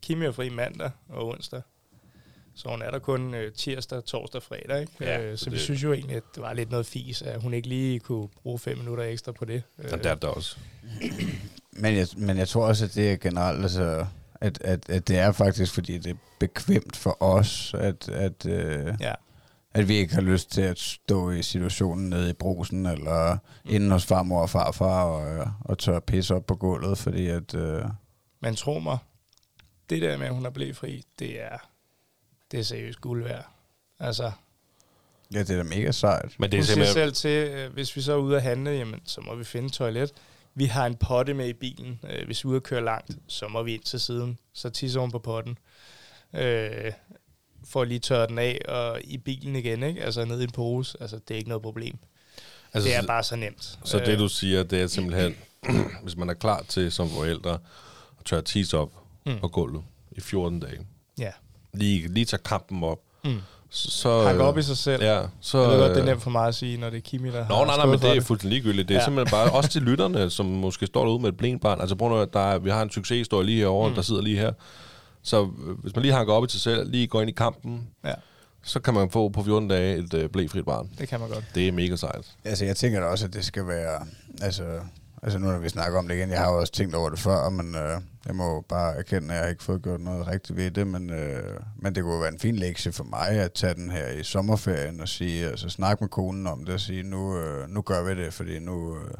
Kimi 0.03 0.25
er 0.27 0.33
fri 0.33 0.49
mandag 0.49 0.91
og 1.09 1.29
onsdag. 1.29 1.63
Så 2.55 2.69
hun 2.69 2.83
er 2.83 2.91
der 2.91 2.99
kun 2.99 3.35
øh, 3.35 3.53
tirsdag, 3.53 4.05
torsdag, 4.05 4.43
fredag. 4.43 4.81
Ikke? 4.81 4.93
Ja, 5.01 5.21
øh, 5.23 5.39
så 5.39 5.45
så 5.45 5.51
vi 5.51 5.57
det- 5.57 5.65
synes 5.65 5.83
jo 5.83 5.93
egentlig, 5.93 6.17
at 6.17 6.23
det 6.35 6.43
var 6.43 6.53
lidt 6.53 6.71
noget 6.71 6.87
fis, 6.87 7.23
at 7.23 7.43
hun 7.43 7.55
ikke 7.55 7.69
lige 7.69 8.01
kunne 8.01 8.29
bruge 8.43 8.59
fem 8.59 8.79
minutter 8.79 9.05
ekstra 9.05 9.33
på 9.33 9.45
det. 9.45 9.63
Øh, 9.79 9.85
ja, 9.91 9.97
det 9.97 10.07
er 10.07 10.15
der 10.15 10.29
også. 10.29 10.57
Men 11.83 11.97
jeg, 11.97 12.07
men 12.17 12.37
jeg 12.39 12.49
tror 12.49 12.67
også, 12.67 12.85
at 12.85 12.95
det 12.95 13.13
er 13.13 13.17
generelt, 13.17 13.63
altså, 13.63 14.07
at, 14.41 14.61
at, 14.61 14.91
at 14.91 15.09
det 15.09 15.19
er 15.19 15.33
faktisk, 15.33 15.75
fordi 15.75 15.99
det 15.99 16.11
er 16.11 16.17
bekvemt 16.39 16.97
for 16.97 17.23
os, 17.23 17.75
at, 17.79 18.09
at, 18.09 18.47
øh, 18.47 18.95
ja. 19.01 19.13
At 19.75 19.89
vi 19.89 19.95
ikke 19.95 20.15
har 20.15 20.21
lyst 20.21 20.51
til 20.51 20.63
at 20.63 20.79
stå 20.79 21.31
i 21.31 21.43
situationen 21.43 22.11
nede 22.11 22.31
i 22.31 22.33
brusen, 22.33 22.87
eller 22.87 23.39
mm. 23.65 23.71
inde 23.71 23.91
hos 23.91 24.07
farmor 24.07 24.43
og 24.43 24.51
farfar, 24.51 25.05
og, 25.05 25.51
og 25.61 25.79
tørre 25.79 26.01
pisse 26.01 26.35
op 26.35 26.47
på 26.47 26.57
gulvet, 26.57 26.99
fordi 26.99 27.27
at... 27.27 27.55
Øh, 27.55 27.85
Men 28.41 28.57
tro 28.57 28.79
mig, 28.79 28.99
det 29.91 30.03
der 30.03 30.17
med, 30.17 30.27
at 30.27 30.35
hun 30.35 30.47
er 30.47 30.51
blevet 30.51 30.77
fri, 30.77 31.05
det 31.19 31.43
er, 31.43 31.59
det 32.51 32.61
er 32.61 32.65
seriøst 32.65 33.01
guld 33.01 33.23
værd. 33.23 33.49
Altså, 33.99 34.33
ja, 35.35 35.39
det 35.39 35.51
er 35.51 35.57
da 35.57 35.63
mega 35.63 35.93
sejt. 35.93 36.35
Men 36.39 36.53
det 36.53 36.59
er 36.59 36.63
simpelthen... 36.63 36.95
selv 36.95 37.13
til, 37.13 37.49
øh, 37.51 37.73
hvis 37.73 37.97
vi 37.97 38.01
så 38.01 38.13
er 38.13 38.17
ude 38.17 38.37
at 38.37 38.43
handle, 38.43 38.71
jamen, 38.71 39.01
så 39.05 39.21
må 39.21 39.35
vi 39.35 39.45
finde 39.45 39.67
et 39.67 39.73
toilet. 39.73 40.13
Vi 40.55 40.65
har 40.65 40.87
en 40.87 40.97
potte 40.97 41.35
med 41.35 41.49
i 41.49 41.53
bilen. 41.53 42.01
Øh, 42.11 42.27
hvis 42.27 42.45
vi 42.45 42.47
er 42.47 42.51
ude 42.51 42.57
at 42.57 42.63
køre 42.63 42.85
langt, 42.85 43.11
så 43.27 43.49
må 43.49 43.63
vi 43.63 43.75
ind 43.75 43.83
til 43.83 44.01
siden. 44.01 44.39
Så 44.53 44.71
tisser 44.71 45.01
hun 45.01 45.11
på 45.11 45.19
potten. 45.19 45.59
Øh, 46.35 46.93
for 47.69 47.83
at 47.83 47.89
lige 47.89 47.99
tørre 48.01 48.27
den 48.27 48.39
af 48.39 48.59
og 48.69 49.01
i 49.05 49.19
bilen 49.19 49.57
igen, 49.57 49.83
ikke? 49.83 50.03
Altså 50.05 50.25
ned 50.25 50.41
i 50.41 50.45
en 50.45 50.51
pose. 50.51 50.97
Altså, 51.01 51.17
det 51.29 51.35
er 51.35 51.39
ikke 51.39 51.49
noget 51.49 51.63
problem. 51.63 51.99
Altså, 52.75 52.89
det 52.89 52.97
er 52.97 53.07
bare 53.07 53.23
så 53.23 53.37
nemt. 53.37 53.79
Så 53.85 53.99
det 53.99 54.19
du 54.19 54.29
siger, 54.29 54.63
det 54.63 54.81
er 54.83 54.87
simpelthen, 54.87 55.35
hvis 56.03 56.17
man 56.17 56.31
er 56.31 56.35
klar 56.35 56.65
til 56.69 56.93
som 56.93 57.11
forældre 57.11 57.53
at 58.21 58.25
tørre 58.25 58.43
tis 58.43 58.75
op 58.75 58.91
Mm. 59.27 59.39
på 59.41 59.49
gulvet 59.49 59.83
i 60.13 60.21
14 60.21 60.61
dage, 60.61 60.79
Ja. 61.19 61.31
lige, 61.75 62.09
lige 62.09 62.25
tage 62.27 62.41
kampen 62.45 62.83
op, 62.85 62.99
Mm. 63.25 63.39
så... 63.71 64.23
Hakke 64.23 64.43
op 64.43 64.59
i 64.59 64.63
sig 64.63 64.77
selv. 64.77 65.03
Ja, 65.03 65.23
så... 65.41 65.59
Jeg 65.61 65.71
ved 65.71 65.79
godt, 65.79 65.91
det 65.91 65.97
er 65.97 66.03
øh, 66.03 66.09
nemt 66.09 66.23
for 66.23 66.31
mig 66.31 66.49
at 66.49 66.55
sige, 66.55 66.77
når 66.77 66.91
det 66.91 66.97
er 66.97 67.01
Kimi, 67.01 67.29
der 67.31 67.49
Nå, 67.49 67.55
har 67.55 67.65
nej, 67.65 67.77
nej, 67.77 67.87
men 67.87 67.99
det 67.99 68.17
er 68.17 68.21
fuldstændig 68.21 68.57
ligegyldigt. 68.59 68.89
Det 68.89 68.95
er 68.95 68.99
Ja. 68.99 69.05
simpelthen 69.05 69.31
bare, 69.31 69.51
også 69.59 69.71
til 69.71 69.83
lytterne, 69.83 70.31
som 70.31 70.47
måske 70.47 70.87
står 70.87 71.05
derude 71.05 71.23
med 71.23 71.29
et 71.29 71.37
blindbarn. 71.37 71.81
Altså 71.81 71.97
prøv 71.97 72.09
nu, 72.09 72.25
der 72.33 72.41
er, 72.41 72.59
vi 72.59 72.71
har 72.71 72.83
en 72.83 72.91
succeshistorie 72.91 73.47
lige 73.47 73.59
herovre, 73.59 73.89
mm. 73.89 73.95
der 73.95 74.03
sidder 74.03 74.23
lige 74.23 74.37
her. 74.39 74.53
Så 75.23 75.43
øh, 75.67 75.79
hvis 75.79 75.95
man 75.95 76.03
lige 76.03 76.15
hakker 76.15 76.33
op 76.35 76.45
i 76.45 76.49
sig 76.49 76.61
selv, 76.61 76.91
lige 76.91 77.07
går 77.07 77.21
ind 77.21 77.31
i 77.31 77.33
kampen, 77.33 77.89
Ja. 78.05 78.15
så 78.63 78.81
kan 78.81 78.95
man 78.95 79.11
få 79.11 79.29
på 79.29 79.43
14 79.43 79.69
dage 79.69 79.97
et 79.97 80.15
øh, 80.15 80.29
blæfrit 80.31 80.65
barn. 80.65 80.91
Det 80.99 81.09
kan 81.09 81.21
man 81.21 81.29
godt. 81.29 81.45
Det 81.55 81.69
er 81.69 81.73
mega 81.73 81.97
sejt. 81.97 82.37
Altså, 82.45 82.65
jeg 82.65 82.77
tænker 82.77 83.01
da 83.01 83.07
også, 83.07 83.27
at 83.27 83.33
det 83.35 83.45
skal 83.45 83.67
være... 83.67 84.07
Altså, 84.43 84.81
altså 85.23 85.39
nu 85.39 85.47
når 85.47 85.59
vi 85.59 85.69
snakker 85.69 85.99
om 85.99 86.09
det 86.09 86.15
igen, 86.15 86.31
jeg 86.31 86.39
har 86.41 86.53
jo 86.53 86.59
også 86.61 86.73
tænkt 86.73 86.95
over 86.95 87.11
det 87.11 87.19
før, 87.19 87.49
men 87.49 87.75
øh, 87.75 88.01
jeg 88.27 88.35
må 88.35 88.61
bare 88.69 88.95
erkende, 88.97 89.29
at 89.29 89.35
jeg 89.35 89.43
har 89.43 89.49
ikke 89.51 89.63
fået 89.63 89.83
gjort 89.83 90.01
noget 90.01 90.27
rigtigt 90.27 90.57
ved 90.57 90.71
det, 90.71 90.87
men, 90.87 91.11
øh, 91.11 91.61
men 91.77 91.95
det 91.95 92.03
kunne 92.03 92.21
være 92.21 92.33
en 92.33 92.39
fin 92.39 92.57
lektie 92.57 92.93
for 92.93 93.05
mig 93.05 93.29
at 93.29 93.53
tage 93.53 93.75
den 93.75 93.91
her 93.91 94.09
i 94.09 94.23
sommerferien 94.23 95.01
og 95.01 95.09
sige, 95.09 95.47
altså 95.49 95.69
snakke 95.69 96.05
med 96.05 96.09
konen 96.09 96.47
om 96.47 96.65
det 96.65 96.75
og 96.75 96.81
sige, 96.81 97.03
nu, 97.03 97.37
øh, 97.39 97.69
nu 97.69 97.83
gør 97.83 98.03
vi 98.03 98.25
det, 98.25 98.35
fordi 98.35 98.59
nu... 98.59 98.97
Øh, 98.97 99.11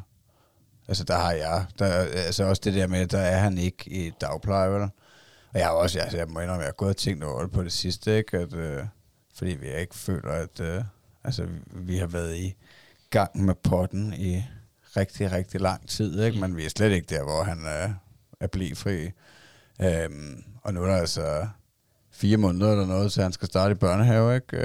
altså, 0.89 1.05
der 1.05 1.17
har 1.19 1.33
jeg... 1.33 1.65
Der, 1.79 1.87
altså 2.27 2.45
også 2.45 2.63
det 2.65 2.75
der 2.75 2.87
med, 2.87 3.07
der 3.07 3.19
er 3.19 3.39
han 3.39 3.59
ikke 3.59 3.91
i 3.91 4.13
dagpleje, 4.21 4.71
vel? 4.71 4.89
Og 5.55 5.59
jeg 5.59 5.67
har 5.67 5.73
også, 5.73 5.99
altså, 6.01 6.17
jeg 6.17 6.27
må 6.29 6.41
indrømme, 6.41 6.61
jeg 6.61 6.69
har 6.69 6.73
gået 6.73 6.89
og 6.91 6.97
tænkt 6.97 7.25
over 7.25 7.43
det 7.43 7.51
på 7.53 7.63
det 7.63 7.73
sidste, 7.73 8.19
ikke? 8.19 8.39
At, 8.39 8.55
øh, 8.55 8.85
fordi 9.35 9.51
vi 9.51 9.67
ikke 9.81 9.95
føler, 9.95 10.33
at 10.33 10.61
øh, 10.61 10.83
altså, 11.25 11.47
vi, 11.67 11.97
har 11.97 12.07
været 12.07 12.37
i 12.37 12.55
gang 13.11 13.45
med 13.45 13.55
potten 13.55 14.15
i 14.15 14.45
rigtig, 14.97 15.33
rigtig 15.33 15.61
lang 15.61 15.89
tid, 15.89 16.23
ikke? 16.25 16.41
men 16.41 16.57
vi 16.57 16.65
er 16.65 16.69
slet 16.71 16.93
ikke 16.93 17.07
der, 17.15 17.23
hvor 17.23 17.43
han 17.43 17.59
er, 17.67 17.93
er 18.41 18.47
blæfri. 18.47 19.11
Øhm, 19.83 20.45
og 20.63 20.75
nu 20.75 20.83
er 20.83 20.87
der 20.87 20.97
altså 20.97 21.47
fire 22.13 22.37
måneder 22.37 22.73
eller 22.73 22.87
noget, 22.87 23.13
så 23.13 23.23
han 23.23 23.33
skal 23.33 23.49
starte 23.49 23.73
i 23.73 23.75
børnehave, 23.75 24.35
ikke? 24.35 24.57
Øh, 24.57 24.65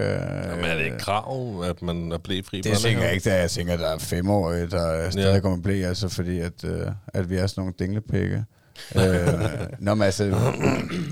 Jamen, 0.49 0.65
er 0.65 0.75
det 0.75 0.85
ikke 0.85 0.97
krav, 0.99 1.63
at 1.63 1.81
man 1.81 2.11
er 2.11 2.17
blæfri 2.17 2.57
i 2.57 2.61
Det 2.61 2.77
tænker 2.77 3.03
jeg 3.03 3.13
ikke, 3.13 3.29
da 3.29 3.39
jeg 3.39 3.51
tænker, 3.51 3.73
at 3.73 3.79
der 3.79 3.87
er 3.89 3.97
femårige, 3.97 4.67
der 4.67 5.09
stadig 5.09 5.33
Ja. 5.33 5.39
kommer 5.39 5.61
blæ, 5.61 5.83
altså 5.83 6.09
fordi, 6.09 6.39
at, 6.39 6.63
øh, 6.63 6.87
at 7.07 7.29
vi 7.29 7.35
er 7.35 7.47
sådan 7.47 7.61
nogle 7.61 7.73
dinglepikke. 7.79 8.45
Øh, 8.95 9.67
nå, 9.79 9.95
men 9.95 10.01
altså, 10.01 10.23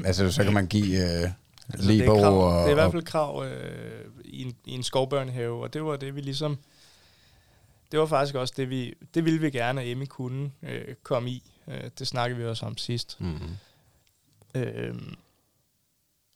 altså, 0.05 0.32
så 0.32 0.43
kan 0.43 0.53
man 0.53 0.68
give 0.68 1.24
øh, 1.24 1.30
Altså, 1.74 1.89
det, 1.91 2.01
er 2.01 2.05
krav, 2.05 2.47
og... 2.47 2.59
det 2.59 2.68
er 2.68 2.72
i 2.72 2.74
hvert 2.74 2.91
fald 2.91 3.03
krav 3.03 3.45
øh, 3.45 4.05
i, 4.26 4.43
en, 4.43 4.55
i 4.66 4.72
en 4.72 4.84
skovbørnehave, 4.84 5.64
og 5.64 5.74
det 5.74 5.84
var 5.84 5.95
det, 5.95 6.16
vi 6.16 6.22
ligesom... 6.22 6.57
Det 7.91 7.99
var 7.99 8.05
faktisk 8.05 8.36
også 8.36 8.53
det, 8.57 8.70
vi... 8.70 8.93
Det 9.14 9.26
ville 9.26 9.39
vi 9.39 9.49
gerne, 9.49 9.82
at 9.82 9.88
Emmy 9.88 10.05
kunne 10.05 10.51
øh, 10.64 10.95
komme 11.03 11.30
i. 11.30 11.51
Øh, 11.68 11.84
det 11.99 12.07
snakkede 12.07 12.39
vi 12.39 12.45
også 12.45 12.66
om 12.66 12.78
sidst. 12.78 13.18
Mm-hmm. 13.22 13.49
Øh, 14.55 14.95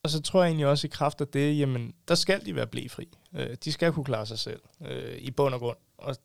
og 0.04 0.10
så 0.10 0.22
tror 0.22 0.44
jeg 0.44 0.50
egentlig 0.50 0.68
også 0.68 0.88
i 0.88 0.90
kraft 0.94 1.22
af 1.22 1.28
det, 1.28 1.60
jamen, 1.60 1.94
der 2.08 2.16
skal 2.16 2.46
de 2.46 2.56
være 2.56 2.68
blæfri. 2.68 3.08
Øh, 3.36 3.58
de 3.64 3.72
skal 3.72 3.94
kunne 3.94 4.06
klare 4.06 4.26
sig 4.26 4.40
selv 4.40 4.62
øh, 4.86 5.18
i 5.18 5.32
bund 5.32 5.54
og 5.54 5.60
grund. 5.60 5.78
Og 5.98 6.16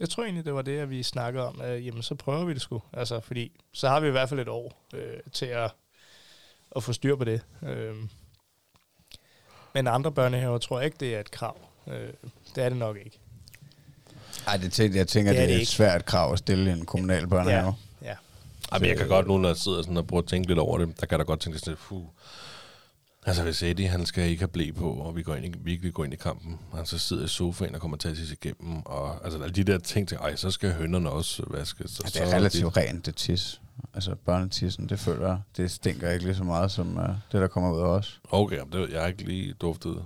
jeg 0.00 0.08
tror 0.10 0.22
egentlig, 0.24 0.44
det 0.44 0.54
var 0.54 0.62
det, 0.62 0.78
at 0.78 0.90
vi 0.90 1.02
snakkede 1.02 1.46
om, 1.48 1.60
at 1.60 1.84
jamen, 1.84 2.02
så 2.02 2.14
prøver 2.14 2.44
vi 2.44 2.54
det 2.54 2.62
sgu. 2.62 2.82
Altså, 2.92 3.20
fordi 3.20 3.60
så 3.72 3.88
har 3.88 4.00
vi 4.00 4.08
i 4.08 4.10
hvert 4.10 4.28
fald 4.28 4.40
et 4.40 4.48
år 4.48 4.86
øh, 4.94 5.20
til 5.32 5.46
at, 5.46 5.70
at 6.76 6.82
få 6.82 6.92
styr 6.92 7.16
på 7.16 7.24
det. 7.24 7.40
Øh, 7.62 7.94
men 9.74 9.86
andre 9.86 10.12
børnehaver 10.12 10.58
tror 10.58 10.78
jeg 10.78 10.84
ikke, 10.86 10.96
det 11.00 11.14
er 11.16 11.20
et 11.20 11.30
krav. 11.30 11.56
Øh, 11.86 12.08
det 12.54 12.64
er 12.64 12.68
det 12.68 12.78
nok 12.78 12.96
ikke. 12.96 13.18
Ej, 14.46 14.56
det 14.56 14.72
tænker, 14.72 14.98
jeg 14.98 15.08
tænker, 15.08 15.32
Det 15.32 15.36
det 15.36 15.40
er 15.40 15.44
er, 15.44 15.46
det 15.48 15.56
et 15.56 15.60
ikke. 15.60 15.72
svært 15.72 16.04
krav 16.04 16.32
at 16.32 16.38
stille 16.38 16.70
i 16.70 16.72
en 16.72 16.86
kommunal 16.86 17.26
børnehave. 17.28 17.74
Ja. 18.02 18.14
Ej, 18.72 18.78
men 18.78 18.88
jeg 18.88 18.96
kan 18.98 19.08
godt 19.08 19.26
nu, 19.26 19.38
når 19.38 19.48
jeg 19.48 19.56
sidder 19.56 19.82
sådan 19.82 19.96
og 19.96 20.06
prøver 20.06 20.22
at 20.22 20.28
tænke 20.28 20.48
lidt 20.48 20.58
over 20.58 20.78
det, 20.78 21.00
der 21.00 21.06
kan 21.06 21.10
jeg 21.10 21.18
da 21.18 21.24
godt 21.24 21.40
tænke 21.40 21.58
sådan 21.58 21.70
lidt, 21.70 21.80
fuh. 21.80 22.04
Altså 23.28 23.42
hvis 23.42 23.62
Eddie, 23.62 23.88
han 23.88 24.06
skal 24.06 24.24
ikke 24.24 24.40
have 24.40 24.48
blæ 24.48 24.70
på, 24.70 24.90
og 24.90 25.16
vi 25.16 25.22
går 25.22 25.34
ind 25.34 25.44
i, 25.44 25.58
virkelig 25.60 25.94
går 25.94 26.04
ind 26.04 26.12
i 26.12 26.16
kampen, 26.16 26.58
og 26.70 26.88
så 26.88 26.98
sidder 26.98 27.24
i 27.24 27.28
sofaen 27.28 27.74
og 27.74 27.80
kommer 27.80 27.96
til 27.96 28.08
at 28.08 28.16
tisse 28.16 28.36
igennem, 28.42 28.82
og 28.84 29.24
altså 29.24 29.42
alle 29.42 29.54
de 29.54 29.64
der 29.64 29.78
ting 29.78 30.08
til, 30.08 30.16
ej, 30.16 30.36
så 30.36 30.50
skal 30.50 30.72
hønderne 30.72 31.10
også 31.10 31.42
vaskes. 31.46 31.90
Så, 31.90 32.02
Altså, 32.04 32.20
det 32.24 32.32
er 32.32 32.36
relativt 32.36 32.76
rent, 32.76 33.06
det 33.06 33.16
tis. 33.16 33.60
Altså 33.94 34.14
børnetissen, 34.14 34.88
det 34.88 34.98
føler 34.98 35.26
jeg, 35.26 35.38
det 35.56 35.70
stinker 35.70 36.10
ikke 36.10 36.24
lige 36.24 36.34
så 36.34 36.44
meget 36.44 36.70
som 36.70 36.96
uh, 36.96 37.04
det, 37.04 37.40
der 37.40 37.48
kommer 37.48 37.72
ud 37.72 37.80
af 37.80 37.84
os. 37.84 38.20
Okay, 38.30 38.56
jamen, 38.56 38.72
det, 38.72 38.90
jeg 38.90 39.00
har 39.00 39.08
ikke 39.08 39.24
lige 39.24 39.52
duftet 39.52 40.04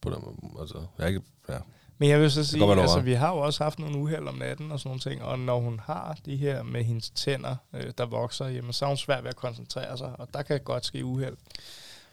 på 0.00 0.10
dem. 0.10 0.50
Altså, 0.60 0.78
jeg 0.98 1.08
ikke, 1.08 1.20
ja. 1.48 1.58
Men 1.98 2.08
jeg 2.08 2.20
vil 2.20 2.30
så 2.30 2.38
godt 2.40 2.46
sige, 2.46 2.66
har 2.66 2.82
altså 2.82 3.00
vi 3.00 3.12
har 3.12 3.30
jo 3.30 3.38
også 3.38 3.64
haft 3.64 3.78
nogle 3.78 3.98
uheld 3.98 4.28
om 4.28 4.34
natten 4.34 4.72
og 4.72 4.80
sådan 4.80 4.88
nogle 4.88 5.00
ting, 5.00 5.22
og 5.22 5.38
når 5.38 5.60
hun 5.60 5.80
har 5.84 6.18
de 6.26 6.36
her 6.36 6.62
med 6.62 6.84
hendes 6.84 7.10
tænder, 7.10 7.56
øh, 7.74 7.92
der 7.98 8.06
vokser, 8.06 8.46
jamen 8.46 8.72
så 8.72 8.84
er 8.84 8.88
hun 8.88 8.96
svært 8.96 9.24
ved 9.24 9.28
at 9.28 9.36
koncentrere 9.36 9.98
sig, 9.98 10.20
og 10.20 10.28
der 10.34 10.42
kan 10.42 10.60
godt 10.60 10.86
ske 10.86 11.04
uheld. 11.04 11.36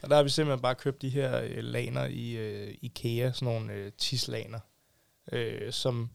Og 0.04 0.10
der 0.10 0.16
har 0.16 0.24
vi 0.24 0.30
simpelthen 0.30 0.62
bare 0.62 0.76
købt 0.76 1.02
de 1.02 1.10
her 1.10 1.42
øh, 1.42 1.64
laner 1.64 2.06
i 2.06 2.32
øh, 2.32 2.76
IKEA, 2.82 3.32
sådan 3.32 3.46
nogle 3.54 3.74
øh, 3.74 3.92
tislaner, 3.98 4.60
øh, 5.32 5.72
som, 5.74 6.10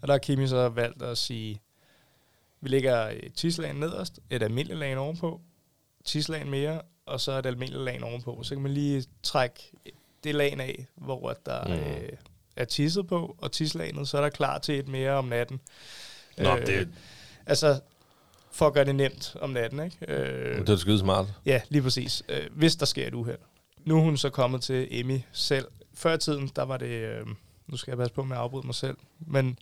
og 0.00 0.08
der 0.08 0.14
har 0.14 0.18
Kimi 0.18 0.46
så 0.46 0.68
valgt 0.68 1.02
at 1.02 1.18
sige, 1.18 1.60
vi 2.60 2.68
lægger 2.68 2.96
et 3.08 3.32
tislagen 3.34 3.76
nederst, 3.76 4.20
et 4.30 4.42
almindeligt 4.42 4.78
lagen 4.80 4.98
ovenpå, 4.98 5.40
tislagen 6.04 6.50
mere, 6.50 6.82
og 7.06 7.20
så 7.20 7.32
et 7.32 7.46
almindeligt 7.46 7.84
lagen 7.84 8.02
ovenpå. 8.02 8.42
Så 8.42 8.54
kan 8.54 8.62
man 8.62 8.72
lige 8.74 9.04
trække 9.22 9.72
det 10.24 10.34
lagen 10.34 10.60
af, 10.60 10.86
hvor 10.94 11.32
der 11.46 11.64
Mm. 11.66 11.72
øh, 11.72 12.08
er 12.56 12.64
tisset 12.64 13.06
på, 13.06 13.36
og 13.38 13.52
tislanet, 13.52 14.08
så 14.08 14.16
er 14.16 14.22
der 14.22 14.28
klar 14.28 14.58
til 14.58 14.78
et 14.78 14.88
mere 14.88 15.10
om 15.12 15.24
natten. 15.24 15.60
Nå, 16.38 16.56
det, 16.56 16.88
Altså, 17.46 17.80
for 18.52 18.66
at 18.66 18.72
gøre 18.74 18.84
det 18.84 18.94
nemt 18.94 19.36
om 19.40 19.50
natten, 19.50 19.80
ikke? 19.84 19.96
Øh, 20.08 20.58
det 20.58 20.68
er 20.68 20.76
skide 20.76 20.98
smart. 20.98 21.26
Ja, 21.46 21.60
lige 21.68 21.82
præcis. 21.82 22.22
Øh, 22.28 22.46
hvis 22.52 22.76
der 22.76 22.86
sker 22.86 23.06
et 23.06 23.14
uheld. 23.14 23.38
Nu 23.84 23.96
er 23.98 24.02
hun 24.02 24.16
så 24.16 24.30
kommet 24.30 24.62
til 24.62 24.88
Emmy 24.90 25.20
selv. 25.32 25.66
Før 25.94 26.14
i 26.14 26.18
tiden, 26.18 26.50
der 26.56 26.62
var 26.62 26.76
det... 26.76 26.86
Øh, 26.86 27.26
nu 27.66 27.76
skal 27.76 27.90
jeg 27.90 27.98
passe 27.98 28.14
på 28.14 28.22
med 28.24 28.36
at 28.36 28.42
afbryde 28.42 28.66
mig 28.66 28.74
selv. 28.74 28.96
Men 29.18 29.58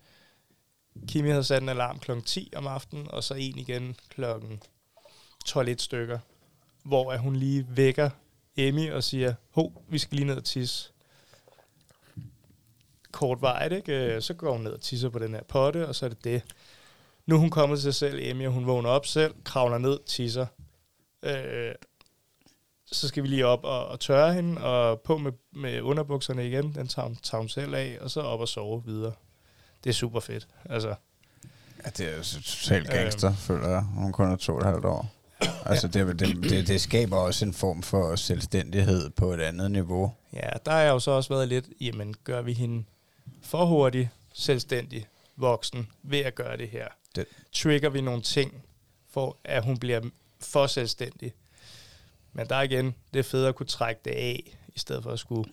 Kimi 1.09 1.29
havde 1.29 1.45
sat 1.45 1.63
en 1.63 1.69
alarm 1.69 1.99
kl. 1.99 2.11
10 2.27 2.53
om 2.57 2.67
aftenen, 2.67 3.11
og 3.11 3.25
så 3.25 3.35
en 3.35 3.59
igen 3.59 3.97
kl. 4.09 4.25
12 5.47 5.69
et 5.69 5.83
stykker. 5.83 6.19
Hvor 6.85 7.13
at 7.13 7.21
hun 7.21 7.37
lige 7.37 7.67
vækker 7.71 8.11
Emmy 8.57 8.93
og 8.93 9.05
siger, 9.05 9.35
ho, 9.51 9.83
vi 9.89 9.99
skal 9.99 10.17
lige 10.17 10.27
ned 10.27 10.37
og 10.37 10.45
tisse. 10.45 10.91
Kort 13.13 13.43
vejt, 13.43 13.73
ikke? 13.73 14.15
Øh, 14.15 14.23
Så 14.23 14.35
går 14.35 14.53
hun 14.53 14.61
ned 14.61 14.73
og 14.73 14.81
tisser 14.81 15.09
på 15.09 15.19
den 15.19 15.35
her 15.35 15.43
potte, 15.43 15.89
og 15.89 15.95
så 15.95 16.05
er 16.05 16.09
det 16.09 16.25
det. 16.25 16.43
Nu 17.29 17.35
er 17.35 17.39
hun 17.39 17.51
kommet 17.51 17.79
til 17.79 17.83
sig 17.83 17.95
selv, 17.95 18.19
Emmy, 18.23 18.47
og 18.47 18.53
hun 18.53 18.67
vågner 18.67 18.91
op 18.91 19.07
selv, 19.07 19.35
kravler 19.45 19.79
ned, 19.79 19.99
tisser. 20.07 20.47
Øh, 21.23 21.73
så 22.87 23.09
skal 23.09 23.23
vi 23.23 23.29
lige 23.29 23.47
op 23.47 23.65
og, 23.65 23.87
og 23.87 24.01
tørre 24.01 24.35
hende, 24.35 24.63
og 24.63 25.01
på 25.01 25.19
med, 25.19 25.33
med 25.53 25.81
underbukserne 25.81 26.47
igen, 26.47 26.75
den 26.75 26.89
tager 26.89 27.07
hun, 27.07 27.17
tager 27.23 27.41
hun 27.41 27.49
selv 27.49 27.75
af, 27.75 27.99
og 28.01 28.11
så 28.11 28.21
op 28.21 28.41
og 28.41 28.49
sove 28.49 28.83
videre. 28.85 29.13
Det 29.85 29.91
er 29.91 29.95
super 29.95 30.21
fedt. 30.21 30.49
Altså, 30.65 30.95
Ja, 31.85 31.91
det 31.91 32.13
er 32.13 32.17
jo 32.17 32.23
totalt 32.23 32.91
gangster, 32.91 33.31
øh. 33.31 33.37
føler 33.37 33.69
jeg. 33.69 33.83
Hun 33.83 34.13
kun 34.13 34.31
er 34.33 34.37
to 34.37 34.53
og 34.53 34.59
et 34.59 34.67
halvt 34.67 34.85
år. 34.85 35.09
Altså, 35.65 35.89
det, 35.89 36.19
det, 36.21 36.37
det, 36.51 36.69
det 36.69 36.81
skaber 36.81 37.17
også 37.17 37.45
en 37.45 37.55
form 37.55 37.83
for 37.83 38.17
selvstændighed 38.17 39.11
på 39.11 39.33
et 39.33 39.41
andet 39.41 39.71
niveau. 39.71 40.13
ja, 40.33 40.49
der 40.65 40.71
har 40.73 40.81
jeg 40.81 40.91
jo 40.91 40.99
så 40.99 41.11
også 41.11 41.35
været 41.35 41.49
lidt, 41.49 41.67
jamen 41.81 42.15
gør 42.25 42.43
vi 42.43 42.53
hende 42.53 42.85
for 43.43 43.65
hurtigt 43.65 44.09
selvstændig 44.33 45.07
voksen 45.39 45.89
ved 46.03 46.19
at 46.19 46.35
gøre 46.35 46.57
det 46.57 46.69
her? 46.69 46.87
Det- 47.17 47.27
Trigger 47.53 47.89
vi 47.91 48.01
nogle 48.01 48.23
ting, 48.23 48.55
for 49.11 49.37
at 49.45 49.65
hun 49.65 49.79
bliver 49.79 50.01
for 50.41 50.67
selvstændig? 50.67 51.33
Men 52.33 52.47
der 52.49 52.63
igen, 52.63 52.95
det 53.15 53.19
er 53.19 53.23
fedt 53.23 53.47
at 53.49 53.55
kunne 53.55 53.67
trække 53.67 54.01
det 54.05 54.11
af, 54.11 54.57
i 54.75 54.79
stedet 54.79 55.03
for 55.03 55.11
at 55.11 55.19
skulle 55.19 55.51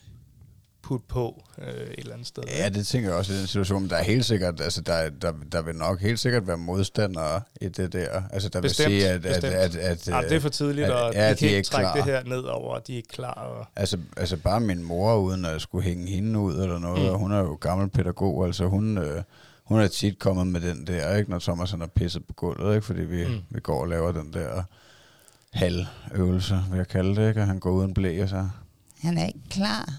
putte 0.81 1.05
på 1.07 1.43
øh, 1.57 1.67
et 1.73 1.93
eller 1.97 2.13
andet 2.13 2.27
sted. 2.27 2.43
Ja, 2.47 2.69
det 2.69 2.87
tænker 2.87 3.09
jeg 3.09 3.17
også 3.17 3.33
i 3.33 3.37
den 3.37 3.47
situation. 3.47 3.81
Men 3.81 3.89
der 3.89 3.95
er 3.97 4.03
helt 4.03 4.25
sikkert, 4.25 4.61
altså 4.61 4.81
der, 4.81 5.09
der, 5.09 5.33
der 5.51 5.61
vil 5.61 5.75
nok 5.75 6.01
helt 6.01 6.19
sikkert 6.19 6.47
være 6.47 6.57
modstandere 6.57 7.41
i 7.61 7.67
det 7.67 7.93
der. 7.93 8.23
Altså 8.31 8.49
der 8.49 8.61
Bestemt, 8.61 8.91
vil 8.91 9.01
sige, 9.01 9.09
at, 9.09 9.25
at, 9.25 9.43
at, 9.43 9.75
at, 9.75 10.07
Jamen, 10.07 10.29
det 10.29 10.35
er 10.35 10.39
for 10.39 10.49
tidligt, 10.49 10.85
at- 10.87 10.93
og 10.93 11.13
ja, 11.13 11.23
ja, 11.23 11.29
de 11.29 11.33
de 11.35 11.39
kan 11.39 11.49
er 11.49 11.55
ikke 11.55 11.67
trække 11.67 11.91
klar. 11.93 12.05
det 12.05 12.13
her 12.13 12.23
ned 12.23 12.39
over, 12.43 12.79
de 12.79 12.93
er 12.93 12.97
ikke 12.97 13.09
klar. 13.09 13.33
Og 13.33 13.65
Altså, 13.75 13.97
altså 14.17 14.37
bare 14.37 14.59
min 14.59 14.83
mor, 14.83 15.15
uden 15.17 15.45
at 15.45 15.61
skulle 15.61 15.83
hænge 15.83 16.07
hende 16.07 16.39
ud 16.39 16.53
eller 16.61 16.79
noget, 16.79 17.11
mm. 17.11 17.17
hun 17.17 17.31
er 17.31 17.39
jo 17.39 17.53
gammel 17.55 17.89
pædagog, 17.89 18.45
altså 18.45 18.65
hun, 18.65 18.97
øh, 18.97 19.23
hun 19.65 19.79
er 19.79 19.87
tit 19.87 20.19
kommet 20.19 20.47
med 20.47 20.61
den 20.61 20.87
der, 20.87 21.15
ikke, 21.15 21.29
når 21.31 21.39
Thomas 21.39 21.71
han 21.71 21.81
er 21.81 21.87
pisset 21.87 22.25
på 22.27 22.33
gulvet, 22.33 22.75
ikke, 22.75 22.85
fordi 22.85 23.01
vi, 23.01 23.25
Mm. 23.27 23.41
vi 23.49 23.59
går 23.59 23.81
og 23.81 23.87
laver 23.87 24.11
den 24.11 24.33
der 24.33 24.63
halvøvelse, 25.53 26.59
vil 26.69 26.77
jeg 26.77 26.87
kalde 26.87 27.15
det, 27.21 27.27
ikke, 27.29 27.41
og 27.41 27.47
han 27.47 27.59
går 27.59 27.71
uden 27.71 27.93
blæ 27.93 28.23
og 28.23 28.29
så, 28.29 28.49
Han 29.01 29.17
er 29.17 29.25
ikke 29.27 29.39
klar. 29.49 29.89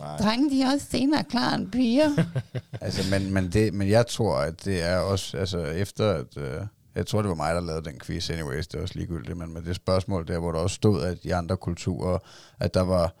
nej, 0.00 0.16
Drenge, 0.16 0.50
de 0.50 0.62
er 0.62 0.72
også 0.72 0.86
senere 0.90 1.24
klar 1.24 1.54
end 1.54 1.70
piger. 1.72 2.24
altså, 2.80 3.10
men, 3.10 3.34
men, 3.34 3.52
det, 3.52 3.74
men 3.74 3.88
jeg 3.88 4.06
tror, 4.06 4.36
at 4.38 4.64
det 4.64 4.82
er 4.82 4.96
også, 4.98 5.36
altså 5.36 5.58
efter 5.64 6.10
at, 6.12 6.36
øh, 6.36 6.60
jeg 6.94 7.06
tror, 7.06 7.22
det 7.22 7.28
var 7.28 7.34
mig, 7.34 7.54
der 7.54 7.60
lavede 7.60 7.84
den 7.84 8.00
quiz 8.00 8.30
anyways, 8.30 8.66
det 8.66 8.78
er 8.78 8.82
også 8.82 8.94
ligegyldigt, 8.94 9.38
men 9.38 9.54
med 9.54 9.62
det 9.62 9.76
spørgsmål 9.76 10.28
der, 10.28 10.38
hvor 10.38 10.52
der 10.52 10.58
også 10.58 10.74
stod, 10.74 11.02
at 11.02 11.18
i 11.22 11.30
andre 11.30 11.56
kulturer, 11.56 12.18
at 12.60 12.74
der 12.74 12.80
var, 12.82 13.12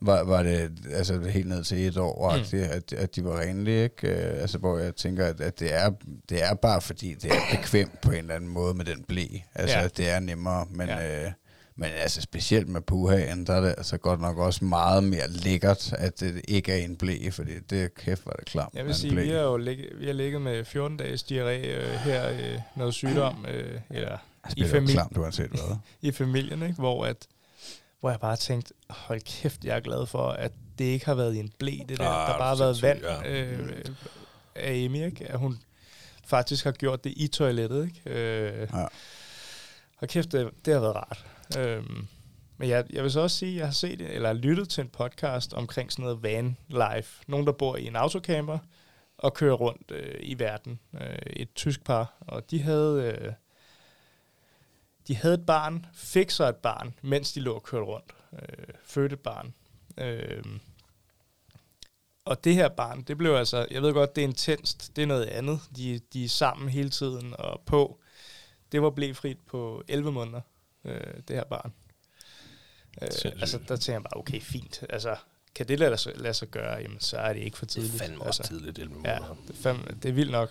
var, 0.00 0.22
var 0.24 0.42
det 0.42 0.72
altså 0.92 1.20
helt 1.20 1.48
ned 1.48 1.64
til 1.64 1.86
et 1.86 1.96
år, 1.96 2.36
Mm. 2.36 2.42
mm. 2.52 2.58
at, 2.70 2.92
at 2.92 3.16
de 3.16 3.24
var 3.24 3.40
renlige, 3.40 3.84
ikke? 3.84 4.08
Øh, 4.08 4.40
Altså, 4.40 4.58
hvor 4.58 4.78
jeg 4.78 4.96
tænker, 4.96 5.26
at, 5.26 5.40
at 5.40 5.60
det, 5.60 5.74
er, 5.74 5.90
det 6.28 6.42
er 6.44 6.54
bare 6.54 6.80
fordi, 6.80 7.14
det 7.14 7.30
er 7.30 7.56
bekvemt 7.56 8.00
på 8.00 8.10
en 8.10 8.16
eller 8.18 8.34
anden 8.34 8.50
måde 8.50 8.74
med 8.74 8.84
den 8.84 9.02
blæ. 9.04 9.24
Altså, 9.54 9.78
Ja. 9.78 9.88
det 9.88 10.08
er 10.10 10.20
nemmere, 10.20 10.66
men... 10.70 10.88
Ja. 10.88 11.24
Øh, 11.26 11.32
men 11.80 11.90
altså 12.02 12.20
specielt 12.20 12.68
med 12.68 12.80
puhaen, 12.80 13.46
der 13.46 13.54
er 13.54 13.60
det 13.60 13.68
altså 13.78 13.98
godt 13.98 14.20
nok 14.20 14.38
også 14.38 14.64
meget 14.64 15.04
mere 15.04 15.28
lækkert, 15.30 15.92
at 15.92 16.20
det 16.20 16.40
ikke 16.48 16.72
er 16.72 16.76
en 16.84 16.96
blæ, 16.96 17.30
fordi 17.30 17.52
det 17.70 17.82
er 17.82 17.88
kæft, 17.96 18.26
er 18.26 18.30
det 18.30 18.44
klamt. 18.46 18.74
jeg 18.74 18.86
vil 18.86 18.94
sige, 18.94 19.12
ble. 19.12 19.22
vi 19.22 19.28
har 19.28 19.40
jo 19.40 19.56
ligget, 19.56 19.88
vi 20.00 20.06
har 20.06 20.12
ligget 20.12 20.42
med 20.42 20.64
14 20.64 20.96
dages 20.96 21.22
diarré 21.22 21.66
øh, 21.66 21.88
her, 21.88 22.30
øh, 22.30 22.58
noget 22.76 22.94
sygdom, 22.94 23.46
øh, 23.48 23.80
eller 23.90 24.18
Altså, 24.44 24.54
i 24.56 24.60
det 24.62 24.70
familie. 24.70 24.92
klamt, 24.94 25.16
uanset 25.16 25.50
hvad. 25.50 25.76
i 26.08 26.12
familien, 26.12 26.62
ikke? 26.62 26.74
Hvor, 26.74 27.04
at, 27.04 27.16
hvor 28.00 28.10
jeg 28.10 28.20
bare 28.20 28.36
tænkte, 28.36 28.74
hold 28.90 29.20
kæft, 29.20 29.64
jeg 29.64 29.76
er 29.76 29.80
glad 29.80 30.06
for, 30.06 30.28
at 30.28 30.52
det 30.78 30.84
ikke 30.84 31.06
har 31.06 31.14
været 31.14 31.34
i 31.34 31.38
en 31.38 31.52
blæ, 31.58 31.78
det 31.88 31.98
der. 31.98 32.08
Ah, 32.08 32.30
der 32.32 32.38
bare 32.38 32.56
har 32.56 32.64
været 32.64 32.82
vand 32.82 33.00
ja. 33.02 33.30
øh, 33.30 33.84
af 34.54 34.84
Amy, 34.84 35.04
ikke? 35.06 35.26
At 35.26 35.38
hun 35.38 35.58
faktisk 36.24 36.64
har 36.64 36.72
gjort 36.72 37.04
det 37.04 37.12
i 37.16 37.28
toilettet, 37.28 37.84
ikke? 37.84 38.20
Øh, 38.20 38.68
Ja. 38.72 38.86
Og 40.00 40.08
kæft, 40.08 40.32
det, 40.32 40.50
det 40.64 40.72
har 40.74 40.80
været 40.80 40.96
rart. 40.96 41.26
Øhm, 41.58 42.06
men 42.58 42.68
jeg, 42.68 42.84
jeg 42.90 43.02
vil 43.02 43.10
så 43.12 43.20
også 43.20 43.36
sige, 43.36 43.52
at 43.52 43.58
jeg 43.58 43.66
har 43.66 43.72
set 43.72 44.00
eller 44.00 44.32
lyttet 44.32 44.68
til 44.68 44.80
en 44.80 44.88
podcast 44.88 45.54
omkring 45.54 45.92
sådan 45.92 46.02
noget 46.02 46.22
van 46.22 46.56
life. 46.68 47.22
Nogen, 47.26 47.46
der 47.46 47.52
bor 47.52 47.76
i 47.76 47.86
en 47.86 47.96
autocamper 47.96 48.58
og 49.18 49.34
kører 49.34 49.54
rundt 49.54 49.90
øh, 49.90 50.14
i 50.20 50.38
verden. 50.38 50.80
Øh, 51.00 51.18
et 51.26 51.48
tysk 51.54 51.84
par, 51.84 52.14
og 52.20 52.50
de 52.50 52.62
havde... 52.62 53.16
Øh, 53.20 53.32
de 55.08 55.16
havde 55.16 55.34
et 55.34 55.46
barn, 55.46 55.86
fik 55.94 56.30
så 56.30 56.48
et 56.48 56.56
barn, 56.56 56.94
mens 57.02 57.32
de 57.32 57.40
lå 57.40 57.54
og 57.54 57.62
kørte 57.62 57.84
rundt. 57.84 58.10
Øh, 58.32 58.66
fødte 58.84 59.14
et 59.14 59.20
barn. 59.20 59.54
Øh, 59.98 60.42
og 62.24 62.44
det 62.44 62.54
her 62.54 62.68
barn, 62.68 63.02
det 63.02 63.18
blev 63.18 63.34
altså, 63.34 63.66
jeg 63.70 63.82
ved 63.82 63.92
godt, 63.92 64.16
det 64.16 64.22
er 64.24 64.28
intenst, 64.28 64.96
det 64.96 65.02
er 65.02 65.06
noget 65.06 65.24
andet. 65.26 65.60
De, 65.76 66.00
de 66.12 66.24
er 66.24 66.28
sammen 66.28 66.68
hele 66.68 66.90
tiden 66.90 67.34
og 67.38 67.60
på. 67.66 67.98
Det 68.72 68.82
var 68.82 68.90
blæfrit 68.90 69.38
på 69.46 69.82
11 69.88 70.12
måneder, 70.12 70.40
øh, 70.84 71.00
det 71.28 71.36
her 71.36 71.44
barn. 71.44 71.72
Øh, 73.02 73.08
altså, 73.40 73.58
der 73.68 73.76
tænker 73.76 73.92
jeg 73.92 74.02
bare, 74.02 74.16
okay, 74.20 74.40
fint. 74.40 74.84
Altså, 74.90 75.16
kan 75.54 75.68
det 75.68 75.78
lade 75.78 75.96
sig, 75.96 76.12
lade 76.16 76.34
sig 76.34 76.48
gøre, 76.48 76.74
jamen, 76.82 77.00
så 77.00 77.16
er 77.16 77.32
det 77.32 77.40
ikke 77.40 77.58
for 77.58 77.64
Det 77.64 77.72
tidligt. 77.72 77.94
er 77.94 77.98
fandme 77.98 78.26
altså, 78.26 78.42
også 78.42 78.52
tidligt, 78.52 78.78
11 78.78 78.94
Ja, 79.04 79.18
måneder. 79.18 79.36
det 79.46 79.50
er, 79.58 79.62
fandme, 79.62 79.84
det 80.02 80.08
er 80.08 80.12
vildt 80.12 80.30
nok. 80.32 80.50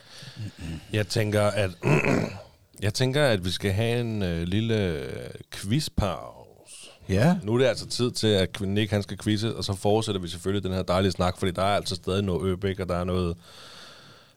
Jeg 0.93 1.07
tænker, 1.07 1.41
at 1.47 1.71
jeg 2.81 2.93
tænker, 2.93 3.25
at 3.25 3.45
vi 3.45 3.51
skal 3.51 3.71
have 3.71 3.99
en 3.99 4.23
øh, 4.23 4.43
lille 4.43 4.75
øh, 4.75 5.29
quizpause. 5.51 6.89
Ja. 7.09 7.37
Nu 7.43 7.53
er 7.53 7.57
det 7.57 7.65
altså 7.65 7.87
tid 7.87 8.11
til, 8.11 8.27
at 8.27 8.61
Nick 8.61 8.91
han 8.91 9.03
skal 9.03 9.17
quizze, 9.17 9.55
og 9.55 9.63
så 9.63 9.73
fortsætter 9.73 10.21
vi 10.21 10.27
selvfølgelig 10.27 10.63
den 10.63 10.73
her 10.73 10.83
dejlige 10.83 11.11
snak, 11.11 11.37
fordi 11.39 11.51
der 11.51 11.61
er 11.61 11.75
altså 11.75 11.95
stadig 11.95 12.23
noget 12.23 12.47
Øbæk, 12.51 12.79
og 12.79 12.89
der 12.89 12.95
er 12.95 13.03
noget, 13.03 13.37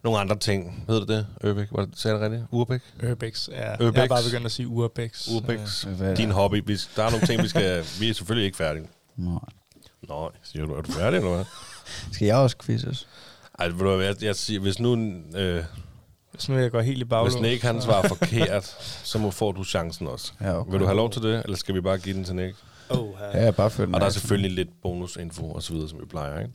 nogle 0.05 0.19
andre 0.19 0.39
ting. 0.39 0.85
Ved 0.89 1.01
du 1.01 1.13
det, 1.13 1.27
Øbæk? 1.45 1.69
Var 1.73 1.85
det, 1.85 1.99
sagde 1.99 2.17
jeg 2.17 2.25
det 2.25 2.33
rigtigt? 2.33 2.49
Urbex? 2.53 2.81
Urbex, 3.11 3.49
ja. 3.49 3.71
Jeg 3.71 3.81
Urbex. 3.83 4.01
har 4.01 4.07
bare 4.07 4.23
begyndt 4.25 4.47
at 4.47 4.53
sige. 4.53 4.69
Hvad 4.69 6.07
er 6.07 6.09
det? 6.09 6.17
Din 6.17 6.31
hobby. 6.31 6.63
Vi, 6.67 6.77
der 6.97 7.05
er 7.05 7.11
nogle 7.11 7.27
ting, 7.27 7.43
vi 7.43 7.49
skal... 7.49 7.85
Vi 8.01 8.09
er 8.11 8.15
selvfølgelig 8.15 8.47
ikke 8.47 8.57
færdige. 8.57 8.89
Nej. 9.17 9.39
Nå, 10.09 10.31
siger 10.43 10.67
du, 10.67 10.75
er 10.75 10.83
du 10.83 10.93
færdig, 10.93 11.17
eller 11.17 11.35
hvad? 11.35 11.45
Skal 12.13 12.27
jeg 12.27 12.37
også 12.37 12.57
quizzes? 12.65 13.09
Ej, 13.59 13.69
ved 13.69 13.79
du 13.79 14.01
jeg, 14.01 14.23
jeg 14.23 14.37
siger, 14.37 14.61
hvis 14.61 14.81
nu... 14.81 15.13
Øh, 15.37 15.65
Hvis 16.33 16.49
nu 16.49 16.57
jeg 16.57 16.71
går 16.71 16.81
helt 16.81 17.01
i 17.01 17.05
baglås. 17.05 17.35
hvis 17.35 17.43
Nick 17.43 17.63
han 17.63 17.83
svarer 17.83 18.09
forkert, 18.09 18.65
så 19.05 19.19
må, 19.19 19.31
får 19.31 19.53
du 19.53 19.65
chancen 19.65 20.07
også. 20.07 20.33
Ja, 20.41 20.59
okay. 20.59 20.71
Vil 20.71 20.81
du 20.81 20.85
have 20.85 20.97
lov 20.97 21.11
til 21.11 21.23
det, 21.23 21.43
eller 21.45 21.57
skal 21.57 21.75
vi 21.75 21.81
bare 21.81 21.99
give 21.99 22.15
den 22.15 22.25
til 22.25 22.35
Nick? 22.35 22.57
Oh, 22.91 23.09
Ja, 23.21 23.45
jeg 23.45 23.55
bare 23.55 23.71
følt 23.71 23.95
Og 23.95 24.01
der 24.01 24.07
er 24.07 24.11
selvfølgelig 24.11 24.51
lidt 24.51 24.69
bonusinfo 24.83 25.51
og 25.51 25.63
så 25.63 25.73
videre, 25.73 25.89
som 25.89 26.01
vi 26.01 26.07
plejer. 26.07 26.41
Ikke? 26.41 26.53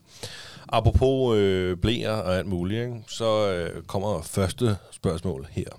Apropos 0.69 1.38
øh, 1.38 1.77
blæer 1.77 2.11
og 2.11 2.38
alt 2.38 2.47
muligt, 2.47 2.81
ikke? 2.81 3.03
så 3.07 3.52
øh, 3.52 3.84
kommer 3.84 4.22
første 4.22 4.77
spørgsmål 4.91 5.47
her. 5.52 5.69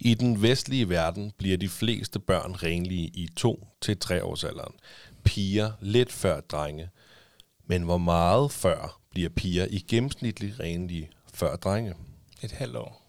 I 0.00 0.14
den 0.14 0.42
vestlige 0.42 0.88
verden 0.88 1.32
bliver 1.38 1.56
de 1.56 1.68
fleste 1.68 2.18
børn 2.18 2.52
renlige 2.52 3.06
i 3.14 3.28
2-3 3.40 4.22
års 4.22 4.44
alderen. 4.44 4.72
Piger 5.24 5.72
lidt 5.80 6.12
før 6.12 6.40
drenge. 6.40 6.88
Men 7.66 7.82
hvor 7.82 7.98
meget 7.98 8.52
før 8.52 9.00
bliver 9.10 9.28
piger 9.28 9.66
i 9.70 9.84
gennemsnitlig 9.88 10.60
renlige 10.60 11.10
før 11.40 11.56
drenge? 11.56 11.94
Et 12.42 12.52
halvt 12.52 12.76
år. 12.76 13.02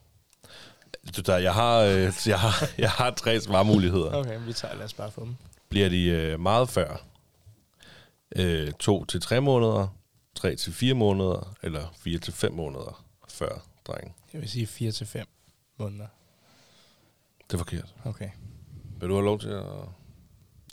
Du, 1.18 1.22
der, 1.22 1.38
jeg, 1.38 1.54
har, 1.54 1.80
øh, 1.80 2.14
jeg, 2.34 2.40
har, 2.40 2.70
jeg 2.78 2.92
har 2.92 3.12
tre 3.12 3.42
svarmuligheder. 3.42 4.14
Okay, 4.14 4.46
vi 4.46 4.54
tager, 4.54 4.76
lad 4.76 4.86
os 4.86 4.94
bare 4.94 5.12
få 5.12 5.26
dem. 5.26 5.36
bliver 5.70 5.90
de 5.90 6.06
øh, 6.06 6.40
meget 6.40 6.70
før. 6.70 7.06
Øh, 8.36 8.72
to 8.72 9.06
til 9.06 9.22
tre 9.22 9.42
måneder, 9.42 9.88
tre 10.36 10.56
til 10.56 10.74
fire 10.74 10.94
måneder, 10.94 11.56
eller 11.64 11.94
fire 11.98 12.20
til 12.20 12.34
fem 12.34 12.54
måneder 12.54 13.04
før 13.30 13.66
dreng. 13.88 14.16
Jeg 14.34 14.42
vil 14.42 14.50
sige 14.50 14.68
4 14.68 14.92
til 14.92 15.08
5 15.08 15.28
måneder. 15.78 16.08
Det 17.48 17.54
er 17.54 17.58
forkert. 17.58 17.96
Okay. 18.06 18.30
Vil 19.00 19.10
du 19.10 19.14
have 19.14 19.26
lov 19.26 19.40
til 19.40 19.50
at... 19.50 19.66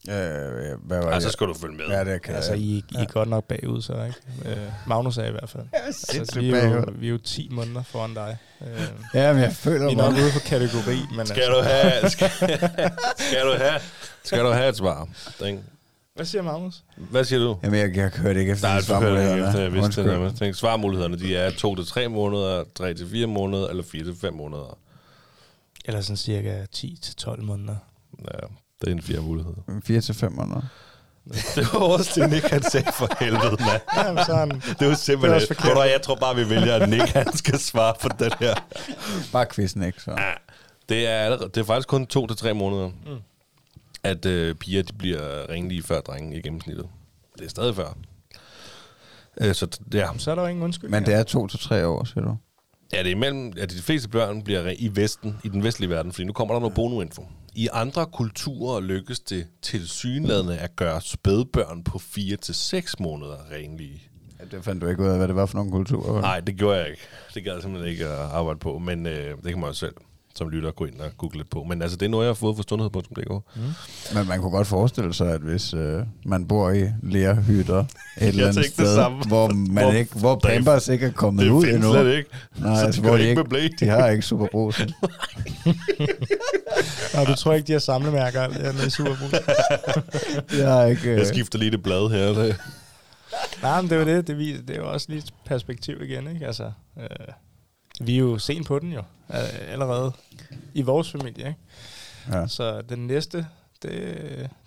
Øh, 0.09 0.79
hvad 0.87 1.03
var 1.03 1.13
det? 1.15 1.23
så 1.23 1.31
skal 1.31 1.47
du 1.47 1.55
følge 1.55 1.77
med. 1.77 1.85
Ja, 1.87 2.05
det 2.05 2.23
kan 2.23 2.35
Altså, 2.35 2.51
jeg. 2.53 2.61
I, 2.61 2.85
I 2.91 2.95
er 2.99 3.05
godt 3.07 3.29
nok 3.29 3.45
bagud, 3.45 3.83
så 3.83 3.93
ikke? 3.93 4.51
Øh, 4.51 4.57
Magnus 4.87 5.19
er 5.19 5.25
i 5.25 5.31
hvert 5.31 5.49
fald. 5.49 5.65
Altså, 5.73 6.41
vi, 6.41 6.51
er 6.51 6.69
jo, 6.77 6.85
vi 6.95 7.07
er 7.07 7.11
jo 7.11 7.19
10 7.19 7.49
måneder 7.51 7.83
foran 7.83 8.15
dig. 8.15 8.37
Øh, 8.61 8.81
Ja, 9.15 9.33
men 9.33 9.43
jeg 9.43 9.53
føler 9.53 9.87
vi 9.87 9.93
er 9.93 9.97
nok 9.97 10.13
mig... 10.13 10.23
ude 10.23 10.33
for 10.33 10.41
kategori, 10.41 10.99
men 11.17 11.27
Skal 11.27 11.43
altså, 11.43 11.59
du 11.59 11.63
have... 11.63 12.11
Skal, 12.11 12.31
skal 13.19 13.43
du 13.47 13.53
have... 13.59 13.81
Skal 14.25 14.45
du 14.45 14.49
have 14.51 14.69
et 14.69 14.77
svar? 14.77 15.09
Ikke? 15.47 15.61
Hvad 16.15 16.27
siger 16.27 16.43
Magnus? 16.43 16.83
Hvad 16.97 17.25
siger 17.25 17.39
du? 17.41 17.59
Jamen, 17.63 17.81
jeg, 17.81 17.97
jeg 17.97 18.09
hørte 18.17 18.41
ikke 18.41 18.53
efter 18.53 18.69
Nej, 18.69 19.01
du 19.01 19.17
det 19.17 19.21
ikke 19.35 19.47
efter, 19.47 19.61
jeg 19.61 19.73
vidste 19.73 19.73
det 19.73 19.85
Undskyld. 19.85 20.05
nærmest. 20.05 20.37
Tænk, 20.37 20.55
Svarmulighederne, 20.55 21.19
de 21.19 21.37
er 21.37 21.51
2 21.51 21.75
til 21.77 21.87
3 21.87 22.09
måneder, 22.09 22.65
3 22.75 22.95
til 22.95 23.09
4 23.11 23.27
måneder, 23.27 23.69
eller 23.69 23.83
4 23.83 24.05
til 24.05 24.17
5 24.21 24.35
måneder. 24.35 24.79
Eller 25.85 26.01
sådan 26.01 26.17
cirka 26.17 26.65
10 26.73 26.99
til 27.03 27.17
12 27.17 27.43
måneder. 27.43 27.77
Ja, 28.25 28.47
det 28.81 28.89
er 28.89 28.93
en 28.93 29.03
fire 29.03 29.21
mulighed. 29.21 29.55
4 29.85 30.01
til 30.01 30.15
5 30.15 30.33
måneder. 30.33 30.61
Det 31.55 31.73
var 31.73 31.81
også 31.81 32.21
det, 32.21 32.31
Nick 32.31 32.51
han 32.51 32.63
sagde 32.63 32.93
for 32.93 33.09
helvede, 33.21 33.51
mand. 33.51 33.83
Ja, 33.97 34.13
men 34.13 34.25
så 34.25 34.33
er 34.33 34.39
han, 34.39 34.51
Det 34.51 34.89
var 34.89 34.95
simpelthen... 34.95 35.41
Det 35.41 35.75
var 35.75 35.85
jeg 35.85 36.03
tror 36.03 36.15
bare, 36.15 36.37
vi 36.37 36.51
vælger, 36.51 36.75
at 36.75 36.89
Nick 36.89 37.09
han 37.09 37.37
skal 37.37 37.59
svare 37.59 37.95
på 38.01 38.09
den 38.19 38.33
her. 38.41 38.55
Bare 39.33 39.47
quizzen, 39.55 39.83
ikke? 39.83 40.03
Så. 40.03 40.11
Ja, 40.11 40.33
det 40.89 41.07
er, 41.07 41.19
allerede, 41.19 41.49
det 41.49 41.61
er 41.61 41.65
faktisk 41.65 41.89
kun 41.89 42.07
to 42.07 42.27
til 42.27 42.37
tre 42.37 42.55
måneder, 42.55 42.89
mm. 42.89 43.19
at 44.05 44.27
øh, 44.27 44.55
piger 44.55 44.83
de 44.83 44.93
bliver 44.93 45.51
renlige 45.51 45.83
før 45.83 46.01
drenge 46.01 46.39
i 46.39 46.43
gennemsnittet. 46.43 46.87
Det 47.39 47.45
er 47.45 47.51
stadig 47.51 47.77
før. 47.77 47.97
Øh, 49.41 49.55
så 49.55 49.81
ja, 49.95 50.09
så 50.19 50.31
er 50.31 50.35
der 50.35 50.43
jo 50.43 50.49
ingen 50.49 50.65
undskyldning. 50.65 51.03
Men 51.03 51.07
det 51.07 51.15
er 51.15 51.23
2 51.23 51.47
til 51.47 51.59
3 51.59 51.87
år, 51.87 52.05
siger 52.05 52.25
du? 52.25 52.37
ja, 52.93 52.99
det 52.99 53.07
er 53.07 53.11
imellem, 53.11 53.53
at 53.59 53.71
de 53.71 53.83
fleste 53.83 54.09
børn 54.09 54.43
bliver 54.43 54.75
i 54.79 54.91
Vesten, 54.95 55.37
i 55.45 55.49
den 55.49 55.63
vestlige 55.65 55.91
verden, 55.91 56.13
fordi 56.13 56.25
nu 56.25 56.33
kommer 56.33 56.55
der 56.55 56.61
noget 56.61 56.75
bonuinfo. 56.75 57.27
I 57.59 57.69
andre 57.73 58.07
kulturer 58.07 58.81
lykkes 58.81 59.21
det 59.21 59.47
til 59.63 59.89
synladende 59.89 60.59
at 60.59 60.77
gøre 60.77 61.01
spædbørn 61.01 61.85
på 61.85 61.99
4 61.99 62.37
til 62.37 62.55
6 62.55 63.01
måneder 63.01 63.51
renlige. 63.51 64.03
Ja, 64.41 64.57
det 64.57 64.65
fandt 64.65 64.83
du 64.83 64.87
ikke 64.87 65.03
ud 65.03 65.09
af, 65.09 65.17
hvad 65.17 65.29
det 65.29 65.37
var 65.37 65.47
for 65.47 65.57
nogle 65.59 65.71
kulturer. 65.71 66.21
Nej, 66.21 66.41
det 66.41 66.57
gjorde 66.57 66.79
jeg 66.79 66.89
ikke. 66.91 67.03
Det 67.35 67.45
gad 67.45 67.53
jeg 67.53 67.63
simpelthen 67.63 67.93
ikke 67.93 68.07
at 68.07 68.19
arbejde 68.19 68.59
på, 68.59 68.79
men 68.79 69.07
øh, 69.07 69.37
det 69.37 69.45
kan 69.45 69.61
man 69.61 69.71
jo 69.71 69.75
selv 69.75 69.95
som 70.39 70.49
lytter 70.49 70.71
gå 70.71 70.85
ind 70.85 71.01
og 71.01 71.11
google 71.19 71.37
lidt 71.39 71.51
på. 71.51 71.63
Men 71.69 71.83
altså, 71.83 71.97
det 71.97 72.07
er 72.07 72.11
noget, 72.11 72.25
jeg 72.25 72.29
har 72.29 72.35
fået 72.35 72.57
fra 72.57 72.63
sundhed.dk. 72.69 73.31
Men 74.15 74.29
man 74.29 74.41
kunne 74.41 74.51
godt 74.51 74.67
forestille 74.67 75.15
sig, 75.15 75.33
at 75.33 75.41
hvis 75.41 75.75
øh, 75.75 76.03
man 76.27 76.47
bor 76.49 76.71
i 76.71 76.89
lærhytter 77.03 77.79
et 77.81 77.87
eller 78.29 78.49
andet 78.49 78.65
det 78.65 78.73
sted, 78.73 78.95
samme. 78.95 79.23
hvor, 79.23 79.49
man 79.49 79.85
Hvor- 79.85 79.93
ikke, 79.93 80.15
hvor 80.15 80.35
der 80.35 80.49
er- 80.49 80.55
Pampers 80.55 80.89
ikke 80.89 81.07
er 81.07 81.11
kommet 81.13 81.45
Det 81.45 81.51
ud 81.51 81.65
endnu. 81.65 81.93
slet 81.93 82.17
ikke. 82.17 82.31
Nej, 82.59 82.77
så 82.77 82.85
altså, 82.87 83.01
det 83.03 83.11
hvor 83.11 83.17
de, 83.19 83.29
ikke 83.29 83.45
med 83.51 83.69
de 83.81 83.87
har 83.87 84.09
ikke 84.09 84.23
superbrusen. 84.23 84.91
Og 87.19 87.27
du 87.29 87.35
tror 87.35 87.53
ikke, 87.55 87.67
de 87.67 87.73
har 87.73 87.79
samlemærker 87.79 88.49
nede 88.73 88.87
i 88.87 88.91
Superbrug? 88.91 89.31
De 90.51 90.63
har 90.63 90.85
ikke... 90.85 91.11
Øh, 91.11 91.19
Jeg 91.19 91.27
skifter 91.27 91.59
lige 91.59 91.71
det 91.71 91.83
blad 91.83 92.11
her. 92.11 92.43
Det. 92.43 92.57
Nej, 93.63 93.81
men 93.83 93.91
det 93.91 93.97
er 93.97 94.01
jo 94.01 94.17
det. 94.17 94.27
Det, 94.27 94.39
viser, 94.39 94.63
det 94.63 94.77
er 94.77 94.81
jo 94.81 94.93
også 94.93 95.07
lige 95.09 95.19
et 95.19 95.31
perspektiv 95.47 96.03
igen, 96.03 96.29
ikke? 96.35 96.47
Altså, 96.47 96.71
øh, 97.01 97.05
vi 98.01 98.15
er 98.15 98.19
jo 98.19 98.39
sent 98.39 98.67
på 98.67 98.79
den 98.79 98.93
jo, 98.93 98.99
øh, 99.35 99.73
allerede 99.73 100.13
i 100.75 100.83
vores 100.83 101.11
familie, 101.11 101.49
ikke? 101.49 101.59
ja. 102.33 102.47
Så 102.47 102.83
den 102.89 103.07
næste, 103.07 103.47
det, 103.83 103.91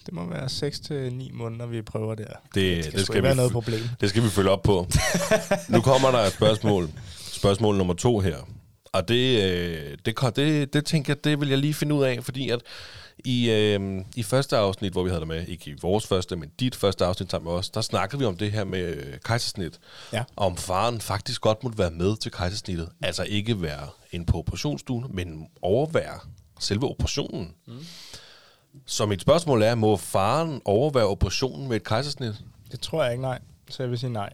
det 0.06 0.14
må 0.14 0.26
være 0.30 0.50
6 0.50 0.80
til 0.80 1.14
9 1.14 1.32
måneder, 1.34 1.66
vi 1.66 1.82
prøver 1.82 2.16
der. 2.16 2.26
Det, 2.26 2.34
Det 2.54 2.76
det, 2.76 2.86
skal, 2.86 3.00
skal 3.06 3.16
ikke 3.16 3.24
være 3.24 3.34
vi, 3.34 3.38
noget 3.38 3.52
problem. 3.52 3.80
det 4.02 4.10
skal 4.10 4.24
vi 4.24 4.30
følge 4.30 4.50
op 4.50 4.64
på. 4.64 4.88
nu 5.70 5.82
kommer 5.82 6.12
der 6.12 6.20
et 6.20 6.34
spørgsmål. 6.34 6.90
Spørgsmål 7.32 7.78
nummer 7.78 7.94
to 7.94 8.20
her. 8.20 8.36
Og 8.94 9.08
det, 9.08 9.44
øh, 9.44 9.98
det, 10.06 10.20
det, 10.20 10.36
det, 10.36 10.74
det 10.74 10.86
tænker 10.86 11.14
jeg, 11.14 11.24
det 11.24 11.40
vil 11.40 11.50
jeg 11.50 11.58
lige 11.58 11.74
finde 11.74 11.96
ud 11.96 12.04
af, 12.04 12.24
fordi 12.24 12.50
at 12.50 12.60
i, 13.26 13.50
øh, 13.50 14.06
i 14.16 14.24
første 14.24 14.58
afsnit, 14.58 14.92
hvor 14.92 15.04
vi 15.04 15.10
havde 15.10 15.20
dig 15.20 15.28
med, 15.28 15.48
ikke 15.48 15.72
i 15.72 15.76
vores 15.82 16.08
første, 16.08 16.36
men 16.36 16.52
dit 16.60 16.76
første 16.76 17.06
afsnit 17.06 17.32
sammen 17.32 17.52
med 17.52 17.60
os, 17.60 17.70
der 17.70 17.82
snakkede 17.82 18.20
vi 18.20 18.26
om 18.26 18.38
det 18.38 18.52
her 18.52 18.64
med 18.64 18.96
øh, 18.96 19.20
kejsersnit. 19.26 19.80
Ja. 20.14 20.24
Og 20.36 20.46
om 20.46 20.58
faren 20.58 21.02
faktisk 21.02 21.42
godt 21.42 21.64
måtte 21.64 21.78
være 21.78 21.92
med 21.92 22.18
til 22.18 22.32
kejsersnittet. 22.32 22.90
Altså 23.02 23.24
ikke 23.24 23.62
være 23.62 23.88
en 24.12 24.26
på 24.26 24.38
operationsstuen, 24.38 25.06
men 25.10 25.48
overvære 25.62 26.20
selve 26.60 26.90
operationen. 26.90 27.54
Mm. 27.68 27.86
Så 28.86 29.06
mit 29.06 29.22
spørgsmål 29.22 29.62
er, 29.62 29.76
må 29.76 29.98
faren 29.98 30.62
overvære 30.66 31.08
operationen 31.08 31.68
med 31.68 31.76
et 31.76 31.84
kejsersnit? 31.84 32.34
Det 32.72 32.80
tror 32.82 33.04
jeg 33.04 33.12
ikke, 33.12 33.22
nej. 33.22 33.40
Så 33.70 33.84
jeg 33.84 33.90
vil 33.90 34.00
sige 34.00 34.14
nej. 34.14 34.34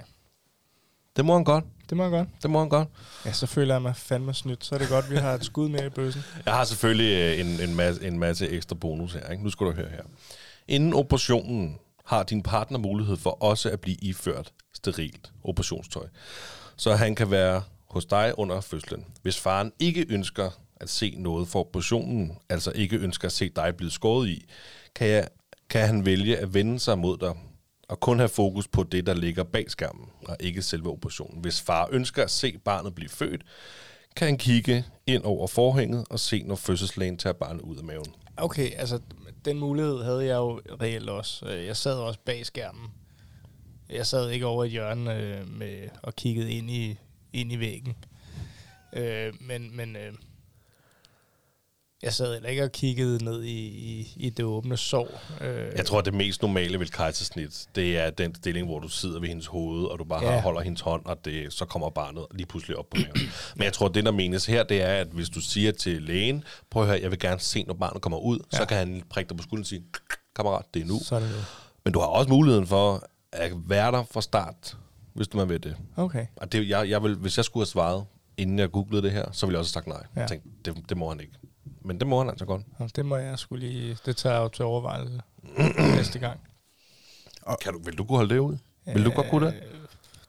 Det 1.18 1.26
må 1.26 1.34
han 1.34 1.44
godt. 1.44 1.66
Det 1.90 1.98
må 1.98 2.04
jeg 2.04 2.12
godt. 2.12 2.28
Det 2.42 2.50
må 2.50 2.60
han 2.60 2.70
godt. 2.70 2.88
Ja, 3.26 3.32
så 3.32 3.46
føler 3.48 3.74
jeg 3.74 3.82
mig 3.82 3.96
fandme 3.96 4.34
snydt. 4.34 4.66
Så 4.66 4.76
er 4.76 4.80
det 4.80 4.90
godt, 4.90 5.12
vi 5.12 5.16
har 5.16 5.34
et 5.34 5.46
skud 5.46 5.70
mere 5.70 5.86
i 5.86 5.90
bøssen. 5.90 6.24
Jeg 6.46 6.54
har 6.54 6.64
selvfølgelig 6.64 7.40
øh, 7.40 7.40
en, 7.40 7.70
en, 7.70 7.76
masse, 7.76 8.08
en 8.08 8.20
masse 8.20 8.50
ekstra 8.50 8.76
bonus 8.76 9.14
her. 9.14 9.30
Ikke? 9.32 9.44
Nu 9.44 9.50
skal 9.50 9.68
du 9.68 9.72
høre 9.72 9.90
her. 9.90 10.02
Inden 10.68 10.94
operationen 10.94 11.78
har 12.06 12.24
din 12.24 12.44
partner 12.44 12.80
mulighed 12.80 13.18
for 13.18 13.30
også 13.30 13.70
at 13.70 13.82
blive 13.82 13.98
iført 14.02 14.54
sterilt 14.74 15.32
operationstøj. 15.44 16.08
Så 16.78 16.96
han 16.96 17.16
kan 17.16 17.32
være 17.32 17.64
hos 17.90 18.06
dig 18.06 18.34
under 18.38 18.62
fødslen. 18.62 19.06
Hvis 19.22 19.40
faren 19.40 19.72
ikke 19.80 20.06
ønsker 20.10 20.50
at 20.76 20.90
se 20.90 21.16
noget 21.18 21.48
for 21.48 21.60
operationen, 21.60 22.38
altså 22.50 22.72
ikke 22.72 22.98
ønsker 22.98 23.28
at 23.28 23.32
se 23.32 23.50
dig 23.50 23.76
blive 23.78 23.92
skåret 23.92 24.30
i, 24.30 24.46
kan, 24.96 25.08
jeg, 25.08 25.28
kan 25.70 25.88
han 25.88 26.06
vælge 26.06 26.38
at 26.38 26.54
vende 26.54 26.80
sig 26.80 27.00
mod 27.00 27.18
dig 27.18 27.34
og 27.88 28.00
kun 28.00 28.20
have 28.20 28.30
fokus 28.30 28.68
på 28.68 28.84
det, 28.84 29.06
der 29.06 29.14
ligger 29.14 29.44
bag 29.44 29.72
skærmen, 29.72 30.06
og 30.28 30.38
ikke 30.40 30.62
selve 30.62 30.92
operationen. 30.92 31.42
Hvis 31.42 31.62
far 31.62 31.90
ønsker 31.92 32.24
at 32.24 32.32
se 32.32 32.58
barnet 32.58 32.96
blive 32.96 33.10
født, 33.10 33.42
kan 34.16 34.28
han 34.28 34.38
kigge 34.38 34.86
ind 35.08 35.24
over 35.24 35.48
forhænget 35.48 36.06
og 36.10 36.20
se, 36.20 36.44
når 36.44 36.56
fødselslægen 36.56 37.18
tager 37.18 37.34
barnet 37.34 37.62
ud 37.62 37.78
af 37.78 37.84
maven. 37.84 38.14
Okay, 38.38 38.72
altså 38.76 39.00
den 39.46 39.60
mulighed 39.60 40.04
havde 40.04 40.26
jeg 40.26 40.36
jo 40.36 40.62
reelt 40.82 41.10
også. 41.10 41.46
Øh, 41.46 41.66
jeg 41.66 41.78
sad 41.78 41.96
også 41.96 42.20
bag 42.26 42.46
skærmen. 42.46 42.92
Jeg 43.90 44.08
sad 44.08 44.30
ikke 44.30 44.46
over 44.46 44.64
i 44.64 44.68
et 44.68 44.72
hjørne 44.72 45.16
øh, 45.16 45.58
med, 45.58 45.90
og 46.04 46.16
kiggede 46.16 46.52
ind 46.52 46.72
i, 46.72 46.98
ind 47.34 47.52
i 47.52 47.60
væggen. 47.60 47.96
Øh, 48.94 49.34
men 49.40 49.78
men 49.78 49.96
øh, 49.96 50.14
jeg 52.04 52.14
sad 52.14 52.34
heller 52.34 52.50
ikke 52.50 52.64
og 52.64 52.72
kiggede 52.72 53.24
ned 53.26 53.44
i, 53.44 53.68
i, 53.68 54.14
i 54.16 54.30
det 54.30 54.46
åbne 54.46 54.78
sår. 54.78 55.22
Øh, 55.42 55.72
Jeg 55.76 55.86
tror, 55.86 56.00
at 56.00 56.06
det 56.06 56.14
mest 56.14 56.42
normale 56.42 56.80
ved 56.80 56.86
kejsersnit, 56.88 57.68
det 57.76 57.98
er 57.98 58.10
den 58.10 58.36
stilling, 58.36 58.68
hvor 58.68 58.80
du 58.80 58.88
sidder 58.88 59.20
ved 59.20 59.28
hendes 59.28 59.46
hoved, 59.46 59.86
og 59.86 60.00
du 60.00 60.04
bare 60.04 60.26
Ja. 60.26 60.42
holder 60.42 60.62
hendes 60.62 60.82
hånd, 60.82 61.06
og 61.06 61.26
det, 61.26 61.54
så 61.54 61.66
kommer 61.66 61.90
barnet 61.90 62.26
lige 62.32 62.46
pludselig 62.48 62.78
op 62.78 62.86
på 62.90 62.98
maven. 63.02 63.30
Men 63.56 63.64
jeg 63.64 63.74
tror, 63.74 63.88
at 63.90 63.96
det, 63.96 64.06
der 64.06 64.12
menes 64.12 64.46
her, 64.46 64.64
det 64.64 64.82
er, 64.82 64.88
at 64.94 65.08
hvis 65.08 65.30
du 65.30 65.42
siger 65.42 65.72
til 65.72 66.02
lægen, 66.02 66.44
prøv 66.70 66.84
at 66.84 66.90
høre, 66.90 67.00
jeg 67.02 67.12
vil 67.12 67.20
gerne 67.20 67.40
se, 67.40 67.64
når 67.64 67.74
barnet 67.74 68.02
kommer 68.02 68.18
ud, 68.20 68.40
ja. 68.54 68.58
Så 68.58 68.66
kan 68.66 68.78
han 68.78 69.04
prikke 69.10 69.30
dig 69.30 69.38
på 69.38 69.44
skulderen 69.44 69.62
og 69.64 69.68
sige, 69.68 69.84
kammerat, 70.36 70.66
det 70.74 70.82
er 70.82 70.86
nu. 70.86 71.00
Så 71.04 71.20
det 71.20 71.30
nu. 71.30 71.36
Men 71.86 71.94
du 71.94 72.00
har 72.00 72.08
også 72.08 72.30
muligheden 72.30 72.68
for 72.68 73.04
at 73.32 73.52
være 73.68 73.92
der 73.92 74.04
fra 74.12 74.22
start, 74.22 74.78
hvis 75.14 75.28
du 75.28 75.38
man 75.38 75.50
vil 75.50 75.64
det. 75.64 75.76
Okay. 75.96 76.26
Og 76.36 76.52
det, 76.52 76.70
jeg, 76.70 76.90
jeg 76.90 77.04
vil, 77.04 77.16
hvis 77.16 77.38
jeg 77.38 77.46
skulle 77.46 77.62
have 77.62 77.68
svaret, 77.70 78.06
inden 78.38 78.60
jeg 78.60 78.72
googlede 78.72 79.02
det 79.02 79.12
her, 79.12 79.26
så 79.32 79.46
ville 79.46 79.56
jeg 79.56 79.60
også 79.60 79.76
have 79.76 79.84
sagt 79.84 79.88
nej. 79.88 80.04
Ja. 80.16 80.20
Jeg 80.22 80.30
tænkte, 80.30 80.50
det, 80.66 80.90
det 80.90 80.98
må 80.98 81.10
han 81.10 81.20
ikke. 81.20 81.34
Men 81.88 82.00
det 82.00 82.08
må 82.08 82.18
han 82.20 82.30
altså 82.30 82.46
godt. 82.46 82.62
Det 82.96 83.06
må 83.06 83.16
jeg 83.16 83.40
skulle 83.40 83.68
lige... 83.68 83.98
Det 84.06 84.18
tager 84.18 84.36
jeg 84.36 84.44
jo 84.44 84.48
til 84.48 84.66
overvejelse 84.66 85.22
næste 85.78 86.20
gang. 86.20 86.40
Kan 87.62 87.74
du, 87.74 87.80
vil 87.84 87.98
du 87.98 88.04
kunne 88.06 88.18
holde 88.18 88.34
det 88.34 88.40
ud? 88.40 88.58
Vil 88.86 89.06
du 89.06 89.12
godt 89.12 89.30
kunne 89.30 89.46
det? 89.48 89.54
Øh, 89.54 89.62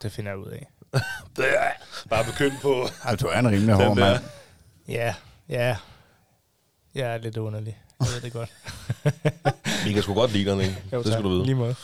Det 0.02 0.12
finder 0.12 0.30
jeg 0.30 0.38
ud 0.38 0.46
af. 0.46 0.66
Bare 2.10 2.24
begynd 2.24 2.52
på... 2.62 2.82
Altså, 3.04 3.26
du 3.26 3.32
er 3.32 3.38
en 3.38 3.48
rimelig 3.50 3.74
hård 3.74 3.86
Den 3.86 3.98
mand. 3.98 4.22
Ja, 4.88 5.14
ja. 5.48 5.76
Jeg 6.94 7.14
er 7.14 7.18
lidt 7.18 7.36
underlig. 7.36 7.78
Jeg 8.00 8.08
ved 8.14 8.20
det 8.20 8.32
godt. 8.32 8.52
Vi 9.86 9.92
kan 9.92 10.02
sgu 10.02 10.14
godt 10.14 10.32
lide 10.32 10.62
ikke? 10.62 10.82
Jo, 10.92 11.02
det 11.02 11.12
skal 11.12 11.24
du 11.24 11.28
vide. 11.28 11.44
Lige 11.44 11.54
måde. 11.54 11.74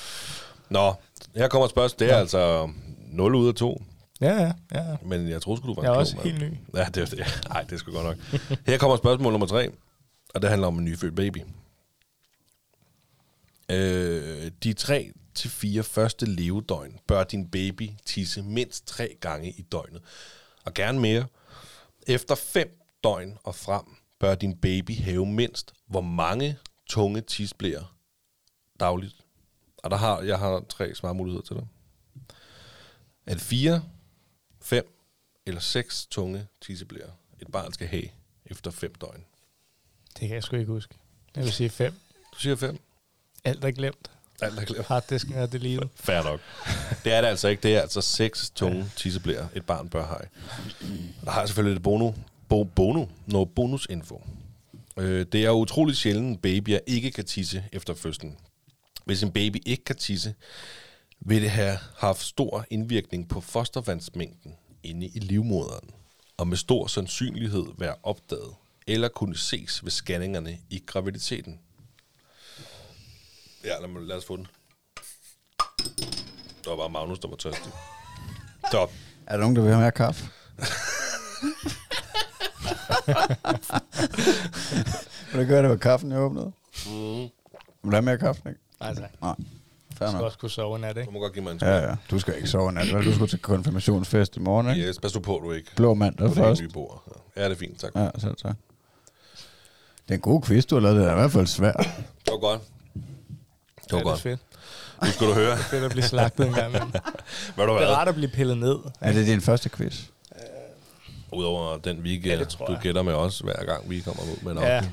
Nå, 0.71 0.95
her 1.37 1.49
kommer 1.49 1.65
et 1.65 1.71
spørgsmål. 1.71 1.99
Det 1.99 2.11
er 2.13 2.15
Ja. 2.17 2.21
altså 2.21 2.71
0 3.13 3.35
ud 3.35 3.49
af 3.49 3.55
2. 3.55 3.83
Ja, 4.21 4.35
ja, 4.43 4.53
ja. 4.73 4.97
Men 5.03 5.29
jeg 5.29 5.43
tror 5.43 5.57
sgu, 5.57 5.67
du 5.67 5.75
var 5.75 5.83
Jeg 5.83 5.89
er 5.91 5.95
en 5.95 6.01
også 6.01 6.13
klog 6.13 6.25
helt 6.25 6.41
mand. 6.41 6.53
ny. 6.53 6.57
Ja, 6.79 6.85
det 6.85 6.97
er 6.97 7.07
det. 7.07 7.45
Nej, 7.49 7.63
det 7.63 7.73
er 7.73 7.77
sgu 7.77 7.93
godt 7.93 8.05
nok. 8.05 8.41
Her 8.67 8.79
kommer 8.79 8.97
spørgsmål 8.97 9.33
nummer 9.33 9.47
3. 9.47 9.71
Og 10.35 10.43
det 10.43 10.51
handler 10.51 10.69
om 10.69 10.79
en 10.79 10.85
nyfødt 10.85 11.17
baby. 11.17 11.39
Øh, 13.71 14.51
de 14.63 14.73
3 14.73 15.13
til 15.35 15.51
fire 15.51 15.83
første 15.83 16.27
levedøgn 16.27 16.99
bør 17.07 17.25
din 17.25 17.49
baby 17.51 17.91
tisse 18.07 18.43
mindst 18.43 18.87
tre 18.87 19.17
gange 19.21 19.51
i 19.51 19.63
døgnet. 19.63 20.03
Og 20.65 20.75
gerne 20.75 21.01
mere. 21.01 21.27
Efter 22.07 22.35
5 22.35 22.81
døgn 23.05 23.39
og 23.45 23.55
frem 23.55 23.85
bør 24.21 24.35
din 24.35 24.57
baby 24.57 25.03
have 25.03 25.27
mindst, 25.27 25.73
hvor 25.87 26.01
mange 26.01 26.59
tunge 26.87 27.21
tisblæer 27.21 27.97
dagligt. 28.81 29.17
Og 29.79 29.91
der 29.91 29.97
har, 29.97 30.21
jeg 30.21 30.39
har 30.39 30.65
tre 30.69 30.95
svarmuligheder 30.95 31.43
til 31.45 31.57
dig. 31.57 31.67
Er 33.27 33.33
det 33.35 33.43
4, 34.65 34.79
5 34.79 34.87
eller 35.47 35.61
6 35.61 36.07
tunge 36.07 36.47
tisseblæer, 36.61 37.11
et 37.41 37.53
barn 37.53 37.73
skal 37.73 37.87
have 37.87 38.09
efter 38.47 38.71
5 38.71 38.95
døgn? 38.95 39.25
Det 40.13 40.29
kan 40.29 40.31
jeg 40.31 40.43
sgu 40.43 40.57
ikke 40.57 40.73
huske. 40.73 40.95
Jeg 41.37 41.45
vil 41.45 41.53
sige 41.53 41.71
fem. 41.71 41.95
Du 42.35 42.41
siger 42.41 42.57
5. 42.57 42.79
Alt 43.45 43.65
er 43.65 43.71
glemt. 43.71 44.11
Alt 44.41 44.59
er 44.59 44.65
glemt. 44.65 44.87
Harddisken 44.87 45.35
er 45.35 45.47
deleted. 45.47 45.89
Fair 45.95 46.23
nok. 46.23 46.41
Det 47.05 47.13
er 47.13 47.21
det 47.21 47.29
altså 47.29 47.49
ikke. 47.49 47.63
Det 47.63 47.77
er 47.77 47.81
altså 47.81 48.01
6 48.01 48.51
tunge 48.51 48.91
tisseblæer, 48.97 49.49
et 49.55 49.67
barn 49.67 49.89
bør 49.89 50.07
have. 50.07 50.29
Der 51.25 51.31
har 51.31 51.41
jeg 51.41 51.49
selvfølgelig 51.49 51.75
lidt 51.75 51.83
bono, 51.83 52.13
bo, 52.49 52.65
bono, 52.65 53.07
noget 53.27 53.51
bonusinfo. 53.55 54.23
Øh, 54.97 55.27
det 55.33 55.45
er 55.45 55.51
utroligt 55.51 55.99
sjældent, 55.99 56.43
babyer 56.43 56.79
ikke 56.87 57.11
kan 57.11 57.25
tisse 57.25 57.65
efter 57.73 57.95
fødslen. 57.95 58.37
Hvis 59.05 59.23
en 59.23 59.33
baby 59.33 59.57
ikke 59.67 59.85
kan 59.85 59.97
tisse, 59.97 60.35
vil 61.25 61.43
det 61.43 61.51
have 61.51 61.79
haft 61.97 62.23
stor 62.23 62.65
indvirkning 62.71 63.29
på 63.29 63.41
fostervandsmængden 63.41 64.55
inde 64.83 65.07
i 65.07 65.19
livmoderen, 65.19 65.91
og 66.37 66.49
med 66.49 66.57
stor 66.57 66.87
sandsynlighed 66.87 67.65
være 67.79 67.95
opdaget 68.03 68.55
eller 68.87 69.09
kunne 69.09 69.37
ses 69.37 69.85
ved 69.85 69.91
scanningerne 69.91 70.59
i 70.71 70.83
graviditeten. 70.87 71.61
Ja, 73.65 73.81
lad, 73.81 73.89
mig, 73.89 74.03
lad 74.03 74.17
os 74.17 74.25
få 74.25 74.37
den. 74.37 74.47
Det 76.59 76.67
var 76.67 76.77
bare 76.77 76.91
Magnus, 76.91 77.19
der 77.19 77.29
var 77.29 77.37
tørstig. 77.37 77.73
Top. 78.73 78.93
Er 79.27 79.33
der 79.33 79.41
nogen, 79.41 79.57
der 79.57 79.63
vil 79.63 79.71
have 79.71 79.81
mere 79.81 79.93
kaffe? 79.93 80.25
Vil 85.33 85.43
du 85.43 85.49
gøre 85.49 85.63
det, 85.63 85.71
var 85.71 85.77
kaffen 85.77 86.11
jeg 86.11 86.19
åbnede? 86.21 86.53
Mm. 86.87 86.93
Vil 86.93 87.31
du 87.85 87.91
have 87.91 88.03
mere 88.03 88.19
kaffe, 88.19 88.49
ikke? 88.49 88.61
Altså, 88.81 89.07
Nej. 89.21 89.35
Fair 89.99 90.07
jeg 90.07 90.09
skal 90.11 90.19
nok. 90.19 90.25
også 90.25 90.39
kunne 90.39 90.51
sove 90.51 90.79
nat, 90.79 90.95
Du 90.95 91.01
ikke? 91.01 91.13
må 91.13 91.19
godt 91.19 91.33
give 91.33 91.43
mig 91.45 91.53
en 91.53 91.59
Ja, 91.63 91.79
skål. 91.81 91.89
ja. 91.91 91.97
Du 92.11 92.19
skal 92.19 92.37
ikke 92.37 92.49
sove 92.49 92.73
nat, 92.73 92.95
vel? 92.95 93.05
Du 93.05 93.15
skal 93.15 93.29
til 93.29 93.39
konfirmationsfest 93.39 94.37
i 94.37 94.41
morgen, 94.41 94.71
ikke? 94.77 94.89
Yes, 94.89 94.99
pas 94.99 95.13
du 95.13 95.21
på, 95.21 95.41
du 95.45 95.53
ikke. 95.53 95.71
Blå 95.77 95.95
mandag 95.95 96.19
På 96.29 96.35
det 96.35 96.37
først. 96.37 96.61
nye 96.63 96.69
bord. 96.69 97.03
Ja, 97.37 97.45
det 97.45 97.53
er 97.53 97.57
fint, 97.57 97.81
tak. 97.81 97.91
Ja, 97.97 98.09
selv 98.19 98.37
tak. 98.37 98.55
Det 100.09 100.11
er 100.11 100.15
en 100.15 100.21
god 100.21 100.43
quiz, 100.43 100.65
du 100.65 100.75
har 100.75 100.81
lavet. 100.83 100.97
Det 100.97 101.07
er 101.07 101.13
i 101.13 101.15
hvert 101.15 101.33
fald 101.33 101.47
svært. 101.47 101.77
Det 102.25 102.31
var 102.33 102.39
godt. 102.39 102.61
Det 102.95 103.93
var 103.93 103.99
Ja, 103.99 103.99
det 103.99 104.01
er 104.01 104.03
godt. 104.11 104.21
fedt. 104.21 104.41
Nu 105.03 105.09
skal 105.11 105.27
du 105.27 105.33
høre. 105.33 105.57
Fedt 105.71 105.85
at 105.85 105.91
blive 105.91 106.05
slagtet 106.05 106.47
en 106.47 106.53
gang 106.53 106.69
imellem. 106.69 106.91
Hvad 107.55 107.67
du 107.67 107.73
Det 107.75 107.83
er 107.83 107.87
rart 107.95 108.09
at 108.09 108.15
blive 108.15 108.31
pillet 108.31 108.59
ned. 108.59 108.79
Er 109.01 109.13
det 109.13 109.27
din 109.27 109.41
første 109.41 109.69
quiz? 109.69 110.03
Udover 111.33 111.77
den 111.79 111.99
weekend, 111.99 112.25
Ja, 112.33 112.39
det 112.39 112.57
du 112.69 112.77
gætter 112.83 113.03
med 113.03 113.13
os, 113.13 113.39
hver 113.39 113.65
gang 113.65 113.91
vi 113.91 114.01
kommer 114.01 114.23
ud 114.23 114.43
med 114.43 114.53
en 114.53 114.59
Ja. 114.59 114.85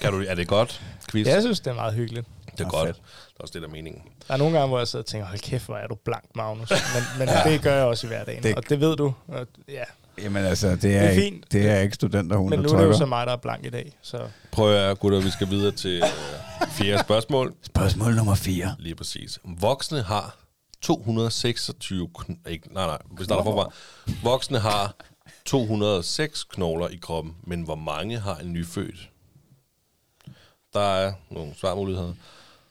Kan 0.00 0.12
du, 0.12 0.24
er 0.28 0.34
det 0.34 0.48
godt, 0.48 0.82
quiz? 1.10 1.26
Jeg 1.26 1.42
synes, 1.42 1.60
det 1.60 1.70
er 1.70 1.74
meget 1.74 1.94
hyggeligt. 1.94 2.26
Det 2.58 2.64
er 2.66 2.70
godt. 2.70 2.86
fedt. 2.86 2.96
Det 2.96 3.36
er 3.38 3.42
også 3.42 3.52
det, 3.52 3.62
der 3.62 3.68
er 3.68 3.72
meningen. 3.72 4.02
Der 4.28 4.34
er 4.34 4.38
nogle 4.38 4.52
gange, 4.58 4.68
hvor 4.68 4.78
jeg 4.78 4.88
sidder 4.88 5.02
og 5.02 5.06
tænker, 5.06 5.26
hold 5.26 5.38
kæft, 5.38 5.66
hvor 5.66 5.76
er 5.76 5.86
du 5.86 5.94
blank, 6.04 6.24
Magnus. 6.34 6.70
Men, 6.94 7.02
men 7.18 7.28
ja. 7.28 7.50
det 7.50 7.62
gør 7.62 7.74
jeg 7.74 7.84
også 7.84 8.06
i 8.06 8.08
hverdagen, 8.08 8.42
Det- 8.42 8.54
og 8.56 8.68
det 8.68 8.80
ved 8.80 8.96
du. 8.96 9.14
Og, 9.28 9.46
ja. 9.68 9.84
Jamen 10.22 10.44
altså, 10.44 10.68
det 10.68 10.74
er, 10.74 10.78
Det 10.80 10.96
er 10.96 11.08
ikke, 11.10 11.22
fint. 11.22 11.52
det 11.52 11.70
er 11.70 11.78
ikke 11.80 11.94
studenterhuen, 11.94 12.50
Men 12.50 12.58
der 12.64 12.68
nu 12.68 12.74
er 12.74 12.80
det 12.80 12.86
jo 12.88 12.96
så 12.98 13.06
mig, 13.06 13.26
der 13.26 13.32
er 13.32 13.36
blank 13.36 13.66
i 13.66 13.70
dag. 13.70 13.92
Så 14.02 14.28
Prøv 14.50 14.72
at 14.74 14.80
høre, 14.80 14.94
gutter, 14.94 15.20
vi 15.20 15.30
skal 15.30 15.50
videre 15.50 15.72
til 15.72 15.96
øh, 16.02 16.68
fjerde 16.70 17.02
spørgsmål. 17.06 17.54
Spørgsmål 17.62 18.14
nummer 18.14 18.34
4. 18.34 18.76
Lige 18.78 18.94
præcis. 18.94 19.38
Voksne 19.44 20.02
har 20.02 20.36
226... 20.82 22.08
Kn- 22.18 22.48
ikke, 22.50 22.74
nej, 22.74 22.86
nej, 22.86 22.98
vi 23.18 23.24
starter 23.24 23.44
forfra. 23.44 23.70
Voksne 24.22 24.58
har 24.58 24.94
206 25.44 26.44
knogler 26.44 26.88
i 26.88 26.96
kroppen, 26.96 27.34
men 27.44 27.62
hvor 27.62 27.74
mange 27.74 28.18
har 28.18 28.36
en 28.36 28.52
nyfødt? 28.52 29.10
Der 30.74 30.80
er 30.80 31.12
nogle 31.30 31.54
svarmuligheder. 31.56 32.12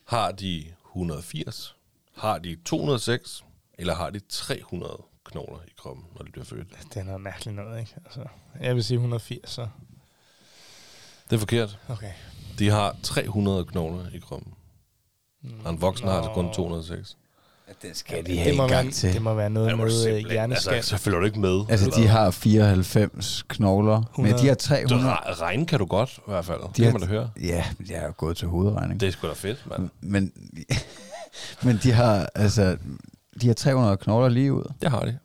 Har 0.08 0.32
de 0.32 0.74
180? 0.96 1.76
Har 2.16 2.38
de 2.40 2.56
206? 2.66 3.44
Eller 3.80 3.96
har 3.96 4.10
de 4.10 4.20
300 4.30 5.04
knogler 5.24 5.60
i 5.68 5.72
kroppen, 5.78 6.06
når 6.16 6.26
de 6.26 6.32
bliver 6.32 6.46
født? 6.46 6.68
det 6.94 6.98
er 7.00 7.04
noget 7.04 7.22
mærkeligt 7.22 7.56
noget, 7.56 7.80
ikke? 7.80 7.96
Altså, 8.06 8.26
jeg 8.62 8.76
vil 8.76 8.84
sige 8.84 8.96
180, 8.96 9.50
så 9.50 9.68
Det 11.30 11.36
er 11.36 11.40
forkert. 11.40 11.80
okay. 11.90 12.12
De 12.60 12.70
har 12.70 12.96
300 13.04 13.66
knogler 13.66 14.10
i 14.14 14.20
kroppen. 14.20 14.54
Og 15.66 15.70
en 15.70 15.82
voksen 15.82 16.08
har 16.08 16.16
altså 16.18 16.34
kun 16.34 16.46
Nå. 16.46 16.54
206. 16.54 17.18
Den 17.82 17.96
skal 17.96 18.26
det, 18.26 18.58
må 18.58 18.68
være, 18.68 18.84
det 19.14 19.22
må 19.22 19.34
være 19.34 19.50
noget 19.50 19.68
er 19.68 19.72
du 19.76 19.78
med 19.82 19.92
simpelthen- 19.92 20.32
hjerneskab. 20.32 20.74
Altså, 20.74 20.90
så 20.90 20.98
følger 20.98 21.20
du 21.20 21.26
ikke 21.26 21.40
med. 21.40 21.62
Altså, 21.70 21.92
de 21.96 22.08
har 22.08 22.32
94 22.32 23.44
knogler, 23.50 23.96
men 24.18 24.26
100. 24.26 24.42
de 24.44 24.48
har 24.48 24.56
Du, 24.56 24.60
300. 24.60 25.14
re- 25.14 25.42
regne 25.42 25.66
kan 25.66 25.80
du 25.80 25.86
godt, 25.86 26.18
i 26.18 26.22
hvert 26.28 26.46
fald. 26.46 26.60
De 26.62 26.68
Det 26.68 26.76
kan 26.76 26.86
har- 26.86 26.92
man 26.92 27.02
da 27.02 27.08
høre. 27.08 27.30
Ja, 27.42 27.64
jeg 27.90 27.96
er 27.98 28.06
jo 28.06 28.14
gået 28.18 28.38
til 28.38 28.48
hovedregning. 28.48 29.00
Det 29.00 29.08
er 29.08 29.12
sgu 29.12 29.28
da 29.28 29.34
fedt, 29.34 29.64
mand. 29.70 29.90
Men, 30.02 30.32
men 31.64 31.80
de 31.84 31.92
har, 31.92 32.30
altså, 32.36 32.78
de 33.42 33.48
har 33.48 33.54
300 33.54 33.98
knogler 33.98 34.30
lige 34.30 34.54
ud. 34.54 34.64
Det 34.82 34.90
har 34.92 35.02
de. 35.06 35.18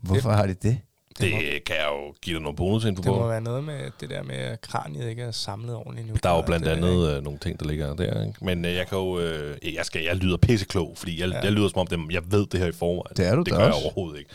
Hvorfor 0.00 0.30
har 0.30 0.46
de 0.46 0.54
det? 0.54 0.78
Det 1.20 1.64
kan 1.64 1.76
jeg 1.76 1.88
jo 1.92 2.14
give 2.22 2.34
dig 2.34 2.42
noget 2.42 2.56
bonusinfo 2.56 3.02
Det 3.02 3.10
må 3.10 3.18
på. 3.18 3.26
være 3.28 3.40
noget 3.40 3.64
med 3.64 3.90
det 4.00 4.10
der 4.10 4.22
med, 4.22 4.34
at 4.34 4.60
kraniet 4.60 5.08
ikke 5.08 5.22
er 5.22 5.30
samlet 5.30 5.74
ordentligt 5.76 6.08
nu. 6.08 6.14
Der 6.22 6.30
er 6.30 6.36
jo 6.36 6.42
blandt 6.42 6.66
Det 6.66 6.72
andet 6.72 7.16
øh, 7.16 7.24
nogle 7.24 7.38
ting, 7.38 7.60
der 7.60 7.66
ligger 7.66 7.94
der. 7.94 8.26
Ikke? 8.26 8.44
Men 8.44 8.64
øh, 8.64 8.74
jeg 8.74 8.86
kan 8.88 8.98
jo... 8.98 9.18
Øh, 9.20 9.74
jeg, 9.74 9.84
skal, 9.86 10.02
jeg 10.02 10.16
lyder 10.16 10.36
pisseklog, 10.36 10.94
fordi 10.96 11.20
jeg, 11.20 11.28
ja. 11.28 11.40
Jeg 11.40 11.52
lyder 11.52 11.68
som 11.68 11.78
om, 11.78 11.86
dem, 11.86 12.10
jeg 12.10 12.22
ved 12.30 12.46
det 12.46 12.60
her 12.60 12.66
i 12.66 12.72
forvejen. 12.72 13.16
Det 13.16 13.26
er 13.26 13.34
du 13.34 13.42
det 13.42 13.52
gør 13.52 13.58
jeg 13.58 13.68
også. 13.68 13.84
overhovedet 13.84 14.18
ikke. 14.18 14.30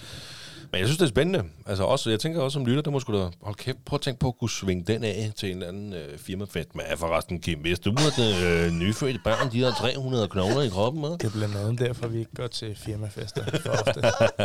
Men 0.71 0.79
jeg 0.79 0.87
synes, 0.87 0.97
det 0.97 1.05
er 1.05 1.09
spændende. 1.09 1.43
Altså 1.65 1.83
også, 1.83 2.09
jeg 2.09 2.19
tænker 2.19 2.41
også 2.41 2.53
som 2.53 2.65
lytter, 2.65 2.81
det 2.81 2.93
må 2.93 2.99
sgu 2.99 3.13
da... 3.13 3.29
Hold 3.41 3.55
kæft, 3.55 3.85
prøv 3.85 3.95
at 3.95 4.01
tænke 4.01 4.19
på 4.19 4.27
at 4.27 4.37
kunne 4.37 4.49
svinge 4.49 4.83
den 4.83 5.03
af 5.03 5.31
til 5.35 5.49
en 5.51 5.55
eller 5.55 5.67
anden 5.67 5.93
øh, 5.93 6.17
firmafest. 6.17 6.75
Men 6.75 6.85
forresten, 6.97 7.41
Kim, 7.41 7.59
hvis 7.59 7.79
du 7.79 7.91
at 7.91 8.19
øh, 8.45 8.71
nyfødte 8.71 9.19
børn, 9.23 9.51
de 9.51 9.61
har 9.61 9.71
300 9.71 10.27
knogler 10.27 10.61
i 10.61 10.69
kroppen, 10.69 11.01
med. 11.01 11.09
Det 11.09 11.23
er 11.23 11.31
blandt 11.31 11.55
andet 11.55 11.79
derfor, 11.79 12.07
vi 12.07 12.19
ikke 12.19 12.35
går 12.35 12.47
til 12.47 12.75
firmafester 12.75 13.59
for 13.59 13.69
ofte. 13.69 14.01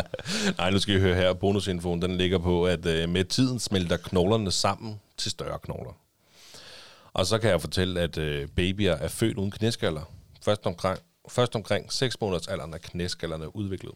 Nej, 0.59 0.71
nu 0.71 0.79
skal 0.79 0.95
I 0.95 1.01
høre 1.01 1.15
her. 1.15 1.33
Bonusinfoen, 1.33 2.03
den 2.03 2.17
ligger 2.17 2.39
på, 2.39 2.67
at 2.67 2.87
øh, 2.87 3.09
med 3.09 3.25
tiden 3.25 3.59
smelter 3.59 3.97
knoglerne 3.97 4.51
sammen 4.51 5.01
til 5.17 5.31
større 5.31 5.59
knogler. 5.59 5.97
Og 7.13 7.27
så 7.27 7.39
kan 7.39 7.51
jeg 7.51 7.61
fortælle, 7.61 8.01
at 8.01 8.19
øh, 8.19 8.49
babyer 8.49 8.93
er 8.93 9.09
født 9.09 9.37
uden 9.37 9.51
knæskaller. 9.51 10.13
Først 10.43 10.67
omkring, 10.67 10.99
først 11.29 11.57
omkring 11.57 11.93
6 11.93 12.21
måneders 12.21 12.49
alderen 12.49 12.75
er 12.75 12.79
knæskallerne 12.79 13.57
udviklet. 13.57 13.93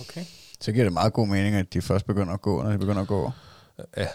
Okay. 0.00 0.24
Så 0.62 0.72
giver 0.72 0.84
det 0.84 0.92
meget 0.92 1.12
god 1.12 1.26
mening, 1.28 1.54
at 1.54 1.72
de 1.74 1.82
først 1.82 2.06
begynder 2.06 2.32
at 2.34 2.40
gå, 2.40 2.62
når 2.62 2.70
de 2.70 2.78
begynder 2.78 3.02
at 3.02 3.08
gå. 3.08 3.30
Ja. 3.96 4.06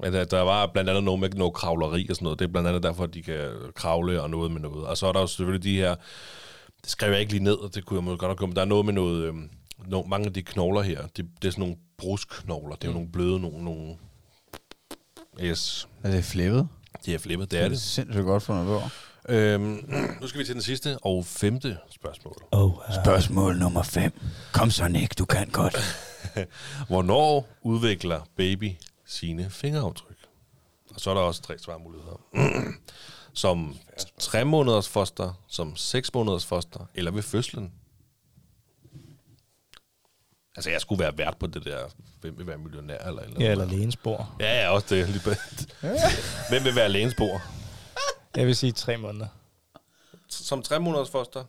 Men 0.00 0.12
der, 0.12 0.24
der 0.24 0.40
var 0.40 0.66
blandt 0.66 0.90
andet 0.90 1.04
noget 1.04 1.20
med 1.20 1.30
noget 1.30 1.54
kravleri 1.54 2.06
og 2.10 2.16
sådan 2.16 2.24
noget. 2.24 2.38
Det 2.38 2.44
er 2.44 2.48
blandt 2.52 2.68
andet 2.68 2.82
derfor, 2.82 3.04
at 3.04 3.14
de 3.14 3.22
kan 3.22 3.48
kravle 3.74 4.22
og 4.22 4.30
noget 4.30 4.50
med 4.52 4.60
noget. 4.60 4.86
Og 4.86 4.96
så 4.96 5.06
er 5.06 5.12
der 5.12 5.20
jo 5.20 5.26
selvfølgelig 5.26 5.62
de 5.62 5.76
her... 5.76 5.94
Det 6.82 6.90
skrev 6.90 7.10
jeg 7.10 7.20
ikke 7.20 7.32
lige 7.32 7.44
ned, 7.44 7.54
og 7.54 7.74
det 7.74 7.84
kunne 7.86 7.96
jeg 7.98 8.04
måske 8.04 8.18
godt 8.18 8.40
nok 8.40 8.48
men 8.48 8.56
der 8.56 8.62
er 8.62 8.66
noget 8.66 8.84
med 8.84 8.92
noget... 8.92 9.24
Øhm, 9.24 9.50
no, 9.86 10.02
mange 10.02 10.26
af 10.26 10.32
de 10.32 10.42
knogler 10.42 10.82
her, 10.82 11.02
det, 11.16 11.26
det 11.42 11.48
er 11.48 11.52
sådan 11.52 11.62
nogle 11.62 11.76
brusknogler. 11.98 12.74
Det 12.76 12.84
er 12.84 12.88
jo 12.88 12.94
nogle 12.94 13.08
bløde, 13.12 13.40
nogle... 13.40 13.64
nogle 13.64 13.96
yes, 15.42 15.88
Er 16.02 16.10
det 16.10 16.24
flippet? 16.24 16.68
de 17.06 17.14
er 17.14 17.18
flippet, 17.18 17.50
det 17.50 17.56
Det 17.56 17.60
er 17.60 17.64
er 17.64 17.68
det. 17.68 17.80
sindssygt 17.80 18.24
godt 18.24 18.42
fundet 18.42 18.66
på. 18.66 18.80
Øhm, 19.28 19.84
nu 20.20 20.26
skal 20.28 20.40
vi 20.40 20.44
til 20.44 20.54
den 20.54 20.62
sidste 20.62 20.98
og 21.02 21.26
femte 21.26 21.78
spørgsmål. 21.90 22.34
Oh, 22.50 22.72
Spørgsmål 23.04 23.56
nummer 23.58 23.82
5. 23.82 24.12
Kom 24.52 24.70
så, 24.70 24.88
Nick, 24.88 25.18
du 25.18 25.24
kan 25.24 25.48
godt. 25.48 25.76
Hvornår 26.88 27.48
udvikler 27.62 28.20
baby 28.36 28.70
sine 29.06 29.50
fingeraftryk? 29.50 30.16
Og 30.94 31.00
så 31.00 31.10
er 31.10 31.14
der 31.14 31.20
også 31.20 31.42
tre 31.42 31.58
svarmuligheder. 31.58 32.20
som 33.34 33.76
tre 34.18 34.44
måneders 34.44 34.88
foster, 34.88 35.40
som 35.48 35.76
seks 35.76 36.14
måneders 36.14 36.46
foster, 36.46 36.86
eller 36.94 37.10
ved 37.10 37.22
fødslen. 37.22 37.72
Altså, 40.56 40.70
jeg 40.70 40.80
skulle 40.80 40.98
være 41.04 41.18
vært 41.18 41.36
på 41.40 41.46
det 41.46 41.64
der, 41.64 41.78
hvem 42.20 42.38
vil 42.38 42.46
være 42.46 42.58
millionær, 42.58 42.98
eller 42.98 43.22
eller 43.22 43.40
Ja, 43.44 43.50
eller 43.50 43.64
lægensbord. 43.64 44.26
Ja, 44.40 44.60
ja, 44.62 44.68
også 44.70 44.86
det. 44.94 45.08
Lige 45.08 45.20
på- 45.24 45.30
hvem 46.50 46.64
vil 46.64 46.74
være 46.74 46.88
lægensbord? 46.88 47.40
Jeg 48.36 48.46
vil 48.46 48.56
sige 48.56 48.72
tre 48.72 48.96
måneder. 48.96 49.26
Som 50.28 50.62
tre 50.62 50.80
måneders 50.80 51.10
foster. 51.10 51.44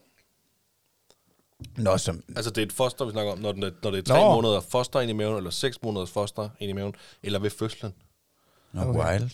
Nå, 1.78 1.98
som, 1.98 2.24
Altså, 2.36 2.52
det 2.52 2.62
er 2.62 2.66
et 2.66 2.74
foster, 2.74 3.06
vi 3.06 3.12
snakker 3.12 3.32
om, 3.32 3.40
når, 3.40 3.52
den 3.52 3.64
er, 3.64 3.72
når 3.84 3.92
det 3.92 3.98
er 3.98 4.04
tre 4.14 4.24
Nå. 4.24 4.36
måneder 4.36 4.62
foster 4.62 5.00
ind 5.00 5.10
i 5.10 5.14
maven, 5.14 5.38
eller 5.38 5.50
seks 5.50 5.82
måneders 5.82 6.12
foster 6.12 6.50
ind 6.60 6.70
i 6.70 6.74
maven, 6.74 6.96
eller 7.24 7.40
ved 7.40 7.50
fødslen. 7.50 7.94
nå, 8.72 8.82
Okay. 8.82 9.14
wild. 9.14 9.32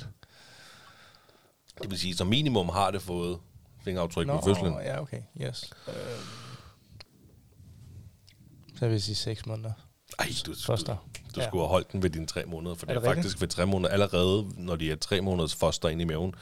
Det 1.82 1.90
vil 1.92 2.00
sige, 2.00 2.16
som 2.16 2.28
minimum 2.28 2.70
har 2.70 2.92
det 2.92 3.02
fået 3.02 3.40
fingeraftryk 3.84 4.28
ved 4.28 4.40
fødslen. 4.44 4.74
ja, 4.74 5.02
okay. 5.02 5.22
Yes. 5.42 5.74
Øhm. 5.88 5.96
Så 8.76 8.86
vil 8.86 8.92
jeg 8.92 9.02
sige 9.02 9.16
seks 9.16 9.46
måneder. 9.46 9.72
Ej, 10.20 10.28
du, 10.46 10.52
du, 10.54 10.58
Foster. 10.66 10.96
du 11.36 11.42
Ja. 11.42 11.48
skulle 11.48 11.62
have 11.62 11.70
holdt 11.70 11.92
den 11.92 12.04
ved 12.04 12.10
dine 12.10 12.28
tre 12.28 12.46
måneder, 12.46 12.76
for 12.76 12.86
Er 12.86 12.88
det 12.90 12.96
er, 12.96 13.00
det 13.02 13.10
rigtigt? 13.10 13.24
faktisk 13.26 13.42
ved 13.42 13.48
tre 13.48 13.66
måneder. 13.66 13.90
Allerede, 13.94 14.50
når 14.58 14.76
de 14.76 14.92
er 14.92 14.96
tre 14.96 15.22
måneders 15.22 15.56
foster 15.56 15.90
ind 15.90 16.02
i 16.02 16.04
maven, 16.06 16.36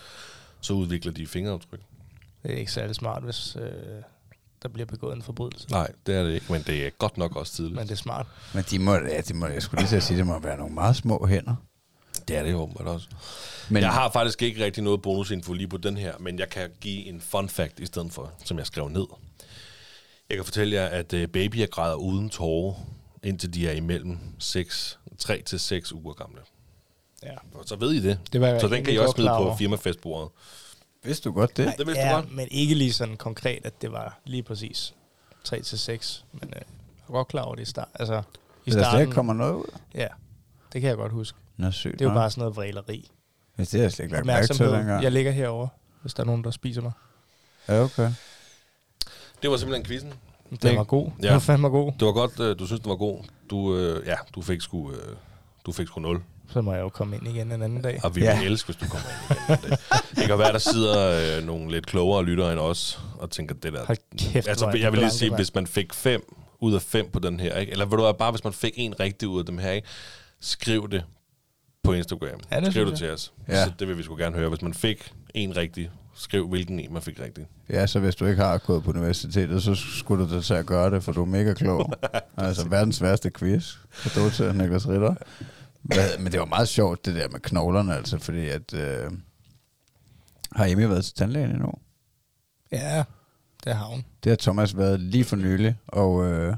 så 0.61 0.73
udvikler 0.73 1.11
de 1.11 1.27
fingeraftryk. 1.27 1.79
Det 2.43 2.51
er 2.53 2.57
ikke 2.57 2.71
særlig 2.71 2.95
smart, 2.95 3.23
hvis 3.23 3.55
øh, 3.55 3.71
der 4.63 4.69
bliver 4.69 4.85
begået 4.85 5.15
en 5.15 5.21
forbrydelse. 5.21 5.69
Nej, 5.71 5.91
det 6.05 6.15
er 6.15 6.23
det 6.23 6.33
ikke, 6.33 6.51
men 6.51 6.61
det 6.61 6.85
er 6.85 6.89
godt 6.89 7.17
nok 7.17 7.35
også 7.35 7.53
tidligt. 7.53 7.75
Men 7.75 7.83
det 7.87 7.91
er 7.91 7.95
smart. 7.95 8.27
Men 8.53 8.63
de 8.71 8.79
må, 8.79 8.93
ja, 8.95 9.21
de 9.21 9.33
må, 9.33 9.47
jeg 9.47 9.61
skulle 9.61 9.83
lige 9.83 9.97
at 9.97 10.03
sige, 10.03 10.17
det 10.17 10.25
må 10.27 10.39
være 10.39 10.57
nogle 10.57 10.73
meget 10.73 10.95
små 10.95 11.25
hænder. 11.27 11.55
det 12.27 12.37
er 12.37 12.43
det 12.43 12.51
jo 12.51 12.57
åbenbart 12.57 12.87
også. 12.87 13.07
Men 13.11 13.73
Men 13.73 13.83
jeg 13.83 13.91
har 13.93 14.11
faktisk 14.11 14.41
ikke 14.41 14.65
rigtig 14.65 14.83
noget 14.83 15.01
bonusinfo 15.01 15.53
lige 15.53 15.67
på 15.67 15.77
den 15.77 15.97
her, 15.97 16.13
men 16.19 16.39
jeg 16.39 16.49
kan 16.49 16.69
give 16.81 17.05
en 17.05 17.21
fun 17.21 17.49
fact 17.49 17.79
i 17.79 17.85
stedet 17.85 18.11
for, 18.13 18.31
som 18.45 18.57
jeg 18.57 18.65
skrev 18.67 18.89
ned. 18.89 19.05
Jeg 20.29 20.37
kan 20.37 20.45
fortælle 20.45 20.75
jer, 20.75 20.85
at 20.85 21.13
øh, 21.13 21.27
babyer 21.27 21.67
græder 21.67 21.95
uden 21.95 22.29
tårer, 22.29 22.73
indtil 23.23 23.53
de 23.53 23.67
er 23.67 23.73
imellem 23.73 24.17
6, 24.39 24.99
3 25.17 25.41
til 25.45 25.59
6 25.59 25.91
uger 25.93 26.13
gamle. 26.13 26.39
Ja. 27.23 27.35
Så 27.65 27.75
ved 27.75 27.91
I 27.91 27.99
det. 27.99 28.19
Det 28.33 28.41
var 28.41 28.59
så 28.59 28.67
den 28.67 28.83
kan 28.83 28.93
I 28.93 28.97
også 28.97 29.13
smide 29.15 29.29
på 29.29 29.55
firmafestbordet. 29.59 30.29
vidste 31.03 31.29
du 31.29 31.33
godt 31.33 31.57
det? 31.57 31.73
Det 31.77 31.87
vidste 31.87 32.03
ja, 32.03 32.09
du 32.11 32.15
godt. 32.15 32.31
men 32.31 32.47
ikke 32.51 32.75
lige 32.75 32.93
sådan 32.93 33.17
konkret, 33.17 33.59
at 33.65 33.81
det 33.81 33.91
var 33.91 34.19
lige 34.25 34.43
præcis 34.43 34.93
3 35.43 35.61
til 35.61 35.79
6. 35.79 36.25
Men 36.31 36.49
øh, 36.49 36.55
jeg 36.55 36.61
er 37.07 37.11
godt 37.11 37.27
klar 37.27 37.41
over 37.41 37.55
det 37.55 37.61
i 37.61 37.65
start. 37.65 37.87
Altså, 37.93 38.21
i 38.65 38.71
der 38.71 38.83
starten, 38.83 39.01
ikke 39.01 39.13
kommer 39.13 39.33
noget 39.33 39.53
ud? 39.55 39.77
Ja, 39.95 40.07
det 40.73 40.81
kan 40.81 40.87
jeg 40.89 40.97
godt 40.97 41.11
huske. 41.11 41.37
Nå, 41.57 41.71
sygt. 41.71 41.93
Det 41.99 42.05
er 42.05 42.09
jo 42.09 42.15
bare 42.15 42.31
sådan 42.31 42.41
noget 42.41 42.55
vræleri. 42.55 43.11
Hvis 43.55 43.69
det 43.69 43.79
har 43.79 43.83
jeg 43.85 43.91
slet 43.91 44.05
ikke 44.05 44.15
lagt 44.15 44.25
mærke 44.25 44.47
til 44.47 44.65
dengang. 44.65 45.03
Jeg 45.03 45.11
ligger 45.11 45.31
herover, 45.31 45.67
hvis 46.01 46.13
der 46.13 46.23
er 46.23 46.25
nogen, 46.27 46.43
der 46.43 46.51
spiser 46.51 46.81
mig. 46.81 46.91
Ja, 47.67 47.83
okay. 47.83 48.11
Det 49.41 49.49
var 49.51 49.57
simpelthen 49.57 49.85
quizzen. 49.85 50.13
Den 50.49 50.57
Det- 50.61 50.77
var 50.77 50.83
god. 50.83 51.11
ja. 51.21 51.23
Den 51.27 51.33
var 51.33 51.39
fandme 51.39 51.69
god. 51.69 51.91
Det 51.99 52.05
var 52.05 52.11
godt, 52.13 52.39
øh, 52.39 52.59
du 52.59 52.65
synes, 52.65 52.81
den 52.81 52.89
var 52.89 52.95
god. 52.95 53.23
Du, 53.49 53.75
øh, 53.75 54.07
ja, 54.07 54.15
du 54.35 54.41
fik 54.41 54.61
sgu, 54.61 54.91
øh, 54.91 55.15
du 55.65 55.71
fik 55.71 55.87
sgu 55.87 55.99
0. 55.99 56.23
Så 56.53 56.61
må 56.61 56.73
jeg 56.73 56.81
jo 56.81 56.89
komme 56.89 57.15
ind 57.15 57.27
igen 57.27 57.51
en 57.51 57.61
anden 57.61 57.81
dag. 57.81 57.99
Og 58.03 58.15
vi 58.15 58.21
Ja. 58.21 58.39
vil 58.39 58.51
elske, 58.51 58.67
hvis 58.67 58.75
du 58.75 58.85
kommer 58.89 59.07
ind 59.09 59.39
igen. 59.49 59.53
en 59.63 59.69
dag. 59.69 59.77
Det 60.15 60.25
kan 60.27 60.39
være, 60.39 60.51
der 60.51 60.57
sidder 60.59 61.37
øh, 61.37 61.45
nogle 61.45 61.71
lidt 61.71 61.85
klogere 61.85 62.23
lyttere 62.25 62.51
end 62.51 62.59
os, 62.59 62.99
og 63.19 63.29
tænker 63.31 63.55
det 63.55 63.73
der. 63.73 63.85
Hold 63.85 63.97
kæft, 64.17 64.47
altså, 64.47 64.65
er 64.65 64.75
jeg 64.77 64.91
vil 64.91 64.99
lige 64.99 65.11
sige, 65.11 65.35
hvis 65.35 65.55
man 65.55 65.67
fik 65.67 65.93
5 65.93 66.21
ud 66.59 66.73
af 66.75 66.81
5 66.81 67.09
på 67.13 67.19
den 67.19 67.39
her, 67.39 67.57
ikke? 67.57 67.71
eller 67.71 67.85
ved 67.85 67.97
du 67.97 68.11
bare 68.19 68.31
hvis 68.31 68.43
man 68.43 68.53
fik 68.53 68.73
en 68.75 68.99
rigtig 68.99 69.27
ud 69.27 69.39
af 69.39 69.45
dem 69.45 69.57
her, 69.57 69.71
ikke? 69.71 69.87
skriv 70.41 70.89
det 70.91 71.03
på 71.83 71.93
Instagram. 71.93 72.39
Ja, 72.51 72.59
det 72.59 72.71
skriv 72.71 72.85
det 72.89 72.97
til 72.97 73.11
os. 73.11 73.33
Ja. 73.47 73.65
Så 73.65 73.71
det 73.79 73.87
vil 73.87 73.97
vi 73.97 74.03
sgu 74.03 74.15
gerne 74.15 74.35
høre. 74.35 74.49
Hvis 74.49 74.61
man 74.61 74.73
fik 74.73 75.11
en 75.33 75.57
rigtig, 75.57 75.89
skriv 76.15 76.47
hvilken 76.49 76.79
en 76.79 76.93
man 76.93 77.01
fik 77.01 77.19
rigtig. 77.19 77.45
Ja, 77.69 77.87
så 77.87 77.99
hvis 77.99 78.15
du 78.15 78.25
ikke 78.25 78.41
har 78.43 78.57
gået 78.57 78.83
på 78.83 78.89
universitetet, 78.89 79.63
så 79.63 79.75
skulle 79.75 80.27
du 80.29 80.35
da 80.35 80.41
til 80.41 80.53
at 80.53 80.65
gøre 80.65 80.91
det, 80.91 81.03
for 81.03 81.11
du 81.11 81.21
er 81.21 81.25
mega 81.25 81.53
klog. 81.53 81.93
altså 82.37 82.67
verdens 82.67 83.01
værste 83.01 83.31
quiz. 83.39 83.73
Du 84.15 84.29
til 84.29 84.55
Niklas 84.55 84.87
Ritter. 84.89 85.15
Men 86.19 86.31
det 86.31 86.39
var 86.39 86.45
meget 86.45 86.67
sjovt, 86.67 87.05
det 87.05 87.15
der 87.15 87.29
med 87.29 87.39
knoglerne, 87.39 87.95
altså, 87.95 88.19
fordi 88.19 88.47
at... 88.49 88.73
Øh, 88.73 89.11
har 90.51 90.65
Emmy 90.65 90.83
været 90.83 91.05
til 91.05 91.13
tandlægen 91.13 91.51
endnu? 91.51 91.71
Ja, 92.71 93.03
det 93.63 93.75
har 93.75 93.85
hun. 93.85 94.05
Det 94.23 94.29
har 94.29 94.37
Thomas 94.37 94.77
været 94.77 94.99
lige 94.99 95.23
for 95.23 95.35
nylig, 95.35 95.75
og, 95.87 96.25
øh, 96.25 96.55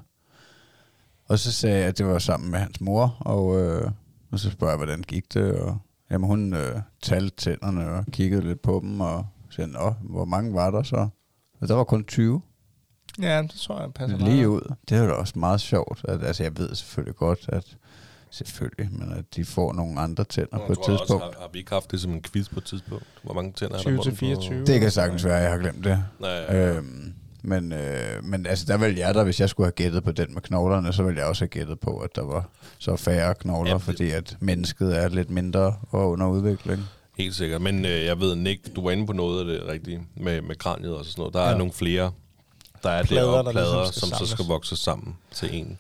og 1.26 1.40
så 1.40 1.52
sagde 1.52 1.78
jeg, 1.78 1.88
at 1.88 1.98
det 1.98 2.06
var 2.06 2.20
sammen 2.20 2.52
med 2.52 2.60
hans 2.60 2.82
mor, 2.82 3.18
og, 3.20 3.62
øh, 3.62 3.92
og 4.32 4.40
så 4.40 4.52
spørger 4.52 4.72
jeg, 4.72 4.78
hvordan 4.78 5.02
gik 5.02 5.34
det, 5.34 5.54
og 5.54 5.78
jamen, 6.12 6.28
hun 6.28 6.54
øh, 6.54 6.82
talte 7.02 7.36
tænderne 7.36 7.90
og 7.90 8.06
kiggede 8.12 8.42
lidt 8.42 8.62
på 8.62 8.80
dem, 8.84 9.02
og 9.02 9.28
sagde, 9.50 9.72
Nå, 9.72 9.94
hvor 10.02 10.26
mange 10.26 10.54
var 10.54 10.72
der 10.72 10.84
så? 10.84 11.08
Og 11.62 11.68
der 11.68 11.74
var 11.74 11.84
kun 11.84 12.06
20. 12.06 12.42
Ja, 13.22 13.42
det 13.42 13.52
tror 13.52 13.82
jeg 13.82 13.94
passer 13.94 14.18
lige 14.18 14.36
meget. 14.36 14.46
ud. 14.46 14.74
Det 14.90 14.98
er 14.98 15.02
jo 15.02 15.08
da 15.08 15.14
også 15.14 15.40
meget 15.40 15.62
sjovt. 15.62 16.06
At, 16.08 16.24
altså, 16.24 16.44
jeg 16.44 16.58
ved 16.58 16.76
selvfølgelig 16.76 17.16
godt, 17.16 17.40
at 17.48 17.78
selvfølgelig, 18.32 18.90
men 19.00 19.14
at 19.18 19.26
de 19.36 19.46
får 19.46 19.74
nogle 19.74 20.00
andre 20.00 20.24
tænder 20.24 20.58
på 20.68 20.72
et 20.72 20.78
tidspunkt. 20.86 21.02
Også, 21.02 21.18
har, 21.18 21.34
har, 21.42 21.50
vi 21.54 21.60
ikke 21.60 21.72
haft 21.72 21.92
det 21.92 22.02
som 22.02 22.12
en 22.12 22.22
quiz 22.22 22.50
på 22.50 22.60
et 22.60 22.66
tidspunkt? 22.66 23.06
Hvor 23.24 23.34
mange 23.34 23.52
tænder 23.52 23.74
er 23.74 23.78
der? 23.78 23.84
20 23.84 23.98
på 23.98 24.04
til 24.04 24.12
den? 24.12 24.18
24. 24.18 24.66
Det 24.66 24.80
kan 24.82 24.92
sagtens 24.92 25.26
være, 25.26 25.38
at 25.38 25.44
jeg 25.44 25.52
har 25.52 25.58
glemt 25.58 25.84
det. 25.84 26.04
Nej, 26.20 26.30
ja, 26.30 26.58
ja. 26.68 26.76
Øhm, 26.76 27.14
men, 27.42 27.72
øh, 27.74 28.24
men 28.24 28.46
altså, 28.46 28.66
der 28.66 28.78
ville 28.78 29.00
jeg 29.00 29.16
da, 29.16 29.24
hvis 29.24 29.40
jeg 29.40 29.50
skulle 29.50 29.66
have 29.68 29.72
gættet 29.72 30.04
på 30.04 30.12
den 30.12 30.34
med 30.34 30.42
knoglerne, 30.42 30.94
så 30.94 31.04
ville 31.04 31.20
jeg 31.20 31.28
også 31.28 31.42
have 31.42 31.50
gættet 31.50 31.80
på, 31.80 31.98
at 31.98 32.16
der 32.16 32.22
var 32.24 32.50
så 32.78 32.96
færre 32.96 33.36
knogler, 33.36 33.70
Ja, 33.72 33.76
det- 33.78 33.84
fordi 33.84 34.12
at 34.12 34.38
mennesket 34.40 34.98
er 34.98 35.08
lidt 35.10 35.30
mindre 35.30 35.76
og 35.92 36.10
under 36.10 36.28
udvikling. 36.28 36.84
Helt 37.18 37.36
sikkert. 37.36 37.62
Men 37.62 37.86
øh, 37.86 38.06
jeg 38.06 38.20
ved, 38.20 38.36
Nick, 38.36 38.76
du 38.76 38.84
var 38.84 38.92
inde 38.92 39.06
på 39.08 39.14
noget 39.14 39.40
af 39.40 39.46
det 39.46 39.68
rigtige 39.72 40.02
med, 40.16 40.42
med 40.42 40.56
kraniet 40.56 40.96
og 40.96 41.06
sådan 41.06 41.22
noget. 41.22 41.34
Der 41.34 41.42
ja. 41.44 41.52
Er 41.54 41.58
nogle 41.58 41.74
flere, 41.74 42.12
der 42.84 42.90
er 42.90 43.04
Plader, 43.04 43.24
plader, 43.32 43.42
der 43.42 43.52
plader 43.52 43.76
ligesom 43.84 43.94
som 44.00 44.10
så 44.10 44.16
samles. 44.16 44.30
skal 44.30 44.46
vokse 44.46 44.76
sammen 44.76 45.16
til 45.32 45.50
en. 45.52 45.78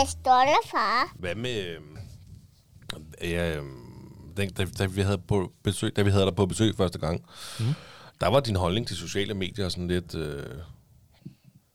Det 0.00 0.08
stolte 0.08 0.68
far. 0.70 1.12
Hvad 1.18 1.34
med... 1.34 1.66
Øh, 1.66 1.80
ja, 3.30 3.56
øh, 3.56 3.62
da, 4.36 4.46
da, 4.46 4.64
da, 4.78 4.86
vi 4.86 5.00
havde 5.00 5.18
på 5.18 5.52
besøg, 5.62 5.96
da 5.96 6.02
vi 6.02 6.10
havde 6.10 6.24
dig 6.24 6.34
på 6.34 6.46
besøg 6.46 6.76
første 6.76 6.98
gang, 6.98 7.24
mm. 7.60 7.74
der 8.20 8.28
var 8.28 8.40
din 8.40 8.56
holdning 8.56 8.86
til 8.86 8.96
sociale 8.96 9.34
medier 9.34 9.68
sådan 9.68 9.88
lidt... 9.88 10.14
Øh, 10.14 10.46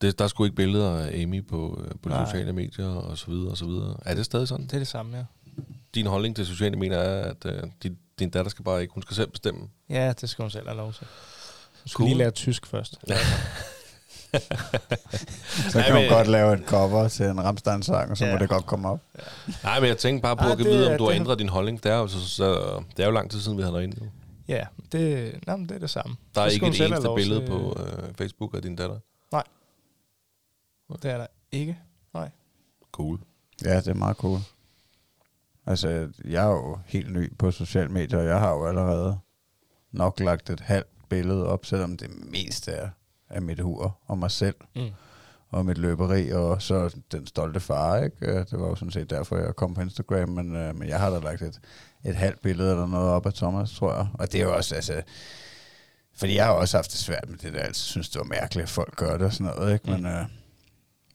det, 0.02 0.20
der 0.20 0.28
skulle 0.28 0.48
ikke 0.48 0.56
billeder 0.56 0.98
af 0.98 1.22
Amy 1.22 1.48
på, 1.48 1.84
øh, 1.84 1.91
på 2.04 2.10
de 2.10 2.16
Nej. 2.16 2.26
sociale 2.26 2.54
medier 2.54 2.88
og 2.88 3.18
så 3.18 3.26
videre 3.28 3.52
og 3.52 3.58
så 3.58 3.66
videre. 3.66 3.98
Er 4.06 4.16
det 4.16 4.26
stadig 4.26 4.48
sådan? 4.48 4.66
Det 4.66 4.74
er 4.74 4.78
det 4.78 4.88
samme, 4.88 5.18
ja. 5.18 5.24
Din 5.96 6.06
holdning 6.06 6.36
til 6.36 6.46
sociale 6.46 6.76
medier 6.76 6.98
er, 6.98 7.30
at 7.30 7.46
øh, 7.46 7.64
din, 7.84 7.98
din 8.20 8.30
datter 8.30 8.50
skal 8.50 8.66
bare 8.66 8.82
ikke, 8.82 8.94
hun 8.94 9.04
skal 9.04 9.16
selv 9.16 9.30
bestemme. 9.30 9.70
Ja, 9.90 10.14
det 10.22 10.30
skal 10.30 10.44
hun 10.44 10.50
selv 10.52 10.68
have 10.68 10.78
lov 10.78 10.94
til. 10.94 11.08
Hun 11.82 11.88
skal 11.88 11.98
Cool. 11.98 12.08
lige 12.10 12.18
lære 12.18 12.32
tysk 12.32 12.66
først. 12.66 12.98
Så 15.72 15.77
Nej, 15.77 15.85
kan 15.85 15.93
man 15.93 16.03
men- 16.03 16.11
godt 16.11 16.27
lave 16.27 16.53
et 16.53 16.64
cover 16.68 17.07
til 17.07 17.26
en 17.26 17.43
Rammstein-sang, 17.43 18.11
og 18.11 18.18
så 18.18 18.26
Ja. 18.26 18.31
må 18.34 18.38
det 18.39 18.49
godt 18.49 18.65
komme 18.65 18.89
op. 18.89 18.99
Nej, 19.64 19.80
men 19.80 19.89
jeg 19.89 19.97
tænkte 19.97 20.22
bare 20.22 20.35
på 20.38 20.43
Ej, 20.43 20.51
at 20.51 20.57
give 20.57 20.69
vide, 20.69 20.91
om 20.91 20.97
du 20.97 21.03
har 21.03 21.11
det- 21.11 21.19
ændret 21.19 21.39
din 21.39 21.49
holdning. 21.49 21.84
Det 21.84 21.91
er 21.91 21.97
jo, 21.97 22.07
så, 22.07 22.19
så, 22.30 22.53
det 22.97 23.03
er 23.03 23.06
jo 23.07 23.11
lang 23.11 23.31
tid 23.31 23.39
siden, 23.39 23.57
vi 23.57 23.64
havde 23.64 23.76
dig 23.76 23.84
inde. 23.84 23.99
nu. 24.03 24.10
Ja, 24.47 24.65
det, 24.91 25.34
nej, 25.47 25.56
det 25.56 25.72
er 25.72 25.80
det 25.80 25.89
samme. 25.89 26.15
Der 26.35 26.41
er 26.41 26.45
ikke 26.47 26.68
et 26.68 26.81
eneste 26.88 27.10
billede 27.15 27.39
til. 27.41 27.47
på 27.47 27.77
øh, 27.80 28.14
Facebook 28.18 28.53
af 28.56 28.61
din 28.61 28.76
datter. 28.76 28.97
Det 31.03 31.06
er 31.11 31.18
der 31.18 31.27
ikke. 31.51 31.77
Cool. 32.91 33.19
Ja, 33.65 33.77
det 33.77 33.88
er 33.88 33.93
meget 33.93 34.18
cool. 34.18 34.39
Altså, 35.65 36.07
jeg 36.26 36.43
er 36.43 36.49
jo 36.49 36.80
helt 36.85 37.14
ny 37.14 37.38
på 37.38 37.51
sociale 37.51 37.89
medier, 37.89 38.19
og 38.19 38.26
jeg 38.26 38.39
har 38.39 38.51
jo 38.51 38.68
allerede 38.68 39.19
nok 39.91 40.19
lagt 40.19 40.49
et 40.49 40.60
halvt 40.60 40.88
billede 41.10 41.45
op, 41.47 41.65
selvom 41.65 41.97
det 41.97 42.10
meste 42.31 42.72
er 42.72 42.89
af 43.30 43.41
mit 43.41 43.60
hur 43.60 43.97
og 44.07 44.18
mig 44.18 44.31
selv. 44.31 44.56
Mm. 44.76 44.89
og 45.51 45.65
mit 45.65 45.77
løberi, 45.77 46.30
og 46.31 46.61
så 46.61 46.95
den 47.11 47.27
stolte 47.27 47.60
far, 47.60 47.97
ikke? 48.03 48.39
Det 48.39 48.60
var 48.60 48.68
jo 48.68 48.76
sådan 48.76 48.91
set 48.91 49.10
derfor, 49.10 49.38
jeg 49.38 49.56
kom 49.56 49.73
på 49.73 49.81
Instagram, 49.81 50.30
men, 50.30 50.56
øh, 50.56 50.76
men 50.76 50.88
jeg 50.89 50.99
har 50.99 51.10
da 51.10 51.19
lagt 51.19 51.41
et, 51.41 51.60
et 52.06 52.15
halvt 52.15 52.41
billede 52.41 52.72
eller 52.72 52.88
noget 52.88 53.10
op 53.10 53.26
af 53.26 53.34
Thomas, 53.34 53.72
tror 53.72 53.93
jeg. 53.95 54.07
Og 54.14 54.31
det 54.31 54.39
er 54.41 54.43
jo 54.45 54.56
også, 54.56 54.76
altså... 54.76 55.01
Fordi 56.15 56.35
jeg 56.35 56.45
har 56.45 56.51
også 56.53 56.77
haft 56.77 56.91
det 56.91 56.99
svært 56.99 57.30
med 57.30 57.38
det 57.38 57.53
der, 57.53 57.60
altså 57.60 57.84
synes, 57.84 58.10
det 58.10 58.19
var 58.19 58.26
mærkeligt, 58.26 58.64
at 58.64 58.69
folk 58.69 58.95
gør 58.95 59.18
det 59.18 59.22
og 59.26 59.34
sådan 59.34 59.53
noget, 59.56 59.73
ikke? 59.73 59.91
Men, 59.91 60.06
øh, 60.06 60.26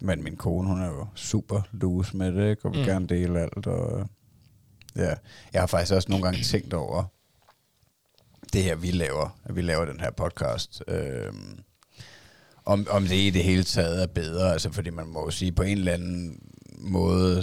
men 0.00 0.22
min 0.24 0.36
kone, 0.36 0.68
hun 0.68 0.80
er 0.82 0.86
jo 0.86 1.06
super 1.14 1.60
loose 1.72 2.16
med 2.16 2.32
det, 2.32 2.50
ikke? 2.50 2.64
Og 2.64 2.70
vil 2.72 2.78
Mm. 2.80 2.82
mm. 2.84 2.90
gerne 2.92 3.06
dele 3.06 3.40
alt, 3.40 3.66
og... 3.66 4.00
øh, 4.00 4.06
Ja, 4.96 5.14
jeg 5.52 5.62
har 5.62 5.66
faktisk 5.66 5.92
også 5.94 6.08
nogle 6.10 6.24
gange 6.24 6.42
tænkt 6.42 6.74
over 6.74 7.04
det 8.52 8.62
her, 8.62 8.74
vi 8.76 8.90
laver, 8.90 9.38
at 9.44 9.56
vi 9.56 9.62
laver 9.62 9.84
den 9.84 10.00
her 10.00 10.10
podcast. 10.10 10.82
Øh, 10.88 11.32
om, 12.66 12.86
om 12.90 13.02
det 13.02 13.16
i 13.16 13.30
det 13.30 13.44
hele 13.44 13.64
taget 13.64 14.02
er 14.02 14.06
bedre, 14.06 14.52
altså 14.52 14.72
fordi 14.72 14.90
man 14.90 15.06
må 15.06 15.30
sige, 15.30 15.52
på 15.52 15.62
en 15.62 15.78
eller 15.78 15.92
anden 15.92 16.38
måde, 16.78 17.42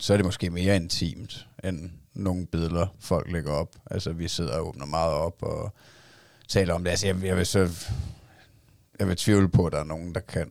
så 0.00 0.12
er 0.12 0.16
det 0.16 0.26
måske 0.26 0.50
mere 0.50 0.76
intimt, 0.76 1.46
end 1.64 1.90
nogle 2.14 2.46
billeder, 2.46 2.86
folk 3.00 3.32
lægger 3.32 3.52
op. 3.52 3.76
Altså 3.90 4.12
vi 4.12 4.28
sidder 4.28 4.58
og 4.58 4.68
åbner 4.68 4.86
meget 4.86 5.12
op 5.12 5.42
og 5.42 5.72
taler 6.48 6.74
om 6.74 6.84
det. 6.84 6.90
Altså 6.90 7.06
jeg, 7.06 7.24
jeg 7.24 7.36
vil 7.36 7.46
så, 7.46 7.88
jeg 8.98 9.08
vil 9.08 9.16
tvivle 9.16 9.48
på, 9.48 9.66
at 9.66 9.72
der 9.72 9.78
er 9.80 9.84
nogen, 9.84 10.14
der 10.14 10.20
kan 10.20 10.50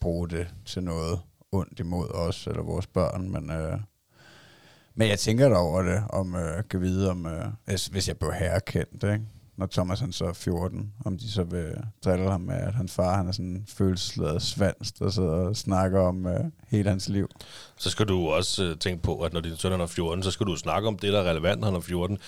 bruge 0.00 0.28
det 0.28 0.48
til 0.64 0.82
noget 0.82 1.20
ondt 1.52 1.80
imod 1.80 2.10
os 2.10 2.46
eller 2.46 2.62
vores 2.62 2.86
børn, 2.86 3.30
men, 3.30 3.50
øh, 3.50 3.78
men 4.94 5.08
jeg 5.08 5.18
tænker 5.18 5.48
da 5.48 5.54
over 5.54 5.82
det, 5.82 6.04
om 6.08 6.34
øh, 6.34 6.64
kan 6.70 6.80
vide, 6.80 7.10
om, 7.10 7.26
øh, 7.26 7.46
hvis, 7.64 7.86
hvis 7.86 8.08
jeg 8.08 8.18
blev 8.18 8.32
herrekendt, 8.32 9.04
ikke? 9.04 9.20
Når 9.56 9.66
Thomas 9.66 10.00
han 10.00 10.12
så 10.12 10.24
er 10.24 10.32
14, 10.32 10.92
om 11.04 11.18
de 11.18 11.32
så 11.32 11.42
vil 11.42 11.74
drille 12.04 12.30
ham 12.30 12.40
med, 12.40 12.54
at 12.54 12.74
hans 12.74 12.92
far 12.92 13.16
han 13.16 13.28
er 13.28 13.32
sådan 13.32 13.46
en 13.46 13.66
følelsesladet 13.68 14.42
svans, 14.42 14.92
der 14.92 15.10
sidder 15.10 15.30
og 15.30 15.56
snakker 15.56 16.00
om 16.00 16.26
øh, 16.26 16.40
hele 16.68 16.88
hans 16.90 17.08
liv. 17.08 17.30
Så 17.76 17.90
skal 17.90 18.06
du 18.06 18.28
også 18.28 18.64
øh, 18.64 18.78
tænke 18.78 19.02
på, 19.02 19.20
at 19.20 19.32
når 19.32 19.40
din 19.40 19.56
søn 19.56 19.80
er 19.80 19.86
14, 19.86 20.22
så 20.22 20.30
skal 20.30 20.46
du 20.46 20.56
snakke 20.56 20.88
om 20.88 20.98
det, 20.98 21.12
der 21.12 21.20
er 21.20 21.30
relevant, 21.30 21.60
når 21.60 21.66
han 21.66 21.76
er 21.76 21.80
14. 21.80 22.18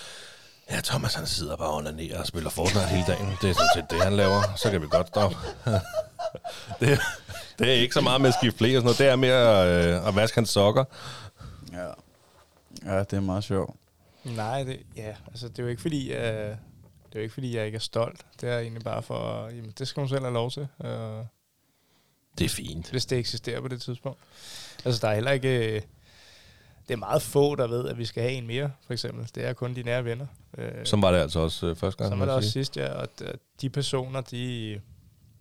Ja, 0.71 0.79
Thomas 0.83 1.13
han 1.13 1.25
sidder 1.25 1.55
bare 1.55 1.73
under 1.73 1.91
ned 1.91 2.11
og 2.11 2.27
spiller 2.27 2.49
Fortnite 2.49 2.87
hele 2.87 3.03
dagen. 3.07 3.27
Det 3.41 3.49
er 3.49 3.53
sådan 3.53 3.69
set 3.75 3.85
det, 3.89 4.01
han 4.01 4.13
laver. 4.13 4.41
Så 4.55 4.71
kan 4.71 4.81
vi 4.81 4.87
godt 4.89 5.07
stoppe. 5.07 5.37
det, 6.79 6.99
det 7.59 7.67
er 7.67 7.73
ikke 7.73 7.93
så 7.93 8.01
meget 8.01 8.21
med 8.21 8.29
at 8.29 8.35
skifte 8.41 8.57
flere 8.57 8.77
og 8.77 8.81
sådan 8.81 8.85
noget. 8.85 8.97
Det 8.99 9.07
er 9.07 9.15
mere 9.15 9.99
øh, 10.01 10.07
at 10.07 10.15
vaske 10.15 10.35
hans 10.35 10.49
sokker. 10.49 10.83
Ja. 11.73 11.87
ja, 12.93 12.99
det 12.99 13.13
er 13.13 13.19
meget 13.19 13.43
sjovt. 13.43 13.75
Nej, 14.23 14.63
det, 14.63 14.79
ja, 14.95 15.13
altså 15.27 15.47
det 15.47 15.59
er 15.59 15.63
jo 15.63 15.69
ikke 15.69 15.81
fordi, 15.81 16.13
øh, 16.13 16.55
det 17.09 17.15
er 17.15 17.19
jo 17.19 17.23
ikke 17.23 17.33
fordi, 17.33 17.55
jeg 17.55 17.65
ikke 17.65 17.75
er 17.75 17.79
stolt. 17.79 18.25
Det 18.41 18.49
er 18.49 18.59
egentlig 18.59 18.83
bare 18.83 19.03
for, 19.03 19.47
jamen, 19.49 19.73
det 19.79 19.87
skal 19.87 20.01
hun 20.01 20.09
selv 20.09 20.21
have 20.21 20.33
lov 20.33 20.51
til, 20.51 20.67
øh, 20.83 20.89
Det 22.37 22.45
er 22.45 22.49
fint. 22.49 22.91
hvis 22.91 23.05
det 23.05 23.17
eksisterer 23.17 23.61
på 23.61 23.67
det 23.67 23.81
tidspunkt. 23.81 24.19
Altså 24.85 25.01
der 25.01 25.07
er 25.11 25.15
heller 25.15 25.31
ikke, 25.31 25.75
øh, 25.75 25.81
det 26.87 26.93
er 26.93 26.97
meget 26.97 27.21
få, 27.21 27.55
der 27.55 27.67
ved, 27.67 27.87
at 27.89 27.97
vi 27.97 28.05
skal 28.05 28.23
have 28.23 28.33
en 28.33 28.47
mere, 28.47 28.71
for 28.85 28.93
eksempel. 28.93 29.29
Det 29.35 29.45
er 29.45 29.53
kun 29.53 29.75
de 29.75 29.83
nære 29.83 30.05
venner. 30.05 30.25
Øh, 30.57 30.85
Som 30.85 31.01
var 31.01 31.11
det 31.11 31.19
altså 31.19 31.39
også 31.39 31.67
øh, 31.67 31.75
første 31.75 31.97
gang. 32.03 32.11
Så 32.11 32.15
må 32.15 32.19
var 32.19 32.25
det 32.25 32.35
også 32.35 32.51
sidst, 32.51 32.77
ja. 32.77 32.87
Og 32.93 33.07
d- 33.21 33.35
de 33.61 33.69
personer, 33.69 34.21
de, 34.21 34.81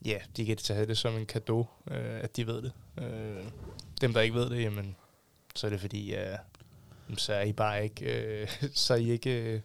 ja, 0.05 0.19
de 0.37 0.47
kan 0.47 0.57
tage 0.57 0.87
det 0.87 0.99
som 0.99 1.15
en 1.17 1.27
gave, 1.27 1.67
øh, 1.91 2.21
at 2.23 2.37
de 2.37 2.47
ved 2.47 2.63
det. 2.63 2.73
Øh, 2.99 3.45
dem, 4.01 4.13
der 4.13 4.21
ikke 4.21 4.35
ved 4.35 4.51
det, 4.51 4.63
jamen, 4.63 4.97
så 5.55 5.67
er 5.67 5.71
det 5.71 5.81
fordi, 5.81 6.15
øh, 6.15 6.37
jamen, 7.09 7.19
så 7.19 7.33
er 7.33 7.43
I 7.43 7.53
bare 7.53 7.85
ikke, 7.85 8.05
øh, 8.41 8.49
så 8.75 8.95
er 8.95 8.99
I 8.99 9.11
ikke 9.11 9.31
øh, 9.55 9.61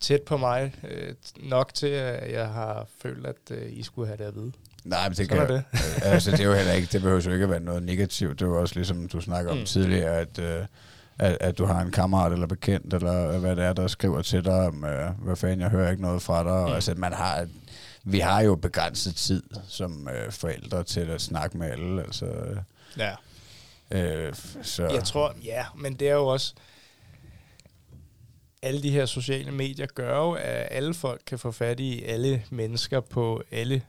tæt 0.00 0.22
på 0.22 0.36
mig 0.36 0.74
øh, 0.88 1.14
nok 1.36 1.74
til, 1.74 1.86
at 1.86 2.32
jeg 2.32 2.48
har 2.48 2.86
følt, 3.02 3.26
at 3.26 3.36
øh, 3.50 3.72
I 3.72 3.82
skulle 3.82 4.06
have 4.08 4.16
det 4.18 4.24
at 4.24 4.34
vide. 4.34 4.52
Nej, 4.84 5.08
men 5.08 5.16
det 5.16 5.16
Sådan 5.16 5.46
kan 5.46 5.56
er 5.56 5.60
det. 5.60 5.64
altså, 6.12 6.30
det 6.30 6.40
er 6.40 6.44
jo 6.44 6.54
heller 6.60 6.72
ikke, 6.72 6.88
det 6.92 7.02
behøver 7.02 7.20
jo 7.22 7.30
ikke 7.32 7.44
at 7.44 7.50
være 7.50 7.60
noget 7.60 7.82
negativt. 7.82 8.38
Det 8.38 8.44
er 8.44 8.48
jo 8.48 8.60
også 8.60 8.74
ligesom, 8.74 9.08
du 9.08 9.20
snakker 9.20 9.50
om 9.50 9.58
Mm. 9.58 9.64
tidligere, 9.64 10.16
at, 10.16 10.38
øh, 10.38 10.64
at, 11.18 11.36
at 11.40 11.58
du 11.58 11.64
har 11.64 11.80
en 11.80 11.90
kammerat 11.92 12.32
eller 12.32 12.46
bekendt, 12.46 12.94
eller 12.94 13.38
hvad 13.38 13.56
det 13.56 13.64
er, 13.64 13.72
der 13.72 13.86
skriver 13.86 14.22
til 14.22 14.44
dig, 14.44 14.54
om, 14.66 14.84
øh, 14.84 15.10
hvad 15.22 15.36
fanden, 15.36 15.60
jeg 15.60 15.70
hører 15.70 15.90
ikke 15.90 16.02
noget 16.02 16.22
fra 16.22 16.44
dig. 16.44 16.62
Mm. 16.62 16.68
Mm. 16.68 16.74
Altså, 16.74 16.94
man 16.96 17.12
har, 17.12 17.46
vi 18.04 18.18
har 18.18 18.40
jo 18.40 18.54
begrænset 18.54 19.14
tid 19.16 19.42
som 19.68 20.08
øh, 20.08 20.32
forældre 20.32 20.84
til 20.84 21.00
at 21.00 21.20
snakke 21.20 21.58
med 21.58 21.70
alle. 21.70 22.02
Altså, 22.02 22.26
Ja. 22.98 23.12
øh, 23.90 24.34
så, 24.62 24.82
Jeg 24.88 25.04
tror, 25.04 25.34
ja, 25.44 25.64
men 25.76 25.94
det 25.94 26.08
er 26.08 26.14
jo 26.14 26.26
også... 26.26 26.54
Alle 28.62 28.82
de 28.82 28.90
her 28.90 29.06
sociale 29.06 29.52
medier 29.52 29.86
gør 29.86 30.16
jo, 30.18 30.32
at 30.32 30.68
alle 30.70 30.94
folk 30.94 31.22
kan 31.26 31.38
få 31.38 31.52
fat 31.52 31.80
i 31.80 32.02
alle 32.02 32.44
mennesker 32.50 33.00
på 33.00 33.42
alle 33.50 33.82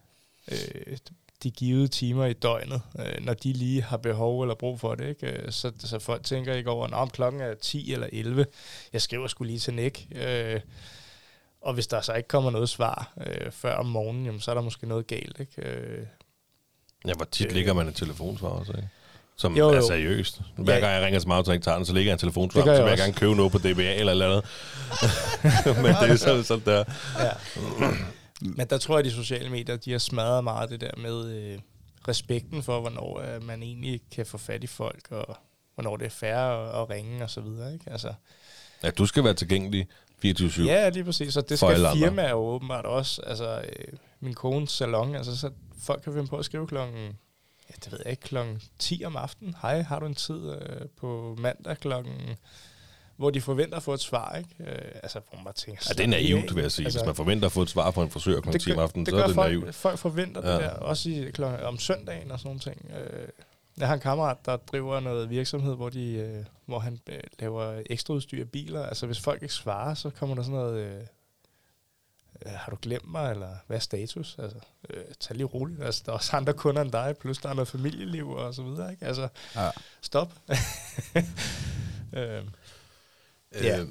øh, 0.51 0.97
de 1.43 1.51
givede 1.51 1.87
timer 1.87 2.25
i 2.25 2.33
døgnet, 2.33 2.81
øh, 2.99 3.25
når 3.25 3.33
de 3.33 3.53
lige 3.53 3.81
har 3.81 3.97
behov 3.97 4.41
eller 4.41 4.55
brug 4.55 4.79
for 4.79 4.95
det. 4.95 5.07
Ikke? 5.09 5.27
Øh, 5.27 5.51
Så, 5.51 5.71
så 5.79 5.99
folk 5.99 6.23
tænker 6.23 6.53
ikke 6.53 6.69
over, 6.69 6.87
om 6.87 7.09
klokken 7.09 7.41
er 7.41 7.53
10 7.53 7.93
eller 7.93 8.07
11. 8.13 8.45
Jeg 8.93 9.01
skriver 9.01 9.27
skulle 9.27 9.47
lige 9.51 9.59
til 9.59 9.73
Nick. 9.73 10.07
Øh, 10.11 10.59
og 11.61 11.73
hvis 11.73 11.87
der 11.87 12.01
så 12.01 12.13
ikke 12.13 12.27
kommer 12.27 12.51
noget 12.51 12.69
svar 12.69 13.13
øh, 13.27 13.51
før 13.51 13.75
om 13.75 13.85
morgenen, 13.85 14.25
jamen, 14.25 14.41
så 14.41 14.51
er 14.51 14.55
der 14.55 14.61
måske 14.61 14.87
noget 14.87 15.07
galt. 15.07 15.39
Ikke? 15.39 15.61
Øh, 15.69 16.05
Ja, 17.07 17.13
hvor 17.13 17.25
tit 17.25 17.47
Øh. 17.47 17.53
ligger 17.53 17.73
man 17.73 17.87
et 17.87 17.95
telefonsvar 17.95 18.49
også, 18.49 18.71
ikke? 18.71 18.89
Som 19.39 19.57
Jo, 19.57 19.69
jo, 19.71 19.77
er 19.77 19.81
seriøst. 19.81 20.41
Hver 20.57 20.73
Ja. 20.73 20.79
gang 20.79 20.93
jeg 20.93 21.01
ringer 21.05 21.19
til 21.19 21.27
mig, 21.27 21.37
og 21.37 21.53
ikke 21.53 21.63
tager 21.63 21.77
den, 21.77 21.85
så 21.85 21.93
ligger 21.93 22.09
jeg 22.09 22.13
en 22.13 22.19
telefonsvar, 22.19 22.61
Det 22.61 22.65
gør 22.67 22.73
så 22.75 22.81
jeg 22.81 22.83
vil 22.85 22.89
jeg 22.89 22.97
gerne 22.97 23.13
købe 23.13 23.35
noget 23.35 23.51
på 23.51 23.57
DBA 23.57 23.93
eller 23.93 24.11
eller 24.11 24.25
andet. 24.25 24.45
Men 25.83 25.85
det 25.85 26.09
er 26.11 26.15
sådan, 26.15 26.43
sådan 26.43 26.65
der. 26.65 26.83
Ja. 27.19 27.31
Men 28.41 28.67
der 28.69 28.77
tror 28.77 28.95
jeg, 28.95 28.99
at 28.99 29.05
de 29.05 29.11
sociale 29.11 29.49
medier, 29.49 29.75
de 29.77 29.91
har 29.91 29.97
smadret 29.99 30.43
meget 30.43 30.69
det 30.69 30.81
der 30.81 30.91
med 30.97 31.25
øh, 31.35 31.59
respekten 32.07 32.63
for, 32.63 32.79
hvornår 32.81 33.21
øh, 33.35 33.43
man 33.43 33.63
egentlig 33.63 34.01
kan 34.15 34.25
få 34.25 34.37
fat 34.37 34.63
i 34.63 34.67
folk, 34.67 35.07
og 35.11 35.37
hvornår 35.75 35.97
det 35.97 36.05
er 36.05 36.09
fair 36.09 36.35
at, 36.35 36.81
at 36.81 36.89
ringe 36.89 37.23
og 37.23 37.29
så 37.29 37.41
videre. 37.41 37.73
Ikke? 37.73 37.91
Altså, 37.91 38.13
Ja, 38.83 38.89
du 38.89 39.05
skal 39.05 39.23
være 39.23 39.33
tilgængelig 39.33 39.87
24-7. 40.25 40.61
ja, 40.63 40.89
lige 40.89 41.03
præcis. 41.03 41.37
Og 41.37 41.49
det 41.49 41.57
skal 41.59 41.87
firmaer 41.95 42.29
jo 42.29 42.37
åbenbart 42.37 42.85
også. 42.85 43.21
Altså, 43.27 43.61
øh, 43.61 43.93
min 44.19 44.33
kones 44.33 44.71
salon, 44.71 45.15
altså, 45.15 45.37
så 45.37 45.49
folk 45.83 46.01
kan 46.03 46.13
finde 46.13 46.27
på 46.27 46.37
at 46.37 46.45
skrive 46.45 46.67
klokken, 46.67 47.09
ja, 47.69 47.75
det 47.83 47.91
ved 47.91 47.99
jeg 48.05 48.11
ikke, 48.11 48.21
klokken 48.21 48.61
10 48.79 49.03
om 49.05 49.15
aftenen. 49.15 49.55
Hej, 49.61 49.81
har 49.81 49.99
du 49.99 50.05
en 50.05 50.15
tid 50.15 50.51
øh, 50.51 50.87
på 50.97 51.35
mandag 51.39 51.77
klokken 51.77 52.37
hvor 53.19 53.29
de 53.29 53.41
forventer 53.41 53.77
at 53.77 53.83
få 53.83 53.93
et 53.93 53.99
svar, 53.99 54.35
ikke? 54.35 54.71
Øh, 54.71 54.91
altså, 55.03 55.19
hvor 55.29 55.43
man 55.43 55.53
tænker... 55.53 55.83
Ja, 55.89 55.93
det 55.93 56.03
er 56.03 56.07
naivt, 56.07 56.55
vil 56.55 56.61
jeg 56.61 56.71
sige. 56.71 56.85
Altså, 56.85 56.99
Hvis 56.99 57.05
man 57.05 57.15
forventer 57.15 57.45
at 57.45 57.51
få 57.51 57.61
et 57.61 57.69
svar 57.69 57.91
fra 57.91 58.03
en 58.03 58.09
frisør 58.09 58.41
kl. 58.41 58.57
10 58.57 58.71
om 58.71 58.79
aftenen, 58.79 59.05
så 59.05 59.15
er 59.15 59.25
det 59.25 59.35
folk, 59.35 59.51
naivt. 59.51 59.75
Folk 59.75 59.99
forventer 59.99 60.47
ja. 60.47 60.53
Det 60.53 60.61
der, 60.61 60.69
også 60.69 61.09
i, 61.09 61.31
klokken, 61.33 61.59
om 61.61 61.77
søndagen 61.77 62.31
og 62.31 62.39
sådan 62.39 62.59
ting. 62.59 62.91
Øh, 62.99 63.27
jeg 63.77 63.87
har 63.87 63.95
en 63.95 63.99
kammerat, 63.99 64.37
der 64.45 64.57
driver 64.57 64.99
noget 64.99 65.29
virksomhed, 65.29 65.75
hvor, 65.75 65.89
de, 65.89 66.11
øh, 66.11 66.45
hvor 66.65 66.79
han 66.79 66.99
øh, 67.09 67.19
laver 67.39 67.81
ekstra 67.85 68.13
udstyr 68.13 68.41
i 68.41 68.45
biler. 68.45 68.85
Altså, 68.85 69.05
hvis 69.05 69.19
folk 69.19 69.41
ikke 69.41 69.53
svarer, 69.53 69.93
så 69.93 70.09
kommer 70.09 70.35
der 70.35 70.43
sådan 70.43 70.59
noget... 70.59 70.79
Øh, 70.79 71.01
har 72.45 72.69
du 72.71 72.77
glemt 72.81 73.11
mig, 73.11 73.31
eller 73.31 73.49
hvad 73.67 73.77
er 73.77 73.81
status? 73.81 74.35
Altså, 74.39 74.57
øh, 74.89 75.03
tag 75.19 75.35
lige 75.37 75.45
roligt. 75.45 75.83
Altså, 75.83 76.03
der 76.05 76.11
er 76.11 76.15
også 76.15 76.35
andre 76.37 76.53
kunder 76.53 76.81
end 76.81 76.91
dig, 76.91 77.15
plus 77.21 77.37
der 77.37 77.49
er 77.49 77.53
noget 77.53 77.67
familieliv 77.67 78.29
og 78.29 78.53
så 78.53 78.63
videre, 78.63 78.91
ikke? 78.91 79.05
Altså, 79.05 79.27
Ja. 79.55 79.69
stop. 80.01 80.33
øh, 82.13 82.43
Ja. 83.63 83.79
Øh, 83.79 83.87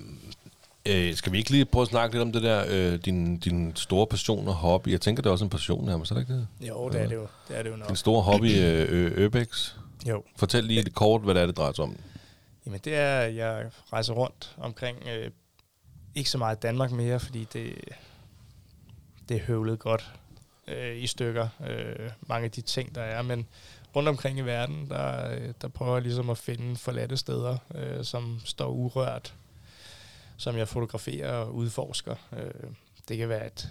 øh, 0.86 1.14
skal 1.14 1.32
vi 1.32 1.38
ikke 1.38 1.50
lige 1.50 1.64
prøve 1.64 1.82
at 1.82 1.88
snakke 1.88 2.14
lidt 2.14 2.22
om 2.22 2.32
det 2.32 2.42
der, 2.42 2.64
øh, 2.68 2.98
din, 3.04 3.38
din 3.38 3.76
store 3.76 4.06
passion 4.06 4.48
og 4.48 4.54
hobby? 4.54 4.88
Jeg 4.88 5.00
tænker, 5.00 5.22
det 5.22 5.28
er 5.28 5.32
også 5.32 5.44
en 5.44 5.50
passion 5.50 5.84
nærmest, 5.86 6.10
er 6.10 6.14
det 6.14 6.22
ikke 6.22 6.34
det? 6.34 6.46
jo, 6.68 6.88
det 6.88 7.00
er 7.00 7.06
det 7.08 7.14
jo. 7.14 7.26
Det 7.48 7.58
er 7.58 7.62
det 7.62 7.70
jo 7.70 7.76
nok. 7.76 7.88
Din 7.88 7.96
store 7.96 8.22
hobby, 8.22 8.58
øh, 8.58 8.86
øh, 9.18 9.24
Urbex. 9.24 9.74
Jo. 10.08 10.22
Fortæl 10.36 10.64
lige 10.64 10.82
lidt 10.82 10.94
kort, 10.94 11.20
hvad 11.22 11.34
det 11.34 11.42
er, 11.42 11.46
det 11.46 11.56
drejer 11.56 11.72
sig 11.72 11.84
om. 11.84 11.96
Jamen 12.66 12.80
det 12.84 12.94
er, 12.94 13.18
at 13.20 13.36
jeg 13.36 13.70
rejser 13.92 14.12
rundt 14.14 14.56
omkring, 14.58 14.98
øh, 15.08 15.30
ikke 16.14 16.30
så 16.30 16.38
meget 16.38 16.62
Danmark 16.62 16.90
mere, 16.92 17.20
fordi 17.20 17.46
det, 17.52 17.74
det 19.28 19.36
er 19.36 19.40
høvlet 19.40 19.78
godt 19.78 20.12
øh, 20.68 20.96
i 20.96 21.06
stykker, 21.06 21.48
øh, 21.68 22.10
mange 22.20 22.44
af 22.44 22.50
de 22.50 22.60
ting, 22.60 22.94
der 22.94 23.02
er, 23.02 23.22
men 23.22 23.46
rundt 23.96 24.08
omkring 24.08 24.38
i 24.38 24.42
verden, 24.42 24.88
der, 24.88 25.30
øh, 25.30 25.52
der 25.60 25.68
prøver 25.68 25.94
jeg 25.94 26.02
ligesom 26.02 26.30
at 26.30 26.38
finde 26.38 26.76
forladte 26.76 27.16
steder, 27.16 27.58
øh, 27.74 28.04
som 28.04 28.40
står 28.44 28.68
urørt, 28.68 29.34
som 30.36 30.56
jeg 30.56 30.68
fotograferer 30.68 31.32
og 31.32 31.54
udforsker. 31.54 32.14
Øh, 32.32 32.70
det 33.08 33.18
kan 33.18 33.28
være 33.28 33.46
et, 33.46 33.70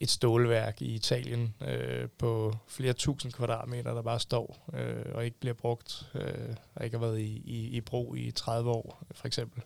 et 0.00 0.10
stålværk 0.10 0.82
i 0.82 0.94
Italien 0.94 1.54
øh, 1.60 2.08
på 2.18 2.56
flere 2.68 2.92
tusind 2.92 3.32
kvadratmeter, 3.32 3.94
der 3.94 4.02
bare 4.02 4.20
står 4.20 4.70
øh, 4.74 5.04
og 5.14 5.24
ikke 5.24 5.40
bliver 5.40 5.54
brugt, 5.54 6.10
øh, 6.14 6.56
og 6.74 6.84
ikke 6.84 6.98
har 6.98 7.06
været 7.06 7.20
i, 7.20 7.42
i, 7.44 7.68
i 7.68 7.80
brug 7.80 8.16
i 8.16 8.30
30 8.30 8.70
år, 8.70 9.02
for 9.12 9.26
eksempel. 9.26 9.62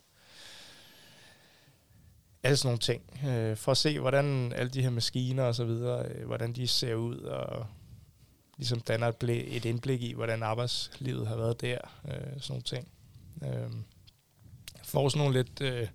Alle 2.47 2.57
sådan 2.57 2.69
nogle 2.69 2.79
ting. 2.79 3.03
Øh, 3.29 3.57
for 3.57 3.73
at 3.73 3.77
se, 3.77 3.99
hvordan 3.99 4.53
alle 4.53 4.71
de 4.71 4.83
her 4.83 4.91
maskiner 4.91 5.43
og 5.43 5.55
så 5.55 5.65
videre, 5.65 6.07
øh, 6.09 6.27
hvordan 6.27 6.53
de 6.53 6.69
ser 6.69 6.95
ud, 6.95 7.19
og 7.19 7.67
ligesom 8.57 8.81
danner 8.81 9.09
et, 9.09 9.57
et 9.57 9.65
indblik 9.65 10.03
i, 10.03 10.13
hvordan 10.13 10.43
arbejdslivet 10.43 11.27
har 11.27 11.37
været 11.37 11.61
der. 11.61 11.79
Øh, 12.09 12.41
sådan 12.41 12.43
nogle 12.49 12.63
ting. 12.63 12.89
Øh, 13.43 13.71
får 14.85 15.09
sådan 15.09 15.27
nogle 15.27 15.43
lidt... 15.43 15.61
Øh, 15.61 15.89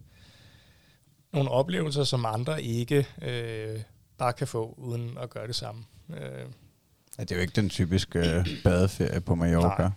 nogle 1.33 1.51
oplevelser, 1.51 2.03
som 2.03 2.25
andre 2.25 2.63
ikke 2.63 3.07
øh, 3.21 3.79
bare 4.17 4.33
kan 4.33 4.47
få, 4.47 4.73
uden 4.77 5.17
at 5.17 5.29
gøre 5.29 5.47
det 5.47 5.55
samme. 5.55 5.85
Øh, 6.09 6.45
Ja, 7.17 7.23
det 7.23 7.31
er 7.31 7.35
jo 7.35 7.41
ikke 7.41 7.55
den 7.55 7.69
typiske 7.69 8.19
øh, 8.19 8.47
badeferie 8.63 9.21
på 9.21 9.35
Mallorca. 9.35 9.81
Nej. 9.81 9.91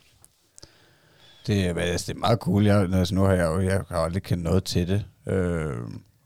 Det, 1.47 1.67
er, 1.67 1.75
altså, 1.75 2.13
det 2.13 2.17
er 2.17 2.21
meget 2.21 2.39
cool. 2.39 2.67
Jeg, 2.67 2.93
altså, 2.95 3.15
nu 3.15 3.23
har 3.23 3.33
jeg 3.33 3.45
jo 3.45 3.61
jeg 3.61 3.85
har 3.89 3.99
aldrig 3.99 4.23
kendt 4.23 4.45
noget 4.45 4.65
til 4.65 4.89
det. 4.89 5.05
Øh, 5.27 5.77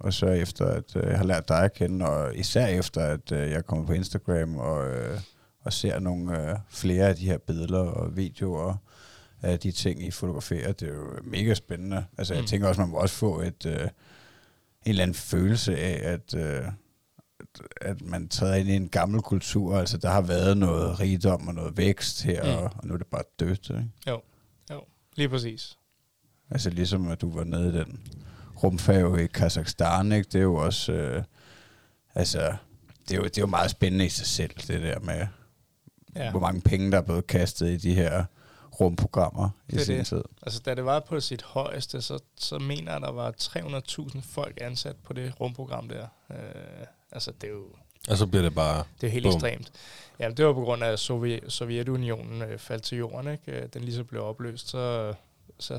og 0.00 0.12
så 0.12 0.26
efter, 0.26 0.66
at 0.66 0.96
øh, 0.96 1.06
jeg 1.06 1.16
har 1.18 1.24
lært 1.24 1.48
dig 1.48 1.58
at 1.64 1.72
kende, 1.74 2.06
og 2.08 2.36
især 2.36 2.66
efter, 2.66 3.00
at 3.00 3.32
øh, 3.32 3.50
jeg 3.50 3.64
kommer 3.66 3.86
på 3.86 3.92
Instagram 3.92 4.56
og, 4.56 4.86
øh, 4.90 5.20
og 5.64 5.72
ser 5.72 5.98
nogle 5.98 6.50
øh, 6.50 6.56
flere 6.70 7.08
af 7.08 7.16
de 7.16 7.24
her 7.26 7.38
billeder 7.38 7.78
og 7.78 8.16
videoer 8.16 8.74
af 9.42 9.58
de 9.58 9.70
ting, 9.72 10.02
I 10.06 10.10
fotograferer, 10.10 10.72
det 10.72 10.88
er 10.88 10.94
jo 10.94 11.10
mega 11.22 11.54
spændende. 11.54 12.04
Altså, 12.18 12.34
jeg 12.34 12.40
Mm. 12.40 12.46
tænker 12.46 12.68
også, 12.68 12.80
man 12.80 12.90
må 12.90 12.96
også 12.96 13.14
få 13.14 13.40
et, 13.40 13.66
øh, 13.66 13.80
en 13.82 13.88
eller 14.86 15.02
anden 15.02 15.14
følelse 15.14 15.76
af, 15.78 16.12
at, 16.12 16.34
øh, 16.34 16.64
at- 17.80 18.02
man 18.02 18.28
træder 18.28 18.54
ind 18.54 18.68
i 18.68 18.76
en 18.76 18.88
gammel 18.88 19.20
kultur. 19.22 19.78
Altså, 19.78 19.98
der 19.98 20.08
har 20.10 20.20
været 20.20 20.56
noget 20.56 21.00
rigdom 21.00 21.48
og 21.48 21.54
noget 21.54 21.76
vækst 21.76 22.22
her, 22.22 22.44
Mm. 22.44 22.50
og, 22.64 22.70
og 22.76 22.86
nu 22.86 22.94
er 22.94 22.98
det 22.98 23.06
bare 23.06 23.22
dødt, 23.40 23.70
ikke? 23.70 24.20
lige 25.16 25.28
præcis. 25.28 25.78
Altså 26.50 26.70
ligesom 26.70 27.08
at 27.08 27.20
du 27.20 27.32
var 27.32 27.44
nede 27.44 27.68
i 27.68 27.72
den 27.72 28.00
rumfærge 28.62 29.24
i 29.24 29.26
Kazakhstan, 29.26 30.12
ikke? 30.12 30.28
Det 30.32 30.38
er 30.38 30.42
jo 30.42 30.54
også, 30.54 30.92
øh, 30.92 31.22
altså, 32.14 32.56
det 33.08 33.14
er, 33.14 33.18
jo, 33.18 33.24
det 33.24 33.38
er 33.38 33.42
jo 33.42 33.46
meget 33.46 33.70
spændende 33.70 34.06
i 34.06 34.08
sig 34.08 34.26
selv, 34.26 34.50
det 34.66 34.82
der 34.82 35.00
med, 35.00 35.26
Ja. 36.16 36.30
hvor 36.30 36.40
mange 36.40 36.60
penge, 36.60 36.90
der 36.92 36.98
er 36.98 37.02
blevet 37.02 37.26
kastet 37.26 37.68
i 37.68 37.76
de 37.76 37.94
her 37.94 38.24
rumprogrammer 38.80 39.50
i 39.68 39.72
Det 39.72 39.86
sin 39.86 39.98
det. 39.98 40.06
tid. 40.06 40.22
Altså, 40.42 40.60
da 40.60 40.74
det 40.74 40.84
var 40.84 41.00
på 41.00 41.20
sit 41.20 41.42
højeste, 41.42 42.02
så, 42.02 42.18
så 42.36 42.58
mener 42.58 42.92
jeg, 42.92 43.00
der 43.00 43.10
var 43.10 43.30
300.000 43.40 44.20
folk 44.22 44.58
ansat 44.60 44.96
på 44.96 45.12
det 45.12 45.32
rumprogram 45.40 45.88
der. 45.88 46.06
Øh, 46.30 46.36
altså, 47.12 47.32
det 47.40 47.48
er 47.48 47.52
jo 47.52 47.64
Og 48.08 48.16
så 48.16 48.26
bliver 48.26 48.42
det 48.42 48.54
bare... 48.54 48.84
det 49.00 49.06
er 49.06 49.10
helt 49.10 49.24
Bum. 49.24 49.34
ekstremt. 49.34 49.72
Ja, 50.18 50.30
det 50.30 50.46
var 50.46 50.52
på 50.52 50.60
grund 50.60 50.84
af, 50.84 50.92
at 50.92 50.98
Sovjet, 50.98 51.40
Sovjetunionen 51.52 52.42
øh, 52.42 52.58
faldt 52.58 52.82
til 52.84 52.98
jorden. 52.98 53.32
Ikke? 53.32 53.52
Øh, 53.52 53.68
Den 53.74 53.82
lige 53.84 53.94
så 53.94 54.04
blev 54.04 54.22
opløst, 54.24 54.68
så, 54.68 55.14
så, 55.58 55.78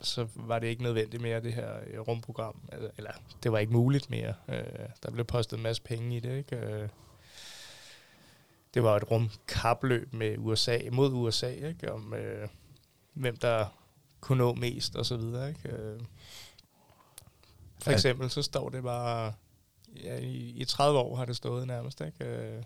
så 0.00 0.28
var 0.34 0.58
det 0.58 0.66
ikke 0.66 0.82
nødvendigt 0.82 1.22
mere, 1.22 1.40
det 1.40 1.52
her 1.52 1.70
øh, 1.86 2.00
rumprogram. 2.00 2.60
Altså, 2.72 2.90
Eller, 2.98 3.10
det 3.42 3.52
var 3.52 3.58
ikke 3.58 3.72
muligt 3.72 4.10
mere. 4.10 4.34
Øh, 4.48 4.64
Der 5.02 5.10
blev 5.10 5.24
postet 5.24 5.56
en 5.56 5.62
masse 5.62 5.82
penge 5.82 6.16
i 6.16 6.20
det. 6.20 6.38
Ikke? 6.38 6.56
Øh, 6.56 6.88
Det 8.74 8.82
var 8.82 8.96
et 8.96 9.10
rumkapløb 9.10 10.12
med 10.12 10.34
USA, 10.38 10.78
mod 10.92 11.12
USA, 11.12 11.48
ikke? 11.68 11.92
om 11.92 12.14
øh, 12.14 12.48
hvem 13.12 13.36
der 13.36 13.66
kunne 14.20 14.38
nå 14.38 14.54
mest 14.54 14.96
og 14.96 15.06
så 15.06 15.16
videre. 15.16 15.48
Ikke? 15.48 15.68
Øh, 15.68 16.00
For 17.82 17.90
eksempel 17.90 18.30
så 18.30 18.42
står 18.42 18.68
det 18.68 18.82
bare, 18.82 19.32
ja, 20.04 20.16
i, 20.18 20.36
i 20.56 20.64
30 20.64 20.98
år 20.98 21.16
har 21.16 21.24
det 21.24 21.36
stået 21.36 21.66
nærmest, 21.66 22.00
ikke? 22.00 22.24
Øh, 22.24 22.62